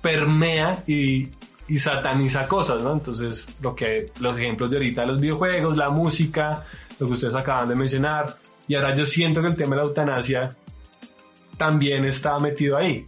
permea 0.00 0.82
y, 0.86 1.28
y 1.68 1.78
sataniza 1.78 2.46
cosas, 2.46 2.82
¿no? 2.82 2.92
Entonces, 2.92 3.46
lo 3.60 3.74
que, 3.74 4.10
los 4.20 4.36
ejemplos 4.36 4.70
de 4.70 4.76
ahorita, 4.76 5.06
los 5.06 5.20
videojuegos, 5.20 5.76
la 5.76 5.88
música, 5.88 6.62
lo 7.00 7.06
que 7.06 7.12
ustedes 7.14 7.34
acaban 7.34 7.68
de 7.68 7.74
mencionar, 7.74 8.36
y 8.68 8.74
ahora 8.74 8.94
yo 8.94 9.06
siento 9.06 9.40
que 9.42 9.48
el 9.48 9.56
tema 9.56 9.76
de 9.76 9.82
la 9.82 9.88
eutanasia 9.88 10.48
también 11.56 12.04
está 12.04 12.38
metido 12.38 12.76
ahí. 12.76 13.04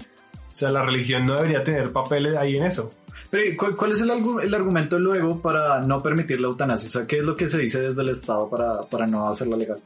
O 0.53 0.57
sea, 0.57 0.71
la 0.71 0.83
religión 0.83 1.27
no 1.27 1.35
debería 1.35 1.63
tener 1.63 1.93
papeles 1.93 2.37
ahí 2.37 2.57
en 2.57 2.65
eso. 2.65 2.91
Pero 3.31 3.45
¿y 3.45 3.57
¿cuál, 3.57 3.75
cuál 3.77 3.93
es 3.93 4.01
el, 4.01 4.11
el 4.43 4.55
argumento 4.55 4.99
luego 4.99 5.41
para 5.41 5.81
no 5.81 6.01
permitir 6.03 6.41
la 6.41 6.49
eutanasia? 6.49 6.89
O 6.89 6.91
sea, 6.93 7.07
¿qué 7.07 7.19
es 7.19 7.23
lo 7.25 7.37
que 7.37 7.47
se 7.47 7.59
dice 7.59 7.81
desde 7.81 8.03
el 8.03 8.09
Estado 8.11 8.49
para, 8.49 8.83
para 8.85 9.07
no 9.07 9.29
hacerla 9.29 9.57
legal? 9.57 9.79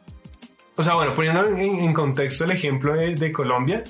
O 0.77 0.83
sea, 0.83 0.95
bueno, 0.95 1.13
poniendo 1.15 1.47
en, 1.49 1.81
en 1.81 1.93
contexto 1.93 2.45
el 2.45 2.53
ejemplo 2.53 2.95
de, 2.95 3.15
de 3.15 3.33
Colombia, 3.33 3.83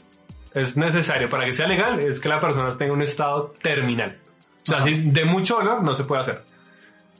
es 0.54 0.76
necesario 0.76 1.28
para 1.28 1.44
que 1.46 1.54
sea 1.54 1.66
legal 1.66 2.00
es 2.00 2.18
que 2.20 2.28
la 2.28 2.40
persona 2.40 2.76
tenga 2.76 2.92
un 2.92 3.02
estado 3.02 3.54
terminal. 3.62 4.16
O 4.66 4.70
sea, 4.70 4.80
si 4.82 5.00
de 5.10 5.24
mucho 5.24 5.56
dolor 5.56 5.82
no 5.82 5.94
se 5.94 6.04
puede 6.04 6.22
hacer. 6.22 6.42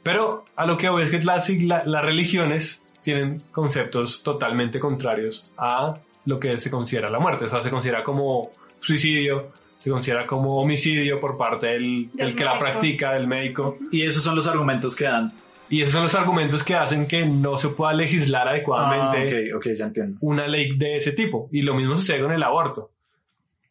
Pero 0.02 0.44
a 0.56 0.66
lo 0.66 0.76
que 0.76 0.88
voy 0.88 1.04
es 1.04 1.10
que 1.10 1.20
las, 1.22 1.48
la- 1.50 1.84
las 1.84 2.02
religiones 2.04 2.82
tienen 3.02 3.40
conceptos 3.52 4.22
totalmente 4.22 4.80
contrarios 4.80 5.50
a 5.56 5.94
lo 6.24 6.38
que 6.40 6.56
se 6.58 6.70
considera 6.70 7.08
la 7.10 7.20
muerte. 7.20 7.44
O 7.44 7.48
sea, 7.48 7.62
se 7.62 7.70
considera 7.70 8.02
como 8.02 8.50
suicidio, 8.80 9.50
se 9.82 9.90
considera 9.90 10.24
como 10.26 10.58
homicidio 10.58 11.18
por 11.18 11.36
parte 11.36 11.66
del, 11.66 12.08
Del 12.12 12.28
del 12.28 12.36
que 12.36 12.44
la 12.44 12.56
practica, 12.56 13.14
del 13.14 13.26
médico. 13.26 13.78
Y 13.90 14.02
esos 14.02 14.22
son 14.22 14.36
los 14.36 14.46
argumentos 14.46 14.94
que 14.94 15.06
dan. 15.06 15.32
Y 15.68 15.82
esos 15.82 15.94
son 15.94 16.04
los 16.04 16.14
argumentos 16.14 16.62
que 16.62 16.76
hacen 16.76 17.08
que 17.08 17.26
no 17.26 17.58
se 17.58 17.68
pueda 17.70 17.92
legislar 17.92 18.46
adecuadamente 18.46 19.50
Ah, 19.52 19.56
ok, 19.56 19.66
ok, 19.66 19.72
ya 19.76 19.86
entiendo. 19.86 20.18
una 20.20 20.46
ley 20.46 20.76
de 20.76 20.98
ese 20.98 21.10
tipo. 21.10 21.48
Y 21.50 21.62
lo 21.62 21.74
mismo 21.74 21.96
sucede 21.96 22.20
con 22.22 22.30
el 22.30 22.44
aborto. 22.44 22.92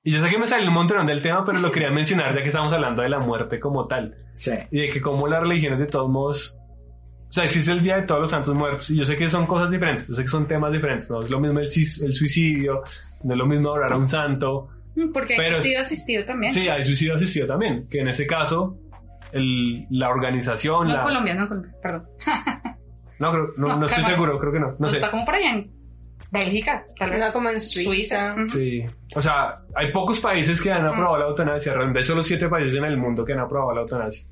Y 0.04 0.12
yo 0.12 0.22
sé 0.22 0.30
que 0.30 0.38
me 0.38 0.48
salió 0.48 0.68
un 0.68 0.74
montón 0.74 1.08
del 1.08 1.22
tema, 1.22 1.46
pero 1.46 1.60
lo 1.60 1.72
quería 1.72 1.92
mencionar 1.92 2.36
ya 2.36 2.42
que 2.42 2.48
estamos 2.50 2.74
hablando 2.74 3.04
de 3.04 3.08
la 3.10 3.20
muerte 3.20 3.58
como 3.58 3.88
tal. 3.88 4.14
Sí. 4.34 4.52
Y 4.70 4.82
de 4.82 4.90
que 4.90 5.00
como 5.00 5.30
las 5.30 5.40
religiones 5.40 5.80
de 5.80 5.86
todos 5.86 6.10
modos... 6.10 6.58
O 7.30 7.32
sea, 7.34 7.46
existe 7.46 7.72
el 7.72 7.82
Día 7.82 7.96
de 7.96 8.02
Todos 8.06 8.20
los 8.20 8.32
Santos 8.32 8.54
Muertos. 8.54 8.90
Y 8.90 8.98
yo 8.98 9.06
sé 9.06 9.16
que 9.16 9.30
son 9.30 9.46
cosas 9.46 9.72
diferentes. 9.72 10.10
Yo 10.10 10.16
sé 10.16 10.24
que 10.24 10.28
son 10.28 10.46
temas 10.46 10.74
diferentes. 10.74 11.10
No 11.10 11.22
es 11.22 11.30
lo 11.30 11.40
mismo 11.40 11.60
el, 11.60 11.68
el 11.68 12.14
suicidio. 12.14 12.82
No 13.24 13.34
es 13.34 13.38
lo 13.38 13.46
mismo 13.46 13.70
orar 13.70 13.94
a 13.94 13.96
un 13.96 14.10
santo. 14.10 14.68
Mm, 14.96 15.12
Porque 15.12 15.36
Pero- 15.38 15.58
hay 15.58 15.64
sido 15.64 15.80
asistido 15.82 16.26
también. 16.26 16.52
Sí, 16.52 16.68
hay 16.68 16.84
suicidio 16.86 17.16
asistido 17.16 17.48
también. 17.48 17.88
Que 17.90 18.00
en 18.02 18.10
ese 18.10 18.28
caso, 18.28 18.78
el- 19.32 19.86
la 19.90 20.10
organización... 20.10 20.88
No 20.88 20.94
la, 20.96 21.04
Colombia, 21.04 21.34
no 21.36 21.48
Colombia, 21.48 21.72
perdón. 21.82 22.08
No, 23.20 23.32
creo- 23.32 23.48
no, 23.58 23.68
No, 23.68 23.78
no 23.78 23.86
estoy 23.86 24.04
seguro. 24.04 24.40
Creo 24.40 24.52
que 24.52 24.60
no. 24.60 24.76
No 24.80 24.88
sé. 24.88 24.98
Está 24.98 25.12
como 25.12 25.24
por 25.26 25.36
allá 25.36 25.52
en 25.52 25.72
Bélgica, 26.32 26.86
tal 26.98 27.12
vez. 27.12 27.24
Como 27.32 27.50
en 27.50 27.62
Suiza. 27.62 28.34
Ujú. 28.38 28.50
Sí. 28.50 28.84
O 29.16 29.22
sea, 29.22 29.54
hay 29.76 29.92
pocos 29.92 30.20
países 30.20 30.62
que 30.62 30.72
han 30.72 30.86
aprobado 30.88 31.18
la 31.20 31.26
eutanasia. 31.28 31.74
Realmente 31.74 32.04
solo 32.04 32.24
siete 32.24 32.50
países 32.50 32.78
en 32.78 32.86
el 32.86 32.98
mundo 32.98 33.24
que 33.24 33.34
han 33.34 33.40
aprobado 33.40 33.76
la 33.76 33.82
eutanasia. 33.82 34.26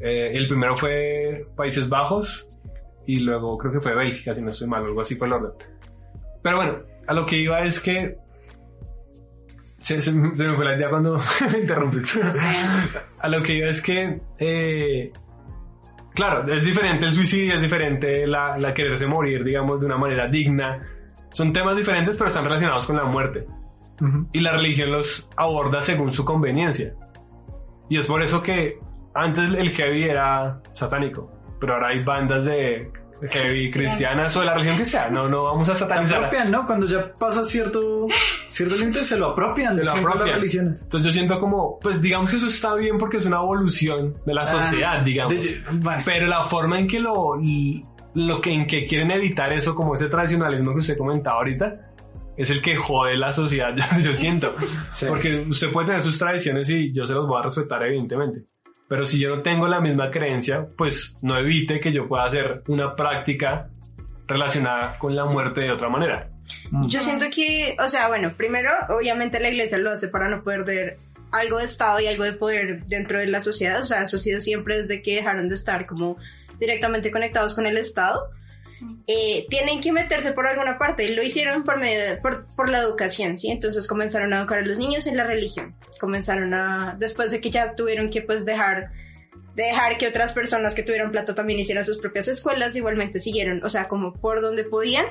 Eh, 0.00 0.30
el 0.34 0.46
primero 0.48 0.76
fue 0.76 1.46
Países 1.56 1.88
Bajos 1.88 2.46
y 3.06 3.20
luego 3.20 3.56
creo 3.56 3.72
que 3.72 3.80
fue 3.80 3.94
Bélgica, 3.94 4.34
si 4.34 4.42
no 4.42 4.50
estoy 4.50 4.68
mal, 4.68 4.84
algo 4.84 5.00
así 5.00 5.14
fue 5.14 5.26
el 5.26 5.32
orden. 5.34 5.52
Pero 6.42 6.56
bueno, 6.56 6.78
a 7.06 7.14
lo 7.14 7.24
que 7.26 7.36
iba 7.38 7.60
es 7.64 7.80
que... 7.80 8.16
Se, 9.86 10.00
se- 10.00 10.10
se 10.10 10.44
me 10.44 10.56
fue 10.56 10.64
la 10.64 10.76
idea 10.76 10.90
cuando 10.90 11.16
me 11.52 11.58
interrumpiste. 11.60 12.20
a 13.20 13.28
lo 13.28 13.40
que 13.42 13.54
iba 13.54 13.68
es 13.68 13.80
que... 13.80 14.20
eh, 14.38 15.12
claro, 16.12 16.44
es 16.52 16.64
diferente 16.64 17.04
el 17.06 17.12
suicidio, 17.12 17.54
es 17.54 17.62
diferente 17.62 18.26
la, 18.26 18.58
la 18.58 18.74
quererse 18.74 19.06
morir, 19.06 19.44
digamos, 19.44 19.78
de 19.80 19.86
una 19.86 19.96
manera 19.96 20.26
digna. 20.28 20.82
Son 21.32 21.52
temas 21.52 21.76
diferentes, 21.76 22.16
pero 22.16 22.30
están 22.30 22.44
relacionados 22.44 22.84
con 22.86 22.96
la 22.96 23.04
muerte 23.04 23.46
Ujú. 24.00 24.28
y 24.32 24.40
la 24.40 24.52
religión 24.52 24.90
los 24.90 25.28
aborda 25.36 25.80
según 25.82 26.10
su 26.10 26.24
conveniencia. 26.24 26.94
Y 27.88 27.98
es 27.98 28.06
por 28.06 28.22
eso 28.22 28.42
que 28.42 28.78
antes 29.14 29.50
el 29.54 29.70
heavy 29.70 30.04
era 30.04 30.60
satánico, 30.72 31.30
pero 31.60 31.74
ahora 31.74 31.88
hay 31.88 32.02
bandas 32.02 32.44
de 32.46 32.90
heavy 33.30 33.70
cristianas 33.70 34.36
o 34.36 34.40
de 34.40 34.46
la 34.46 34.54
religión 34.54 34.76
que 34.76 34.84
sea. 34.84 35.08
No, 35.10 35.28
no 35.28 35.44
vamos 35.44 35.68
a 35.68 35.74
Se 35.74 35.80
satanizar. 35.86 36.18
apropian, 36.24 36.50
¿no? 36.50 36.66
Cuando 36.66 36.86
ya 36.86 37.12
pasa 37.14 37.42
cierto, 37.44 38.06
cierto 38.48 38.76
límite, 38.76 39.04
se 39.04 39.16
lo 39.16 39.28
apropian. 39.28 39.74
Se 39.74 39.84
lo 39.84 39.90
apropian. 39.92 40.26
las 40.26 40.36
religiones. 40.36 40.82
Entonces 40.84 41.06
yo 41.06 41.12
siento 41.12 41.40
como, 41.40 41.78
pues 41.80 42.00
digamos 42.02 42.30
que 42.30 42.36
eso 42.36 42.46
está 42.46 42.74
bien 42.74 42.98
porque 42.98 43.16
es 43.18 43.26
una 43.26 43.36
evolución 43.36 44.14
de 44.26 44.34
la 44.34 44.46
sociedad, 44.46 44.98
Ah, 45.00 45.02
digamos. 45.04 45.34
de- 45.34 45.62
bueno. 45.72 46.02
Pero 46.04 46.26
la 46.26 46.44
forma 46.44 46.78
en 46.78 46.86
que 46.88 47.00
lo, 47.00 47.34
lo 48.14 48.40
que, 48.40 48.50
en 48.52 48.66
que 48.66 48.84
quieren 48.86 49.10
evitar 49.10 49.52
eso, 49.52 49.74
como 49.74 49.94
ese 49.94 50.08
tradicionalismo 50.08 50.72
que 50.72 50.78
usted 50.80 50.96
comentaba 50.98 51.36
ahorita, 51.38 51.80
es 52.36 52.50
el 52.50 52.60
que 52.60 52.76
jode 52.76 53.16
la 53.16 53.32
sociedad, 53.32 53.70
yo, 53.74 53.84
yo 54.04 54.14
siento. 54.14 54.54
Sí. 54.90 55.06
Porque 55.08 55.46
usted 55.48 55.72
puede 55.72 55.86
tener 55.86 56.02
sus 56.02 56.18
tradiciones 56.18 56.68
y 56.68 56.92
yo 56.92 57.06
se 57.06 57.14
los 57.14 57.26
voy 57.26 57.40
a 57.40 57.44
respetar, 57.44 57.82
evidentemente. 57.84 58.42
Pero 58.88 59.04
si 59.04 59.18
yo 59.18 59.34
no 59.34 59.42
tengo 59.42 59.66
la 59.66 59.80
misma 59.80 60.10
creencia, 60.10 60.66
pues 60.76 61.16
no 61.22 61.36
evite 61.38 61.80
que 61.80 61.92
yo 61.92 62.06
pueda 62.06 62.24
hacer 62.24 62.62
una 62.68 62.94
práctica 62.94 63.68
relacionada 64.26 64.98
con 64.98 65.14
la 65.14 65.24
muerte 65.24 65.60
de 65.60 65.72
otra 65.72 65.88
manera. 65.88 66.28
Yo 66.86 67.02
siento 67.02 67.26
que, 67.30 67.76
o 67.84 67.88
sea, 67.88 68.08
bueno, 68.08 68.34
primero, 68.36 68.70
obviamente 68.88 69.40
la 69.40 69.48
iglesia 69.48 69.78
lo 69.78 69.90
hace 69.90 70.08
para 70.08 70.28
no 70.28 70.42
perder 70.42 70.98
algo 71.32 71.58
de 71.58 71.64
Estado 71.64 72.00
y 72.00 72.06
algo 72.06 72.24
de 72.24 72.32
poder 72.32 72.84
dentro 72.86 73.18
de 73.18 73.26
la 73.26 73.40
sociedad. 73.40 73.80
O 73.80 73.84
sea, 73.84 74.02
eso 74.02 74.16
ha 74.16 74.20
sido 74.20 74.40
siempre 74.40 74.78
desde 74.78 75.02
que 75.02 75.16
dejaron 75.16 75.48
de 75.48 75.54
estar 75.54 75.86
como 75.86 76.16
directamente 76.58 77.10
conectados 77.10 77.54
con 77.54 77.66
el 77.66 77.76
Estado. 77.78 78.30
Eh, 79.06 79.46
tienen 79.48 79.80
que 79.80 79.92
meterse 79.92 80.32
por 80.32 80.46
alguna 80.46 80.78
parte. 80.78 81.08
Lo 81.08 81.22
hicieron 81.22 81.64
por, 81.64 81.78
medio 81.78 82.20
por, 82.20 82.68
la 82.68 82.80
educación, 82.80 83.38
¿sí? 83.38 83.50
Entonces 83.50 83.86
comenzaron 83.86 84.32
a 84.32 84.40
educar 84.40 84.58
a 84.58 84.62
los 84.62 84.78
niños 84.78 85.06
en 85.06 85.16
la 85.16 85.24
religión. 85.24 85.74
Comenzaron 86.00 86.52
a, 86.54 86.96
después 86.98 87.30
de 87.30 87.40
que 87.40 87.50
ya 87.50 87.74
tuvieron 87.74 88.10
que 88.10 88.22
pues 88.22 88.44
dejar 88.44 88.90
dejar 89.54 89.96
que 89.96 90.06
otras 90.06 90.32
personas 90.32 90.74
que 90.74 90.82
tuvieran 90.82 91.10
plata 91.10 91.34
también 91.34 91.58
hicieran 91.58 91.84
sus 91.84 91.96
propias 91.96 92.28
escuelas, 92.28 92.76
igualmente 92.76 93.18
siguieron, 93.18 93.64
o 93.64 93.70
sea, 93.70 93.88
como 93.88 94.12
por 94.12 94.42
donde 94.42 94.64
podían, 94.64 95.06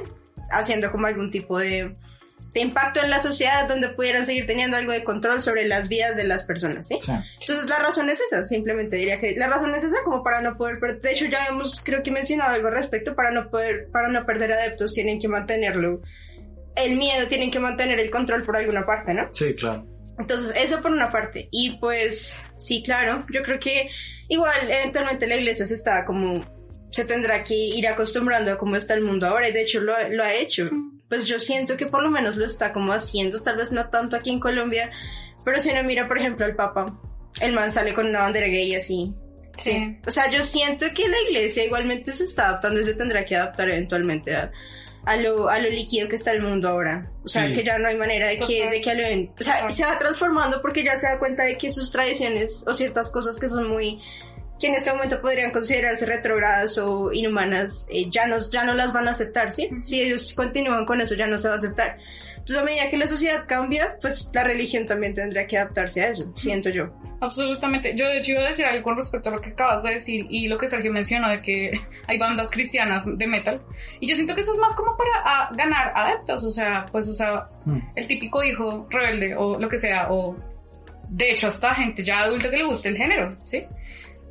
haciendo 0.52 0.92
como 0.92 1.08
algún 1.08 1.32
tipo 1.32 1.58
de 1.58 1.96
impacto 2.62 3.02
en 3.02 3.10
la 3.10 3.20
sociedad 3.20 3.68
donde 3.68 3.90
pudieran 3.90 4.26
seguir 4.26 4.48
teniendo 4.48 4.78
algo 4.78 4.92
de 4.92 5.04
control 5.04 5.42
sobre 5.42 5.66
las 5.68 5.90
vidas 5.90 6.16
de 6.18 6.24
las 6.24 6.44
personas, 6.44 6.88
¿sí? 6.88 6.98
Sí. 7.02 7.12
Entonces 7.42 7.70
la 7.70 7.80
razón 7.80 8.10
es 8.10 8.22
esa, 8.22 8.44
simplemente 8.44 8.96
diría 8.96 9.20
que 9.20 9.36
la 9.36 9.48
razón 9.48 9.74
es 9.76 9.84
esa 9.84 9.98
como 10.04 10.24
para 10.24 10.42
no 10.42 10.58
poder, 10.58 10.80
de 11.02 11.12
hecho 11.12 11.26
ya 11.26 11.46
hemos 11.48 11.82
creo 11.84 12.02
que 12.04 12.12
mencionado 12.12 12.52
algo 12.54 12.68
al 12.68 12.74
respecto, 12.76 13.16
para 13.16 13.32
no 13.32 13.50
poder, 13.50 13.88
para 13.92 14.08
no 14.10 14.26
perder 14.26 14.54
adeptos 14.54 14.94
tienen 14.94 15.20
que 15.20 15.28
mantenerlo, 15.28 16.02
el 16.76 16.96
miedo 16.98 17.28
tienen 17.28 17.52
que 17.52 17.60
mantener 17.60 18.00
el 18.00 18.10
control 18.12 18.44
por 18.44 18.58
alguna 18.58 18.86
parte, 18.86 19.14
¿no? 19.14 19.28
Sí, 19.32 19.54
claro. 19.56 19.86
Entonces, 20.18 20.54
eso 20.56 20.82
por 20.82 20.92
una 20.92 21.10
parte. 21.10 21.50
Y 21.52 21.78
pues, 21.78 22.38
sí, 22.58 22.82
claro, 22.84 23.26
yo 23.34 23.44
creo 23.44 23.60
que 23.60 23.90
igual 24.30 24.72
eventualmente 24.72 25.28
la 25.28 25.36
iglesia 25.36 25.66
se 25.66 25.74
está 25.74 26.06
como, 26.06 26.40
se 26.90 27.04
tendrá 27.04 27.42
que 27.42 27.54
ir 27.54 27.86
acostumbrando 27.88 28.52
a 28.54 28.58
cómo 28.58 28.78
está 28.78 28.94
el 28.94 29.02
mundo 29.02 29.28
ahora 29.28 29.50
y 29.50 29.52
de 29.52 29.62
hecho 29.64 29.82
lo, 29.82 29.94
ha- 29.94 30.08
lo 30.08 30.24
ha 30.24 30.34
hecho. 30.34 30.70
Pues 31.10 31.26
yo 31.26 31.40
siento 31.40 31.78
que 31.78 31.86
por 31.86 32.02
lo 32.02 32.10
menos 32.10 32.36
lo 32.36 32.46
está 32.46 32.72
como 32.72 32.92
haciendo, 32.94 33.42
tal 33.44 33.58
vez 33.58 33.72
no 33.72 33.90
tanto 33.90 34.16
aquí 34.16 34.32
en 34.32 34.40
Colombia, 34.40 34.92
pero 35.44 35.62
si 35.62 35.70
uno 35.70 35.84
mira, 35.84 36.08
por 36.08 36.18
ejemplo, 36.18 36.46
al 36.46 36.56
Papa, 36.56 37.00
el 37.42 37.54
man 37.54 37.70
sale 37.72 37.94
con 37.94 38.08
una 38.08 38.22
bandera 38.24 38.48
gay 38.48 38.74
así. 38.76 39.14
Sí. 39.58 39.98
O 40.06 40.12
sea, 40.12 40.30
yo 40.30 40.44
siento 40.44 40.86
que 40.94 41.08
la 41.08 41.18
iglesia 41.30 41.64
igualmente 41.64 42.12
se 42.12 42.24
está 42.26 42.50
adaptando 42.50 42.80
y 42.80 42.84
se 42.84 42.94
tendrá 42.96 43.24
que 43.24 43.36
adaptar 43.36 43.70
eventualmente 43.70 44.36
a, 44.36 44.52
a 45.06 45.16
lo, 45.18 45.48
a 45.48 45.60
lo 45.60 45.70
líquido 45.70 46.10
que 46.10 46.16
está 46.18 46.32
el 46.32 46.42
mundo 46.42 46.68
ahora. 46.68 47.10
O 47.24 47.30
sea, 47.30 47.46
Sí. 47.48 47.54
que 47.54 47.64
ya 47.64 47.78
no 47.78 47.88
hay 47.88 47.96
manera 47.96 48.28
de 48.28 48.38
que, 48.40 48.70
de 48.70 48.82
que 48.82 48.96
lo 48.96 49.04
O 49.40 49.44
sea, 49.44 49.70
se 49.70 49.86
va 49.86 49.98
transformando 49.98 50.62
porque 50.62 50.84
ya 50.84 50.98
se 50.98 51.08
da 51.08 51.20
cuenta 51.20 51.44
de 51.44 51.58
que 51.58 51.72
sus 51.72 51.90
tradiciones 51.92 52.66
o 52.68 52.74
ciertas 52.74 53.10
cosas 53.12 53.40
que 53.40 53.48
son 53.48 53.70
muy 53.70 54.02
que 54.60 54.68
en 54.68 54.76
este 54.76 54.92
momento 54.92 55.22
podrían 55.22 55.52
considerarse 55.52 56.06
retrógradas 56.06 56.78
o 56.78 57.12
inhumanas, 57.12 57.88
eh, 57.92 58.06
ya, 58.10 58.26
no, 58.28 58.38
ya 58.52 58.64
no 58.64 58.74
las 58.74 58.94
van 58.94 59.08
a 59.08 59.12
aceptar, 59.12 59.52
¿sí? 59.52 59.70
Si 59.82 60.02
ellos 60.02 60.34
continúan 60.34 60.86
con 60.86 61.02
eso, 61.02 61.16
ya 61.16 61.28
no 61.28 61.38
se 61.38 61.48
va 61.48 61.56
a 61.56 61.58
aceptar. 61.58 61.98
Entonces, 62.32 62.58
a 62.58 62.64
medida 62.64 62.90
que 62.90 62.98
la 62.98 63.08
sociedad 63.08 63.46
cambia, 63.48 63.98
pues 64.00 64.30
la 64.34 64.44
religión 64.44 64.86
también 64.86 65.16
tendrá 65.16 65.48
que 65.48 65.58
adaptarse 65.58 66.04
a 66.04 66.10
eso, 66.10 66.32
siento 66.36 66.70
yo. 66.70 66.94
Absolutamente. 67.20 67.96
Yo 67.96 68.06
de 68.06 68.20
hecho 68.20 68.34
iba 68.34 68.42
a 68.42 68.48
decir 68.48 68.66
algo 68.66 68.84
con 68.84 68.98
respecto 68.98 69.30
a 69.30 69.32
lo 69.32 69.42
que 69.42 69.50
acabas 69.50 69.82
de 69.82 69.92
decir 69.94 70.28
y 70.30 70.48
lo 70.48 70.58
que 70.58 70.68
Sergio 70.68 70.92
mencionó 70.92 71.30
de 71.30 71.42
que 71.42 71.72
hay 72.08 72.20
bandas 72.20 72.52
cristianas 72.52 73.06
de 73.18 73.28
metal. 73.28 73.62
Y 74.00 74.08
yo 74.08 74.16
siento 74.16 74.36
que 74.36 74.42
eso 74.42 74.52
es 74.52 74.60
más 74.60 74.76
como 74.76 74.96
para 74.96 75.10
ah, 75.24 75.50
ganar 75.56 75.92
adeptos, 75.96 76.44
o 76.44 76.52
sea, 76.52 76.86
pues, 76.92 77.08
o 77.08 77.14
sea, 77.14 77.50
Mm. 77.66 77.80
el 77.96 78.08
típico 78.08 78.44
hijo 78.44 78.88
rebelde 78.90 79.36
o 79.36 79.60
lo 79.60 79.68
que 79.68 79.78
sea, 79.78 80.12
o 80.12 80.38
de 81.10 81.32
hecho 81.32 81.48
hasta 81.48 81.74
gente 81.74 82.04
ya 82.04 82.20
adulta 82.20 82.50
que 82.50 82.58
le 82.58 82.64
guste 82.66 82.90
el 82.90 82.98
género, 82.98 83.36
¿sí? 83.46 83.66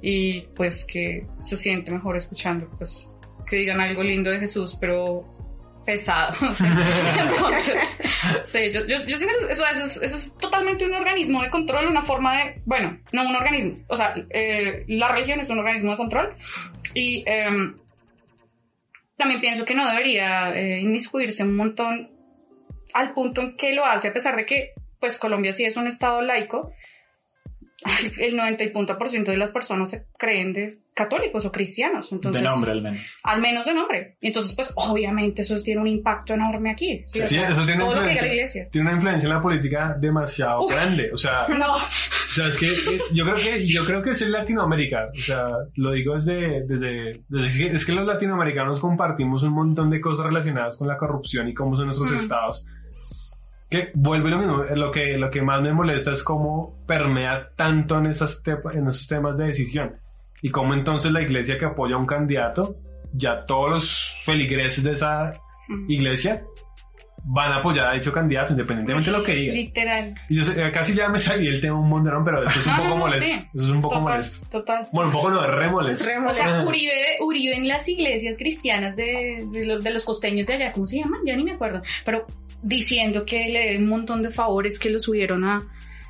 Y 0.07 0.43
pues 0.55 0.85
que 0.85 1.27
se 1.43 1.57
siente 1.57 1.91
mejor 1.91 2.19
escuchando, 2.19 2.69
pues 2.77 3.07
que 3.47 3.57
digan 3.57 3.81
algo 3.81 4.03
lindo 4.03 4.31
de 4.31 4.39
Jesús, 4.39 4.77
pero 4.79 5.25
pesado. 5.87 6.35
o 6.51 6.53
sea, 6.53 6.69
entonces, 7.33 7.75
sí, 8.45 8.71
yo, 8.71 8.81
yo, 8.87 8.97
yo 9.07 9.17
siento 9.17 9.47
que 9.47 9.53
eso, 9.53 9.65
eso, 9.67 9.85
es, 9.85 10.03
eso 10.03 10.17
es 10.17 10.37
totalmente 10.37 10.85
un 10.85 10.93
organismo 10.93 11.43
de 11.43 11.49
control, 11.49 11.87
una 11.87 12.03
forma 12.03 12.37
de, 12.37 12.63
bueno, 12.67 12.99
no 13.13 13.27
un 13.27 13.35
organismo, 13.35 13.83
o 13.89 13.97
sea, 13.97 14.15
eh, 14.29 14.85
la 14.89 15.09
religión 15.09 15.41
es 15.41 15.49
un 15.49 15.59
organismo 15.59 15.93
de 15.93 15.97
control 15.97 16.37
y 16.93 17.25
em, 17.27 17.79
también 19.17 19.41
pienso 19.41 19.65
que 19.65 19.75
no 19.75 19.89
debería 19.89 20.55
eh, 20.55 20.81
inmiscuirse 20.81 21.45
un 21.45 21.57
montón 21.57 22.11
al 22.93 23.15
punto 23.15 23.41
en 23.41 23.57
que 23.57 23.73
lo 23.73 23.87
hace, 23.87 24.09
a 24.09 24.13
pesar 24.13 24.37
de 24.37 24.45
que, 24.45 24.73
pues, 25.01 25.19
Colombia 25.19 25.55
sí 25.55 25.65
es 25.65 25.77
un 25.77 25.87
estado 25.87 26.21
laico, 26.21 26.73
el 28.19 28.37
90 28.37 28.65
y 28.65 28.69
punto 28.71 28.97
por 28.99 29.09
ciento 29.09 29.31
de 29.31 29.37
las 29.37 29.51
personas 29.51 29.91
se 29.91 30.07
creen 30.19 30.53
de 30.53 30.79
católicos 30.95 31.45
o 31.45 31.51
cristianos, 31.51 32.13
entonces... 32.13 32.41
de 32.41 32.49
nombre 32.49 32.71
al 32.71 32.83
menos. 32.83 33.19
Al 33.25 33.41
menos 33.41 33.67
de 33.67 33.75
nombre. 33.75 34.17
Y 34.21 34.29
entonces, 34.29 34.55
pues, 34.55 34.73
obviamente 34.77 35.43
eso 35.43 35.61
tiene 35.61 35.81
un 35.81 35.89
impacto 35.89 36.35
enorme 36.35 36.71
aquí. 36.71 37.05
Sí, 37.09 37.21
eso 37.21 37.67
tiene 37.67 37.83
todo 37.85 37.97
lo 37.97 38.07
que 38.07 38.15
la 38.15 38.27
iglesia. 38.29 38.69
Tiene 38.71 38.87
una 38.89 38.97
influencia 38.97 39.27
en 39.27 39.35
la 39.35 39.41
política 39.41 39.97
demasiado 40.01 40.65
Uf. 40.67 40.73
grande. 40.73 41.11
O 41.13 41.17
sea, 41.17 41.49
No, 41.49 41.73
O 41.75 42.37
sea, 42.37 42.47
es 42.49 42.57
que 42.57 42.69
eh, 42.71 43.01
yo 43.13 43.25
creo 43.25 43.37
que 43.37 43.67
yo 43.67 43.85
creo 43.85 44.03
que 44.03 44.11
es 44.11 44.23
en 44.23 44.31
Latinoamérica. 44.33 45.09
O 45.15 45.19
sea, 45.21 45.45
lo 45.77 45.93
digo 45.93 46.15
desde, 46.15 46.65
desde, 46.67 47.11
es 47.75 47.85
que 47.85 47.93
los 47.93 48.07
latinoamericanos 48.07 48.79
compartimos 48.81 49.43
un 49.43 49.53
montón 49.53 49.91
de 49.91 50.01
cosas 50.01 50.27
relacionadas 50.27 50.77
con 50.77 50.87
la 50.89 50.97
corrupción 50.97 51.49
y 51.49 51.55
cómo 51.55 51.77
son 51.77 51.87
nuestros 51.87 52.11
Mm. 52.13 52.17
estados. 52.17 52.67
Que 53.81 53.91
vuelve 53.95 54.31
lo 54.31 54.39
mismo. 54.39 54.63
Lo 54.75 54.91
que, 54.91 55.17
lo 55.19 55.31
que 55.31 55.43
más 55.43 55.61
me 55.63 55.73
molesta 55.73 56.13
es 56.13 56.23
cómo 56.23 56.85
permea 56.87 57.49
tanto 57.57 57.99
en, 57.99 58.07
esas 58.07 58.43
en 58.73 58.89
esos 58.89 59.07
temas 59.07 59.37
de 59.39 59.47
decisión. 59.47 59.97
Y 60.43 60.51
cómo 60.51 60.75
entonces 60.75 61.11
la 61.13 61.23
iglesia 61.23 61.59
que 61.59 61.65
apoya 61.65 61.95
a 61.95 61.99
un 61.99 62.07
candidato, 62.07 62.77
ya 63.13 63.45
todos 63.47 63.71
los 63.71 64.15
feligreses 64.25 64.85
de 64.85 64.93
esa 64.93 65.33
iglesia 65.89 66.43
van 67.27 67.53
a 67.53 67.57
apoyar 67.61 67.87
a 67.87 67.95
dicho 67.95 68.13
candidato, 68.13 68.53
independientemente 68.53 69.11
de 69.11 69.17
lo 69.17 69.25
que 69.25 69.35
diga. 69.35 69.55
literal. 69.55 70.15
Y 70.29 70.37
yo 70.37 70.45
sé, 70.45 70.61
eh, 70.63 70.71
casi 70.71 70.93
ya 70.95 71.09
me 71.09 71.19
salí 71.19 71.49
el 71.49 71.59
tema 71.59 71.79
un 71.81 71.89
monderón, 71.89 72.23
pero 72.23 72.45
eso 72.45 72.61
es 72.61 72.67
un 72.67 72.73
No, 72.73 72.79
poco 72.83 72.89
no, 72.91 72.97
molesto. 72.99 73.25
sí. 73.25 73.49
Eso 73.55 73.65
es 73.65 73.71
un 73.71 73.81
poco 73.81 73.95
Total, 73.95 74.13
molesto. 74.13 74.47
total. 74.51 74.87
Bueno, 74.93 75.09
un 75.09 75.15
poco 75.17 75.31
no, 75.31 75.43
es 75.45 75.51
re 75.55 75.65
Es 75.67 75.73
molesto. 75.73 76.05
re 76.05 76.19
O 76.19 76.33
sea, 76.35 76.45
molesto. 76.47 76.69
Uribe, 76.69 76.93
Uribe 77.21 77.57
en 77.57 77.67
las 77.69 77.89
iglesias 77.89 78.37
cristianas 78.37 78.97
de, 78.97 79.47
de, 79.51 79.65
los, 79.65 79.83
de 79.83 79.91
los 79.91 80.05
costeños 80.05 80.47
de 80.49 80.53
allá, 80.55 80.73
¿cómo 80.73 80.85
se 80.87 80.99
llaman? 80.99 81.21
Ya 81.25 81.35
ni 81.35 81.45
me 81.45 81.53
acuerdo. 81.53 81.81
Pero 82.05 82.27
diciendo 82.65 83.25
que 83.25 83.49
le 83.49 83.59
debe 83.61 83.79
un 83.79 83.89
montón 83.89 84.23
de 84.23 84.31
favores 84.31 84.79
que 84.79 84.91
lo 84.91 84.99
subieron 84.99 85.45
a, 85.45 85.63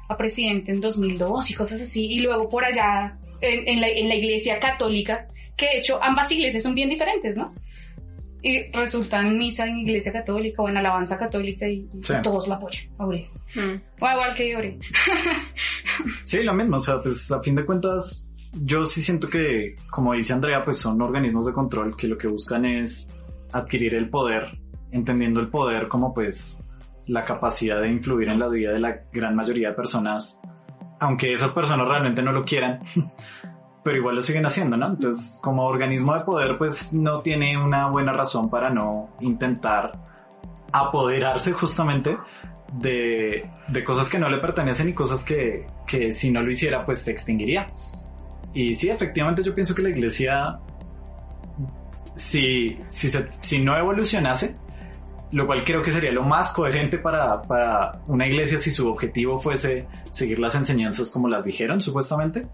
a 0.08 0.16
presidente 0.16 0.70
en 0.72 0.80
2002 0.80 1.50
y 1.50 1.54
cosas 1.54 1.80
así, 1.80 2.06
y 2.06 2.20
luego 2.20 2.48
por 2.48 2.64
allá 2.64 3.18
en, 3.40 3.68
en, 3.68 3.80
la, 3.80 3.88
en 3.88 4.08
la 4.08 4.14
iglesia 4.14 4.58
católica, 4.60 5.26
que 5.56 5.66
de 5.66 5.78
hecho 5.78 6.02
ambas 6.02 6.30
iglesias 6.32 6.62
son 6.62 6.74
bien 6.74 6.88
diferentes, 6.88 7.36
¿no? 7.36 7.52
Y 8.42 8.70
resultan 8.72 9.26
en 9.28 9.38
misa 9.38 9.66
en 9.66 9.78
iglesia 9.78 10.12
católica 10.12 10.60
o 10.62 10.68
en 10.68 10.76
alabanza 10.76 11.18
católica 11.18 11.66
y, 11.66 11.88
y 11.94 12.02
Sí. 12.02 12.12
todos 12.22 12.46
lo 12.46 12.54
apoyan. 12.54 12.84
a 12.98 13.06
Uribe. 13.06 13.30
Mm. 13.54 13.80
O 14.04 14.10
igual 14.10 14.34
que 14.36 14.56
Uribe. 14.56 14.78
Sí, 16.22 16.42
lo 16.42 16.52
mismo, 16.54 16.76
o 16.76 16.80
sea, 16.80 17.00
pues 17.02 17.30
a 17.32 17.40
fin 17.42 17.54
de 17.54 17.64
cuentas, 17.64 18.30
yo 18.52 18.84
sí 18.84 19.00
siento 19.00 19.28
que, 19.28 19.76
como 19.90 20.12
dice 20.12 20.32
Andrea, 20.32 20.60
pues 20.60 20.76
son 20.78 21.00
organismos 21.00 21.46
de 21.46 21.52
control 21.52 21.96
que 21.96 22.08
lo 22.08 22.18
que 22.18 22.26
buscan 22.28 22.64
es 22.64 23.08
adquirir 23.52 23.94
el 23.94 24.10
poder, 24.10 24.58
entendiendo 24.94 25.40
el 25.40 25.48
poder 25.48 25.88
como 25.88 26.14
pues 26.14 26.62
la 27.06 27.22
capacidad 27.22 27.80
de 27.80 27.88
influir 27.88 28.28
en 28.28 28.38
la 28.38 28.48
vida 28.48 28.72
de 28.72 28.80
la 28.80 29.02
gran 29.12 29.34
mayoría 29.34 29.70
de 29.70 29.74
personas, 29.74 30.40
aunque 31.00 31.32
esas 31.32 31.52
personas 31.52 31.86
realmente 31.86 32.22
no 32.22 32.32
lo 32.32 32.44
quieran, 32.44 32.80
pero 33.84 33.96
igual 33.96 34.14
lo 34.14 34.22
siguen 34.22 34.46
haciendo, 34.46 34.76
¿no? 34.76 34.86
Entonces, 34.86 35.38
como 35.42 35.66
organismo 35.66 36.14
de 36.14 36.20
poder, 36.20 36.56
pues 36.56 36.92
no 36.92 37.20
tiene 37.20 37.58
una 37.58 37.88
buena 37.88 38.12
razón 38.12 38.48
para 38.48 38.70
no 38.70 39.10
intentar 39.20 39.92
apoderarse 40.72 41.52
justamente 41.52 42.16
de, 42.72 43.50
de 43.68 43.84
cosas 43.84 44.08
que 44.08 44.18
no 44.18 44.28
le 44.28 44.38
pertenecen 44.38 44.88
y 44.88 44.94
cosas 44.94 45.24
que, 45.24 45.66
que 45.86 46.12
si 46.12 46.30
no 46.30 46.40
lo 46.40 46.50
hiciera, 46.50 46.86
pues 46.86 47.00
se 47.00 47.10
extinguiría. 47.10 47.66
Y 48.54 48.74
sí, 48.74 48.88
efectivamente 48.88 49.42
yo 49.42 49.54
pienso 49.54 49.74
que 49.74 49.82
la 49.82 49.90
iglesia, 49.90 50.58
si, 52.14 52.78
si, 52.88 53.10
si 53.40 53.62
no 53.62 53.76
evolucionase, 53.76 54.56
lo 55.34 55.46
cual 55.46 55.64
creo 55.64 55.82
que 55.82 55.90
sería 55.90 56.12
lo 56.12 56.22
más 56.22 56.52
coherente 56.52 56.98
para, 56.98 57.42
para 57.42 58.00
una 58.06 58.26
iglesia 58.26 58.56
si 58.58 58.70
su 58.70 58.88
objetivo 58.88 59.40
fuese 59.40 59.88
seguir 60.12 60.38
las 60.38 60.54
enseñanzas 60.54 61.10
como 61.10 61.28
las 61.28 61.44
dijeron 61.44 61.80
supuestamente, 61.80 62.46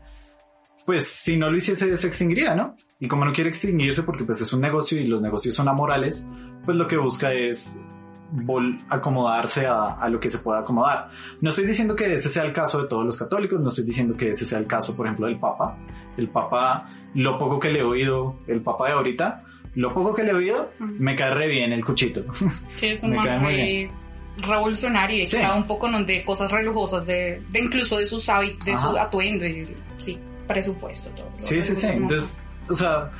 pues 0.87 1.07
si 1.07 1.37
no 1.37 1.51
lo 1.51 1.57
hiciese 1.59 1.95
se 1.95 2.07
extinguiría, 2.07 2.55
¿no? 2.55 2.77
Y 2.99 3.07
como 3.07 3.27
no 3.27 3.35
quiere 3.35 3.51
extinguirse 3.51 4.03
porque 4.03 4.25
pues 4.25 4.41
es 4.41 4.51
un 4.55 4.63
negocio 4.63 4.99
y 4.99 5.05
los 5.05 5.21
negocios 5.21 5.55
son 5.55 5.69
amorales, 5.69 6.27
pues 6.65 6.77
lo 6.79 6.89
que 6.89 6.97
busca 6.97 7.35
es 7.35 7.79
acomodarse 8.89 9.67
a, 9.67 9.97
a 10.01 10.09
lo 10.09 10.19
que 10.19 10.31
se 10.31 10.39
pueda 10.39 10.61
acomodar. 10.61 11.11
No 11.43 11.51
estoy 11.51 11.67
diciendo 11.67 11.95
que 11.95 12.15
ese 12.15 12.31
sea 12.31 12.45
el 12.45 12.55
caso 12.55 12.81
de 12.81 12.89
todos 12.89 13.05
los 13.05 13.19
católicos, 13.19 13.61
no 13.61 13.69
estoy 13.69 13.85
diciendo 13.85 14.17
que 14.17 14.31
ese 14.31 14.47
sea 14.47 14.59
el 14.59 14.67
caso, 14.67 14.97
por 14.97 15.07
ejemplo, 15.07 15.27
del 15.27 15.37
Papa. 15.37 15.77
El 16.17 16.31
Papa, 16.31 16.89
lo 17.15 17.37
poco 17.37 17.61
que 17.61 17.69
le 17.71 17.81
he 17.81 17.85
oído, 17.85 18.37
el 18.47 18.63
Papa 18.63 18.87
de 18.87 18.93
ahorita, 18.93 19.45
lo 19.75 19.95
poco 19.95 20.15
que 20.15 20.23
le 20.25 20.31
he 20.31 20.35
oído, 20.35 20.73
me 20.79 21.15
cae 21.15 21.31
re 21.31 21.49
bien 21.49 21.73
el 21.73 21.85
cuchito. 21.85 22.25
Sí, 22.77 22.87
es 22.87 23.03
un 23.03 23.11
Me 23.11 23.17
cae 23.19 23.37
man 23.37 23.43
muy 23.43 23.53
re 23.87 23.91
revolucionario 24.47 25.23
y 25.23 25.27
Sí. 25.27 25.37
un 25.55 25.67
poco 25.67 25.89
de 25.91 26.25
cosas 26.25 26.51
relujosas, 26.51 27.07
de, 27.07 27.43
de 27.51 27.61
incluso 27.61 27.99
de 27.99 28.07
sus 28.07 28.29
hábitos, 28.29 28.65
de 28.65 28.77
su 28.79 28.97
atuendo 28.97 29.45
y 29.47 29.67
sí, 29.99 30.19
presupuesto, 30.47 31.11
todo. 31.11 31.31
Sí, 31.37 31.61
sí, 31.63 31.75
sí. 31.75 31.87
Entonces, 31.89 32.45
o 32.69 32.75
sea, 32.75 33.11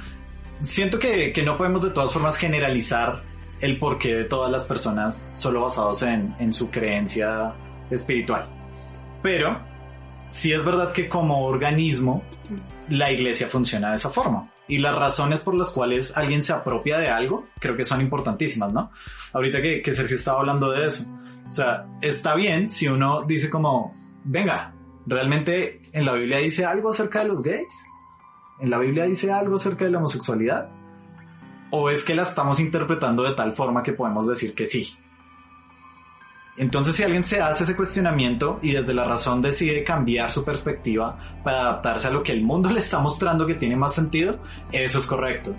siento 0.63 0.99
que, 0.99 1.33
que 1.33 1.43
no 1.43 1.57
podemos 1.57 1.83
de 1.83 1.91
todas 1.91 2.13
formas 2.13 2.37
generalizar 2.39 3.23
el 3.61 3.79
porqué 3.79 4.15
de 4.15 4.25
todas 4.25 4.51
las 4.51 4.65
personas 4.65 5.31
solo 5.35 5.63
basados 5.63 6.03
en, 6.03 6.35
en 6.39 6.53
su 6.53 6.71
creencia 6.71 7.53
espiritual. 7.91 8.49
Pero 9.23 9.61
sí 10.29 10.53
es 10.53 10.65
verdad 10.65 10.93
que 10.93 11.09
como 11.09 11.45
organismo 11.45 12.23
la 12.89 13.13
iglesia 13.13 13.49
funciona 13.49 13.91
de 13.91 13.97
esa 13.97 14.09
forma. 14.11 14.50
Y 14.71 14.79
las 14.79 14.95
razones 14.95 15.41
por 15.41 15.55
las 15.55 15.71
cuales 15.71 16.17
alguien 16.17 16.43
se 16.43 16.53
apropia 16.53 16.99
de 16.99 17.09
algo 17.09 17.49
creo 17.59 17.77
que 17.77 17.85
son 17.85 18.01
importantísimas, 18.01 18.73
¿no? 18.73 18.93
Ahorita 19.33 19.61
que, 19.61 19.83
que 19.83 19.93
Sergio 19.93 20.15
estaba 20.15 20.39
hablando 20.39 20.71
de 20.71 20.87
eso. 20.87 21.05
O 21.49 21.53
sea, 21.53 21.87
está 22.01 22.37
bien 22.37 22.71
si 22.71 22.87
uno 22.87 23.25
dice 23.27 23.51
como, 23.51 23.95
venga, 24.25 24.73
¿realmente 25.07 25.83
en 25.93 26.07
la 26.07 26.13
Biblia 26.13 26.39
dice 26.39 26.65
algo 26.65 26.91
acerca 26.91 27.23
de 27.23 27.29
los 27.29 27.43
gays? 27.43 27.85
¿En 28.61 28.71
la 28.71 28.79
Biblia 28.79 29.05
dice 29.07 29.33
algo 29.33 29.57
acerca 29.57 29.85
de 29.85 29.91
la 29.91 29.99
homosexualidad? 29.99 30.71
¿O 31.73 31.91
es 31.91 32.05
que 32.05 32.15
la 32.15 32.23
estamos 32.23 32.61
interpretando 32.61 33.25
de 33.25 33.35
tal 33.35 33.53
forma 33.55 33.83
que 33.83 33.93
podemos 33.93 34.29
decir 34.29 34.55
que 34.55 34.67
sí? 34.67 34.97
Entonces, 36.61 36.95
si 36.95 37.03
alguien 37.03 37.23
se 37.23 37.41
hace 37.41 37.65
ese 37.65 37.75
cuestionamiento 37.75 38.59
y 38.61 38.73
desde 38.73 38.93
la 38.93 39.05
razón 39.05 39.41
decide 39.41 39.83
cambiar 39.83 40.31
su 40.31 40.45
perspectiva 40.45 41.17
para 41.43 41.63
adaptarse 41.63 42.09
a 42.09 42.11
lo 42.11 42.23
que 42.23 42.33
el 42.33 42.43
mundo 42.43 42.71
le 42.73 42.81
está 42.81 42.99
mostrando 42.99 43.47
que 43.47 43.55
tiene 43.55 43.77
más 43.77 43.95
sentido, 43.95 44.33
eso 44.71 44.99
es 44.99 45.07
correcto. 45.07 45.55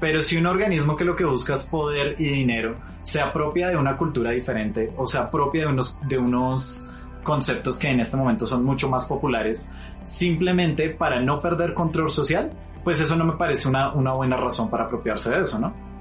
Pero 0.00 0.20
si 0.20 0.36
un 0.36 0.46
organismo 0.46 0.96
que 0.96 1.04
lo 1.04 1.14
que 1.14 1.24
busca 1.24 1.54
es 1.54 1.62
poder 1.62 2.16
y 2.18 2.24
dinero 2.24 2.74
se 3.04 3.20
apropia 3.20 3.68
de 3.68 3.76
una 3.76 3.96
cultura 3.96 4.32
diferente 4.32 4.92
o 4.96 5.06
se 5.06 5.18
apropia 5.18 5.60
de 5.60 5.68
unos, 5.68 6.00
de 6.08 6.18
unos 6.18 6.82
conceptos 7.22 7.78
que 7.78 7.90
en 7.90 8.00
este 8.00 8.16
momento 8.16 8.44
son 8.44 8.64
mucho 8.64 8.88
más 8.88 9.04
populares, 9.04 9.68
simplemente 10.02 10.90
para 10.90 11.20
no 11.20 11.38
perder 11.38 11.72
control 11.72 12.10
social, 12.10 12.50
pues 12.82 13.00
eso 13.00 13.14
no 13.14 13.24
me 13.24 13.34
parece 13.34 13.68
una, 13.68 13.92
una 13.92 14.12
buena 14.12 14.36
razón 14.36 14.68
para 14.68 14.86
apropiarse 14.86 15.30
de 15.30 15.42
eso, 15.42 15.60
¿no? 15.60 15.91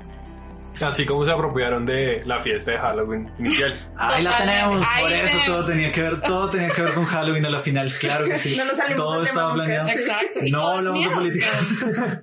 Así 0.81 1.05
como 1.05 1.25
se 1.25 1.31
apropiaron 1.31 1.85
de 1.85 2.21
la 2.25 2.39
fiesta 2.41 2.71
de 2.71 2.77
Halloween 2.79 3.31
inicial. 3.39 3.73
Ahí 3.97 4.23
la 4.23 4.37
tenemos, 4.37 4.85
Ahí 4.89 5.03
por 5.03 5.11
eso 5.11 5.25
tenemos. 5.37 5.45
todo 5.45 5.65
tenía 5.67 5.91
que 5.91 6.01
ver, 6.01 6.21
todo 6.21 6.49
tenía 6.49 6.69
que 6.69 6.81
ver 6.81 6.93
con 6.93 7.05
Halloween 7.05 7.45
a 7.45 7.49
la 7.49 7.61
final, 7.61 7.91
claro 7.99 8.25
que 8.25 8.37
sí. 8.37 8.55
No 8.61 8.65
nos 8.65 8.77
salimos 8.77 9.05
todo 9.05 9.23
estaba 9.23 9.49
nunca, 9.49 9.63
planeado. 9.63 9.89
Exacto. 9.89 10.39
y 10.41 10.51
No 10.51 10.67
hablamos 10.67 11.03
de 11.03 11.09
política. 11.09 11.47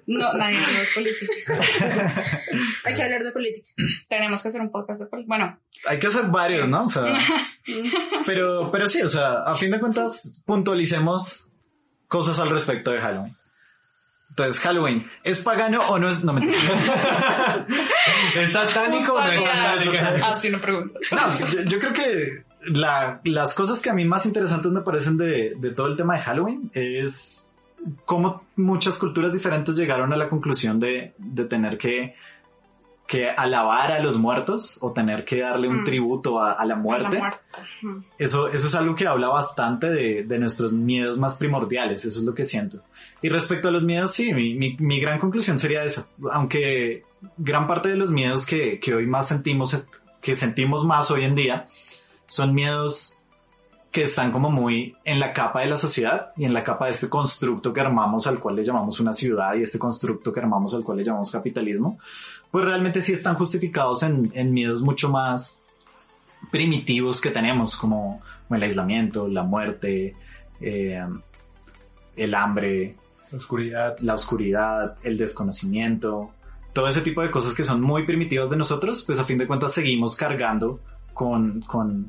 No, 0.06 0.32
nadie 0.34 0.58
habla 0.58 0.80
de 0.80 0.86
política. 0.94 1.32
Hay 2.84 2.94
que 2.94 3.02
hablar 3.02 3.24
de 3.24 3.30
política. 3.32 3.68
Tenemos 4.08 4.42
que 4.42 4.48
hacer 4.48 4.60
un 4.60 4.70
podcast 4.70 5.00
de 5.00 5.06
política. 5.06 5.36
Bueno, 5.36 5.58
Hay 5.86 5.98
que 5.98 6.06
hacer 6.06 6.24
varios, 6.26 6.68
¿no? 6.68 6.84
O 6.84 6.88
sea, 6.88 7.04
pero, 8.26 8.70
pero 8.70 8.86
sí, 8.86 9.02
o 9.02 9.08
sea, 9.08 9.42
a 9.44 9.56
fin 9.56 9.70
de 9.70 9.80
cuentas, 9.80 10.42
puntualicemos 10.44 11.50
cosas 12.08 12.38
al 12.40 12.50
respecto 12.50 12.90
de 12.90 13.00
Halloween. 13.00 13.36
Entonces, 14.38 14.60
Halloween, 14.62 15.10
¿es 15.24 15.40
pagano 15.40 15.80
o 15.88 15.98
no 15.98 16.08
es? 16.08 16.22
No, 16.24 16.32
mentira. 16.32 16.56
¿Es 18.36 18.52
satánico 18.52 19.14
o 19.14 19.20
no 19.20 19.30
es 19.30 19.40
satánico? 19.42 20.24
Así 20.26 20.48
una 20.48 20.58
pregunta. 20.58 20.98
No, 21.12 21.32
yo, 21.50 21.62
yo 21.62 21.78
creo 21.78 21.92
que 21.92 22.44
la- 22.66 23.20
las 23.24 23.54
cosas 23.54 23.80
que 23.80 23.90
a 23.90 23.94
mí 23.94 24.04
más 24.04 24.26
interesantes 24.26 24.70
me 24.70 24.80
parecen 24.82 25.16
de, 25.16 25.54
de 25.56 25.70
todo 25.72 25.86
el 25.88 25.96
tema 25.96 26.14
de 26.14 26.20
Halloween 26.20 26.70
es 26.74 27.46
cómo 28.04 28.44
muchas 28.56 28.96
culturas 28.98 29.32
diferentes 29.32 29.76
llegaron 29.76 30.12
a 30.12 30.16
la 30.16 30.26
conclusión 30.28 30.78
de, 30.80 31.14
de 31.18 31.44
tener 31.44 31.78
que, 31.78 32.14
que 33.08 33.30
alabar 33.30 33.90
a 33.90 34.00
los 34.00 34.18
muertos 34.18 34.76
o 34.82 34.92
tener 34.92 35.24
que 35.24 35.40
darle 35.40 35.66
un 35.66 35.80
Mm. 35.80 35.84
tributo 35.84 36.40
a, 36.40 36.52
a 36.52 36.64
la 36.66 36.76
muerte. 36.76 37.14
La 37.14 37.20
muerte. 37.20 38.06
Eso, 38.18 38.48
eso 38.48 38.66
es 38.66 38.74
algo 38.74 38.94
que 38.94 39.06
habla 39.06 39.28
bastante 39.28 39.88
de, 39.88 40.24
de 40.24 40.38
nuestros 40.38 40.72
miedos 40.74 41.16
más 41.18 41.34
primordiales, 41.36 42.04
eso 42.04 42.18
es 42.18 42.24
lo 42.26 42.34
que 42.34 42.44
siento. 42.44 42.82
Y 43.22 43.30
respecto 43.30 43.68
a 43.68 43.70
los 43.70 43.82
miedos, 43.82 44.12
sí, 44.12 44.34
mi, 44.34 44.54
mi, 44.54 44.76
mi 44.78 45.00
gran 45.00 45.18
conclusión 45.18 45.58
sería 45.58 45.82
esa. 45.84 46.06
Aunque 46.30 47.04
gran 47.38 47.66
parte 47.66 47.88
de 47.88 47.96
los 47.96 48.10
miedos 48.10 48.44
que, 48.44 48.78
que 48.78 48.94
hoy 48.94 49.06
más 49.06 49.26
sentimos, 49.26 49.84
que 50.20 50.36
sentimos 50.36 50.84
más 50.84 51.10
hoy 51.10 51.24
en 51.24 51.34
día, 51.34 51.66
son 52.26 52.54
miedos 52.54 53.14
que 53.90 54.02
están 54.02 54.32
como 54.32 54.50
muy 54.50 54.94
en 55.02 55.18
la 55.18 55.32
capa 55.32 55.60
de 55.60 55.66
la 55.66 55.76
sociedad 55.76 56.32
y 56.36 56.44
en 56.44 56.52
la 56.52 56.62
capa 56.62 56.84
de 56.84 56.90
este 56.90 57.08
constructo 57.08 57.72
que 57.72 57.80
armamos 57.80 58.26
al 58.26 58.38
cual 58.38 58.54
le 58.56 58.62
llamamos 58.62 59.00
una 59.00 59.14
ciudad 59.14 59.54
y 59.54 59.62
este 59.62 59.78
constructo 59.78 60.30
que 60.30 60.40
armamos 60.40 60.74
al 60.74 60.84
cual 60.84 60.98
le 60.98 61.04
llamamos 61.04 61.30
capitalismo, 61.30 61.98
pues 62.50 62.64
realmente 62.64 63.02
sí 63.02 63.12
están 63.12 63.34
justificados 63.34 64.02
en, 64.02 64.30
en 64.34 64.52
miedos 64.52 64.80
mucho 64.80 65.10
más 65.10 65.64
primitivos 66.50 67.20
que 67.20 67.30
tenemos, 67.30 67.76
como, 67.76 68.22
como 68.46 68.56
el 68.56 68.62
aislamiento, 68.62 69.28
la 69.28 69.42
muerte, 69.42 70.14
eh, 70.60 71.04
el 72.16 72.34
hambre, 72.34 72.96
Oscuridad. 73.32 73.98
la 74.00 74.14
oscuridad, 74.14 74.96
el 75.02 75.18
desconocimiento, 75.18 76.30
todo 76.72 76.88
ese 76.88 77.00
tipo 77.02 77.22
de 77.22 77.30
cosas 77.30 77.54
que 77.54 77.64
son 77.64 77.80
muy 77.80 78.04
primitivas 78.04 78.50
de 78.50 78.56
nosotros, 78.56 79.02
pues 79.04 79.18
a 79.18 79.24
fin 79.24 79.38
de 79.38 79.46
cuentas 79.46 79.72
seguimos 79.72 80.16
cargando 80.16 80.80
con, 81.12 81.60
con, 81.62 82.06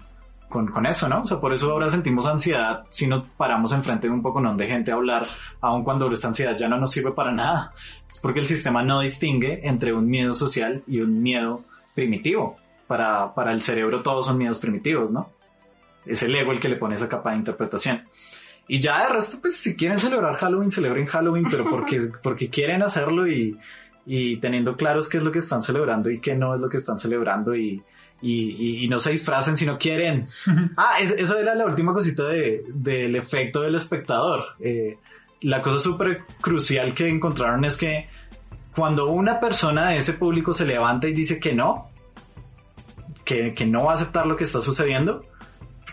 con, 0.49 0.67
con 0.67 0.85
eso, 0.85 1.07
¿no? 1.07 1.21
O 1.21 1.25
sea, 1.25 1.39
por 1.39 1.53
eso 1.53 1.71
ahora 1.71 1.89
sentimos 1.89 2.25
ansiedad 2.25 2.83
si 2.89 3.07
nos 3.07 3.23
paramos 3.37 3.71
enfrente 3.71 4.07
de 4.07 4.13
un 4.13 4.21
poco 4.21 4.41
de 4.41 4.67
gente 4.67 4.91
a 4.91 4.95
hablar, 4.95 5.27
aun 5.61 5.83
cuando 5.83 6.11
esta 6.11 6.27
ansiedad 6.27 6.57
ya 6.57 6.67
no 6.67 6.77
nos 6.77 6.91
sirve 6.91 7.11
para 7.11 7.31
nada. 7.31 7.73
Es 8.09 8.17
porque 8.17 8.39
el 8.39 8.47
sistema 8.47 8.83
no 8.83 8.99
distingue 8.99 9.61
entre 9.67 9.93
un 9.93 10.07
miedo 10.07 10.33
social 10.33 10.83
y 10.87 11.01
un 11.01 11.21
miedo 11.21 11.63
primitivo. 11.93 12.57
Para, 12.87 13.35
para 13.35 13.51
el 13.51 13.61
cerebro 13.61 14.01
todos 14.01 14.25
son 14.25 14.39
miedos 14.39 14.57
primitivos, 14.57 15.11
¿no? 15.11 15.29
Es 16.05 16.23
el 16.23 16.35
ego 16.35 16.51
el 16.51 16.59
que 16.59 16.69
le 16.69 16.75
pone 16.75 16.95
esa 16.95 17.07
capa 17.07 17.31
de 17.31 17.37
interpretación. 17.37 18.01
Y 18.67 18.79
ya 18.79 19.05
de 19.05 19.13
resto, 19.13 19.37
pues 19.41 19.57
si 19.57 19.75
quieren 19.75 19.99
celebrar 19.99 20.35
Halloween, 20.35 20.71
celebren 20.71 21.05
Halloween, 21.05 21.45
pero 21.49 21.69
porque, 21.69 22.01
porque 22.23 22.49
quieren 22.49 22.81
hacerlo 22.81 23.27
y, 23.27 23.59
y 24.07 24.37
teniendo 24.37 24.75
claros 24.75 25.07
qué 25.07 25.19
es 25.19 25.23
lo 25.23 25.31
que 25.31 25.39
están 25.39 25.61
celebrando 25.61 26.09
y 26.09 26.19
qué 26.19 26.35
no 26.35 26.55
es 26.55 26.61
lo 26.61 26.69
que 26.69 26.77
están 26.77 26.97
celebrando 26.97 27.55
y, 27.55 27.83
y, 28.21 28.33
y- 28.81 28.85
y 28.85 28.87
no 28.87 28.99
se 28.99 29.11
disfracen 29.11 29.55
si 29.57 29.65
no 29.65 29.77
quieren. 29.77 30.25
ah, 30.77 30.99
es- 30.99 31.11
eso 31.11 31.37
era 31.39 31.55
la 31.55 31.65
última 31.65 31.93
cosita 31.93 32.27
de, 32.27 32.63
del 32.67 33.15
efecto 33.15 33.61
del 33.61 33.75
espectador. 33.75 34.45
Eh, 34.59 34.97
la 35.41 35.61
cosa 35.61 35.79
súper 35.79 36.23
crucial 36.41 36.93
que 36.93 37.07
encontraron 37.07 37.63
es 37.65 37.77
que 37.77 38.09
cuando 38.75 39.07
una 39.07 39.39
persona 39.39 39.89
de 39.89 39.97
ese 39.97 40.13
público 40.13 40.53
se 40.53 40.65
levanta 40.65 41.07
y 41.07 41.13
dice 41.13 41.39
que 41.39 41.53
no, 41.53 41.89
que, 43.25 43.53
que 43.53 43.65
no 43.65 43.85
va 43.85 43.91
a 43.91 43.93
aceptar 43.95 44.25
lo 44.25 44.35
que 44.35 44.43
está 44.43 44.61
sucediendo, 44.61 45.23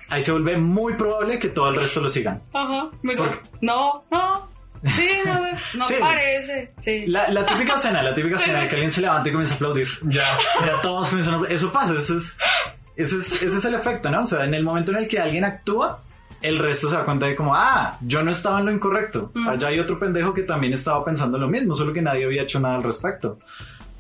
ahí 0.09 0.23
se 0.23 0.33
vuelve 0.33 0.57
muy 0.59 0.95
probable 0.95 1.39
que 1.39 1.49
todo 1.49 1.69
el 1.69 1.77
resto 1.77 2.01
lo 2.01 2.09
sigan. 2.09 2.43
Ajá. 2.53 2.91
Me 3.03 3.15
¿Por 3.17 3.31
dijo, 3.31 3.43
no, 3.61 4.05
no. 4.11 4.49
Sí, 4.85 5.09
no, 5.25 5.41
no 5.79 5.87
Sí. 5.87 5.95
parece. 6.01 6.73
Sí. 6.79 7.07
La, 7.07 7.29
la 7.31 7.45
típica 7.47 7.75
escena, 7.75 8.03
la 8.03 8.15
típica 8.15 8.37
escena 8.37 8.61
de 8.63 8.69
que 8.69 8.75
alguien 8.75 8.93
se 8.93 9.01
levanta 9.01 9.29
y 9.29 9.33
comienza 9.33 9.55
a 9.55 9.57
aplaudir. 9.57 9.89
Ya. 10.03 10.37
Ya 10.65 10.81
todos 10.83 11.09
comienzan 11.09 11.45
a 11.45 11.49
Eso 11.49 11.73
pasa, 11.73 11.95
eso 11.97 12.17
es, 12.17 12.39
ese 12.97 13.19
es, 13.19 13.33
ese 13.43 13.59
es 13.59 13.65
el 13.65 13.75
efecto, 13.75 14.11
¿no? 14.11 14.23
O 14.23 14.27
sea, 14.27 14.45
en 14.45 14.55
el 14.55 14.63
momento 14.63 14.91
en 14.93 14.99
el 14.99 15.09
que 15.09 15.19
alguien 15.21 15.45
actúa, 15.45 16.03
el 16.43 16.59
resto 16.59 16.89
se 16.89 16.97
da 16.97 17.05
cuenta 17.05 17.27
de 17.27 17.35
como, 17.37 17.55
ah, 17.55 17.97
yo 18.03 18.23
no 18.23 18.31
estaba 18.31 18.61
en 18.61 18.67
lo 18.67 18.73
incorrecto. 18.73 19.31
Mm. 19.35 19.49
Allá 19.49 19.69
hay 19.69 19.81
otro 19.81 19.99
pendejo 19.99 20.33
que 20.35 20.43
también 20.43 20.73
estaba 20.73 21.05
pensando 21.05 21.39
lo 21.39 21.49
mismo, 21.49 21.75
solo 21.75 21.93
que 21.93 22.03
nadie 22.03 22.25
había 22.25 22.43
hecho 22.43 22.61
nada 22.61 22.77
al 22.77 22.83
respecto. 22.83 23.39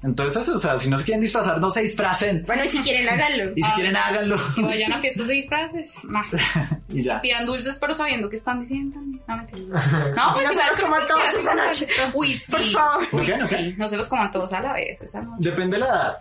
Entonces 0.03 0.49
o 0.49 0.59
sea, 0.59 0.79
si 0.79 0.89
no 0.89 0.99
se 0.99 1.05
quieren 1.05 1.21
disfrazar, 1.23 1.59
no 1.61 1.69
se 1.71 1.81
disfracen. 1.83 2.45
Bueno, 2.47 2.65
y 2.65 2.69
si 2.69 2.79
quieren, 2.81 3.09
háganlo. 3.09 3.53
Y 3.57 3.63
si 3.63 3.69
Ah, 3.71 3.73
quieren, 3.75 3.97
háganlo. 3.97 4.37
Y 4.57 4.63
vayan 4.63 4.93
a 4.93 5.01
fiestas 5.01 5.27
de 5.27 5.35
disfraces. 5.35 5.91
Nah. 6.05 6.23
y 6.89 7.03
ya. 7.03 7.21
Pidan 7.21 7.45
dulces, 7.47 7.77
pero 7.81 7.93
sabiendo 7.95 8.29
que 8.29 8.37
están 8.37 8.61
diciendo. 8.61 8.99
No, 9.27 9.37
mentira. 9.37 9.83
No, 10.17 10.35
pues 10.35 10.47
no 10.47 10.53
se 10.53 10.67
los 10.67 10.81
coman 10.81 11.07
todos 11.09 11.35
esa 11.35 11.55
noche. 11.55 11.89
Uy, 12.15 12.33
sí. 12.35 12.53
Por 12.53 12.63
favor. 12.65 13.09
Uy, 13.13 13.33
¿Ok? 13.33 13.43
¿Ok? 13.45 13.51
sí. 13.59 13.75
No 13.77 13.89
se 13.89 13.97
los 13.97 14.09
coman 14.09 14.31
todos 14.31 14.53
a 14.53 14.61
la 14.61 14.73
vez 14.75 15.03
esa 15.03 15.21
noche. 15.23 15.51
Depende 15.51 15.77
de 15.77 15.81
la 15.81 15.87
edad. 15.87 16.19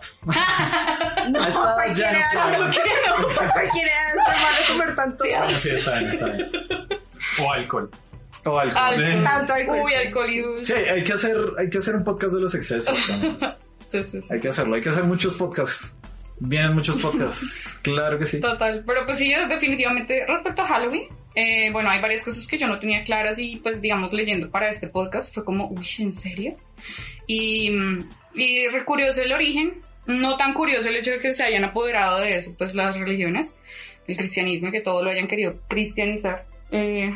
No, 1.30 1.40
A 1.42 1.48
esta 1.48 1.84
edad 1.86 1.94
ya 1.94 2.12
no 2.34 2.50
no, 2.50 2.58
puedo. 2.58 3.34
cualquiera 3.52 3.90
se 4.12 4.16
va 4.18 4.32
a 4.32 4.68
comer 4.72 4.96
tanto. 4.96 5.24
Sí, 5.54 5.68
está 5.70 5.98
bien, 5.98 6.08
está 6.10 6.26
bien. 6.26 6.50
O 7.40 7.52
alcohol. 7.52 7.90
O 8.46 8.58
alcohol. 8.58 8.82
Alcohol. 8.84 9.24
Tanto 9.24 9.52
alcohol. 9.52 9.82
Uy, 9.84 9.94
alcohol 9.94 10.30
y 10.30 10.38
dulce. 10.40 10.74
Sí, 10.74 10.88
hay 10.90 11.04
que 11.04 11.12
hacer, 11.12 11.36
hay 11.58 11.68
que 11.70 11.78
hacer 11.78 11.94
un 11.96 12.04
podcast 12.04 12.32
de 12.34 12.40
los 12.40 12.54
excesos 12.54 13.06
también. 13.06 13.38
Sí, 13.90 14.02
sí, 14.02 14.20
sí. 14.20 14.28
Hay 14.30 14.40
que 14.40 14.48
hacerlo, 14.48 14.74
hay 14.74 14.80
que 14.80 14.88
hacer 14.88 15.04
muchos 15.04 15.34
podcasts. 15.34 15.98
Vienen 16.38 16.74
muchos 16.74 16.98
podcasts. 16.98 17.78
Claro 17.82 18.18
que 18.18 18.24
sí. 18.24 18.40
Total, 18.40 18.82
pero 18.86 19.06
pues 19.06 19.18
sí, 19.18 19.32
definitivamente 19.48 20.26
respecto 20.26 20.62
a 20.62 20.66
Halloween, 20.66 21.08
eh, 21.34 21.70
bueno, 21.70 21.88
hay 21.88 22.00
varias 22.00 22.22
cosas 22.22 22.46
que 22.46 22.58
yo 22.58 22.66
no 22.66 22.78
tenía 22.78 23.04
claras 23.04 23.38
y 23.38 23.56
pues 23.56 23.80
digamos 23.80 24.12
leyendo 24.12 24.50
para 24.50 24.68
este 24.68 24.88
podcast 24.88 25.32
fue 25.32 25.44
como, 25.44 25.68
uy, 25.68 25.86
¿en 25.98 26.12
serio? 26.12 26.56
Y, 27.26 27.70
mm, 27.70 28.10
y 28.34 28.68
re 28.68 28.84
curioso 28.84 29.22
el 29.22 29.32
origen, 29.32 29.80
no 30.06 30.36
tan 30.36 30.52
curioso 30.52 30.88
el 30.88 30.96
hecho 30.96 31.12
de 31.12 31.20
que 31.20 31.32
se 31.32 31.44
hayan 31.44 31.64
apoderado 31.64 32.20
de 32.20 32.36
eso, 32.36 32.54
pues 32.58 32.74
las 32.74 32.98
religiones, 32.98 33.54
el 34.06 34.16
cristianismo, 34.16 34.70
que 34.70 34.80
todo 34.80 35.02
lo 35.02 35.10
hayan 35.10 35.28
querido 35.28 35.60
cristianizar. 35.68 36.46
Eh, 36.70 37.14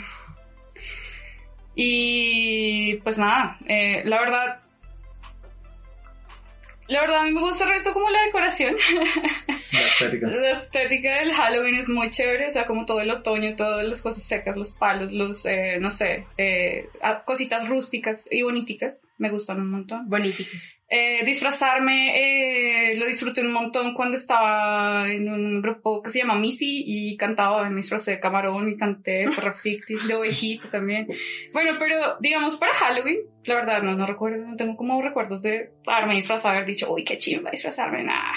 y 1.74 2.94
pues 2.96 3.18
nada, 3.18 3.58
eh, 3.66 4.02
la 4.04 4.20
verdad... 4.20 4.60
La 6.90 7.02
verdad 7.02 7.20
a 7.20 7.22
mí 7.22 7.30
me 7.30 7.40
gusta 7.40 7.64
el 7.64 7.70
resto 7.70 7.92
como 7.92 8.10
la 8.10 8.20
decoración. 8.22 8.76
La 9.72 9.80
estética. 9.80 10.26
La 10.26 10.50
estética 10.50 11.20
del 11.20 11.32
Halloween 11.32 11.76
es 11.76 11.88
muy 11.88 12.10
chévere, 12.10 12.48
o 12.48 12.50
sea, 12.50 12.66
como 12.66 12.84
todo 12.84 13.00
el 13.00 13.10
otoño, 13.10 13.54
todas 13.54 13.86
las 13.86 14.02
cosas 14.02 14.24
secas, 14.24 14.56
los 14.56 14.72
palos, 14.72 15.12
los, 15.12 15.46
eh, 15.46 15.78
no 15.78 15.88
sé, 15.90 16.26
eh, 16.36 16.88
cositas 17.24 17.68
rústicas 17.68 18.26
y 18.28 18.42
boniticas, 18.42 19.02
me 19.20 19.30
gustan 19.30 19.60
un 19.60 19.70
montón. 19.70 20.08
Boniticos. 20.08 20.78
Eh, 20.88 21.24
disfrazarme, 21.24 22.90
eh, 22.90 22.96
lo 22.96 23.06
disfruté 23.06 23.42
un 23.42 23.52
montón 23.52 23.92
cuando 23.92 24.16
estaba 24.16 25.12
en 25.12 25.30
un 25.30 25.60
grupo 25.60 26.02
que 26.02 26.10
se 26.10 26.20
llama 26.20 26.36
Missy 26.36 26.82
y 26.86 27.16
cantaba, 27.18 27.68
me 27.68 27.76
disfracé 27.76 28.12
de 28.12 28.20
camarón 28.20 28.70
y 28.70 28.76
canté 28.76 29.28
Terra 29.34 29.52
Fictis, 29.52 30.08
de 30.08 30.14
ovejito 30.14 30.68
también. 30.68 31.06
Bueno, 31.52 31.76
pero 31.78 32.16
digamos 32.20 32.56
para 32.56 32.72
Halloween, 32.72 33.18
la 33.44 33.54
verdad 33.56 33.82
no, 33.82 33.94
no 33.94 34.06
recuerdo, 34.06 34.46
no 34.46 34.56
tengo 34.56 34.74
como 34.74 35.00
recuerdos 35.02 35.42
de 35.42 35.70
haberme 35.86 36.16
disfrazado, 36.16 36.54
haber 36.54 36.66
dicho, 36.66 36.90
uy, 36.90 37.04
qué 37.04 37.18
chimba 37.18 37.50
disfrazarme, 37.50 38.02
nada. 38.02 38.32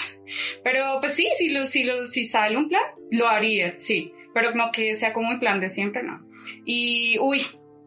Pero 0.62 0.98
pues 1.00 1.14
sí, 1.14 1.26
si, 1.36 1.48
lo, 1.48 1.64
si, 1.64 1.82
lo, 1.82 2.04
si 2.04 2.26
sale 2.26 2.58
un 2.58 2.68
plan, 2.68 2.84
lo 3.10 3.26
haría, 3.26 3.74
sí. 3.78 4.12
Pero 4.34 4.54
no 4.54 4.70
que 4.70 4.94
sea 4.94 5.14
como 5.14 5.30
mi 5.30 5.38
plan 5.38 5.60
de 5.60 5.70
siempre, 5.70 6.02
no. 6.02 6.20
Y, 6.66 7.18
uy, 7.20 7.40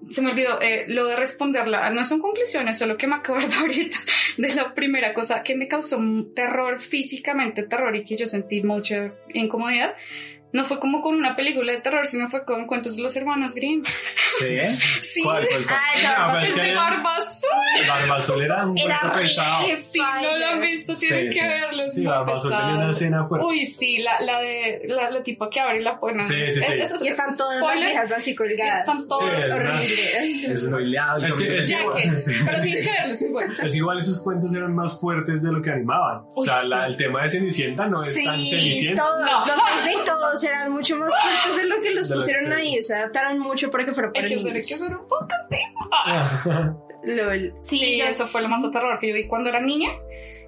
se 0.10 0.22
me 0.22 0.32
olvidó, 0.32 0.62
eh, 0.62 0.86
lo 0.88 1.06
de 1.06 1.16
responderla, 1.16 1.90
no 1.90 2.06
son 2.06 2.20
conclusiones, 2.20 2.78
solo 2.78 2.98
que 2.98 3.08
me 3.08 3.16
acuerdo 3.16 3.50
ahorita 3.60 3.98
de 4.38 4.56
la 4.56 4.74
primera 4.74 5.14
cosa 5.14 5.42
que 5.42 5.56
me 5.56 5.68
causó 5.68 5.98
un 5.98 6.34
terror, 6.34 6.80
físicamente 6.80 7.64
terror 7.64 7.96
y 7.96 8.04
que 8.04 8.16
yo 8.16 8.28
sentí 8.28 8.62
mucha 8.62 9.14
incomodidad. 9.34 9.96
No 10.54 10.64
fue 10.64 10.80
como 10.80 11.02
con 11.02 11.14
una 11.16 11.36
película 11.36 11.74
de 11.74 11.82
terror, 11.82 12.08
sino 12.08 12.30
fue 12.30 12.46
con 12.46 12.66
cuentos 12.68 12.96
de 12.96 13.02
los 13.04 13.16
hermanos 13.16 13.54
Grimm. 13.54 13.84
Sí. 14.40 14.58
Sí. 15.18 15.24
¿Cuál, 15.24 15.48
cuál, 15.48 15.66
cuál? 15.66 15.80
Ay, 15.96 16.04
No, 16.04 16.10
no, 16.10 16.28
pero 16.34 16.40
es 16.44 16.50
El 16.50 16.54
que 16.56 16.62
de 16.62 16.70
era- 16.70 16.82
Barbazul. 16.82 17.50
Barbazul 17.88 18.42
era 18.44 18.66
un 18.68 18.78
Era 18.78 19.00
cuento 19.00 19.18
pesado. 19.18 19.66
Si 19.76 20.00
no 20.00 20.38
lo 20.38 20.46
han 20.48 20.62
visto, 20.62 20.96
Sí, 20.96 21.08
tienen 21.08 21.32
sí. 21.32 21.40
que 21.40 21.48
verlo. 21.48 21.84
es 21.86 21.94
Sí, 21.96 22.02
muy 22.02 22.10
Barbazul 22.12 22.52
tenía 22.52 22.76
una 22.76 22.92
escena 22.92 23.26
fuerte. 23.26 23.48
Uy, 23.48 23.66
sí, 23.66 23.98
la, 24.00 24.20
la 24.22 24.40
de 24.40 24.82
la, 24.88 25.10
la 25.10 25.24
tipo 25.24 25.50
que 25.50 25.60
abre 25.60 25.82
la 25.82 26.00
pone. 26.00 26.24
Sí, 26.26 26.36
sí, 26.54 26.62
sí. 26.62 26.72
Y 27.02 27.08
están 27.08 27.36
todas 27.36 27.60
las 27.60 27.70
Spoiler. 27.72 27.90
viejas 27.90 28.12
así 28.12 28.36
colgadas. 28.36 28.80
Están 28.82 29.08
todas. 29.08 29.36
Sí, 29.36 29.42
es 29.42 29.52
Horrible. 29.56 30.54
Es 30.54 30.70
broileado. 30.70 31.18
el 31.18 31.26
Es 31.26 31.34
que- 31.38 31.58
es 31.58 31.68
Ya 31.68 31.78
que, 31.80 32.12
pero 32.46 32.62
tienes 32.62 32.86
que 32.86 32.92
verlo, 32.92 33.14
es 33.14 33.22
muy 33.24 33.32
bueno. 33.32 33.54
Es 33.64 33.76
igual 33.76 34.00
esos 34.00 34.22
cuentos 34.22 34.54
eran 34.54 34.76
más 34.76 35.00
fuertes 35.00 35.42
de 35.42 35.52
lo 35.52 35.62
que 35.62 35.72
animaban. 35.72 36.18
o 36.34 36.42
Uy, 36.42 36.48
sea, 36.48 36.62
sí. 36.62 36.68
la- 36.68 36.86
el 36.88 36.98
tema 36.98 37.24
de 37.24 37.30
Cenicienta 37.30 37.88
no 37.88 38.04
es 38.04 38.14
tan 38.24 38.36
Sí, 38.36 38.50
Cenicienta. 38.52 39.02
todos, 39.04 39.22
No. 39.22 39.46
los 39.48 39.76
Disney 39.86 40.06
todos 40.06 40.37
eran 40.44 40.72
mucho 40.72 40.96
más 40.98 41.14
fuertes 41.14 41.62
de 41.64 41.68
lo 41.68 41.82
que 41.82 41.92
los 41.92 42.08
De 42.10 42.16
lo 42.16 42.22
pusieron 42.22 42.46
que- 42.46 42.54
ahí, 42.54 42.84
se 42.84 42.96
adaptaron 42.96 43.40
mucho 43.40 43.70
para 43.72 43.86
que 43.86 43.94
fuera 43.94 44.10
Hay 44.10 44.14
para 44.14 44.28
que 44.28 44.34
hay 44.36 44.44
niños. 44.44 44.68
que 44.68 44.74
hacer 44.76 44.96
un 44.96 45.08
podcast 45.08 45.50
de 45.50 45.58
eso. 45.58 46.84
LOL. 47.04 47.54
Sí, 47.62 47.78
Sí, 47.78 47.98
yo- 48.00 48.06
eso 48.06 48.28
fue 48.28 48.42
lo 48.42 48.50
más 48.50 48.64
aterrador 48.64 49.00
que 49.00 49.08
yo 49.10 49.14
vi 49.16 49.28
cuando 49.28 49.50
era 49.50 49.60
niña. 49.62 49.90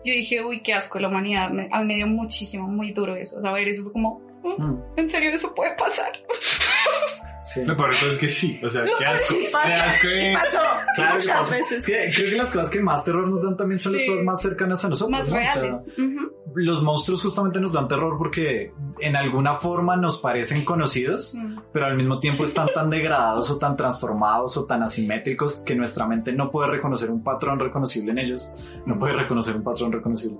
Yo 0.05 0.13
dije, 0.13 0.43
uy, 0.43 0.61
qué 0.61 0.73
asco 0.73 0.99
la 0.99 1.07
humanidad. 1.09 1.49
Me, 1.51 1.67
a 1.71 1.79
mí 1.81 1.85
me 1.85 1.95
dio 1.95 2.07
muchísimo, 2.07 2.67
muy 2.67 2.91
duro 2.91 3.15
eso. 3.15 3.37
O 3.37 3.41
sea, 3.41 3.51
ver 3.51 3.67
eso 3.67 3.83
fue 3.83 3.91
como, 3.91 4.21
"Mm, 4.43 4.61
Mm, 4.63 4.83
¿en 4.97 5.09
serio 5.09 5.29
eso 5.31 5.53
puede 5.53 5.75
pasar? 5.75 6.11
sí. 7.53 7.65
Lo 7.65 7.75
peor 7.77 7.91
es 7.91 8.17
que 8.17 8.29
sí. 8.29 8.59
O 8.63 8.69
sea, 8.69 8.83
qué 8.85 9.05
asco. 9.05 9.33
Y 9.35 9.39
Qué 9.45 9.49
pasa, 9.51 9.89
asco. 9.89 10.07
y 10.07 10.19
eh. 10.19 10.33
pasó 10.33 10.59
Claro 10.95 11.09
que 11.11 11.15
muchas 11.27 11.51
veces. 11.51 11.71
Es 11.79 11.85
que 11.87 12.11
creo 12.15 12.29
que 12.31 12.37
las 12.37 12.51
cosas 12.51 12.69
que 12.69 12.79
más 12.81 13.03
terror 13.05 13.27
nos 13.27 13.41
dan 13.43 13.57
también 13.57 13.79
son 13.79 13.93
las 13.93 14.01
Sí. 14.01 14.07
cosas 14.09 14.23
más 14.25 14.41
cercanas 14.41 14.85
a 14.85 14.89
nosotros. 14.89 15.19
Más 15.19 15.29
¿no? 15.29 15.35
O 15.37 15.39
sea, 15.41 15.53
reales. 15.55 15.87
Ujú. 15.97 16.31
los 16.55 16.81
monstruos 16.81 17.21
justamente 17.21 17.59
nos 17.61 17.73
dan 17.73 17.87
terror 17.87 18.17
porque 18.17 18.73
en 18.99 19.15
alguna 19.15 19.55
forma 19.57 19.95
nos 19.95 20.17
parecen 20.19 20.65
conocidos, 20.65 21.35
Mm. 21.35 21.59
pero 21.71 21.85
al 21.85 21.95
mismo 21.95 22.19
tiempo 22.19 22.43
están 22.43 22.69
tan 22.73 22.89
degradados 22.89 23.49
o 23.51 23.57
tan 23.59 23.77
transformados 23.77 24.57
o 24.57 24.65
tan 24.65 24.81
asimétricos 24.81 25.61
que 25.63 25.75
nuestra 25.75 26.07
mente 26.07 26.33
no 26.33 26.49
puede 26.49 26.69
reconocer 26.71 27.11
un 27.11 27.23
patrón 27.23 27.59
reconocible 27.59 28.11
en 28.11 28.17
ellos, 28.17 28.51
no 28.87 28.97
puede 28.97 29.13
reconocer 29.13 29.55
un 29.55 29.63
patrón 29.63 29.91
reconocible, 29.91 30.37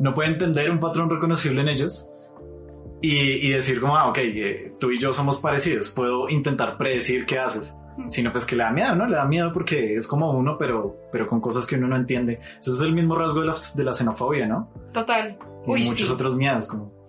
no 0.00 0.12
puede 0.12 0.30
entender 0.30 0.70
un 0.72 0.80
patrón 0.80 1.08
reconocible 1.08 1.60
en 1.60 1.68
ellos 1.68 2.10
y, 3.00 3.46
y 3.46 3.50
decir 3.50 3.80
como, 3.80 3.96
ah, 3.96 4.08
ok, 4.08 4.18
eh, 4.18 4.72
tú 4.80 4.90
y 4.90 4.98
yo 4.98 5.12
somos 5.12 5.38
parecidos, 5.38 5.90
puedo 5.90 6.28
intentar 6.28 6.76
predecir 6.76 7.26
qué 7.26 7.38
haces. 7.38 7.76
Sino 8.08 8.32
pues 8.32 8.44
que 8.44 8.56
le 8.56 8.64
da 8.64 8.72
miedo, 8.72 8.96
¿no? 8.96 9.06
Le 9.06 9.14
da 9.14 9.24
miedo 9.24 9.52
porque 9.52 9.94
es 9.94 10.08
como 10.08 10.32
uno, 10.32 10.58
pero, 10.58 10.96
pero 11.12 11.28
con 11.28 11.40
cosas 11.40 11.64
que 11.64 11.76
uno 11.76 11.86
no 11.86 11.94
entiende. 11.94 12.40
Ese 12.58 12.70
es 12.70 12.80
el 12.80 12.92
mismo 12.92 13.14
rasgo 13.14 13.40
de 13.40 13.46
la, 13.46 13.54
de 13.76 13.84
la 13.84 13.92
xenofobia, 13.92 14.48
¿no? 14.48 14.72
Total. 14.92 15.38
y 15.64 15.70
Uy, 15.70 15.84
muchos 15.84 16.08
sí. 16.08 16.12
otros 16.12 16.34
miedos 16.34 16.66
como 16.66 17.03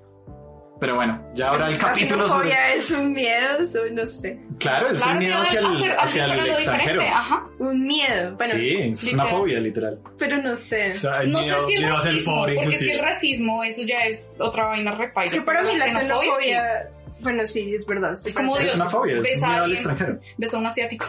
pero 0.80 0.96
bueno 0.96 1.22
ya 1.36 1.48
ahora 1.50 1.70
el 1.70 1.78
capítulo 1.78 2.28
sobre 2.28 2.52
es 2.76 2.92
un 2.92 3.14
miedo, 3.14 3.60
eso 3.60 3.80
no 3.92 4.06
sé. 4.06 4.40
claro 4.60 4.88
es 4.90 5.02
Claro, 5.02 5.14
el 5.14 5.20
miedo 5.20 5.38
hacia 5.42 5.60
el, 5.60 5.66
hacer- 5.66 5.96
hacia 6.00 6.24
hacer 6.26 6.36
el 6.36 6.42
algo 6.42 6.54
extranjero 6.56 7.02
Ajá. 7.02 7.48
Un 7.60 7.88
miedo. 7.88 8.36
Bueno, 8.36 8.54
sí 8.54 8.76
es 8.92 9.14
una 9.14 9.26
fobia 9.28 9.60
literal 9.60 10.00
pero 10.20 10.38
no 10.42 10.56
sé. 10.56 10.90
O 10.90 10.94
sea, 10.94 11.20
hay 11.20 11.30
No 11.30 11.40
miedo- 11.40 11.62
sé 11.62 11.68
si 11.68 11.74
el 11.76 11.90
racismo, 11.90 12.36
pobre, 12.36 12.56
porque 12.56 12.76
es 12.76 12.82
que 12.84 12.92
el 12.92 13.00
racismo, 13.00 13.64
eso 13.64 13.82
ya 13.84 14.00
es 14.06 14.32
otra 14.40 14.66
vaina 14.68 14.92
repaida. 14.92 15.28
Es 15.32 15.34
que 15.38 15.42
para 15.42 15.64
mí 15.64 15.76
la 15.78 15.90
xenofobia, 15.90 16.84
sí. 16.84 17.14
bueno, 17.22 17.46
sí, 17.46 17.76
es 17.76 17.86
verdad. 17.86 18.14
estoy 18.14 18.30
Es 18.32 18.36
como 18.36 18.56
es 18.58 18.64
Dios, 18.64 18.76
una 18.76 18.86
fobia 18.86 19.16
ves 19.22 19.34
es 19.34 19.44
a 19.44 19.46
un 19.48 19.52
miedo 19.52 19.64
al 19.66 19.72
extranjero 19.74 20.20
Ves 20.38 20.54
a 20.54 20.58
un 20.58 20.66
asiático. 20.68 21.06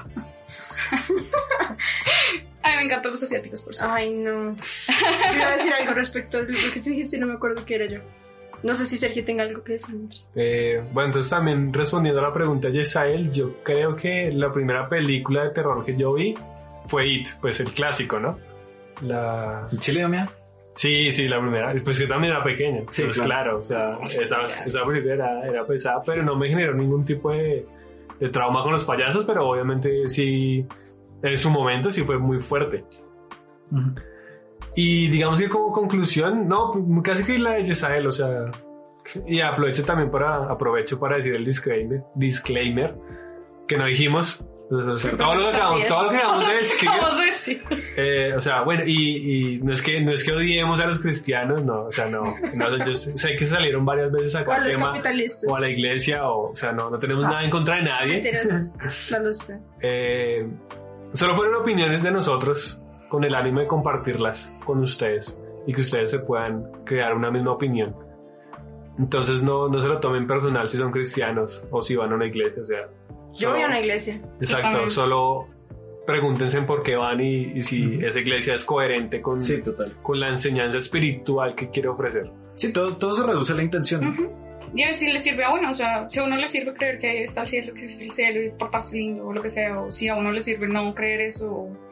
A 2.62 2.70
mí 2.70 2.76
me 2.76 2.82
encantan 2.82 3.12
los 3.12 3.22
asiáticos, 3.22 3.62
por 3.62 3.74
supuesto. 3.74 3.94
Ay, 3.96 4.10
no. 4.12 4.54
Yo 4.56 5.36
iba 5.36 5.46
a 5.48 5.56
decir 5.56 5.72
algo 5.72 5.94
respecto 5.94 6.38
a 6.38 6.42
lo 6.42 6.72
que 6.72 6.80
tú 6.80 6.90
dijiste, 6.90 7.16
no 7.18 7.26
me 7.28 7.34
acuerdo 7.34 7.64
qué 7.64 7.76
era 7.76 7.86
yo. 7.86 8.00
No 8.66 8.74
sé 8.74 8.84
si 8.84 8.96
Sergio 8.96 9.24
tenga 9.24 9.44
algo 9.44 9.62
que 9.62 9.74
decir. 9.74 9.94
Eh, 10.34 10.82
bueno, 10.92 11.06
entonces 11.06 11.30
también 11.30 11.72
respondiendo 11.72 12.20
a 12.20 12.24
la 12.24 12.32
pregunta 12.32 12.68
de 12.68 12.78
Yesael, 12.78 13.30
yo 13.30 13.62
creo 13.62 13.94
que 13.94 14.32
la 14.32 14.52
primera 14.52 14.88
película 14.88 15.44
de 15.44 15.50
terror 15.50 15.84
que 15.84 15.96
yo 15.96 16.14
vi 16.14 16.34
fue 16.86 17.06
It, 17.06 17.28
pues 17.40 17.60
el 17.60 17.72
clásico, 17.72 18.18
¿no? 18.18 18.38
La... 19.02 19.68
¿En 19.70 19.78
Chile 19.78 20.08
miedo? 20.08 20.26
Sí, 20.74 21.12
sí, 21.12 21.28
la 21.28 21.40
primera. 21.40 21.72
Pues 21.84 21.98
yo 21.98 22.08
también 22.08 22.32
era 22.32 22.42
pequeño. 22.42 22.84
Sí, 22.88 23.04
pues 23.04 23.18
claro. 23.20 23.60
claro. 23.62 24.00
o 24.02 24.06
sea, 24.06 24.24
esa, 24.24 24.42
esa 24.42 24.84
película 24.84 25.14
era, 25.14 25.46
era 25.46 25.64
pesada, 25.64 26.02
pero 26.04 26.24
no 26.24 26.34
me 26.34 26.48
generó 26.48 26.74
ningún 26.74 27.04
tipo 27.04 27.30
de, 27.30 27.64
de 28.18 28.28
trauma 28.30 28.64
con 28.64 28.72
los 28.72 28.84
payasos, 28.84 29.24
pero 29.24 29.48
obviamente 29.48 30.08
sí, 30.08 30.66
en 31.22 31.36
su 31.36 31.50
momento 31.50 31.90
sí 31.92 32.02
fue 32.02 32.18
muy 32.18 32.40
fuerte. 32.40 32.84
Ujú. 33.70 33.94
Y 34.76 35.08
digamos 35.08 35.40
que 35.40 35.48
como 35.48 35.72
conclusión, 35.72 36.46
no, 36.46 36.70
casi 37.02 37.24
que 37.24 37.38
la 37.38 37.54
de 37.54 37.64
Yesael, 37.64 38.06
o 38.06 38.12
sea, 38.12 38.28
y 39.26 39.40
aprovecho 39.40 39.84
también 39.84 40.10
para, 40.10 40.44
aprovecho 40.52 41.00
para 41.00 41.16
decir 41.16 41.34
el 41.34 41.44
disclaimer, 41.44 42.02
disclaimer, 42.14 42.94
que 43.66 43.78
no 43.78 43.86
dijimos, 43.86 44.44
O 44.70 44.94
sea, 44.96 45.16
todo, 45.16 45.34
lo 45.34 45.50
que 45.50 45.56
acabamos, 45.56 45.86
todo 45.86 46.02
lo 46.04 46.10
que 46.10 46.16
acabamos 46.16 46.46
de 46.48 46.54
decir. 46.56 46.88
Decir. 47.26 47.62
eh, 47.96 48.34
o 48.36 48.40
sea, 48.40 48.62
bueno, 48.64 48.82
y, 48.84 49.54
y 49.54 49.58
no, 49.58 49.72
es 49.72 49.80
que, 49.80 50.00
no 50.00 50.12
es 50.12 50.24
que 50.24 50.32
odiemos 50.32 50.80
a 50.80 50.86
los 50.86 50.98
cristianos, 50.98 51.62
no, 51.64 51.84
o 51.84 51.92
sea, 51.92 52.10
no. 52.10 52.34
no 52.54 52.84
yo 52.84 52.94
sé 52.94 53.36
que 53.36 53.44
salieron 53.44 53.84
varias 53.84 54.10
veces 54.10 54.34
a 54.34 54.42
O 54.42 54.50
a 54.52 54.58
los 54.58 54.70
tema. 54.70 54.92
O 55.48 55.56
a 55.56 55.60
la 55.60 55.68
iglesia, 55.68 56.28
o, 56.28 56.50
o 56.50 56.54
sea, 56.56 56.72
no, 56.72 56.90
no 56.90 56.98
tenemos 56.98 57.24
Ah. 57.26 57.28
nada 57.28 57.44
en 57.44 57.50
contra 57.50 57.76
de 57.76 57.82
nadie. 57.84 58.32
No 59.12 59.18
lo 59.20 59.32
sé. 59.32 59.58
Eh, 59.82 60.46
solo 61.12 61.36
fueron 61.36 61.54
opiniones 61.54 62.02
de 62.02 62.10
nosotros 62.10 62.80
con 63.16 63.24
el 63.24 63.34
ánimo 63.34 63.60
de 63.60 63.66
compartirlas 63.66 64.52
con 64.66 64.78
ustedes 64.80 65.40
y 65.66 65.72
que 65.72 65.80
ustedes 65.80 66.10
se 66.10 66.18
puedan 66.18 66.70
crear 66.84 67.14
una 67.14 67.30
misma 67.30 67.52
opinión. 67.52 67.96
Entonces 68.98 69.42
no, 69.42 69.68
no 69.70 69.80
se 69.80 69.88
lo 69.88 69.98
tomen 70.00 70.26
personal 70.26 70.68
si 70.68 70.76
son 70.76 70.90
cristianos 70.92 71.64
o 71.70 71.80
si 71.80 71.96
van 71.96 72.12
a 72.12 72.14
una 72.16 72.26
iglesia. 72.26 72.62
O 72.62 72.66
sea, 72.66 72.88
Yo 73.32 73.52
voy 73.52 73.62
a 73.62 73.68
una 73.68 73.80
iglesia. 73.80 74.20
Exacto, 74.38 74.90
solo 74.90 75.46
pregúntense 76.06 76.60
por 76.60 76.82
qué 76.82 76.94
van 76.96 77.18
y, 77.22 77.52
y 77.54 77.62
si 77.62 77.86
Ujú. 77.96 78.06
esa 78.06 78.20
iglesia 78.20 78.52
es 78.52 78.66
coherente 78.66 79.22
con, 79.22 79.40
Sí, 79.40 79.62
total. 79.62 79.94
con 80.02 80.20
la 80.20 80.28
enseñanza 80.28 80.76
espiritual 80.76 81.54
que 81.54 81.70
quiere 81.70 81.88
ofrecer. 81.88 82.30
Sí, 82.54 82.70
todo, 82.70 82.98
todo 82.98 83.14
se 83.14 83.26
reduce 83.26 83.54
a 83.54 83.56
la 83.56 83.62
intención. 83.62 84.06
Ujú. 84.08 84.30
Y 84.74 84.82
a 84.82 84.86
ver 84.88 84.94
si 84.94 85.10
le 85.10 85.18
sirve 85.20 85.42
a 85.42 85.54
uno, 85.54 85.70
o 85.70 85.74
sea, 85.74 86.06
si 86.10 86.18
a 86.18 86.24
uno 86.24 86.36
le 86.36 86.48
sirve 86.48 86.74
creer 86.74 86.98
que 86.98 87.22
está 87.22 87.42
el 87.42 87.48
cielo, 87.48 87.72
que 87.72 87.82
existe 87.84 88.04
el 88.04 88.12
cielo 88.12 88.42
y 88.42 88.50
portarse 88.50 88.96
lindo 88.98 89.26
o 89.26 89.32
lo 89.32 89.40
que 89.40 89.48
sea, 89.48 89.80
o 89.80 89.90
si 89.90 90.06
a 90.08 90.16
uno 90.16 90.30
le 90.32 90.42
sirve 90.42 90.68
no 90.68 90.94
creer 90.94 91.22
eso, 91.22 91.50
o, 91.50 91.85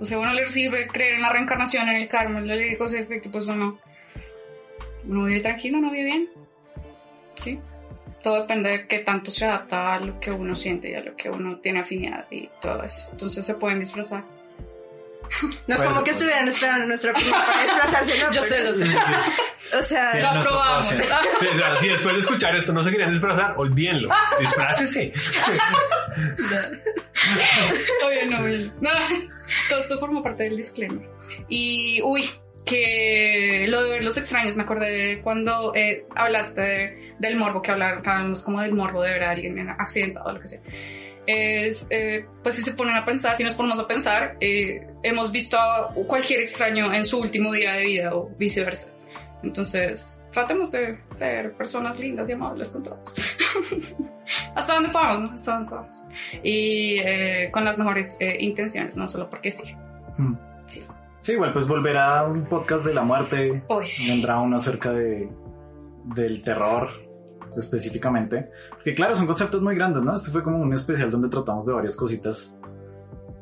o 0.00 0.04
si 0.04 0.14
a 0.14 0.18
uno 0.18 0.32
le 0.32 0.46
sirve 0.48 0.88
creer 0.88 1.14
en 1.14 1.22
la 1.22 1.32
reencarnación, 1.32 1.88
en 1.88 1.96
el 1.96 2.08
karma, 2.08 2.38
en 2.38 2.48
la 2.48 2.56
ley 2.56 2.74
de 2.74 2.98
efecto, 2.98 3.30
pues 3.30 3.46
uno, 3.46 3.78
uno 5.06 5.24
vive 5.24 5.40
tranquilo, 5.40 5.78
uno 5.78 5.90
vive 5.90 6.04
bien. 6.04 6.28
Sí. 7.36 7.58
Todo 8.22 8.40
depende 8.40 8.70
de 8.70 8.86
qué 8.86 9.00
tanto 9.00 9.30
se 9.30 9.44
adapta 9.44 9.94
a 9.94 10.00
lo 10.00 10.18
que 10.18 10.30
uno 10.30 10.56
siente 10.56 10.90
y 10.90 10.94
a 10.94 11.00
lo 11.00 11.14
que 11.14 11.28
uno 11.28 11.58
tiene 11.58 11.80
afinidad 11.80 12.26
y 12.30 12.48
todo 12.60 12.82
eso. 12.82 13.08
Entonces 13.12 13.44
se 13.46 13.54
pueden 13.54 13.80
disfrazar. 13.80 14.24
No 15.66 15.74
es 15.74 15.80
Puede 15.80 15.90
como 15.92 16.04
que 16.04 16.10
estuvieran 16.12 16.48
esperando 16.48 16.86
nuestra 16.86 17.12
prima 17.12 17.44
para 17.44 17.62
desplazarse, 17.62 18.22
¿no? 18.22 18.30
Yo 18.32 18.42
sé, 18.42 18.60
lo 18.60 18.72
sé. 18.74 18.84
O 19.78 19.82
sea, 19.82 20.14
Lo 20.20 20.40
aprobación. 20.40 21.00
Sí, 21.40 21.46
o 21.46 21.58
sea, 21.58 21.76
si 21.78 21.88
después 21.88 22.14
de 22.14 22.20
escuchar 22.20 22.54
esto 22.56 22.72
no 22.72 22.82
se 22.84 22.90
querían 22.90 23.10
disfrazar, 23.12 23.54
olvídenlo. 23.56 24.08
Disfrácese. 24.38 25.12
Oye, 28.06 28.26
no, 28.26 28.40
oye. 28.44 28.70
No, 28.80 28.90
todo 29.68 29.78
esto 29.78 29.98
forma 29.98 30.22
parte 30.22 30.44
del 30.44 30.56
disclaimer. 30.56 31.08
Y, 31.48 32.00
uy, 32.02 32.28
que 32.64 33.66
lo 33.68 33.82
de 33.82 33.90
ver 33.90 34.04
los 34.04 34.16
extraños, 34.16 34.56
me 34.56 34.62
acordé 34.62 35.20
cuando 35.22 35.74
eh, 35.74 36.06
hablaste 36.14 36.60
de- 36.60 37.14
del 37.18 37.36
morbo, 37.36 37.62
que 37.62 37.70
hablábamos 37.70 38.42
como 38.42 38.60
del 38.60 38.72
morbo 38.74 39.02
de 39.02 39.12
ver 39.12 39.24
a 39.24 39.30
alguien 39.30 39.58
en 39.58 39.70
accidentado 39.70 40.26
o 40.26 40.32
lo 40.32 40.40
que 40.40 40.48
sea. 40.48 40.60
Es, 41.26 41.86
eh, 41.90 42.26
pues 42.42 42.56
si 42.56 42.62
se 42.62 42.74
ponen 42.74 42.96
a 42.96 43.04
pensar, 43.04 43.36
si 43.36 43.44
nos 43.44 43.54
ponemos 43.54 43.78
a 43.78 43.86
pensar, 43.86 44.36
eh, 44.40 44.86
hemos 45.02 45.32
visto 45.32 45.58
a 45.58 45.92
cualquier 46.06 46.40
extraño 46.40 46.92
en 46.92 47.04
su 47.04 47.20
último 47.20 47.52
día 47.52 47.72
de 47.72 47.84
vida 47.86 48.14
o 48.14 48.30
viceversa. 48.38 48.94
Entonces, 49.44 50.24
tratemos 50.32 50.70
de 50.70 50.98
ser 51.12 51.52
personas 51.54 51.98
lindas 52.00 52.28
y 52.28 52.32
amables 52.32 52.70
con 52.70 52.82
todos. 52.82 53.14
Hasta 54.54 54.74
donde 54.74 54.88
podamos, 54.88 55.20
¿no? 55.22 55.30
Hasta 55.34 55.52
donde 55.52 55.68
podamos. 55.68 56.04
Y 56.42 56.98
eh, 56.98 57.50
con 57.52 57.64
las 57.64 57.76
mejores 57.76 58.16
eh, 58.20 58.36
intenciones, 58.40 58.96
no 58.96 59.06
solo 59.06 59.28
porque 59.28 59.50
sí. 59.50 59.74
Mm. 60.16 60.34
Sí. 60.68 60.82
Sí, 61.20 61.32
igual 61.32 61.52
pues 61.52 61.66
volverá 61.66 62.24
un 62.24 62.44
podcast 62.46 62.86
de 62.86 62.94
la 62.94 63.02
muerte. 63.02 63.62
Hoy 63.68 63.88
sí. 63.88 64.08
Vendrá 64.08 64.40
uno 64.40 64.56
acerca 64.56 64.92
de 64.92 65.28
del 66.04 66.42
terror 66.42 66.90
específicamente. 67.56 68.50
Porque 68.70 68.94
claro, 68.94 69.14
son 69.14 69.26
conceptos 69.26 69.62
muy 69.62 69.74
grandes, 69.74 70.02
¿no? 70.02 70.14
Este 70.14 70.30
fue 70.30 70.42
como 70.42 70.58
un 70.58 70.72
especial 70.72 71.10
donde 71.10 71.28
tratamos 71.28 71.66
de 71.66 71.72
varias 71.72 71.96
cositas. 71.96 72.58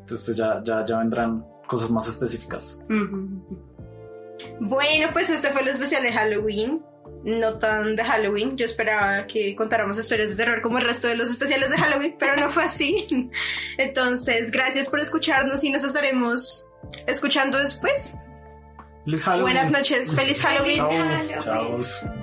Entonces 0.01 0.25
pues 0.25 0.37
ya, 0.37 0.61
ya, 0.63 0.85
ya 0.85 0.99
vendrán 0.99 1.45
cosas 1.67 1.89
más 1.89 2.07
específicas. 2.07 2.79
Bueno, 4.59 5.09
pues 5.13 5.29
este 5.29 5.49
fue 5.49 5.61
el 5.61 5.69
especial 5.69 6.03
de 6.03 6.11
Halloween. 6.11 6.83
No 7.23 7.57
tan 7.57 7.95
de 7.95 8.03
Halloween. 8.03 8.57
Yo 8.57 8.65
esperaba 8.65 9.25
que 9.27 9.55
contáramos 9.55 9.97
historias 9.97 10.31
de 10.31 10.35
terror 10.35 10.61
como 10.61 10.77
el 10.77 10.83
resto 10.83 11.07
de 11.07 11.15
los 11.15 11.29
especiales 11.29 11.69
de 11.69 11.77
Halloween, 11.77 12.15
pero 12.19 12.35
no 12.35 12.49
fue 12.49 12.63
así. 12.63 13.07
Entonces, 13.77 14.51
gracias 14.51 14.89
por 14.89 14.99
escucharnos 14.99 15.63
y 15.63 15.69
nos 15.69 15.83
estaremos 15.83 16.69
escuchando 17.07 17.59
después. 17.59 18.15
Feliz 19.05 19.23
Halloween. 19.23 19.53
Buenas 19.53 19.71
noches, 19.71 20.13
feliz 20.15 20.41
Halloween. 20.41 20.79
Halloween. 20.81 21.39
Chao. 21.41 22.22